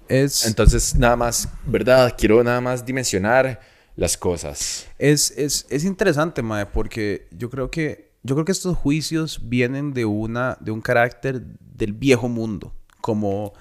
Es, 0.10 0.45
entonces, 0.45 0.95
nada 0.95 1.16
más, 1.16 1.47
¿verdad? 1.66 2.16
Quiero 2.18 2.43
nada 2.43 2.60
más 2.60 2.86
dimensionar 2.86 3.62
las 3.95 4.18
cosas. 4.18 4.88
es, 4.97 5.32
es, 5.38 5.66
es 5.70 5.84
interesante, 5.84 6.41
Mae, 6.41 6.66
porque 6.66 7.28
yo 7.32 7.49
creo 7.49 7.70
que 7.70 8.10
yo 8.24 8.36
creo 8.36 8.45
que 8.45 8.51
estos 8.51 8.76
juicios 8.76 9.39
vienen 9.43 9.93
de 9.93 10.05
una 10.05 10.57
de 10.60 10.72
un 10.72 10.82
carácter 10.82 11.41
del 11.60 11.93
viejo 11.93 12.28
mundo, 12.28 12.74
como 13.01 13.53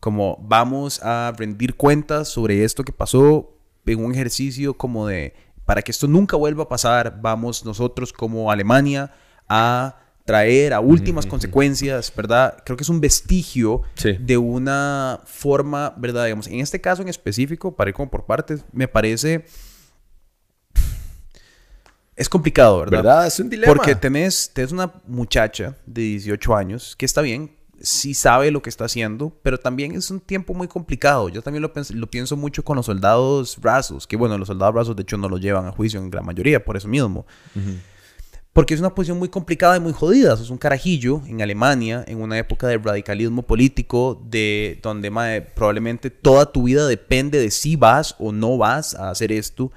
como 0.00 0.38
vamos 0.40 1.02
a 1.02 1.32
rendir 1.36 1.74
cuentas 1.74 2.28
sobre 2.28 2.64
esto 2.64 2.84
que 2.84 2.92
pasó 2.92 3.52
en 3.84 4.04
un 4.04 4.12
ejercicio 4.12 4.74
como 4.74 5.06
de 5.06 5.34
para 5.64 5.82
que 5.82 5.90
esto 5.90 6.06
nunca 6.06 6.36
vuelva 6.36 6.64
a 6.64 6.68
pasar, 6.68 7.20
vamos 7.20 7.64
nosotros 7.64 8.12
como 8.12 8.50
Alemania 8.50 9.12
a 9.48 9.96
traer 10.26 10.74
a 10.74 10.80
últimas 10.80 11.24
consecuencias, 11.24 12.12
¿verdad? 12.14 12.62
Creo 12.66 12.76
que 12.76 12.82
es 12.82 12.88
un 12.90 13.00
vestigio 13.00 13.82
Sí. 13.94 14.12
de 14.20 14.36
una 14.36 15.20
forma, 15.24 15.94
¿verdad? 15.96 16.24
Digamos, 16.24 16.48
en 16.48 16.60
este 16.60 16.80
caso 16.80 17.00
en 17.00 17.08
específico, 17.08 17.74
para 17.74 17.88
ir 17.90 17.94
como 17.94 18.10
por 18.10 18.26
partes, 18.26 18.64
me 18.72 18.88
parece... 18.88 19.46
Es 22.16 22.28
complicado, 22.28 22.78
¿verdad? 22.80 22.98
¿Verdad? 22.98 23.26
Es 23.26 23.38
un 23.40 23.50
dilema. 23.50 23.72
Porque 23.72 23.94
tenés, 23.94 24.50
tenés 24.52 24.72
una 24.72 24.90
muchacha 25.06 25.76
de 25.84 26.02
18 26.02 26.56
años 26.56 26.96
que 26.96 27.04
está 27.04 27.20
bien, 27.20 27.54
sí 27.80 28.14
sabe 28.14 28.50
lo 28.50 28.62
que 28.62 28.70
está 28.70 28.86
haciendo, 28.86 29.38
pero 29.42 29.58
también 29.58 29.94
es 29.94 30.10
un 30.10 30.20
tiempo 30.20 30.54
muy 30.54 30.66
complicado. 30.66 31.28
Yo 31.28 31.42
también 31.42 31.62
lo, 31.62 31.70
lo 31.90 32.06
pienso 32.10 32.34
mucho 32.36 32.64
con 32.64 32.76
los 32.76 32.86
soldados 32.86 33.58
rasos, 33.60 34.06
que 34.06 34.16
bueno, 34.16 34.38
los 34.38 34.48
soldados 34.48 34.74
rasos 34.74 34.96
de 34.96 35.02
hecho 35.02 35.18
no 35.18 35.28
los 35.28 35.40
llevan 35.42 35.66
a 35.66 35.72
juicio 35.72 36.00
en 36.00 36.08
gran 36.10 36.24
mayoría, 36.24 36.64
por 36.64 36.76
eso 36.78 36.88
mismo. 36.88 37.26
Porque 38.56 38.72
es 38.72 38.80
una 38.80 38.94
posición 38.94 39.18
muy 39.18 39.28
complicada 39.28 39.76
y 39.76 39.80
muy 39.80 39.92
jodida. 39.92 40.34
Sos 40.34 40.48
un 40.48 40.56
carajillo 40.56 41.20
en 41.26 41.42
Alemania, 41.42 42.02
en 42.08 42.22
una 42.22 42.38
época 42.38 42.66
de 42.66 42.78
radicalismo 42.78 43.42
político, 43.42 44.18
de 44.30 44.80
donde 44.82 45.10
mae, 45.10 45.42
probablemente 45.42 46.08
toda 46.08 46.50
tu 46.50 46.62
vida 46.62 46.88
depende 46.88 47.38
de 47.38 47.50
si 47.50 47.76
vas 47.76 48.16
o 48.18 48.32
no 48.32 48.56
vas 48.56 48.94
a 48.94 49.10
hacer 49.10 49.30
esto. 49.30 49.72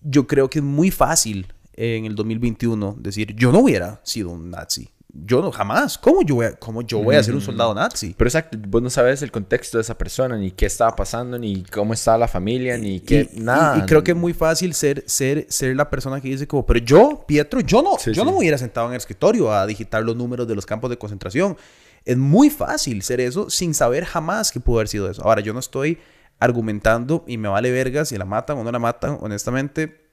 Yo 0.00 0.28
creo 0.28 0.48
que 0.48 0.60
es 0.60 0.64
muy 0.64 0.92
fácil 0.92 1.48
en 1.72 2.04
el 2.04 2.14
2021 2.14 2.98
decir, 3.00 3.34
yo 3.34 3.50
no 3.50 3.58
hubiera 3.58 4.00
sido 4.04 4.30
un 4.30 4.52
nazi. 4.52 4.88
Yo 5.14 5.42
no, 5.42 5.52
jamás. 5.52 5.98
¿Cómo 5.98 6.22
yo 6.22 6.36
voy 6.36 6.46
a, 6.46 6.54
cómo 6.54 6.80
yo 6.82 7.00
voy 7.00 7.16
a 7.16 7.22
ser 7.22 7.34
un 7.34 7.42
soldado 7.42 7.74
nazi? 7.74 8.14
Pero 8.16 8.28
exacto, 8.28 8.56
vos 8.66 8.80
no 8.80 8.88
sabes 8.88 9.20
el 9.20 9.30
contexto 9.30 9.76
de 9.76 9.82
esa 9.82 9.96
persona, 9.98 10.36
ni 10.38 10.50
qué 10.50 10.66
estaba 10.66 10.96
pasando, 10.96 11.38
ni 11.38 11.64
cómo 11.64 11.92
estaba 11.92 12.16
la 12.16 12.28
familia, 12.28 12.78
ni 12.78 13.00
qué, 13.00 13.28
y, 13.32 13.40
nada. 13.40 13.76
Y, 13.76 13.80
y 13.80 13.86
creo 13.86 14.02
que 14.02 14.12
es 14.12 14.16
muy 14.16 14.32
fácil 14.32 14.72
ser, 14.72 15.04
ser, 15.06 15.46
ser 15.50 15.76
la 15.76 15.90
persona 15.90 16.20
que 16.20 16.28
dice 16.28 16.46
como, 16.46 16.64
pero 16.64 16.78
yo, 16.78 17.24
Pietro, 17.26 17.60
yo 17.60 17.82
no, 17.82 17.98
Sí, 17.98 18.12
yo 18.14 18.24
no 18.24 18.32
me 18.32 18.38
hubiera 18.38 18.56
sentado 18.56 18.86
en 18.86 18.94
el 18.94 18.98
escritorio 18.98 19.52
a 19.52 19.66
digitar 19.66 20.02
los 20.02 20.16
números 20.16 20.48
de 20.48 20.54
los 20.54 20.64
campos 20.64 20.88
de 20.88 20.96
concentración. 20.96 21.56
Es 22.04 22.16
muy 22.16 22.50
fácil 22.50 23.02
ser 23.02 23.20
eso 23.20 23.50
sin 23.50 23.74
saber 23.74 24.04
jamás 24.04 24.50
que 24.50 24.60
pudo 24.60 24.78
haber 24.78 24.88
sido 24.88 25.10
eso. 25.10 25.22
Ahora, 25.22 25.40
yo 25.40 25.52
no 25.52 25.60
estoy 25.60 25.98
argumentando 26.38 27.24
y 27.28 27.36
me 27.36 27.48
vale 27.48 27.70
verga 27.70 28.04
si 28.04 28.18
la 28.18 28.24
matan 28.24 28.58
o 28.58 28.64
no 28.64 28.72
la 28.72 28.78
matan. 28.78 29.18
Honestamente, 29.20 30.08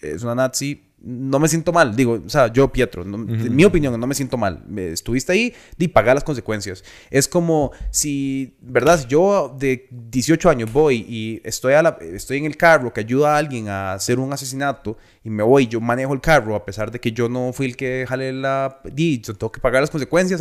es 0.00 0.22
una 0.22 0.34
nazi. 0.34 0.89
No 1.02 1.38
me 1.38 1.48
siento 1.48 1.72
mal, 1.72 1.96
digo, 1.96 2.20
o 2.24 2.28
sea, 2.28 2.52
yo, 2.52 2.70
Pietro, 2.70 3.04
no- 3.04 3.16
en 3.32 3.56
mi 3.56 3.64
opinión, 3.64 3.98
no 3.98 4.06
me 4.06 4.14
siento 4.14 4.36
mal. 4.36 4.62
Estuviste 4.76 5.32
ahí, 5.32 5.54
di 5.78 5.88
pagar 5.88 6.14
las 6.14 6.24
consecuencias. 6.24 6.84
Es 7.10 7.26
como 7.26 7.72
si, 7.90 8.54
¿verdad? 8.60 9.00
Si 9.00 9.06
yo 9.08 9.56
de 9.58 9.88
18 9.90 10.50
años 10.50 10.70
voy 10.72 11.06
y 11.08 11.40
estoy, 11.44 11.72
a 11.72 11.82
la- 11.82 11.98
estoy 12.00 12.36
en 12.38 12.44
el 12.44 12.56
carro 12.56 12.92
que 12.92 13.00
ayuda 13.00 13.34
a 13.34 13.38
alguien 13.38 13.68
a 13.68 13.94
hacer 13.94 14.18
un 14.18 14.30
asesinato 14.32 14.98
y 15.24 15.30
me 15.30 15.42
voy, 15.42 15.66
yo 15.68 15.80
manejo 15.80 16.12
el 16.12 16.20
carro 16.20 16.54
a 16.54 16.64
pesar 16.66 16.90
de 16.90 17.00
que 17.00 17.12
yo 17.12 17.28
no 17.28 17.52
fui 17.54 17.66
el 17.66 17.76
que 17.76 18.04
jale 18.06 18.32
la... 18.32 18.80
Di, 18.84 19.20
yo 19.20 19.34
tengo 19.34 19.50
que 19.52 19.60
pagar 19.60 19.80
las 19.80 19.90
consecuencias. 19.90 20.40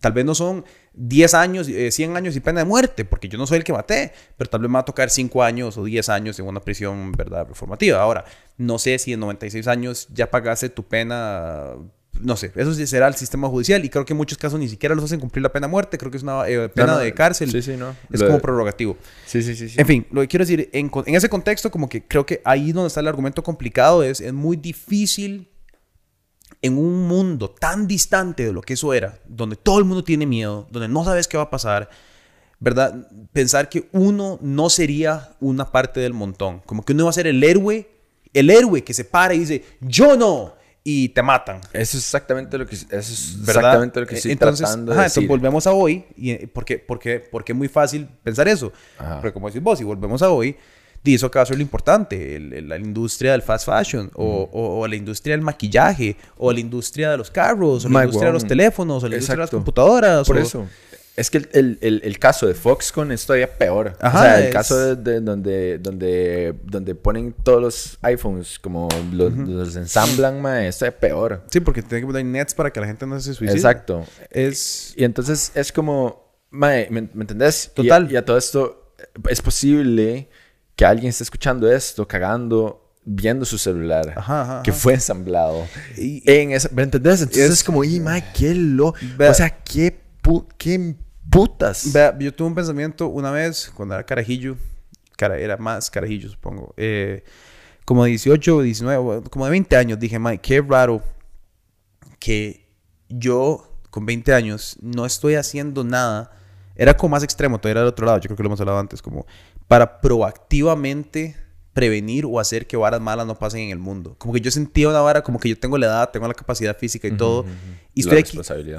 Tal 0.00 0.12
vez 0.12 0.24
no 0.24 0.34
son 0.34 0.64
10 1.00 1.34
años, 1.34 1.68
eh, 1.68 1.90
100 1.92 2.16
años 2.16 2.34
y 2.34 2.40
pena 2.40 2.60
de 2.60 2.66
muerte, 2.66 3.04
porque 3.04 3.28
yo 3.28 3.38
no 3.38 3.46
soy 3.46 3.58
el 3.58 3.64
que 3.64 3.72
maté, 3.72 4.12
pero 4.36 4.50
tal 4.50 4.60
vez 4.60 4.68
me 4.68 4.74
va 4.74 4.80
a 4.80 4.84
tocar 4.84 5.10
5 5.10 5.42
años 5.44 5.78
o 5.78 5.84
10 5.84 6.08
años 6.08 6.38
en 6.40 6.46
una 6.46 6.60
prisión, 6.60 7.12
¿verdad? 7.12 7.46
Reformativa. 7.46 8.00
Ahora, 8.02 8.24
no 8.56 8.78
sé 8.78 8.98
si 8.98 9.12
en 9.12 9.20
96 9.20 9.68
años 9.68 10.08
ya 10.12 10.30
pagaste 10.30 10.68
tu 10.70 10.82
pena, 10.84 11.74
no 12.20 12.36
sé, 12.36 12.50
eso 12.56 12.74
sí 12.74 12.84
será 12.88 13.06
el 13.06 13.14
sistema 13.14 13.48
judicial 13.48 13.84
y 13.84 13.88
creo 13.90 14.04
que 14.04 14.12
en 14.12 14.16
muchos 14.16 14.38
casos 14.38 14.58
ni 14.58 14.68
siquiera 14.68 14.96
los 14.96 15.04
hacen 15.04 15.20
cumplir 15.20 15.42
la 15.44 15.52
pena 15.52 15.68
de 15.68 15.70
muerte, 15.70 15.98
creo 15.98 16.10
que 16.10 16.16
es 16.16 16.24
una 16.24 16.48
eh, 16.48 16.68
pena 16.68 16.88
No, 16.88 16.92
no, 16.94 16.98
de 16.98 17.14
cárcel. 17.14 17.48
Sí, 17.52 17.62
sí, 17.62 17.76
no. 17.76 17.90
Es 18.12 18.18
Lo 18.20 18.26
como 18.26 18.38
de- 18.38 18.42
prerrogativo. 18.42 18.96
Sí, 19.24 19.40
sí, 19.44 19.54
sí. 19.54 19.68
sí. 19.68 19.80
En 19.80 19.86
fin, 19.86 20.04
lo 20.10 20.20
que 20.22 20.26
quiero 20.26 20.44
decir, 20.44 20.68
en, 20.72 20.88
con- 20.88 21.04
en 21.06 21.14
ese 21.14 21.28
contexto, 21.28 21.70
como 21.70 21.88
que 21.88 22.02
creo 22.04 22.26
que 22.26 22.42
ahí 22.44 22.72
donde 22.72 22.88
está 22.88 22.98
el 22.98 23.06
argumento 23.06 23.44
complicado 23.44 24.02
es, 24.02 24.20
es 24.20 24.32
muy 24.32 24.56
difícil 24.56 25.48
en 26.62 26.78
un 26.78 27.06
mundo 27.06 27.50
tan 27.50 27.86
distante 27.86 28.44
de 28.44 28.52
lo 28.52 28.62
que 28.62 28.74
eso 28.74 28.92
era, 28.92 29.18
donde 29.26 29.56
todo 29.56 29.78
el 29.78 29.84
mundo 29.84 30.02
tiene 30.02 30.26
miedo, 30.26 30.66
donde 30.70 30.88
no 30.88 31.04
sabes 31.04 31.28
qué 31.28 31.36
va 31.36 31.44
a 31.44 31.50
pasar, 31.50 31.88
¿verdad? 32.58 33.08
Pensar 33.32 33.68
que 33.68 33.88
uno 33.92 34.38
no 34.42 34.68
sería 34.70 35.30
una 35.40 35.70
parte 35.70 36.00
del 36.00 36.14
montón, 36.14 36.60
como 36.66 36.84
que 36.84 36.92
uno 36.92 37.04
va 37.04 37.10
a 37.10 37.14
ser 37.14 37.26
el 37.26 37.42
héroe, 37.42 37.88
el 38.34 38.50
héroe 38.50 38.82
que 38.82 38.94
se 38.94 39.04
para 39.04 39.34
y 39.34 39.40
dice, 39.40 39.64
yo 39.80 40.16
no, 40.16 40.54
y 40.90 41.10
te 41.10 41.22
matan. 41.22 41.60
Eso 41.74 41.98
es 41.98 42.04
exactamente 42.04 42.56
lo 42.56 42.66
que, 42.66 42.74
eso 42.74 42.86
es 42.90 43.36
exactamente 43.42 44.00
lo 44.00 44.06
que 44.06 44.14
estoy 44.14 44.32
entonces, 44.32 44.60
tratando 44.60 44.92
de 44.92 44.96
ajá, 44.96 45.04
decir. 45.04 45.22
entonces 45.22 45.28
volvemos 45.28 45.66
a 45.66 45.72
hoy. 45.72 46.06
Y, 46.16 46.30
eh, 46.30 46.50
porque, 46.50 46.78
porque, 46.78 47.20
porque 47.20 47.52
es 47.52 47.58
muy 47.58 47.68
fácil 47.68 48.08
pensar 48.22 48.48
eso. 48.48 48.72
Ajá. 48.96 49.20
Pero 49.20 49.34
como 49.34 49.48
decís 49.48 49.62
vos, 49.62 49.78
si 49.78 49.84
volvemos 49.84 50.22
a 50.22 50.30
hoy, 50.30 50.56
acá 51.24 51.42
es 51.42 51.50
lo 51.50 51.60
importante. 51.62 52.36
el- 52.36 52.52
el- 52.52 52.68
la 52.68 52.76
industria 52.76 53.32
del 53.32 53.42
fast 53.42 53.66
fashion, 53.66 54.10
o, 54.14 54.48
o- 54.52 54.80
o 54.80 54.86
la 54.86 54.96
industria 54.96 55.34
del 55.34 55.42
maquillaje, 55.42 56.16
o 56.36 56.52
la 56.52 56.60
industria 56.60 57.10
de 57.10 57.16
los 57.16 57.30
carros, 57.30 57.84
o 57.84 57.88
la 57.88 57.98
My 58.00 58.04
industria 58.04 58.28
de 58.28 58.32
los 58.34 58.46
teléfonos, 58.46 59.02
o 59.02 59.08
la 59.08 59.14
industria 59.16 59.34
de 59.36 59.38
las 59.40 59.48
Exacto. 59.48 59.56
computadoras. 59.58 60.26
Por 60.26 60.36
o- 60.36 60.40
eso. 60.40 60.66
Es 61.16 61.30
que 61.30 61.38
el, 61.38 61.78
el- 61.80 62.00
el- 62.04 62.18
caso 62.20 62.46
de 62.46 62.54
Foxconn 62.54 63.10
es 63.10 63.26
todavía 63.26 63.52
peor. 63.58 63.96
Ajá, 64.00 64.18
o 64.18 64.22
sea, 64.22 64.38
el 64.38 64.44
es- 64.46 64.52
caso 64.52 64.78
de, 64.78 64.94
de 64.94 65.20
donde, 65.20 65.78
donde, 65.80 66.54
donde 66.62 66.94
ponen 66.94 67.34
todos 67.42 67.60
los 67.60 67.98
iPhones, 68.02 68.58
como 68.60 68.86
los, 69.12 69.32
los 69.36 69.74
ensamblan, 69.74 70.40
mae, 70.40 70.68
es 70.68 70.78
todavía 70.78 71.00
peor. 71.00 71.42
Sí, 71.50 71.58
porque 71.58 71.82
tiene 71.82 72.02
que 72.02 72.06
poner 72.06 72.24
nets 72.24 72.54
para 72.54 72.70
que 72.72 72.78
la 72.80 72.86
gente 72.86 73.04
no 73.04 73.18
se 73.18 73.34
suicide. 73.34 73.56
Exacto. 73.56 74.04
Es... 74.30 74.92
Y 74.96 75.02
entonces 75.02 75.50
es 75.56 75.72
como, 75.72 76.36
mae, 76.50 76.86
¿me, 76.90 77.02
me 77.12 77.22
entendés? 77.22 77.72
Y- 77.72 77.82
Total. 77.82 78.12
Y, 78.12 78.14
a 78.16 78.24
todo 78.24 78.38
esto, 78.38 78.92
eh, 79.00 79.04
es 79.30 79.42
posible 79.42 80.28
que 80.78 80.84
alguien 80.84 81.08
esté 81.10 81.24
escuchando 81.24 81.68
esto, 81.68 82.06
cagando, 82.06 82.94
viendo 83.04 83.44
su 83.44 83.58
celular, 83.58 84.14
Ajá, 84.16 84.42
ajá, 84.42 84.62
que 84.62 84.70
fue 84.70 84.94
ensamblado. 84.94 85.66
Y- 85.96 86.22
en 86.30 86.52
esa, 86.52 86.68
¿Me 86.72 86.84
entendés? 86.84 87.20
Entonces 87.20 87.50
Es- 87.50 87.64
como, 87.64 87.82
y 87.82 87.98
mae, 87.98 88.22
qué 88.32 88.54
lo... 88.54 88.90
O 88.90 89.34
sea, 89.34 89.50
qué, 89.64 90.00
pu- 90.22 90.46
qué 90.56 90.94
putas. 91.28 91.92
Yo 92.20 92.32
tuve 92.32 92.46
un 92.46 92.54
pensamiento 92.54 93.08
una 93.08 93.32
vez 93.32 93.72
cuando 93.74 93.96
era 93.96 94.06
carajillo, 94.06 94.56
cara, 95.16 95.36
era 95.36 95.56
más 95.56 95.90
carajillo 95.90 96.30
supongo, 96.30 96.72
eh, 96.76 97.24
como 97.84 98.04
de 98.04 98.10
18, 98.10 98.62
19, 98.62 99.02
bueno, 99.02 99.22
como 99.30 99.46
de 99.46 99.50
20 99.50 99.76
años, 99.76 99.98
dije, 99.98 100.20
Mike, 100.20 100.40
qué 100.42 100.62
raro 100.62 101.02
que 102.20 102.68
yo 103.08 103.64
con 103.90 104.06
20 104.06 104.32
años 104.32 104.76
no 104.80 105.06
estoy 105.06 105.34
haciendo 105.34 105.82
nada, 105.82 106.30
era 106.76 106.96
como 106.96 107.12
más 107.12 107.24
extremo, 107.24 107.58
todavía 107.58 107.72
era 107.72 107.80
del 107.80 107.88
otro 107.88 108.06
lado, 108.06 108.18
yo 108.18 108.28
creo 108.28 108.36
que 108.36 108.42
lo 108.44 108.48
hemos 108.48 108.60
hablado 108.60 108.78
antes, 108.78 109.02
como 109.02 109.26
para 109.68 110.00
proactivamente 110.00 111.36
prevenir 111.74 112.24
o 112.26 112.40
hacer 112.40 112.66
que 112.66 112.76
varas 112.76 113.00
malas 113.00 113.24
no 113.24 113.38
pasen 113.38 113.60
en 113.60 113.70
el 113.70 113.78
mundo. 113.78 114.16
Como 114.18 114.34
que 114.34 114.40
yo 114.40 114.50
sentía 114.50 114.88
una 114.88 115.00
vara, 115.00 115.22
como 115.22 115.38
que 115.38 115.48
yo 115.48 115.56
tengo 115.56 115.78
la 115.78 115.86
edad, 115.86 116.10
tengo 116.10 116.26
la 116.26 116.34
capacidad 116.34 116.76
física 116.76 117.06
y 117.06 117.12
todo, 117.12 117.44
y 117.94 118.00
estoy 118.00 118.18
aquí, 118.18 118.36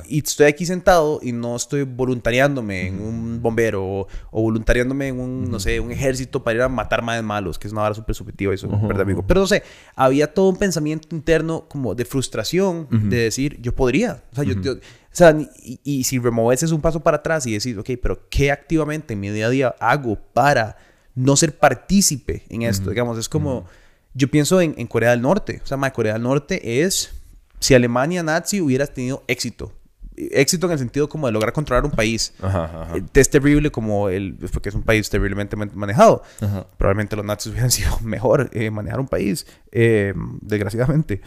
y 0.09 0.17
estoy 0.19 0.47
aquí 0.47 0.65
sentado 0.65 1.19
y 1.23 1.31
no 1.31 1.55
estoy 1.55 1.83
voluntariándome 1.83 2.87
en 2.87 3.01
un 3.01 3.41
bombero 3.41 3.85
o, 3.85 4.07
o 4.31 4.41
voluntariándome 4.41 5.07
en 5.07 5.19
un, 5.21 5.49
no 5.49 5.61
sé, 5.61 5.79
un 5.79 5.91
ejército 5.93 6.43
para 6.43 6.55
ir 6.57 6.61
a 6.63 6.67
matar 6.67 7.01
más 7.01 7.23
malos, 7.23 7.57
que 7.57 7.67
es 7.67 7.71
una 7.71 7.83
vara 7.83 7.95
súper 7.95 8.15
subjetiva 8.15 8.51
y 8.51 8.55
eso, 8.55 8.67
¿verdad, 8.67 9.01
amigo? 9.03 9.23
Pero 9.25 9.39
no 9.39 9.47
sé, 9.47 9.63
había 9.95 10.33
todo 10.33 10.49
un 10.49 10.57
pensamiento 10.57 11.15
interno 11.15 11.67
como 11.69 11.95
de 11.95 12.03
frustración, 12.03 12.87
de 13.09 13.15
decir, 13.17 13.61
yo 13.61 13.73
podría. 13.73 14.23
O 14.33 14.35
sea, 14.35 14.43
yo, 14.43 14.55
yo- 14.61 14.75
o 15.11 15.15
sea, 15.15 15.35
y, 15.63 15.79
y 15.83 16.03
si 16.03 16.19
removes 16.19 16.63
es 16.63 16.71
un 16.71 16.81
paso 16.81 16.99
para 17.01 17.17
atrás 17.17 17.45
y 17.47 17.53
decir, 17.53 17.77
ok, 17.79 17.89
pero 18.01 18.27
¿qué 18.29 18.51
activamente 18.51 19.13
en 19.13 19.19
mi 19.19 19.29
día 19.29 19.47
a 19.47 19.49
día 19.49 19.75
hago 19.79 20.15
para 20.33 20.77
no 21.15 21.35
ser 21.35 21.57
partícipe 21.57 22.43
en 22.49 22.61
esto? 22.61 22.89
Digamos, 22.91 23.17
es 23.17 23.27
como, 23.27 23.65
yo 24.13 24.29
pienso 24.29 24.61
en, 24.61 24.75
en 24.77 24.87
Corea 24.87 25.11
del 25.11 25.21
Norte. 25.21 25.61
O 25.63 25.67
sea, 25.67 25.77
ma, 25.77 25.91
Corea 25.91 26.13
del 26.13 26.21
Norte 26.23 26.83
es, 26.83 27.11
si 27.59 27.73
Alemania 27.73 28.23
nazi 28.23 28.61
hubiera 28.61 28.85
tenido 28.87 29.23
éxito. 29.27 29.73
Éxito 30.15 30.65
en 30.67 30.73
el 30.73 30.79
sentido 30.79 31.07
como 31.07 31.27
de 31.27 31.33
lograr 31.33 31.53
controlar 31.53 31.85
un 31.85 31.91
país. 31.91 32.33
Ajá, 32.41 32.65
ajá. 32.65 32.97
Eh, 32.97 33.03
Es 33.13 33.29
terrible 33.29 33.71
como 33.71 34.09
el, 34.09 34.35
porque 34.51 34.67
es 34.69 34.75
un 34.75 34.83
país 34.83 35.09
terriblemente 35.09 35.55
man- 35.55 35.71
manejado. 35.73 36.23
Ajá. 36.41 36.67
Probablemente 36.77 37.15
los 37.15 37.23
nazis 37.25 37.47
hubieran 37.53 37.71
sido 37.71 37.97
mejor 38.01 38.49
eh, 38.53 38.69
manejar 38.69 38.99
un 38.99 39.07
país, 39.07 39.47
eh, 39.71 40.13
desgraciadamente. 40.41 41.21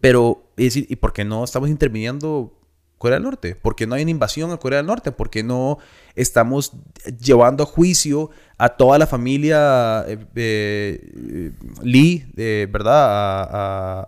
Pero, 0.00 0.44
es 0.56 0.66
decir, 0.66 0.86
¿y 0.88 0.96
por 0.96 1.12
qué 1.12 1.24
no 1.24 1.42
estamos 1.44 1.68
interviniendo 1.68 2.56
Corea 2.98 3.16
del 3.16 3.24
Norte? 3.24 3.56
¿Por 3.56 3.74
qué 3.74 3.86
no 3.86 3.96
hay 3.96 4.02
una 4.02 4.12
invasión 4.12 4.52
a 4.52 4.56
Corea 4.58 4.76
del 4.78 4.86
Norte? 4.86 5.10
¿Por 5.10 5.28
qué 5.28 5.42
no 5.42 5.78
estamos 6.14 6.72
llevando 7.20 7.64
a 7.64 7.66
juicio 7.66 8.30
a 8.58 8.68
toda 8.68 8.96
la 8.98 9.08
familia 9.08 10.04
eh, 10.06 10.24
eh, 10.36 11.52
Lee, 11.82 12.24
eh, 12.36 12.68
¿verdad? 12.70 12.94
A, 12.94 13.42
a- 13.42 14.00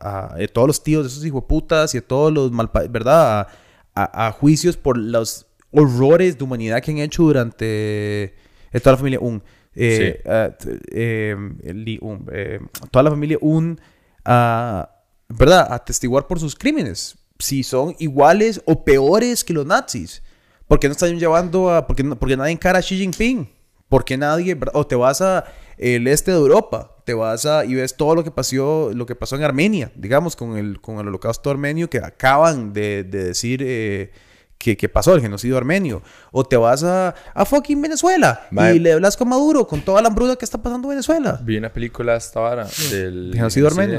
a- 0.00 0.34
a- 0.34 0.34
a 0.42 0.46
todos 0.48 0.66
los 0.66 0.82
tíos 0.82 1.04
de 1.04 1.08
esos 1.10 1.24
hijos 1.24 1.44
putas 1.44 1.94
y 1.94 1.98
a 1.98 2.02
todos 2.06 2.32
los 2.32 2.50
malpa 2.50 2.82
¿verdad? 2.90 3.46
A, 3.94 4.32
juicios 4.32 4.76
por 4.76 4.96
los 4.98 5.46
horrores 5.72 6.36
de 6.38 6.42
humanidad 6.44 6.80
que 6.82 6.90
han 6.90 6.98
hecho 6.98 7.22
durante 7.24 8.24
eh, 8.24 8.80
toda 8.82 8.92
la 8.92 8.96
familia 8.98 9.20
Un. 9.20 9.42
Eh, 9.76 10.20
Sí. 10.24 10.28
ah, 10.28 10.50
eh, 10.90 11.36
Lee 11.62 11.98
Un, 12.02 12.26
eh, 12.32 12.58
toda 12.90 13.04
la 13.04 13.10
familia 13.10 13.38
Un 13.40 13.78
a, 14.24 14.90
¿verdad? 15.30 15.72
Atestiguar 15.72 16.26
por 16.26 16.38
sus 16.38 16.54
crímenes. 16.54 17.16
Si 17.38 17.62
son 17.62 17.96
iguales 17.98 18.60
o 18.66 18.84
peores 18.84 19.44
que 19.44 19.54
los 19.54 19.64
nazis. 19.64 20.22
¿Por 20.68 20.78
qué 20.78 20.88
no 20.88 20.92
están 20.92 21.18
llevando 21.18 21.70
a... 21.70 21.86
Porque, 21.86 22.04
porque 22.04 22.36
nadie 22.36 22.52
encara 22.52 22.80
a 22.80 22.82
Xi 22.82 22.98
Jinping? 22.98 23.50
Porque 23.88 24.18
nadie... 24.18 24.58
O 24.74 24.86
te 24.86 24.94
vas 24.94 25.20
a 25.20 25.44
el 25.78 26.06
este 26.06 26.30
de 26.30 26.36
Europa. 26.36 26.96
Te 27.04 27.14
vas 27.14 27.46
a... 27.46 27.64
Y 27.64 27.74
ves 27.74 27.96
todo 27.96 28.14
lo 28.14 28.22
que 28.22 28.30
pasó, 28.30 28.90
lo 28.94 29.06
que 29.06 29.14
pasó 29.14 29.36
en 29.36 29.44
Armenia. 29.44 29.90
Digamos, 29.94 30.36
con 30.36 30.58
el, 30.58 30.80
con 30.80 30.98
el 30.98 31.08
holocausto 31.08 31.50
armenio 31.50 31.88
que 31.88 31.98
acaban 31.98 32.72
de, 32.72 33.04
de 33.04 33.24
decir... 33.24 33.62
eh, 33.64 34.12
que, 34.60 34.76
que 34.76 34.90
pasó 34.90 35.14
el 35.14 35.22
genocidio 35.22 35.56
armenio. 35.56 36.02
O 36.32 36.44
te 36.44 36.56
vas 36.56 36.84
a, 36.84 37.14
a 37.32 37.44
fucking 37.46 37.80
Venezuela 37.80 38.46
y 38.74 38.78
le 38.78 38.92
hablas 38.92 39.16
con 39.16 39.28
Maduro 39.30 39.66
con 39.66 39.80
toda 39.80 40.02
la 40.02 40.08
hambruna 40.08 40.36
que 40.36 40.44
está 40.44 40.58
pasando 40.58 40.86
en 40.86 40.90
Venezuela. 40.90 41.40
Vi 41.42 41.56
una 41.56 41.72
película 41.72 42.14
esta 42.14 42.40
vara 42.40 42.66
del 42.90 43.32
Genocidio 43.34 43.68
armenio. 43.68 43.98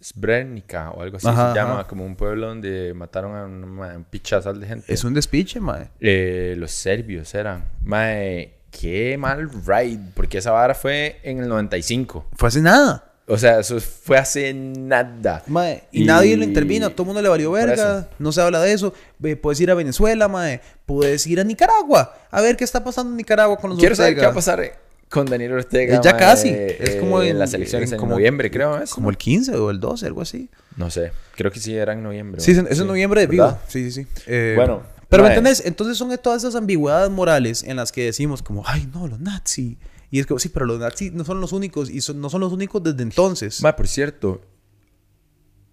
Srebrenica 0.00 0.90
o 0.90 1.02
algo 1.02 1.16
así 1.16 1.26
Ajá, 1.26 1.52
se 1.52 1.58
llama, 1.58 1.80
ajá. 1.80 1.86
como 1.88 2.04
un 2.04 2.14
pueblo 2.14 2.48
donde 2.48 2.92
mataron 2.94 3.36
a 3.36 3.44
un, 3.44 3.64
un 3.78 4.04
pichazal 4.04 4.60
de 4.60 4.66
gente. 4.66 4.92
Es 4.92 5.02
un 5.02 5.14
despiche, 5.14 5.60
mae. 5.60 5.88
Eh, 6.00 6.54
los 6.58 6.70
serbios 6.70 7.34
eran. 7.34 7.64
Mae, 7.82 8.54
qué 8.70 9.16
mal 9.18 9.50
ride, 9.66 10.00
porque 10.14 10.38
esa 10.38 10.50
vara 10.52 10.74
fue 10.74 11.20
en 11.22 11.38
el 11.38 11.48
95. 11.48 12.26
Fue 12.36 12.48
hace 12.48 12.60
nada. 12.60 13.09
O 13.30 13.38
sea, 13.38 13.60
eso 13.60 13.78
fue 13.80 14.18
hace 14.18 14.52
nada. 14.52 15.44
Mae, 15.46 15.84
y, 15.92 16.04
nadie 16.04 16.36
lo 16.36 16.42
intervino, 16.42 16.90
todo 16.90 17.04
el 17.04 17.06
mundo 17.06 17.22
le 17.22 17.28
valió 17.28 17.52
verga, 17.52 18.08
no 18.18 18.32
se 18.32 18.40
habla 18.40 18.60
de 18.60 18.72
eso. 18.72 18.92
Puedes 19.40 19.60
ir 19.60 19.70
a 19.70 19.74
Venezuela, 19.74 20.26
mae, 20.26 20.60
puedes 20.84 21.24
ir 21.28 21.38
a 21.38 21.44
Nicaragua, 21.44 22.12
a 22.28 22.40
ver 22.40 22.56
qué 22.56 22.64
está 22.64 22.82
pasando 22.82 23.12
en 23.12 23.16
Nicaragua 23.18 23.56
con 23.56 23.70
los 23.70 23.78
Quiero 23.78 23.94
saber 23.94 24.16
qué 24.16 24.22
va 24.22 24.32
a 24.32 24.34
pasar 24.34 24.60
con 25.08 25.26
Daniel 25.26 25.52
Ortega. 25.52 25.96
Eh, 25.96 26.00
ya 26.02 26.10
mae, 26.10 26.20
casi, 26.20 26.48
eh, 26.48 26.76
es 26.80 26.96
como 26.96 27.22
en, 27.22 27.38
las 27.38 27.54
elecciones 27.54 27.90
en 27.90 27.94
en, 27.94 28.00
como- 28.00 28.14
noviembre, 28.14 28.50
creo. 28.50 28.82
¿es? 28.82 28.90
Como 28.90 29.10
el 29.10 29.16
15 29.16 29.54
o 29.56 29.70
el 29.70 29.78
12, 29.78 30.06
algo 30.06 30.22
así. 30.22 30.50
No 30.76 30.90
sé, 30.90 31.12
creo 31.36 31.52
que 31.52 31.60
sí 31.60 31.76
era 31.76 31.92
en 31.92 32.02
noviembre. 32.02 32.40
Sí, 32.40 32.50
es 32.50 32.58
en- 32.58 32.74
Sí, 32.74 32.84
noviembre 32.84 33.20
de 33.20 33.26
vivo. 33.28 33.56
Sí, 33.68 33.90
sí, 33.92 34.02
sí. 34.02 34.08
Eh, 34.26 34.54
Bueno, 34.56 34.82
Pero 35.08 35.22
¿me 35.22 35.28
mae. 35.28 35.38
entendés? 35.38 35.64
Entonces 35.64 35.96
son 35.96 36.16
todas 36.18 36.42
esas 36.42 36.56
ambigüedades 36.56 37.10
morales 37.10 37.62
en 37.62 37.76
las 37.76 37.92
que 37.92 38.04
decimos 38.06 38.42
como, 38.42 38.64
ay, 38.66 38.88
no, 38.92 39.06
los 39.06 39.20
nazis. 39.20 39.76
Y 40.10 40.18
es 40.20 40.26
como, 40.26 40.38
sí, 40.40 40.48
pero 40.48 40.66
los 40.66 40.78
nazis 40.80 41.12
no 41.12 41.24
son 41.24 41.40
los 41.40 41.52
únicos 41.52 41.88
y 41.90 42.00
son- 42.00 42.20
no 42.20 42.28
son 42.30 42.40
los 42.40 42.52
únicos 42.52 42.82
desde 42.82 43.02
entonces. 43.02 43.62
Ma, 43.62 43.76
por 43.76 43.86
cierto, 43.86 44.40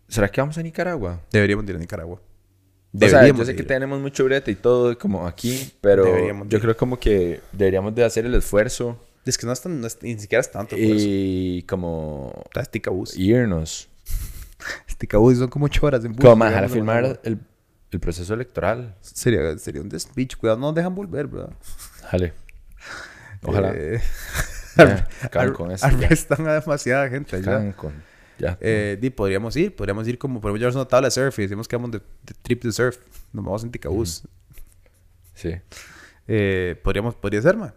¿será 0.08 0.30
que 0.30 0.42
vamos 0.42 0.58
a 0.58 0.64
Nicaragua? 0.64 1.22
Deberíamos 1.32 1.68
ir 1.68 1.76
a 1.76 1.80
Nicaragua. 1.80 2.16
o 2.18 3.00
sea, 3.00 3.10
yo 3.10 3.16
Deberíamos 3.18 3.48
sé 3.48 3.56
que 3.56 3.64
tenemos 3.64 4.00
mucho 4.00 4.24
brete 4.26 4.52
y 4.52 4.56
todo 4.56 4.98
como 4.98 5.28
aquí, 5.28 5.72
pero 5.82 6.06
Deberíamos 6.06 6.48
yo 6.50 6.58
ir. 6.58 6.62
creo 6.62 6.78
como 6.78 7.00
que 7.00 7.42
deberíamos 7.52 7.94
de 7.96 8.04
hacer 8.06 8.26
el 8.26 8.34
esfuerzo 8.36 8.98
Es 9.26 9.38
que 9.38 9.46
no 9.46 9.52
es, 9.52 9.60
tan- 9.62 9.82
no 9.82 9.88
es- 9.88 9.98
ni 10.02 10.18
siquiera 10.18 10.40
es 10.40 10.50
tanto. 10.52 10.76
Y 10.78 11.64
como 11.64 12.44
Está 12.46 12.64
Sticabus. 12.64 13.18
irnos. 13.18 13.90
Sticabus 14.90 15.38
son 15.38 15.50
como 15.50 15.66
ocho 15.66 15.86
horas 15.86 16.04
en 16.06 16.14
bus. 16.14 16.24
Como 16.26 16.44
a 16.44 16.48
digamos, 16.48 16.72
de 16.72 16.76
filmar 16.76 17.20
el, 17.24 17.40
el 17.92 18.00
proceso 18.00 18.34
electoral. 18.34 18.96
Sería, 19.02 19.58
sería 19.58 19.82
un 19.82 19.90
despiche. 19.90 20.38
Cuidado, 20.38 20.58
no 20.60 20.68
nos 20.68 20.76
dejan 20.76 20.96
volver, 20.96 21.28
¿verdad? 21.28 21.52
Jale. 22.04 22.34
Ojalá. 23.44 23.72
Eh, 23.76 24.02
Ya, 24.78 25.08
ar- 25.34 25.54
con 25.54 25.72
esto, 25.72 25.88
ya. 25.90 26.06
arrestan 26.08 26.48
a 26.48 26.54
demasiada 26.54 27.10
gente. 27.10 27.36
Acaban 27.38 27.72
con- 27.72 27.94
ya. 28.38 28.58
Eh, 28.62 28.98
di, 29.02 29.10
podríamos 29.10 29.56
ir, 29.56 29.76
podríamos 29.76 30.08
ir 30.08 30.18
como, 30.20 30.40
podemos 30.40 30.60
llevarnos 30.60 30.76
una 30.82 30.88
tabla 30.88 31.08
de 31.08 31.12
surf 31.12 31.40
y 31.40 31.42
decimos 31.44 31.68
que 31.68 31.76
vamos 31.76 31.92
de, 31.92 31.98
de 32.00 32.34
trip 32.44 32.64
de 32.64 32.72
surf. 32.72 32.98
Nos 33.34 33.44
vamos 33.44 33.64
en 33.64 33.72
Ticabús. 33.72 34.24
Sí, 35.34 35.56
Eh, 36.28 36.80
podríamos, 36.84 37.16
podría 37.16 37.42
ser, 37.42 37.56
man. 37.58 37.74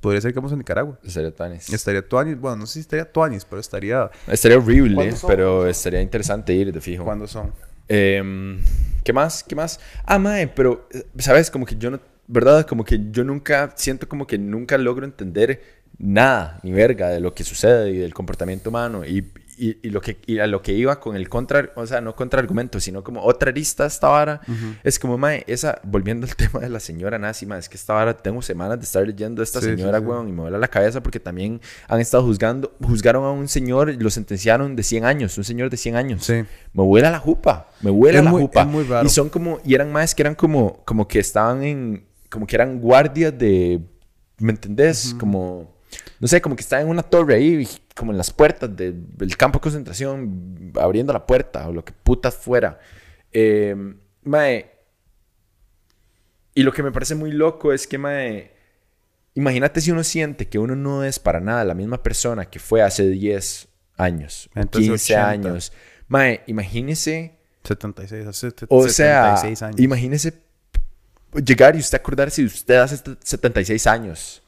Podría 0.00 0.20
ser 0.20 0.32
que 0.34 0.38
vamos 0.38 0.52
a 0.52 0.56
Nicaragua. 0.56 0.98
estaría 1.02 1.34
tanis. 1.34 1.70
Estaría 1.72 2.06
Tuanis, 2.06 2.38
bueno, 2.38 2.56
no 2.56 2.66
sé 2.66 2.74
si 2.74 2.80
estaría 2.80 3.10
Tuanis, 3.10 3.44
pero 3.46 3.60
estaría. 3.60 4.10
Estaría 4.26 4.58
horrible, 4.58 4.94
¿Cuándo 4.96 5.16
son? 5.16 5.30
pero 5.30 5.66
estaría 5.66 6.02
interesante 6.02 6.52
ir, 6.52 6.70
de 6.72 6.80
fijo. 6.82 7.04
¿Cuándo 7.04 7.26
son? 7.26 7.54
Em, 7.88 8.60
¿Qué 9.02 9.12
más? 9.14 9.42
¿Qué 9.44 9.54
más? 9.54 9.80
Ah, 10.04 10.18
mae, 10.18 10.48
pero, 10.48 10.86
eh, 10.92 11.06
¿sabes? 11.18 11.50
Como 11.50 11.64
que 11.64 11.76
yo 11.76 11.90
no, 11.90 12.00
¿verdad? 12.26 12.66
Como 12.66 12.84
que 12.84 13.00
yo 13.10 13.24
nunca, 13.24 13.72
siento 13.76 14.08
como 14.08 14.26
que 14.26 14.38
nunca 14.38 14.78
logro 14.78 15.04
entender 15.04 15.60
nada, 15.98 16.58
ni 16.62 16.72
verga, 16.72 17.08
de 17.08 17.20
lo 17.20 17.34
que 17.34 17.44
sucede 17.44 17.90
y 17.92 17.98
del 17.98 18.12
comportamiento 18.14 18.70
humano. 18.70 19.04
Y, 19.04 19.30
y, 19.56 19.78
y 19.86 19.90
lo 19.90 20.00
que, 20.00 20.18
y 20.26 20.40
a 20.40 20.48
lo 20.48 20.60
que 20.62 20.72
iba 20.72 20.98
con 20.98 21.14
el 21.14 21.28
contra, 21.28 21.70
o 21.76 21.86
sea, 21.86 22.00
no 22.00 22.16
contraargumento, 22.16 22.80
sino 22.80 23.04
como 23.04 23.22
otra 23.22 23.50
arista 23.50 23.86
esta 23.86 24.08
vara. 24.08 24.40
Es 24.82 24.98
como, 24.98 25.16
mae, 25.16 25.44
esa, 25.46 25.80
volviendo 25.84 26.26
al 26.26 26.34
tema 26.36 26.58
de 26.58 26.68
la 26.68 26.80
señora 26.80 27.16
nazi, 27.20 27.46
mae, 27.46 27.60
es 27.60 27.68
que 27.68 27.76
esta 27.76 27.92
vara, 27.94 28.16
tengo 28.16 28.42
semanas 28.42 28.78
de 28.80 28.84
estar 28.84 29.06
leyendo 29.06 29.42
a 29.42 29.44
esta 29.44 29.60
Sí, 29.60 29.66
sí, 29.66 29.76
señora, 29.76 30.00
sí. 30.00 30.04
weón, 30.04 30.28
y 30.28 30.32
me 30.32 30.40
vuela 30.40 30.58
la 30.58 30.66
cabeza 30.66 31.00
porque 31.00 31.20
también 31.20 31.60
han 31.86 32.00
estado 32.00 32.24
juzgando, 32.24 32.74
juzgaron 32.82 33.22
a 33.24 33.30
un 33.30 33.46
señor 33.46 33.90
y 33.90 33.96
lo 33.96 34.10
sentenciaron 34.10 34.74
de 34.74 34.82
100 34.82 35.04
años, 35.04 35.38
un 35.38 35.44
señor 35.44 35.70
de 35.70 35.76
100 35.76 35.94
años. 35.94 36.24
Sí. 36.24 36.32
Me 36.72 36.82
vuela 36.82 37.12
la 37.12 37.20
jupa, 37.20 37.68
me 37.80 37.92
vuela 37.92 38.18
Es 38.18 38.24
la 38.24 38.30
muy- 38.32 38.42
jupa. 38.42 38.68
Y 39.04 39.08
son 39.08 39.28
como, 39.28 39.60
y 39.64 39.76
eran 39.76 39.92
más 39.92 40.16
que 40.16 40.22
eran 40.24 40.34
como, 40.34 40.82
como 40.84 41.06
que 41.06 41.20
estaban 41.20 41.62
en, 41.62 42.04
como 42.34 42.46
que 42.46 42.56
eran 42.56 42.80
guardias 42.80 43.36
de, 43.38 43.80
¿me 44.38 44.50
entendés? 44.50 45.14
Como, 45.18 45.76
no 46.18 46.26
sé, 46.28 46.40
como 46.42 46.56
que 46.56 46.62
estaban 46.62 46.84
en 46.86 46.90
una 46.90 47.02
torre 47.04 47.36
ahí, 47.36 47.66
como 47.94 48.10
en 48.10 48.18
las 48.18 48.32
puertas 48.32 48.76
de- 48.76 48.92
del 48.92 49.36
campo 49.36 49.58
de 49.60 49.62
concentración, 49.62 50.72
abriendo 50.80 51.12
la 51.12 51.24
puerta 51.24 51.68
o 51.68 51.72
lo 51.72 51.84
que 51.84 51.92
putas 51.92 52.34
fuera. 52.34 52.80
Eh, 53.32 53.76
mae, 54.24 54.70
y 56.54 56.62
lo 56.62 56.72
que 56.72 56.82
me 56.82 56.92
parece 56.92 57.14
muy 57.14 57.30
loco 57.32 57.72
es 57.72 57.86
que, 57.86 57.98
mae, 57.98 58.52
imagínate 59.34 59.80
si 59.80 59.90
uno 59.90 60.04
siente 60.04 60.48
que 60.48 60.58
uno 60.58 60.76
no 60.76 61.04
es 61.04 61.18
para 61.18 61.40
nada 61.40 61.64
la 61.64 61.74
misma 61.74 62.02
persona 62.02 62.46
que 62.46 62.58
fue 62.58 62.82
hace 62.82 63.08
10 63.08 63.68
años, 63.96 64.50
Entonces, 64.54 64.90
15 64.90 65.14
80. 65.14 65.28
años. 65.30 65.72
Mae, 66.08 66.42
imagínese 66.46 67.38
76, 67.64 68.26
hace 68.26 68.48
o 68.68 68.88
sea, 68.88 69.36
76 69.36 69.62
años. 69.62 69.80
imagínese 69.80 70.43
llegar 71.34 71.76
y 71.76 71.80
usted 71.80 71.98
acordarse 71.98 72.42
de 72.42 72.46
usted 72.48 72.76
hace 72.76 72.98
76 73.22 73.86
años. 73.86 74.42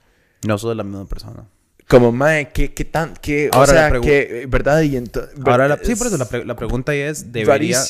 No 0.46 0.58
soy 0.58 0.74
la 0.76 0.84
misma 0.84 1.06
persona. 1.06 1.48
Como, 1.88 2.10
mae, 2.10 2.50
¿qué, 2.52 2.74
qué 2.74 2.84
tan, 2.84 3.14
qué, 3.14 3.48
Ahora 3.52 3.70
o 3.72 3.74
sea, 3.74 3.90
la 3.90 4.00
eh, 4.02 4.46
¿verdad? 4.48 4.82
Y 4.82 4.96
Ahora, 5.44 5.68
la, 5.68 5.78
sí, 5.78 5.94
por 5.94 6.08
eso 6.08 6.16
la, 6.16 6.28
pre- 6.28 6.44
la 6.44 6.56
pregunta 6.56 6.92
es, 6.94 7.30
debería, 7.32 7.80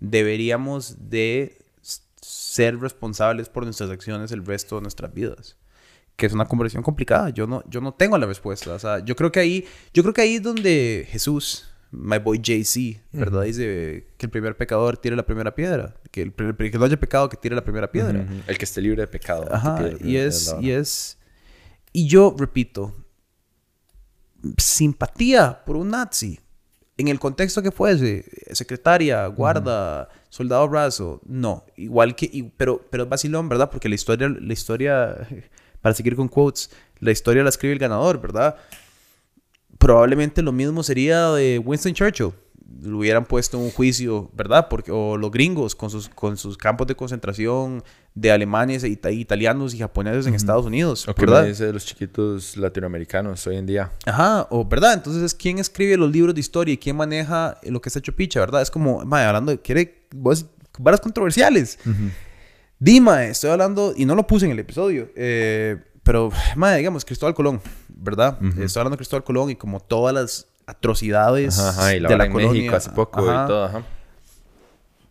deberíamos 0.00 1.10
de 1.10 1.58
ser 2.20 2.78
responsables 2.78 3.48
por 3.48 3.64
nuestras 3.64 3.90
acciones 3.90 4.32
el 4.32 4.44
resto 4.44 4.76
de 4.76 4.82
nuestras 4.82 5.12
vidas. 5.12 5.56
Que 6.16 6.26
es 6.26 6.32
una 6.32 6.46
conversación 6.46 6.82
complicada. 6.82 7.30
Yo 7.30 7.46
no, 7.46 7.62
yo 7.68 7.80
no 7.80 7.92
tengo 7.92 8.16
la 8.16 8.26
respuesta. 8.26 8.72
O 8.72 8.78
sea, 8.78 9.04
yo 9.04 9.16
creo 9.16 9.32
que 9.32 9.40
ahí, 9.40 9.66
yo 9.92 10.02
creo 10.02 10.14
que 10.14 10.22
ahí 10.22 10.36
es 10.36 10.42
donde 10.42 11.06
Jesús, 11.10 11.66
my 11.92 12.18
boy 12.18 12.38
JC, 12.40 13.00
¿verdad? 13.12 13.42
Dice 13.42 14.08
que 14.16 14.26
el 14.26 14.30
primer 14.30 14.56
pecador 14.56 14.96
tire 14.96 15.14
la 15.14 15.24
primera 15.26 15.54
piedra. 15.54 15.94
Que 16.10 16.22
el, 16.22 16.32
pri- 16.32 16.70
que 16.70 16.78
no 16.78 16.84
haya 16.86 16.98
pecado 16.98 17.28
que 17.28 17.36
tire 17.36 17.54
la 17.54 17.62
primera 17.64 17.90
piedra. 17.92 18.26
El 18.46 18.58
que 18.58 18.64
esté 18.64 18.80
libre 18.80 19.02
de 19.02 19.06
pecado. 19.08 19.46
Ajá, 19.50 19.90
y 20.02 20.16
es, 20.16 20.46
piedra, 20.50 20.60
y 20.62 20.70
es, 20.70 21.18
y 21.92 22.08
yo 22.08 22.34
repito, 22.36 22.94
simpatía 24.56 25.62
por 25.64 25.76
un 25.76 25.88
nazi, 25.90 26.38
en 26.98 27.08
el 27.08 27.18
contexto 27.18 27.62
que 27.62 27.70
fuese, 27.70 28.24
secretaria, 28.52 29.26
guarda, 29.26 30.08
soldado 30.28 30.68
raso, 30.68 31.20
no, 31.26 31.64
igual 31.76 32.14
que, 32.14 32.28
y- 32.32 32.42
pero, 32.56 32.84
pero 32.90 33.04
es 33.04 33.08
vacilón, 33.08 33.48
¿verdad? 33.48 33.70
Porque 33.70 33.88
la 33.88 33.94
historia, 33.94 34.28
la 34.28 34.52
historia, 34.52 35.16
para 35.80 35.94
seguir 35.94 36.16
con 36.16 36.28
quotes, 36.28 36.70
la 37.00 37.10
historia 37.10 37.42
la 37.42 37.48
escribe 37.48 37.72
el 37.72 37.78
ganador, 37.78 38.20
¿verdad? 38.20 38.56
Probablemente 39.82 40.40
lo 40.42 40.52
mismo 40.52 40.82
sería 40.82 41.30
de 41.32 41.58
Winston 41.58 41.92
Churchill. 41.92 42.30
Lo 42.82 42.98
hubieran 42.98 43.24
puesto 43.26 43.58
en 43.58 43.64
un 43.64 43.70
juicio, 43.70 44.28
¿verdad? 44.34 44.66
Porque, 44.68 44.90
o 44.90 45.16
los 45.16 45.30
gringos 45.30 45.74
con 45.76 45.88
sus, 45.90 46.08
con 46.08 46.36
sus 46.36 46.56
campos 46.56 46.86
de 46.88 46.96
concentración 46.96 47.84
de 48.14 48.32
alemanes, 48.32 48.82
e 48.82 48.88
ita- 48.88 49.10
italianos 49.12 49.72
y 49.74 49.78
japoneses 49.78 50.26
en 50.26 50.34
Estados 50.34 50.66
Unidos, 50.66 51.06
O 51.06 51.14
que 51.14 51.24
¿verdad? 51.26 51.44
dice 51.46 51.66
de 51.66 51.72
los 51.72 51.84
chiquitos 51.86 52.56
latinoamericanos 52.56 53.46
hoy 53.46 53.56
en 53.56 53.66
día. 53.66 53.92
Ajá, 54.04 54.48
o 54.50 54.64
verdad, 54.64 54.94
entonces 54.94 55.32
quién 55.34 55.58
escribe 55.58 55.96
los 55.96 56.10
libros 56.10 56.34
de 56.34 56.40
historia 56.40 56.74
y 56.74 56.78
quién 56.78 56.96
maneja 56.96 57.58
lo 57.62 57.80
que 57.80 57.88
está 57.88 58.00
hecho 58.00 58.16
picha, 58.16 58.40
¿verdad? 58.40 58.62
Es 58.62 58.70
como, 58.70 59.04
mae, 59.04 59.24
hablando 59.26 59.52
de, 59.52 59.60
quiere, 59.60 60.06
varas 60.78 61.00
controversiales. 61.00 61.78
Dima, 62.80 63.26
estoy 63.26 63.50
hablando, 63.50 63.94
y 63.96 64.04
no 64.06 64.16
lo 64.16 64.26
puse 64.26 64.46
en 64.46 64.52
el 64.52 64.58
episodio, 64.58 65.08
eh, 65.14 65.76
pero, 66.02 66.30
mae, 66.56 66.78
digamos, 66.78 67.04
Cristóbal 67.04 67.34
Colón, 67.34 67.60
¿verdad? 67.88 68.38
Estoy 68.42 68.80
hablando 68.80 68.90
de 68.90 68.96
Cristóbal 68.98 69.24
Colón 69.24 69.50
y 69.50 69.56
como 69.56 69.80
todas 69.80 70.14
las 70.14 70.46
atrocidades 70.66 71.58
Ajá, 71.58 71.70
ajá, 71.70 71.94
y 71.96 72.00
la 72.00 72.08
de 72.08 72.16
la 72.16 72.24
en 72.26 72.32
colonia. 72.32 72.52
México 72.52 72.76
hace 72.76 72.90
poco 72.90 73.20
Ajá. 73.28 73.44
y 73.44 73.46
todo, 73.48 73.64
ajá. 73.64 73.82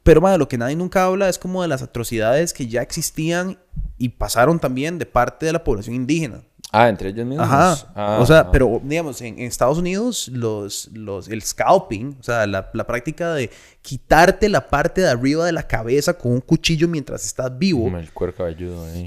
Pero, 0.03 0.19
madre, 0.19 0.39
lo 0.39 0.47
que 0.47 0.57
nadie 0.57 0.76
nunca 0.76 1.05
habla 1.05 1.30
es 1.30 1.38
como 1.38 1.61
de 1.61 1.68
las 1.68 1.81
atrocidades 1.81 2.53
que 2.53 2.68
ya 2.68 2.81
existían 2.81 3.57
y 3.97 4.09
pasaron 4.09 4.59
también 4.59 4.97
de 4.97 5.05
parte 5.05 5.45
de 5.45 5.53
la 5.53 5.63
población 5.63 5.95
indígena. 5.95 6.41
Ah, 6.73 6.88
entre 6.88 7.09
ellos 7.09 7.26
mismos. 7.26 7.45
Ajá. 7.45 7.91
Ah, 7.95 8.18
o 8.19 8.26
sea, 8.26 8.49
pero 8.49 8.81
digamos, 8.84 9.22
en, 9.22 9.38
en 9.38 9.45
Estados 9.45 9.77
Unidos, 9.77 10.30
los, 10.30 10.89
los, 10.93 11.27
el 11.27 11.43
scalping, 11.43 12.18
o 12.19 12.23
sea, 12.23 12.47
la, 12.47 12.69
la 12.73 12.88
práctica 12.88 13.34
de 13.34 13.51
quitarte 13.81 14.47
la 14.49 14.68
parte 14.69 15.01
de 15.01 15.09
arriba 15.09 15.45
de 15.45 15.51
la 15.51 15.63
cabeza 15.63 16.13
con 16.18 16.31
un 16.31 16.41
cuchillo 16.41 16.88
mientras 16.88 17.26
estás 17.26 17.55
vivo, 17.59 17.84
Como 17.84 17.97
el 17.97 18.11
cuero 18.13 18.34
cabelludo 18.34 18.85
ahí. 18.85 19.05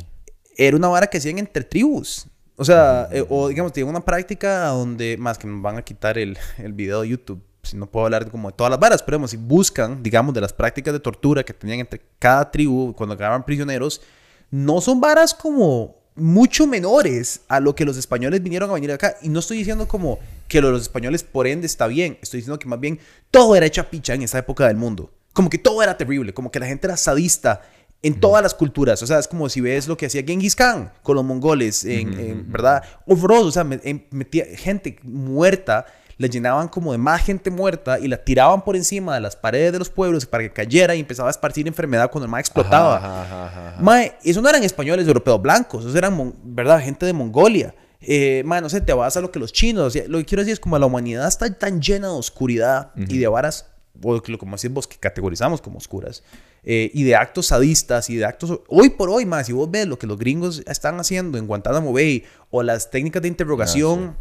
Era 0.57 0.77
una 0.77 0.89
vara 0.89 1.07
que 1.07 1.19
hacían 1.19 1.39
entre 1.39 1.65
tribus. 1.65 2.27
O 2.57 2.65
sea, 2.65 3.09
eh, 3.11 3.25
o 3.29 3.49
digamos, 3.49 3.73
tienen 3.73 3.91
una 3.91 4.05
práctica 4.05 4.67
donde, 4.69 5.17
más 5.17 5.39
que 5.39 5.47
me 5.47 5.61
van 5.61 5.77
a 5.77 5.83
quitar 5.83 6.19
el, 6.19 6.39
el 6.59 6.73
video 6.73 7.03
de 7.03 7.09
YouTube, 7.09 7.43
si 7.63 7.77
no 7.77 7.87
puedo 7.87 8.07
hablar 8.07 8.31
como 8.31 8.51
de 8.51 8.57
todas 8.57 8.71
las 8.71 8.79
varas, 8.79 9.03
pero 9.03 9.17
digamos, 9.17 9.31
si 9.31 9.37
buscan, 9.37 10.03
digamos, 10.03 10.35
de 10.35 10.41
las 10.41 10.53
prácticas 10.53 10.93
de 10.93 11.01
tortura 11.01 11.43
que 11.43 11.55
tenían 11.55 11.81
entre 11.81 12.01
cada 12.19 12.51
tribu 12.51 12.95
cuando 12.95 13.15
agarraban 13.15 13.45
prisioneros, 13.45 14.03
no 14.51 14.81
son 14.81 15.01
varas 15.01 15.35
como 15.35 15.97
mucho 16.15 16.67
menores 16.67 17.41
a 17.49 17.59
lo 17.59 17.75
que 17.75 17.85
los 17.85 17.97
españoles 17.97 18.43
vinieron 18.43 18.71
a 18.71 18.75
venir 18.75 18.93
acá. 18.93 19.17
Y 19.23 19.29
no 19.29 19.41
estoy 19.41 19.59
diciendo 19.59 19.89
como 19.89 20.19
que 20.49 20.61
lo 20.61 20.69
de 20.69 20.75
los 20.75 20.83
españoles 20.83 21.25
por 21.25 21.47
ende 21.47 21.67
está 21.67 21.87
bien, 21.87 22.19
estoy 22.23 22.39
diciendo 22.39 22.59
que 22.59 22.69
más 22.69 22.81
bien 22.81 23.01
todo 23.31 23.57
era 23.57 23.67
hecha 23.67 23.91
picha 23.91 24.15
en 24.15 24.23
esa 24.23 24.39
época 24.39 24.69
del 24.69 24.77
mundo. 24.77 25.11
Como 25.33 25.51
que 25.51 25.59
todo 25.59 25.83
era 25.83 25.97
terrible, 25.97 26.33
como 26.33 26.53
que 26.53 26.61
la 26.61 26.67
gente 26.67 26.87
era 26.87 26.97
sadista 26.97 27.63
en 28.05 28.21
todas 28.21 28.43
las 28.43 28.55
culturas. 28.55 29.03
O 29.03 29.07
sea, 29.07 29.19
es 29.19 29.27
como 29.27 29.49
si 29.49 29.61
ves 29.61 29.89
lo 29.89 29.97
que 29.97 30.07
hacía 30.07 30.23
Genghis 30.25 30.55
Khan 30.55 30.93
con 31.03 31.17
los 31.17 31.25
mongoles, 31.25 31.85
en, 31.85 32.13
en- 32.21 32.53
¿verdad? 32.53 32.83
Horroroso, 33.07 33.47
o 33.47 33.51
sea, 33.51 33.67
en- 33.83 34.07
metía 34.13 34.45
gente 34.57 34.97
muerta, 35.03 35.87
la 36.17 36.29
llenaban 36.29 36.69
como 36.69 36.93
de 36.93 36.99
más 36.99 37.23
gente 37.25 37.51
muerta 37.51 37.99
y 37.99 38.07
la 38.07 38.17
tiraban 38.19 38.63
por 38.63 38.77
encima 38.77 39.15
de 39.17 39.21
las 39.21 39.35
paredes 39.35 39.73
de 39.73 39.81
los 39.81 39.91
pueblos 39.91 40.27
para 40.27 40.45
que 40.45 40.53
cayera 40.53 40.95
y 40.95 41.01
empezaba 41.01 41.29
a 41.29 41.33
esparcir 41.33 41.67
enfermedad 41.67 42.09
cuando 42.11 42.27
el 42.27 42.31
mar 42.31 42.39
explotaba. 42.41 42.99
Ajá, 42.99 43.47
ajá. 43.47 43.77
Mae, 43.83 44.13
eso 44.23 44.41
no 44.41 44.49
eran 44.49 44.63
españoles 44.63 45.07
europeos 45.09 45.43
blancos, 45.43 45.85
eso 45.85 45.99
eran, 45.99 46.35
¿verdad? 46.45 46.81
Gente 46.81 47.05
de 47.07 47.13
Mongolia. 47.13 47.75
eh, 48.07 48.43
mae, 48.45 48.61
no 48.61 48.69
sé, 48.69 48.81
te 48.83 48.93
vas 48.93 49.17
a 49.17 49.21
lo 49.23 49.31
que 49.33 49.39
los 49.39 49.51
chinos. 49.53 49.97
Lo 50.09 50.19
que 50.19 50.25
quiero 50.27 50.43
decir 50.43 50.53
es 50.53 50.61
como 50.61 50.79
la 50.79 50.85
humanidad 50.87 51.27
está 51.27 51.53
tan 51.53 51.81
llena 51.81 52.09
de 52.09 52.13
oscuridad 52.15 52.91
y 52.97 53.19
de 53.19 53.27
varas, 53.29 53.67
o 54.03 54.21
lo- 54.27 54.39
como 54.39 54.57
decís 54.57 54.71
vos, 54.71 54.87
que 54.87 54.99
categorizamos 54.99 55.61
como 55.63 55.79
oscuras, 55.79 56.23
eh, 56.65 56.91
y 56.95 57.05
de 57.05 57.17
actos 57.17 57.47
sadistas 57.47 58.09
y 58.11 58.17
de 58.17 58.25
actos. 58.25 58.61
Hoy 58.69 58.91
por 58.91 59.11
hoy, 59.11 59.27
más, 59.27 59.47
si 59.47 59.53
vos 59.53 59.71
ves 59.71 59.87
lo 59.87 59.99
que 59.99 60.07
los 60.07 60.19
gringos 60.19 60.63
están 60.67 60.99
haciendo 60.99 61.39
en 61.39 61.47
Guantánamo 61.47 61.93
Bay 61.93 62.25
o 62.51 62.63
las 62.63 62.91
técnicas 62.91 63.23
de 63.23 63.29
interrogación 63.29 64.17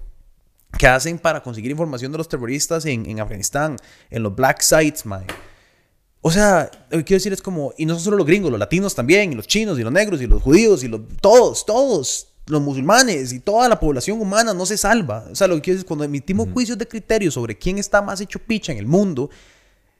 que 0.77 0.87
hacen 0.87 1.19
para 1.19 1.41
conseguir 1.41 1.71
información 1.71 2.11
de 2.11 2.17
los 2.17 2.27
terroristas 2.27 2.85
en, 2.85 3.05
en 3.05 3.19
Afganistán, 3.19 3.77
en 4.09 4.23
los 4.23 4.35
black 4.35 4.61
sites, 4.61 5.05
mae. 5.05 5.25
O 6.25 6.31
sea, 6.31 6.71
lo 6.89 6.99
que 6.99 7.03
quiero 7.03 7.17
decir 7.17 7.33
es 7.33 7.41
como, 7.41 7.73
y 7.77 7.85
no 7.85 7.95
son 7.95 8.03
solo 8.03 8.17
los 8.17 8.25
gringos, 8.25 8.49
los 8.49 8.59
latinos 8.59 8.95
también, 8.95 9.33
y 9.33 9.35
los 9.35 9.45
chinos, 9.45 9.77
y 9.77 9.83
los 9.83 9.91
negros, 9.91 10.21
y 10.21 10.25
los 10.25 10.41
judíos, 10.41 10.81
y 10.83 10.87
los, 10.87 11.01
todos, 11.19 11.65
todos, 11.65 12.29
los 12.47 12.61
musulmanes, 12.61 13.33
y 13.33 13.41
toda 13.41 13.67
la 13.67 13.77
población 13.77 14.21
humana 14.21 14.53
no 14.53 14.65
se 14.65 14.77
salva. 14.77 15.25
O 15.29 15.35
sea, 15.35 15.47
lo 15.47 15.55
que 15.55 15.61
quiero 15.61 15.75
decir 15.75 15.85
es 15.85 15.87
cuando 15.87 16.05
emitimos 16.05 16.47
juicios 16.53 16.77
de 16.77 16.87
criterio 16.87 17.29
sobre 17.29 17.57
quién 17.57 17.77
está 17.77 18.01
más 18.01 18.21
hecho 18.21 18.39
picha 18.39 18.71
en 18.71 18.77
el 18.77 18.85
mundo, 18.85 19.29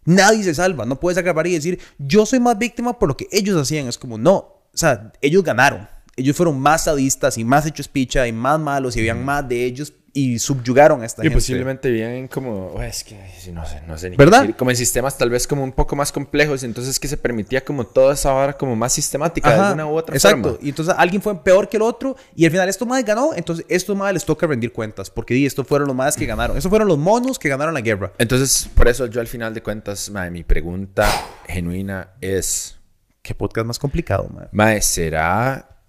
nadie 0.06 0.44
se 0.44 0.54
salva. 0.54 0.86
No 0.86 1.00
puedes 1.00 1.18
agravar 1.18 1.48
y 1.48 1.54
decir, 1.54 1.80
yo 1.98 2.26
soy 2.26 2.40
más 2.40 2.58
víctima 2.58 2.98
por 2.98 3.10
lo 3.10 3.18
que 3.18 3.28
ellos 3.32 3.60
hacían. 3.60 3.88
Es 3.88 3.98
como, 3.98 4.18
no, 4.18 4.36
o 4.36 4.72
sea, 4.74 5.12
ellos 5.22 5.44
ganaron. 5.44 5.88
Ellos 6.16 6.38
fueron 6.38 6.60
más 6.60 6.84
sadistas 6.84 7.38
y 7.38 7.44
más 7.44 7.66
hechos 7.66 7.88
picha 7.88 8.28
y 8.28 8.32
más 8.32 8.60
malos 8.60 8.96
y 8.96 9.00
habían 9.00 9.26
más 9.26 9.48
de 9.48 9.66
ellos 9.66 9.94
y 10.16 10.38
subyugaron 10.38 11.02
a 11.02 11.08
esta 11.08 11.24
Y 11.24 11.26
gente. 11.26 11.38
posiblemente 11.38 11.90
vivían 11.90 12.28
como, 12.28 12.68
"Oh, 12.68 12.82
es 12.84 13.04
que 13.04 13.16
no 13.52 13.66
sé, 13.66 13.82
no 13.88 13.98
sé 13.98 14.12
ni 14.12 14.16
qué 14.16 14.24
¿Verdad? 14.24 14.42
decir", 14.42 14.56
como 14.56 14.70
en 14.70 14.78
sistemas 14.78 15.18
tal 15.18 15.32
vez 15.32 15.48
como 15.48 15.64
un 15.64 15.72
poco 15.72 15.96
más 15.96 16.12
complejos, 16.12 16.62
entonces 16.64 17.00
que 17.00 17.08
se 17.08 17.18
permitía 17.18 17.66
como 17.66 17.84
toda 17.86 18.14
esa 18.14 18.32
vara 18.32 18.54
como 18.54 18.76
más 18.76 18.94
sistemática 18.94 19.50
de 19.52 19.60
alguna 19.60 19.88
u 19.88 19.96
otra 19.98 20.16
exacto. 20.16 20.52
forma. 20.52 20.60
Y 20.66 20.70
entonces 20.70 20.94
alguien 20.98 21.20
fue 21.20 21.44
peor 21.44 21.68
que 21.68 21.78
el 21.78 21.84
otro 21.84 22.16
y 22.36 22.46
al 22.46 22.52
final 22.52 22.70
esto 22.70 22.86
más 22.86 23.04
ganó, 23.04 23.34
entonces 23.34 23.66
estos 23.70 23.98
más 23.98 24.14
les 24.14 24.24
toca 24.24 24.46
rendir 24.46 24.72
cuentas 24.72 25.10
porque 25.10 25.34
di, 25.34 25.48
estos 25.48 25.66
fueron 25.66 25.88
los 25.88 25.96
más 25.98 26.16
que 26.16 26.28
ganaron. 26.28 26.56
Estos 26.58 26.70
fueron 26.70 26.88
los 26.88 26.98
monos 27.00 27.40
que 27.40 27.50
ganaron 27.50 27.74
la 27.74 27.82
guerra. 27.82 28.12
Entonces, 28.20 28.70
por 28.76 28.88
eso 28.88 29.08
yo 29.08 29.20
al 29.20 29.28
final 29.28 29.54
de 29.56 29.64
cuentas, 29.64 30.12
mae, 30.12 30.30
mi 30.30 30.44
pregunta 30.44 31.10
genuina 31.48 32.10
es, 32.22 32.78
Qué 33.24 33.34
podcast 33.34 33.66
más 33.66 33.80
complicado, 33.80 34.28
man. 34.30 34.50
mae, 34.52 34.80
¿será, 34.82 35.80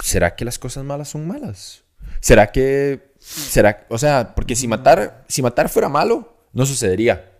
¿será 0.00 0.34
que 0.34 0.44
las 0.44 0.58
cosas 0.58 0.82
malas 0.82 1.08
son 1.10 1.26
malas? 1.26 1.84
¿Será 2.20 2.50
que, 2.50 3.07
será, 3.28 3.86
o 3.88 3.98
sea, 3.98 4.34
porque 4.34 4.56
si 4.56 4.66
matar, 4.66 5.24
si 5.28 5.42
matar 5.42 5.68
fuera 5.68 5.88
malo, 5.88 6.46
no 6.52 6.64
sucedería. 6.64 7.30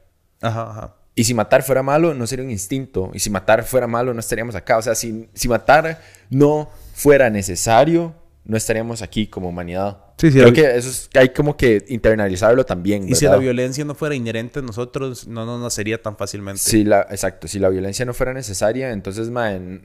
Ajá, 0.41 0.71
ajá. 0.71 0.95
Y 1.15 1.25
si 1.25 1.35
matar 1.35 1.63
fuera 1.65 1.83
malo, 1.83 2.15
no 2.15 2.27
sería 2.27 2.45
un 2.45 2.51
instinto. 2.51 3.11
Y 3.13 3.19
si 3.19 3.31
matar 3.31 3.65
fuera 3.65 3.89
malo, 3.89 4.15
no 4.15 4.21
estaríamos 4.21 4.55
acá. 4.55 4.79
O 4.79 4.83
sea, 4.83 4.95
si, 4.95 5.29
si 5.35 5.49
matar 5.49 6.01
no 6.31 6.71
fuera 6.95 7.29
necesario, 7.29 8.15
no 8.45 8.57
estaríamos 8.57 9.03
aquí 9.03 9.27
como 9.27 9.49
humanidad. 9.49 9.99
Sí, 10.19 10.33
sí, 10.33 10.39
Creo 10.39 10.49
la- 10.49 10.53
que 10.53 10.77
eso 10.77 10.89
es, 10.91 11.09
hay 11.15 11.29
como 11.29 11.57
que 11.57 11.85
internalizarlo 11.89 12.67
también. 12.67 13.09
Y 13.09 13.15
si 13.15 13.25
la 13.27 13.37
violencia 13.37 13.85
no 13.85 13.95
fuera 13.95 14.15
inherente 14.17 14.59
en 14.59 14.67
nosotros, 14.67 15.29
no 15.29 15.47
nos 15.47 15.61
nacería 15.61 16.03
tan 16.03 16.17
fácilmente. 16.17 16.61
Si 16.61 16.83
la, 16.85 17.03
exacto, 17.11 17.47
si 17.47 17.59
la 17.61 17.69
violencia 17.69 18.05
no 18.05 18.13
fuera 18.15 18.35
necesaria, 18.35 18.91
entonces, 18.91 19.31
man, 19.31 19.81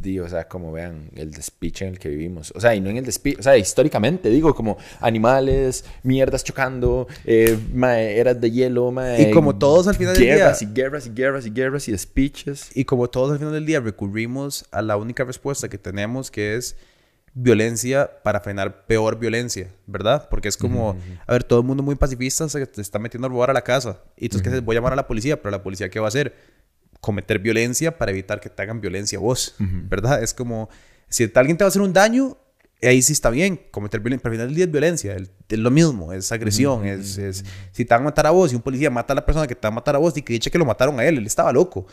digo, 0.00 0.24
o 0.24 0.28
sea, 0.30 0.48
como 0.48 0.72
vean 0.72 1.10
el 1.14 1.30
despiche 1.30 1.84
en 1.84 1.92
el 1.92 1.98
que 1.98 2.08
vivimos. 2.08 2.52
O 2.56 2.60
sea, 2.60 2.74
y 2.74 2.80
no 2.80 2.88
en 2.88 2.96
el 2.96 3.04
despiche, 3.04 3.38
o 3.38 3.42
sea, 3.42 3.56
históricamente, 3.58 4.30
digo, 4.30 4.54
como 4.54 4.78
animales, 5.00 5.84
mierdas 6.02 6.42
chocando, 6.42 7.06
eh, 7.24 7.58
eras 8.16 8.40
de 8.40 8.50
hielo, 8.50 8.92
Y 9.18 9.30
como 9.30 9.56
todos 9.56 9.86
al 9.88 9.94
final 9.94 10.14
del 10.14 10.24
guerras 10.24 10.60
día- 10.60 10.68
y 10.68 10.72
guerras 10.74 11.06
y 11.06 11.10
guerras 11.10 11.46
y 11.46 11.50
guerras 11.50 11.88
y 11.88 11.92
despiches. 11.92 12.70
Y 12.74 12.84
como 12.86 13.08
todos 13.10 13.32
al 13.32 13.38
final 13.38 13.52
del 13.52 13.66
día 13.66 13.80
recurrimos 13.80 14.64
a 14.70 14.80
la 14.80 14.96
única 14.96 15.24
respuesta 15.24 15.68
que 15.68 15.76
tenemos, 15.78 16.30
que 16.30 16.56
es 16.56 16.76
violencia 17.34 18.10
para 18.22 18.40
frenar 18.40 18.86
peor 18.86 19.18
violencia, 19.18 19.68
¿verdad? 19.86 20.28
Porque 20.30 20.48
es 20.48 20.56
como, 20.56 20.96
a 21.26 21.32
ver, 21.32 21.44
todo 21.44 21.60
el 21.60 21.66
mundo 21.66 21.82
muy 21.82 21.94
pacifista 21.94 22.48
se 22.48 22.66
te 22.66 22.80
está 22.80 22.98
metiendo 22.98 23.26
a 23.26 23.30
robar 23.30 23.50
a 23.50 23.52
la 23.52 23.62
casa. 23.62 24.00
Y 24.16 24.24
entonces, 24.26 24.42
¿qué 24.42 24.48
haces? 24.50 24.64
Voy 24.64 24.74
a 24.76 24.78
llamar 24.78 24.92
a 24.92 24.96
la 24.96 25.06
policía, 25.06 25.40
pero 25.40 25.50
la 25.50 25.62
policía, 25.62 25.88
¿qué 25.90 26.00
va 26.00 26.06
a 26.06 26.08
hacer? 26.08 26.34
Cometer 27.00 27.38
violencia 27.38 27.96
para 27.96 28.10
evitar 28.10 28.40
que 28.40 28.50
te 28.50 28.60
hagan 28.62 28.80
violencia 28.80 29.18
a 29.18 29.20
vos, 29.22 29.54
¿verdad? 29.88 30.22
Es 30.22 30.34
como, 30.34 30.68
si 31.08 31.30
alguien 31.34 31.56
te 31.56 31.64
va 31.64 31.66
a 31.66 31.70
hacer 31.70 31.80
un 31.82 31.92
daño, 31.92 32.36
ahí 32.82 33.00
sí 33.00 33.12
está 33.12 33.30
bien, 33.30 33.60
cometer 33.70 34.00
violencia, 34.00 34.22
pero 34.22 34.32
al 34.32 34.36
final 34.36 34.46
del 34.48 34.56
día 34.56 34.64
es 34.64 34.70
violencia, 34.70 35.14
el- 35.14 35.30
es 35.48 35.58
lo 35.58 35.70
mismo, 35.70 36.12
es 36.12 36.30
agresión, 36.32 36.84
es, 36.86 37.16
es- 37.16 37.44
si 37.72 37.84
te 37.84 37.94
van 37.94 38.02
a 38.02 38.04
matar 38.06 38.26
a 38.26 38.30
vos 38.30 38.52
y 38.52 38.56
un 38.56 38.62
policía 38.62 38.90
mata 38.90 39.12
a 39.12 39.16
la 39.16 39.24
persona 39.24 39.46
que 39.46 39.54
te 39.54 39.60
va 39.62 39.68
a 39.68 39.74
matar 39.74 39.94
a 39.94 39.98
vos 39.98 40.16
y 40.16 40.22
que 40.22 40.32
dice 40.34 40.50
que 40.50 40.58
lo 40.58 40.64
mataron 40.64 40.98
a 41.00 41.04
él, 41.04 41.18
él 41.18 41.26
estaba 41.26 41.52
loco, 41.52 41.86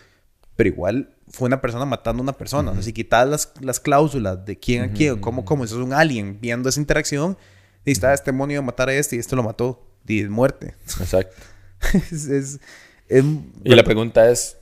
pero 0.57 0.67
igual 0.69 1.13
fue 1.29 1.45
una 1.47 1.61
persona 1.61 1.85
matando 1.85 2.19
a 2.21 2.23
una 2.23 2.33
persona, 2.33 2.71
o 2.71 2.73
sea, 2.73 2.83
si 2.83 2.91
quitas 2.91 3.25
las, 3.27 3.53
las 3.61 3.79
cláusulas 3.79 4.45
de 4.45 4.57
quién 4.59 4.83
a 4.83 4.91
quién, 4.91 5.19
cómo, 5.19 5.45
cómo, 5.45 5.63
eso 5.63 5.79
es 5.79 5.85
un 5.85 5.93
alien 5.93 6.39
viendo 6.41 6.67
esa 6.67 6.79
interacción, 6.81 7.37
y 7.85 7.91
está 7.91 8.13
este 8.13 8.31
demonio 8.31 8.59
a 8.59 8.61
matar 8.63 8.89
a 8.89 8.93
este 8.93 9.15
y 9.15 9.19
este 9.19 9.35
lo 9.37 9.43
mató, 9.43 9.81
y 10.05 10.21
es 10.21 10.29
muerte. 10.29 10.75
Exacto. 10.99 11.35
es, 11.93 12.27
es- 12.27 12.59
es- 13.07 13.23
Y 13.63 13.73
la 13.75 13.83
pregunta 13.83 14.29
es, 14.29 14.57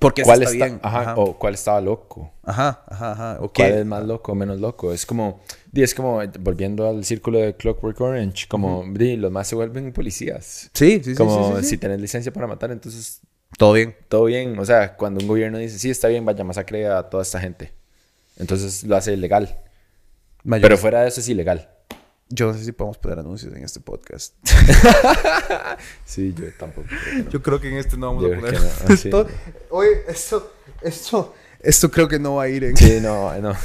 porque 0.00 0.22
¿cuál 0.22 0.42
está 0.42 0.52
está, 0.54 0.64
bien. 0.66 0.80
ajá, 0.82 1.00
Ajá. 1.02 1.14
o 1.16 1.38
cuál 1.38 1.54
estaba 1.54 1.80
loco? 1.80 2.32
Ajá, 2.42 2.82
ajá, 2.88 3.12
ajá. 3.12 3.36
ok. 3.40 3.52
¿Cuál 3.56 3.72
es 3.74 3.86
más 3.86 4.04
loco 4.04 4.32
o 4.32 4.34
menos 4.34 4.58
loco? 4.58 4.92
Es 4.92 5.04
como, 5.06 5.40
di, 5.70 5.82
es 5.82 5.94
como, 5.94 6.20
volviendo 6.40 6.88
al 6.88 7.04
círculo 7.04 7.38
de 7.38 7.54
Clockwork 7.56 8.00
Orange, 8.00 8.46
como, 8.48 8.84
di, 8.90 9.16
los 9.16 9.30
más 9.30 9.46
se 9.48 9.54
vuelven 9.54 9.92
policías. 9.92 10.70
Sí, 10.72 11.00
sí, 11.04 11.10
sí, 11.10 11.14
como 11.14 11.50
sí, 11.50 11.56
sí, 11.58 11.62
sí. 11.64 11.68
si 11.70 11.78
tenés 11.78 12.00
licencia 12.00 12.32
para 12.32 12.46
matar, 12.46 12.70
entonces 12.72 13.20
Todo 13.58 13.72
bien. 13.74 13.94
todo 14.08 14.24
bien. 14.24 14.58
O 14.58 14.64
sea, 14.64 14.96
cuando 14.96 15.20
un 15.20 15.28
gobierno 15.28 15.58
dice, 15.58 15.78
sí, 15.78 15.90
está 15.90 16.08
bien, 16.08 16.24
vaya, 16.24 16.42
masacre 16.44 16.86
a 16.86 17.02
toda 17.04 17.22
esta 17.22 17.40
gente. 17.40 17.72
Entonces 18.38 18.82
lo 18.84 18.96
hace 18.96 19.16
legal. 19.16 19.58
Pero 20.44 20.76
fuera 20.76 21.02
de 21.02 21.08
eso 21.08 21.20
es 21.20 21.28
ilegal. 21.28 21.68
Yo 22.28 22.46
no 22.46 22.54
sé 22.54 22.64
si 22.64 22.72
podemos 22.72 22.96
poner 22.96 23.18
anuncios 23.18 23.54
en 23.54 23.62
este 23.62 23.80
podcast. 23.80 24.34
Sí, 26.04 26.34
yo 26.36 26.46
tampoco. 26.58 26.88
creo 26.88 27.24
no. 27.24 27.30
Yo 27.30 27.42
creo 27.42 27.60
que 27.60 27.68
en 27.68 27.76
este 27.76 27.96
no 27.96 28.06
vamos 28.08 28.24
Yo 28.24 28.32
a 28.32 28.36
poner. 28.36 28.54
no, 28.54 28.96
sí. 28.96 29.08
esto, 29.08 29.26
oye, 29.70 29.90
esto, 30.08 30.52
esto, 30.82 31.34
esto 31.60 31.90
creo 31.90 32.08
que 32.08 32.18
no 32.18 32.36
va 32.36 32.44
a 32.44 32.48
ir 32.48 32.64
en. 32.64 32.76
Sí, 32.76 33.00
no, 33.00 33.32
no, 33.40 33.40
no, 33.52 33.56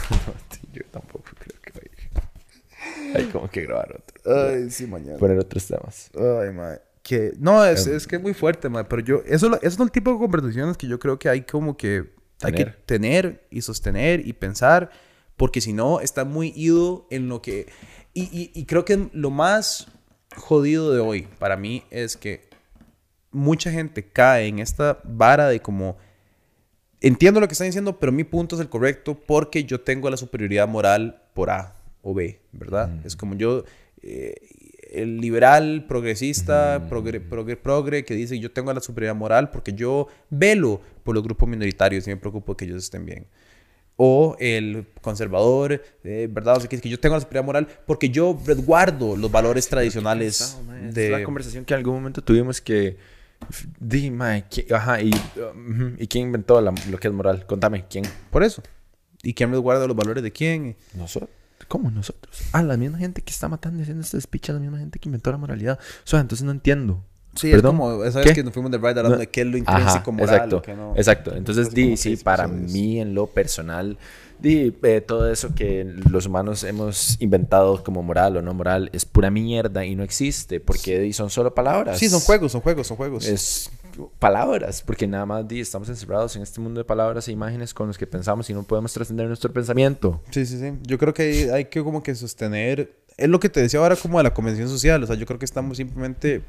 yo 0.73 0.81
tampoco 0.91 1.26
creo 1.39 1.59
que 1.61 1.72
vaya. 1.72 3.18
Hay 3.18 3.26
como 3.26 3.49
que 3.49 3.61
grabar 3.64 3.95
otro. 4.01 4.49
Ay, 4.49 4.69
sí, 4.69 4.85
mañana. 4.88 5.18
Poner 5.18 5.38
otros 5.39 5.65
temas. 5.65 6.09
Ay, 6.15 6.51
mae. 6.53 6.80
Que, 7.07 7.31
no, 7.39 7.63
es, 7.63 7.88
es 7.88 8.05
que 8.05 8.17
es 8.17 8.21
muy 8.21 8.34
fuerte. 8.34 8.69
Pero 8.69 9.01
yo, 9.01 9.21
eso, 9.25 9.57
esos 9.61 9.75
son 9.75 9.88
el 9.88 9.91
tipo 9.91 10.11
de 10.11 10.17
conversaciones 10.17 10.75
que 10.75 10.88
yo 10.88 10.99
creo 10.99 11.17
que 11.17 11.29
hay 11.29 11.43
como 11.43 11.77
que 11.77 12.13
hay 12.41 12.51
que 12.51 12.65
Tener. 12.65 13.47
y 13.49 13.61
sostener 13.61 14.27
y 14.27 14.34
pensar. 14.34 14.91
Porque 15.38 15.61
si 15.61 15.71
no, 15.71 16.01
está 16.01 16.25
muy 16.25 16.51
ido 16.53 17.07
en 17.09 17.29
lo 17.29 17.41
que. 17.41 17.67
Y, 18.13 18.23
y, 18.23 18.51
y 18.53 18.65
creo 18.65 18.84
que 18.84 19.09
lo 19.13 19.29
más 19.29 19.88
jodido 20.35 20.91
de 20.91 20.99
hoy 20.99 21.29
para 21.39 21.55
mí 21.55 21.85
es 21.91 22.17
que 22.17 22.49
mucha 23.31 23.71
gente 23.71 24.03
cae 24.05 24.47
en 24.47 24.59
esta 24.59 24.99
vara 25.05 25.47
de 25.47 25.61
como. 25.61 25.97
Entiendo 26.99 27.39
lo 27.39 27.47
que 27.47 27.53
están 27.53 27.69
diciendo, 27.69 27.99
pero 27.99 28.11
mi 28.11 28.25
punto 28.25 28.55
es 28.55 28.61
el 28.61 28.67
correcto 28.67 29.17
porque 29.17 29.63
yo 29.63 29.79
tengo 29.79 30.09
la 30.09 30.17
superioridad 30.17 30.67
moral 30.67 31.21
por 31.34 31.51
A 31.51 31.77
o 32.01 32.13
B, 32.13 32.41
¿verdad? 32.51 32.89
Es 33.05 33.15
como 33.15 33.35
yo, 33.35 33.63
eh, 34.01 34.35
el 34.93 35.18
liberal, 35.18 35.85
progresista, 35.88 36.88
progre, 36.89 37.19
progre, 37.19 37.55
progre, 37.57 38.05
que 38.05 38.14
dice 38.15 38.39
yo 38.39 38.51
tengo 38.51 38.72
la 38.73 38.80
superioridad 38.81 39.15
moral 39.15 39.49
porque 39.51 39.73
yo 39.73 40.07
velo 40.30 40.81
por 41.03 41.15
los 41.15 41.23
grupos 41.23 41.47
minoritarios 41.49 42.05
y 42.07 42.09
me 42.11 42.18
preocupo 42.18 42.55
que 42.55 42.65
ellos 42.65 42.84
estén 42.84 43.05
bien. 43.05 43.27
O 43.99 44.35
el 44.39 44.85
conservador, 45.01 45.81
eh, 46.03 46.27
¿verdad? 46.31 46.57
O 46.57 46.59
sea, 46.59 46.69
que, 46.69 46.80
que 46.80 46.88
yo 46.89 46.99
tengo 46.99 47.15
la 47.15 47.22
superioridad 47.22 47.45
moral 47.45 47.68
porque 47.88 48.09
yo 48.09 48.39
resguardo 48.45 49.15
los 49.18 49.31
valores 49.31 49.68
tradicionales 49.68 50.57
de... 50.93 51.05
Es 51.05 51.11
la 51.11 51.18
de... 51.18 51.23
conversación 51.23 51.65
que 51.65 51.73
en 51.73 51.80
algún 51.80 51.95
momento 51.95 52.22
tuvimos 52.22 52.61
que... 52.61 52.97
Di, 53.80 54.09
mae, 54.11 54.45
¿qui- 54.49 54.72
ajá, 54.72 55.01
y, 55.01 55.09
uh, 55.11 55.95
¿y 55.99 56.07
quién 56.07 56.26
inventó 56.27 56.59
la- 56.61 56.73
lo 56.89 56.97
que 56.99 57.07
es 57.07 57.14
moral? 57.14 57.45
Contame, 57.45 57.85
¿quién? 57.89 58.03
Por 58.31 58.43
eso. 58.43 58.61
¿Y 59.23 59.34
quién 59.34 59.51
resguarda 59.51 59.88
los 59.88 59.95
valores 59.95 60.22
de 60.23 60.31
quién? 60.31 60.76
Nosotros. 60.95 61.30
¿Cómo 61.67 61.91
nosotros? 61.91 62.38
Ah, 62.53 62.63
la 62.63 62.77
misma 62.77 62.97
gente 62.97 63.21
que 63.21 63.31
está 63.31 63.47
matando 63.49 63.79
y 63.79 63.81
haciendo 63.84 64.01
este 64.03 64.19
speech, 64.21 64.49
la 64.49 64.59
misma 64.59 64.77
gente 64.79 64.99
que 64.99 65.09
inventó 65.09 65.31
la 65.31 65.38
moralidad. 65.38 65.77
O 65.79 66.07
sea, 66.07 66.19
entonces 66.19 66.45
no 66.45 66.51
entiendo. 66.51 67.03
Sí, 67.35 67.51
¿Perdón? 67.51 67.75
es 67.75 67.79
como 67.79 68.03
esa 68.03 68.21
¿Qué? 68.21 68.29
vez 68.29 68.35
que 68.35 68.43
nos 68.43 68.53
fuimos 68.53 68.71
de 68.71 68.77
ride 68.79 68.89
hablando 68.89 69.09
No. 69.11 69.17
de 69.17 69.27
qué 69.27 69.41
es 69.41 69.47
lo 69.47 69.57
Ajá, 69.65 69.77
intrínseco 69.79 70.11
moral. 70.11 70.34
exacto, 70.35 70.61
que 70.63 70.73
no. 70.75 70.93
exacto. 70.95 71.35
Entonces, 71.35 71.71
di, 71.71 71.84
como 71.84 71.97
sí, 71.97 72.17
para 72.17 72.47
mí 72.47 72.99
en 72.99 73.13
lo 73.13 73.27
personal, 73.27 73.97
di, 74.39 74.73
eh, 74.81 75.01
todo 75.01 75.29
eso 75.31 75.53
que 75.53 75.84
los 76.09 76.25
humanos 76.25 76.63
hemos 76.63 77.15
inventado 77.21 77.84
como 77.84 78.01
moral 78.01 78.38
o 78.38 78.41
no 78.41 78.53
moral 78.55 78.89
es 78.93 79.05
pura 79.05 79.29
mierda 79.29 79.85
y 79.85 79.95
no 79.95 80.03
existe 80.03 80.59
porque 80.59 80.99
di, 80.99 81.13
son 81.13 81.29
solo 81.29 81.53
palabras. 81.53 81.99
Sí, 81.99 82.09
son 82.09 82.21
juegos, 82.21 82.51
son 82.53 82.61
juegos, 82.61 82.88
son 82.88 82.97
juegos. 82.97 83.25
Es 83.27 83.69
palabras, 84.19 84.82
porque 84.82 85.07
nada 85.07 85.26
más 85.26 85.48
di, 85.48 85.60
estamos 85.60 85.90
encerrados 85.90 86.36
en 86.36 86.41
este 86.41 86.60
mundo 86.60 86.80
de 86.80 86.86
palabras 86.86 87.28
e 87.28 87.32
imágenes 87.32 87.74
con 87.74 87.88
los 87.88 87.98
que 87.98 88.07
pensamos 88.07 88.49
y 88.49 88.53
no 88.53 88.64
podemos 88.64 88.94
trascender 88.94 89.28
nuestro 89.28 89.52
pensamiento. 89.52 90.22
Sí, 90.32 90.45
sí, 90.45 90.60
sí. 90.60 90.74
Yo 90.84 90.98
creo 90.98 91.14
que 91.14 91.52
hay, 91.52 91.65
que 91.65 91.84
como 91.84 92.03
que 92.03 92.15
sostener... 92.15 92.95
Es 93.18 93.30
lo 93.30 93.40
que 93.40 93.49
te 93.49 93.61
decía 93.61 93.80
ahora 93.80 93.95
como 93.95 94.19
de 94.19 94.24
la 94.24 94.34
convención 94.34 94.69
social. 94.69 95.03
O 95.03 95.07
sea, 95.07 95.15
yo 95.15 95.26
creo 95.26 95.40
que 95.40 95.45
estamos 95.45 95.78
simplemente 95.78 96.44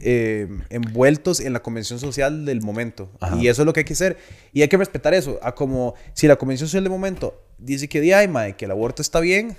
eh, 0.00 0.48
envueltos 0.70 1.40
en 1.40 1.52
la 1.52 1.60
convención 1.60 1.98
social 1.98 2.46
del 2.46 2.62
momento. 2.62 3.10
Ajá. 3.20 3.36
Y 3.36 3.48
eso 3.48 3.62
es 3.62 3.66
lo 3.66 3.72
que 3.72 3.80
hay 3.80 3.84
que 3.84 3.92
hacer. 3.92 4.16
Y 4.52 4.62
hay 4.62 4.68
que 4.68 4.78
respetar 4.78 5.12
eso. 5.12 5.38
A 5.42 5.54
como 5.54 5.94
si 6.14 6.26
la 6.26 6.36
convención 6.36 6.68
social 6.68 6.84
del 6.84 6.90
momento 6.90 7.42
dice 7.58 7.88
que 7.88 8.00
di, 8.00 8.12
ay, 8.12 8.28
mae, 8.28 8.56
que 8.56 8.64
el 8.64 8.70
aborto 8.70 9.02
está 9.02 9.20
bien, 9.20 9.56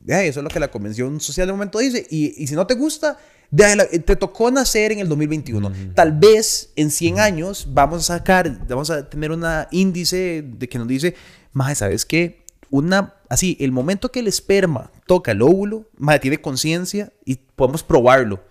De 0.00 0.14
ahí, 0.14 0.28
eso 0.28 0.40
es 0.40 0.44
lo 0.44 0.50
que 0.50 0.60
la 0.60 0.70
Convención 0.70 1.20
Social 1.20 1.46
de 1.46 1.52
momento 1.52 1.78
dice. 1.78 2.06
Y, 2.10 2.34
y 2.42 2.46
si 2.46 2.54
no 2.54 2.66
te 2.66 2.74
gusta, 2.74 3.18
de 3.50 3.76
la- 3.76 3.86
te 3.86 4.16
tocó 4.16 4.50
nacer 4.50 4.92
en 4.92 4.98
el 5.00 5.08
2021. 5.08 5.70
Tal 5.94 6.12
vez 6.12 6.70
en 6.76 6.90
100 6.90 7.20
años 7.20 7.68
vamos 7.70 8.10
a 8.10 8.16
sacar, 8.18 8.66
vamos 8.66 8.90
a 8.90 9.08
tener 9.08 9.30
un 9.30 9.44
índice 9.70 10.42
de 10.46 10.68
que 10.68 10.78
nos 10.78 10.88
dice, 10.88 11.14
más, 11.52 11.78
¿sabes 11.78 12.04
qué? 12.04 12.44
Una, 12.70 13.14
así, 13.28 13.56
el 13.60 13.70
momento 13.72 14.10
que 14.10 14.20
el 14.20 14.26
esperma 14.28 14.90
toca 15.06 15.32
el 15.32 15.42
óvulo, 15.42 15.88
mae, 15.96 16.18
tiene 16.18 16.40
conciencia 16.40 17.12
y 17.24 17.36
podemos 17.36 17.82
probarlo. 17.82 18.42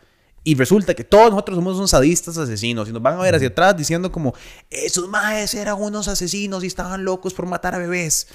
Y 0.47 0.53
resulta 0.55 0.93
que 0.93 1.03
todos 1.03 1.31
nosotros 1.31 1.55
somos 1.57 1.75
unos 1.75 1.89
sadistas 1.89 2.37
asesinos 2.37 2.87
y 2.87 2.91
nos 2.93 3.01
van 3.01 3.15
a 3.19 3.21
ver 3.23 3.33
hacia 3.35 3.47
atrás 3.47 3.75
diciendo 3.75 4.11
como, 4.11 4.33
esos 4.69 5.09
maes 5.09 5.53
eran 5.55 5.81
unos 5.81 6.07
asesinos 6.07 6.63
y 6.63 6.67
estaban 6.67 7.03
locos 7.03 7.33
por 7.33 7.45
matar 7.47 7.73
a 7.75 7.79
bebés. 7.79 8.27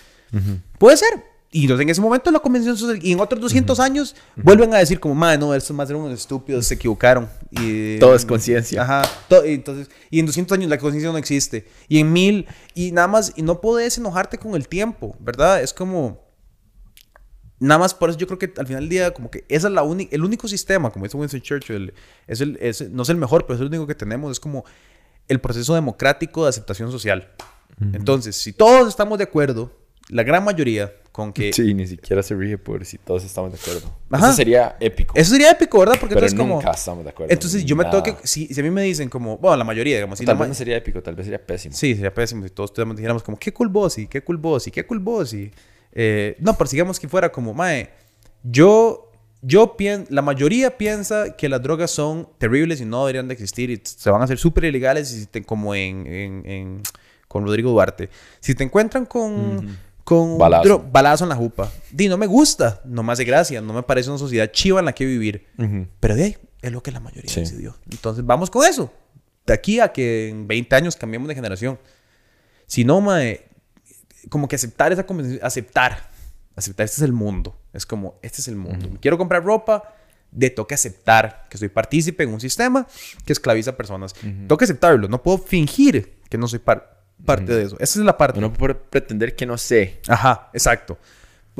Puede 0.78 0.96
ser. 0.96 1.08
Y 1.52 1.62
entonces 1.62 1.82
en 1.82 1.88
ese 1.90 2.00
momento 2.00 2.30
la 2.30 2.38
convención 2.38 2.76
social, 2.76 2.98
y 3.02 3.10
en 3.10 3.18
otros 3.18 3.40
200 3.40 3.80
años 3.80 4.14
vuelven 4.36 4.72
a 4.72 4.78
decir 4.78 5.00
como, 5.00 5.16
madre, 5.16 5.36
no, 5.38 5.52
estos 5.52 5.74
más 5.76 5.90
eran 5.90 6.02
unos 6.02 6.20
estúpidos, 6.20 6.64
se 6.66 6.74
equivocaron. 6.74 7.28
Y, 7.50 7.98
Todo 7.98 8.14
es 8.14 8.24
conciencia. 8.24 8.82
Ajá. 8.82 9.02
to- 9.28 9.44
y 9.44 9.54
entonces, 9.54 9.90
y 10.10 10.20
en 10.20 10.26
200 10.26 10.56
años 10.56 10.70
la 10.70 10.78
conciencia 10.78 11.10
no 11.10 11.18
existe. 11.18 11.66
Y 11.88 11.98
en 11.98 12.12
mil, 12.12 12.46
y 12.74 12.92
nada 12.92 13.08
más, 13.08 13.32
y 13.34 13.42
no 13.42 13.60
podés 13.60 13.98
enojarte 13.98 14.38
con 14.38 14.54
el 14.54 14.68
tiempo, 14.68 15.16
¿verdad? 15.18 15.60
Es 15.60 15.72
como, 15.74 16.20
nada 17.58 17.78
más 17.80 17.94
por 17.94 18.10
eso 18.10 18.18
yo 18.18 18.26
creo 18.28 18.38
que 18.38 18.52
al 18.56 18.66
final 18.68 18.82
del 18.84 18.88
día 18.88 19.12
como 19.12 19.30
que 19.30 19.44
esa 19.48 19.66
es 19.68 19.74
la 19.74 19.82
única 19.82 20.14
el 20.16 20.24
único 20.24 20.48
sistema 20.48 20.90
como 20.90 21.04
dice 21.04 21.16
Winston 21.18 21.42
Churchill 21.42 21.92
es 22.26 22.40
el 22.40 22.56
es- 22.58 22.88
no 22.90 23.02
es 23.02 23.08
el 23.10 23.16
mejor 23.18 23.44
pero 23.44 23.56
es 23.56 23.60
el 23.60 23.66
único 23.66 23.86
que 23.86 23.94
tenemos 23.94 24.32
es 24.32 24.40
como 24.40 24.64
el 25.28 25.40
proceso 25.42 25.74
democrático 25.74 26.44
de 26.44 26.48
aceptación 26.48 26.90
social 26.90 27.28
entonces 27.92 28.34
si 28.36 28.54
todos 28.54 28.88
estamos 28.88 29.18
de 29.18 29.24
acuerdo 29.24 29.70
la 30.08 30.22
gran 30.22 30.42
mayoría 30.42 30.90
con 31.12 31.32
que 31.34 31.52
Sí, 31.52 31.74
ni 31.74 31.86
siquiera 31.86 32.22
se 32.22 32.34
rige 32.34 32.56
por 32.58 32.84
si 32.84 32.98
todos 32.98 33.24
estamos 33.24 33.52
de 33.52 33.58
acuerdo. 33.58 33.92
Ajá. 34.10 34.26
Eso 34.28 34.36
sería 34.36 34.76
épico. 34.80 35.14
eso 35.16 35.30
sería 35.32 35.50
épico 35.50 35.78
verdad 35.80 35.94
porque 36.00 36.14
pero 36.14 36.26
entonces 36.26 36.38
como 36.38 36.54
nunca 36.56 36.70
estamos 36.72 37.04
de 37.04 37.10
acuerdo. 37.10 37.32
entonces 37.32 37.64
yo 37.64 37.76
me 37.76 37.84
Nada. 37.84 38.02
tengo 38.02 38.18
que 38.18 38.26
si, 38.26 38.46
si 38.46 38.60
a 38.60 38.62
mí 38.62 38.70
me 38.70 38.82
dicen 38.82 39.08
como 39.08 39.36
bueno 39.38 39.56
la 39.56 39.64
mayoría 39.64 39.96
digamos 39.96 40.18
si 40.18 40.24
tal 40.24 40.36
vez 40.36 40.40
ma- 40.40 40.48
no 40.48 40.54
sería 40.54 40.76
épico, 40.76 41.02
tal 41.02 41.14
vez 41.16 41.26
sería 41.26 41.44
pésimo. 41.44 41.74
Sí, 41.74 41.94
sería 41.94 42.12
pésimo 42.14 42.44
si 42.44 42.50
todos 42.50 42.72
dijéramos 42.96 43.22
como, 43.22 43.38
qué 43.38 43.52
cool 43.52 43.68
bossy, 43.68 44.06
qué 44.06 44.22
cool 44.22 44.36
bossy, 44.38 44.70
qué 44.70 44.86
cool 44.86 44.98
bossy. 45.00 45.50
Eh, 45.92 46.36
no, 46.38 46.56
pero 46.56 46.68
sigamos 46.70 47.00
que 47.00 47.08
fuera 47.08 47.32
como, 47.32 47.52
mae, 47.52 47.90
yo, 48.44 49.10
yo 49.42 49.76
pienso, 49.76 50.06
la 50.12 50.22
mayoría 50.22 50.76
piensa 50.78 51.36
que 51.36 51.48
las 51.48 51.60
drogas 51.62 51.90
son 51.90 52.28
terribles 52.38 52.80
y 52.80 52.84
no 52.84 53.00
deberían 53.06 53.26
de 53.28 53.34
existir 53.34 53.70
y 53.70 53.80
se 53.84 54.10
van 54.10 54.20
a 54.20 54.24
hacer 54.24 54.38
súper 54.38 54.64
ilegales 54.64 55.10
y 55.12 55.20
si 55.20 55.26
te- 55.26 55.42
como 55.42 55.74
en, 55.74 56.06
en- 56.06 56.42
en- 56.46 56.82
con 57.28 57.44
Rodrigo 57.44 57.70
Duarte. 57.70 58.08
Si 58.40 58.54
te 58.54 58.64
encuentran 58.64 59.06
con... 59.06 59.76
Con 60.10 60.38
Balazo. 60.38 60.84
balazo 60.90 61.24
en 61.24 61.28
la 61.28 61.36
jupa. 61.36 61.70
Di, 61.92 62.08
no 62.08 62.18
me 62.18 62.26
gusta, 62.26 62.80
no 62.84 63.04
me 63.04 63.12
hace 63.12 63.22
gracia, 63.24 63.60
no 63.60 63.72
me 63.72 63.84
parece 63.84 64.08
una 64.10 64.18
sociedad 64.18 64.50
chiva 64.50 64.80
en 64.80 64.86
la 64.86 64.92
que 64.92 65.04
vivir. 65.06 65.46
Ujú. 65.56 65.86
Pero 66.00 66.16
de 66.16 66.24
ahí 66.24 66.36
es 66.62 66.72
lo 66.72 66.82
que 66.82 66.90
la 66.90 66.98
mayoría 66.98 67.30
Sí. 67.32 67.40
decidió. 67.40 67.76
Entonces 67.90 68.26
vamos 68.26 68.50
con 68.50 68.66
eso. 68.66 68.92
De 69.46 69.52
aquí 69.54 69.78
a 69.78 69.92
que 69.92 70.28
en 70.28 70.48
20 70.48 70.74
años 70.74 70.96
cambiemos 70.96 71.28
de 71.28 71.34
generación. 71.36 71.78
Si 72.66 72.84
no, 72.84 73.00
mae, 73.00 73.46
como 74.28 74.48
que 74.48 74.56
aceptar 74.56 74.92
esa 74.92 75.06
convención, 75.06 75.38
aceptar, 75.44 76.10
aceptar, 76.56 76.84
este 76.84 76.96
es 76.96 77.02
el 77.02 77.12
mundo. 77.12 77.56
Es 77.72 77.86
como, 77.86 78.18
este 78.22 78.40
es 78.40 78.48
el 78.48 78.56
mundo. 78.56 78.88
Quiero 79.00 79.16
comprar 79.16 79.44
ropa, 79.44 79.94
de 80.32 80.50
toca 80.50 80.74
aceptar 80.74 81.46
que 81.50 81.56
soy 81.58 81.68
partícipe 81.68 82.22
en 82.24 82.32
un 82.32 82.40
sistema 82.40 82.86
que 83.24 83.32
esclaviza 83.32 83.70
a 83.70 83.76
personas. 83.76 84.14
Toca 84.48 84.64
aceptarlo, 84.64 85.08
no 85.08 85.22
puedo 85.22 85.38
fingir 85.38 86.18
que 86.28 86.36
no 86.36 86.46
soy 86.48 86.58
par- 86.58 86.99
parte 87.24 87.54
de 87.54 87.62
eso. 87.64 87.76
Esa 87.78 87.98
es 88.00 88.04
la 88.04 88.16
parte. 88.16 88.40
No 88.40 88.52
puedo 88.52 88.76
pretender 88.78 89.34
que 89.36 89.46
no 89.46 89.56
sé. 89.58 90.00
Ajá, 90.08 90.50
exacto. 90.52 90.98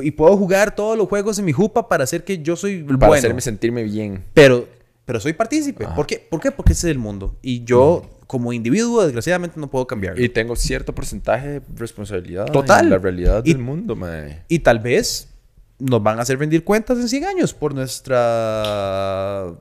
Y 0.02 0.12
puedo 0.12 0.36
jugar 0.36 0.74
todos 0.74 0.96
los 0.96 1.08
juegos 1.08 1.38
en 1.38 1.44
mi 1.44 1.52
jupa 1.52 1.88
para 1.88 2.04
hacer 2.04 2.24
que 2.24 2.42
yo 2.42 2.56
soy 2.56 2.82
Para 2.84 2.96
bueno. 3.08 3.14
hacerme 3.14 3.40
sentirme 3.40 3.82
bien. 3.82 4.24
Pero, 4.34 4.66
pero 5.04 5.20
soy 5.20 5.32
partícipe. 5.34 5.84
Ajá. 5.84 5.94
¿Por 5.94 6.06
qué? 6.06 6.26
¿Por 6.30 6.40
qué? 6.40 6.50
Porque 6.50 6.72
ese 6.72 6.88
es 6.88 6.92
el 6.92 6.98
mundo. 6.98 7.36
Y 7.42 7.64
yo, 7.64 8.08
como 8.26 8.52
individuo, 8.52 9.02
desgraciadamente 9.02 9.58
no 9.60 9.68
puedo 9.68 9.86
cambiarlo. 9.86 10.20
Y 10.22 10.26
Y, 10.26 10.28
tengo 10.28 10.56
cierto 10.56 10.94
porcentaje 10.94 11.48
de 11.48 11.62
responsabilidad 11.76 12.46
Total. 12.46 12.84
en 12.84 12.90
la 12.90 12.98
realidad 12.98 13.42
Y- 13.44 13.52
del 13.52 13.62
mundo, 13.62 13.96
mae. 13.96 14.44
tal 14.62 14.78
vez 14.78 15.26
nos 15.78 16.02
van 16.02 16.18
a 16.18 16.22
hacer 16.22 16.38
rendir 16.38 16.62
cuentas 16.62 16.98
en 16.98 17.08
100 17.08 17.24
años 17.24 17.54
por 17.54 17.74
nuestra... 17.74 19.52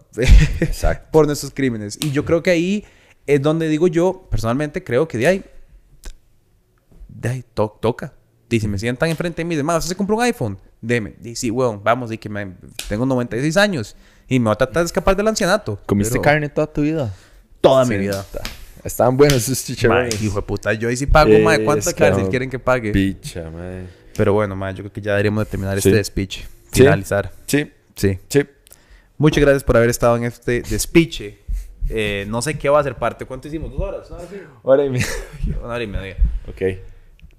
Exacto. 0.62 1.08
por 1.12 1.26
nuestros 1.26 1.54
crímenes. 1.54 1.98
Y 2.02 2.12
yo 2.12 2.26
creo 2.26 2.44
que 2.44 2.52
ahí 2.52 2.86
es 3.26 3.42
donde 3.42 3.68
digo 3.68 3.88
yo, 3.88 4.28
personalmente 4.30 4.84
creo 4.84 5.08
que 5.08 5.18
de 5.18 5.28
ahí... 5.28 5.44
De 7.20 7.30
ahí 7.30 7.44
to- 7.54 7.78
toca. 7.82 8.14
Y 8.50 8.60
si 8.60 8.68
me 8.68 8.80
sientan 8.80 9.10
enfrente 9.10 9.42
de 9.42 9.46
mí, 9.46 9.56
de 9.56 9.64
más, 9.64 9.86
¿se 9.86 9.96
compró 9.96 10.16
un 10.16 10.24
iPhone? 10.24 10.58
Deme. 10.82 11.16
Y 11.24 11.36
sí, 11.36 11.52
weón, 11.52 11.84
vamos, 11.84 12.12
y 12.12 12.18
que 12.18 12.30
me- 12.30 12.54
tengo 12.88 13.06
96 13.06 13.58
años 13.58 13.96
y 14.28 14.40
me 14.40 14.46
voy 14.46 14.54
a 14.54 14.56
tratar 14.56 14.84
de 14.84 14.86
escapar 14.88 15.16
del 15.16 15.28
ancianato. 15.28 15.80
¿Comiste 15.86 16.14
Pero 16.14 16.22
carne 16.24 16.50
toda 16.50 16.68
tu 16.72 16.82
vida? 16.82 17.14
Toda 17.62 17.84
Sí, 17.86 17.92
mi 17.92 17.98
vida. 17.98 18.26
Estaban 18.84 19.18
buenos 19.18 19.38
esos 19.50 19.64
chicharrones. 19.66 20.22
hijo 20.22 20.38
de 20.38 20.42
puta, 20.44 20.72
yo 20.74 20.88
ahí 20.88 20.96
sí 20.96 21.06
pago, 21.06 21.32
Eh, 21.32 21.44
mae. 21.44 21.64
¿Cuánta 21.66 21.92
cárcel 21.94 22.24
no. 22.24 22.30
quieren 22.30 22.50
que 22.50 22.58
pague? 22.60 22.92
Picha, 22.94 23.50
mae. 23.52 23.86
Pero 24.16 24.34
bueno, 24.34 24.56
mae, 24.56 24.74
yo 24.74 24.84
creo 24.84 24.94
que 24.94 25.02
ya 25.02 25.12
deberíamos 25.12 25.44
de 25.46 25.52
terminar 25.52 25.80
Sí. 25.82 25.90
este 25.90 26.04
speech. 26.06 26.46
Finalizar. 26.72 27.32
Sí, 27.46 27.72
Sí. 27.96 28.18
sí. 28.30 28.46
Muchas 29.18 29.42
gracias 29.44 29.64
por 29.66 29.76
haber 29.76 29.90
estado 29.90 30.16
en 30.16 30.24
este 30.24 30.62
despiche. 30.62 31.40
Eh, 31.90 32.26
no 32.30 32.42
sé 32.42 32.58
qué 32.58 32.70
va 32.70 32.80
a 32.80 32.84
ser 32.84 32.96
parte. 32.96 33.26
¿Cuánto 33.26 33.48
hicimos? 33.50 33.72
¿Dos 33.72 33.82
horas? 33.82 34.10
¿Una 34.10 34.20
hora 34.64 34.86
y 34.86 34.90
media? 34.90 35.08
Una 35.62 35.74
hora 35.74 35.84
y 35.84 35.88
media. 35.88 36.16
Ok. 36.48 36.80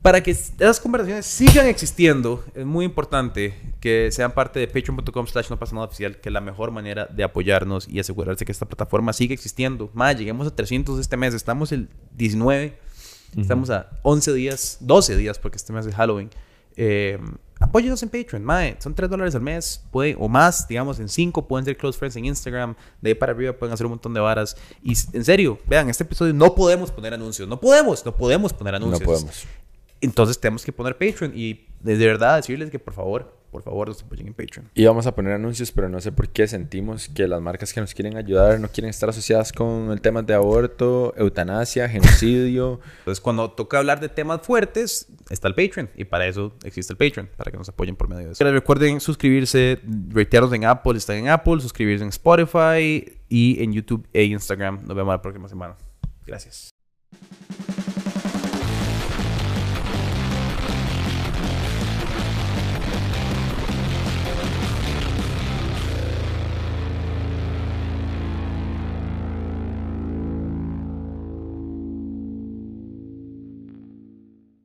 Para 0.02 0.22
que 0.22 0.30
esas 0.30 0.80
conversaciones 0.80 1.26
sigan 1.26 1.66
existiendo, 1.66 2.42
es 2.54 2.64
muy 2.64 2.86
importante 2.86 3.54
que 3.80 4.10
sean 4.10 4.32
parte 4.32 4.58
de 4.58 4.66
patreon.com 4.66 5.26
slash 5.26 5.50
no 5.50 5.58
pasa 5.58 5.74
nada 5.74 5.88
oficial, 5.88 6.16
que 6.16 6.30
es 6.30 6.32
la 6.32 6.40
mejor 6.40 6.70
manera 6.70 7.04
de 7.04 7.22
apoyarnos 7.22 7.86
y 7.86 8.00
asegurarse 8.00 8.46
que 8.46 8.52
esta 8.52 8.66
plataforma 8.66 9.12
sigue 9.12 9.34
existiendo. 9.34 9.90
Más, 9.92 10.16
lleguemos 10.16 10.46
a 10.46 10.56
300 10.56 10.98
este 10.98 11.18
mes, 11.18 11.34
estamos 11.34 11.70
el 11.72 11.90
19, 12.16 12.78
estamos 13.36 13.68
a 13.68 13.90
11 14.02 14.32
días, 14.32 14.78
12 14.80 15.16
días, 15.18 15.38
porque 15.38 15.58
este 15.58 15.74
mes 15.74 15.84
es 15.84 15.94
Halloween. 15.94 16.30
Eh, 16.76 17.18
apóyenos 17.58 18.02
en 18.02 18.08
Patreon, 18.08 18.42
mae, 18.42 18.76
son 18.78 18.94
3 18.94 19.10
dólares 19.10 19.34
al 19.34 19.42
mes, 19.42 19.84
puede, 19.90 20.16
o 20.18 20.28
más, 20.28 20.66
digamos, 20.66 20.98
en 20.98 21.10
5 21.10 21.46
pueden 21.46 21.66
ser 21.66 21.76
close 21.76 21.98
friends 21.98 22.16
en 22.16 22.24
Instagram, 22.24 22.74
de 23.02 23.10
ahí 23.10 23.14
para 23.14 23.32
arriba 23.32 23.52
pueden 23.52 23.74
hacer 23.74 23.84
un 23.84 23.90
montón 23.90 24.14
de 24.14 24.20
varas. 24.20 24.56
Y 24.82 24.94
en 25.12 25.24
serio, 25.26 25.58
vean, 25.66 25.90
este 25.90 26.04
episodio 26.04 26.32
no 26.32 26.54
podemos 26.54 26.90
poner 26.90 27.12
anuncios, 27.12 27.46
no 27.46 27.60
podemos, 27.60 28.02
no 28.06 28.16
podemos 28.16 28.54
poner 28.54 28.76
anuncios. 28.76 29.00
No 29.00 29.06
podemos. 29.06 29.46
Entonces 30.00 30.40
tenemos 30.40 30.64
que 30.64 30.72
poner 30.72 30.96
Patreon 30.96 31.32
y 31.34 31.66
de 31.80 31.96
verdad 31.96 32.36
decirles 32.36 32.70
que 32.70 32.78
por 32.78 32.94
favor, 32.94 33.40
por 33.50 33.62
favor 33.62 33.88
nos 33.88 34.02
apoyen 34.02 34.28
en 34.28 34.34
Patreon. 34.34 34.70
Y 34.74 34.84
vamos 34.84 35.06
a 35.06 35.14
poner 35.14 35.32
anuncios, 35.32 35.72
pero 35.72 35.88
no 35.88 36.00
sé 36.00 36.12
por 36.12 36.28
qué 36.28 36.46
sentimos 36.46 37.08
que 37.08 37.26
las 37.26 37.40
marcas 37.40 37.72
que 37.72 37.80
nos 37.80 37.94
quieren 37.94 38.16
ayudar 38.16 38.60
no 38.60 38.68
quieren 38.68 38.90
estar 38.90 39.08
asociadas 39.08 39.52
con 39.52 39.90
el 39.90 40.00
tema 40.00 40.22
de 40.22 40.34
aborto, 40.34 41.14
eutanasia, 41.16 41.88
genocidio. 41.88 42.80
Entonces 43.00 43.20
cuando 43.20 43.50
toca 43.50 43.78
hablar 43.78 44.00
de 44.00 44.08
temas 44.08 44.40
fuertes, 44.42 45.08
está 45.28 45.48
el 45.48 45.54
Patreon 45.54 45.90
y 45.96 46.04
para 46.04 46.26
eso 46.26 46.54
existe 46.64 46.92
el 46.92 46.96
Patreon, 46.96 47.28
para 47.36 47.50
que 47.50 47.56
nos 47.56 47.68
apoyen 47.68 47.96
por 47.96 48.08
medio 48.08 48.26
de 48.26 48.32
eso. 48.32 48.44
Recuerden 48.44 49.00
suscribirse, 49.00 49.80
ratearnos 50.10 50.52
en 50.52 50.64
Apple, 50.64 50.96
están 50.96 51.16
en 51.16 51.28
Apple, 51.28 51.60
suscribirse 51.60 52.04
en 52.04 52.10
Spotify 52.10 53.18
y 53.28 53.62
en 53.62 53.72
YouTube 53.72 54.06
e 54.12 54.24
Instagram. 54.24 54.80
Nos 54.86 54.96
vemos 54.96 55.12
la 55.12 55.22
próxima 55.22 55.48
semana. 55.48 55.76
Gracias. 56.26 56.70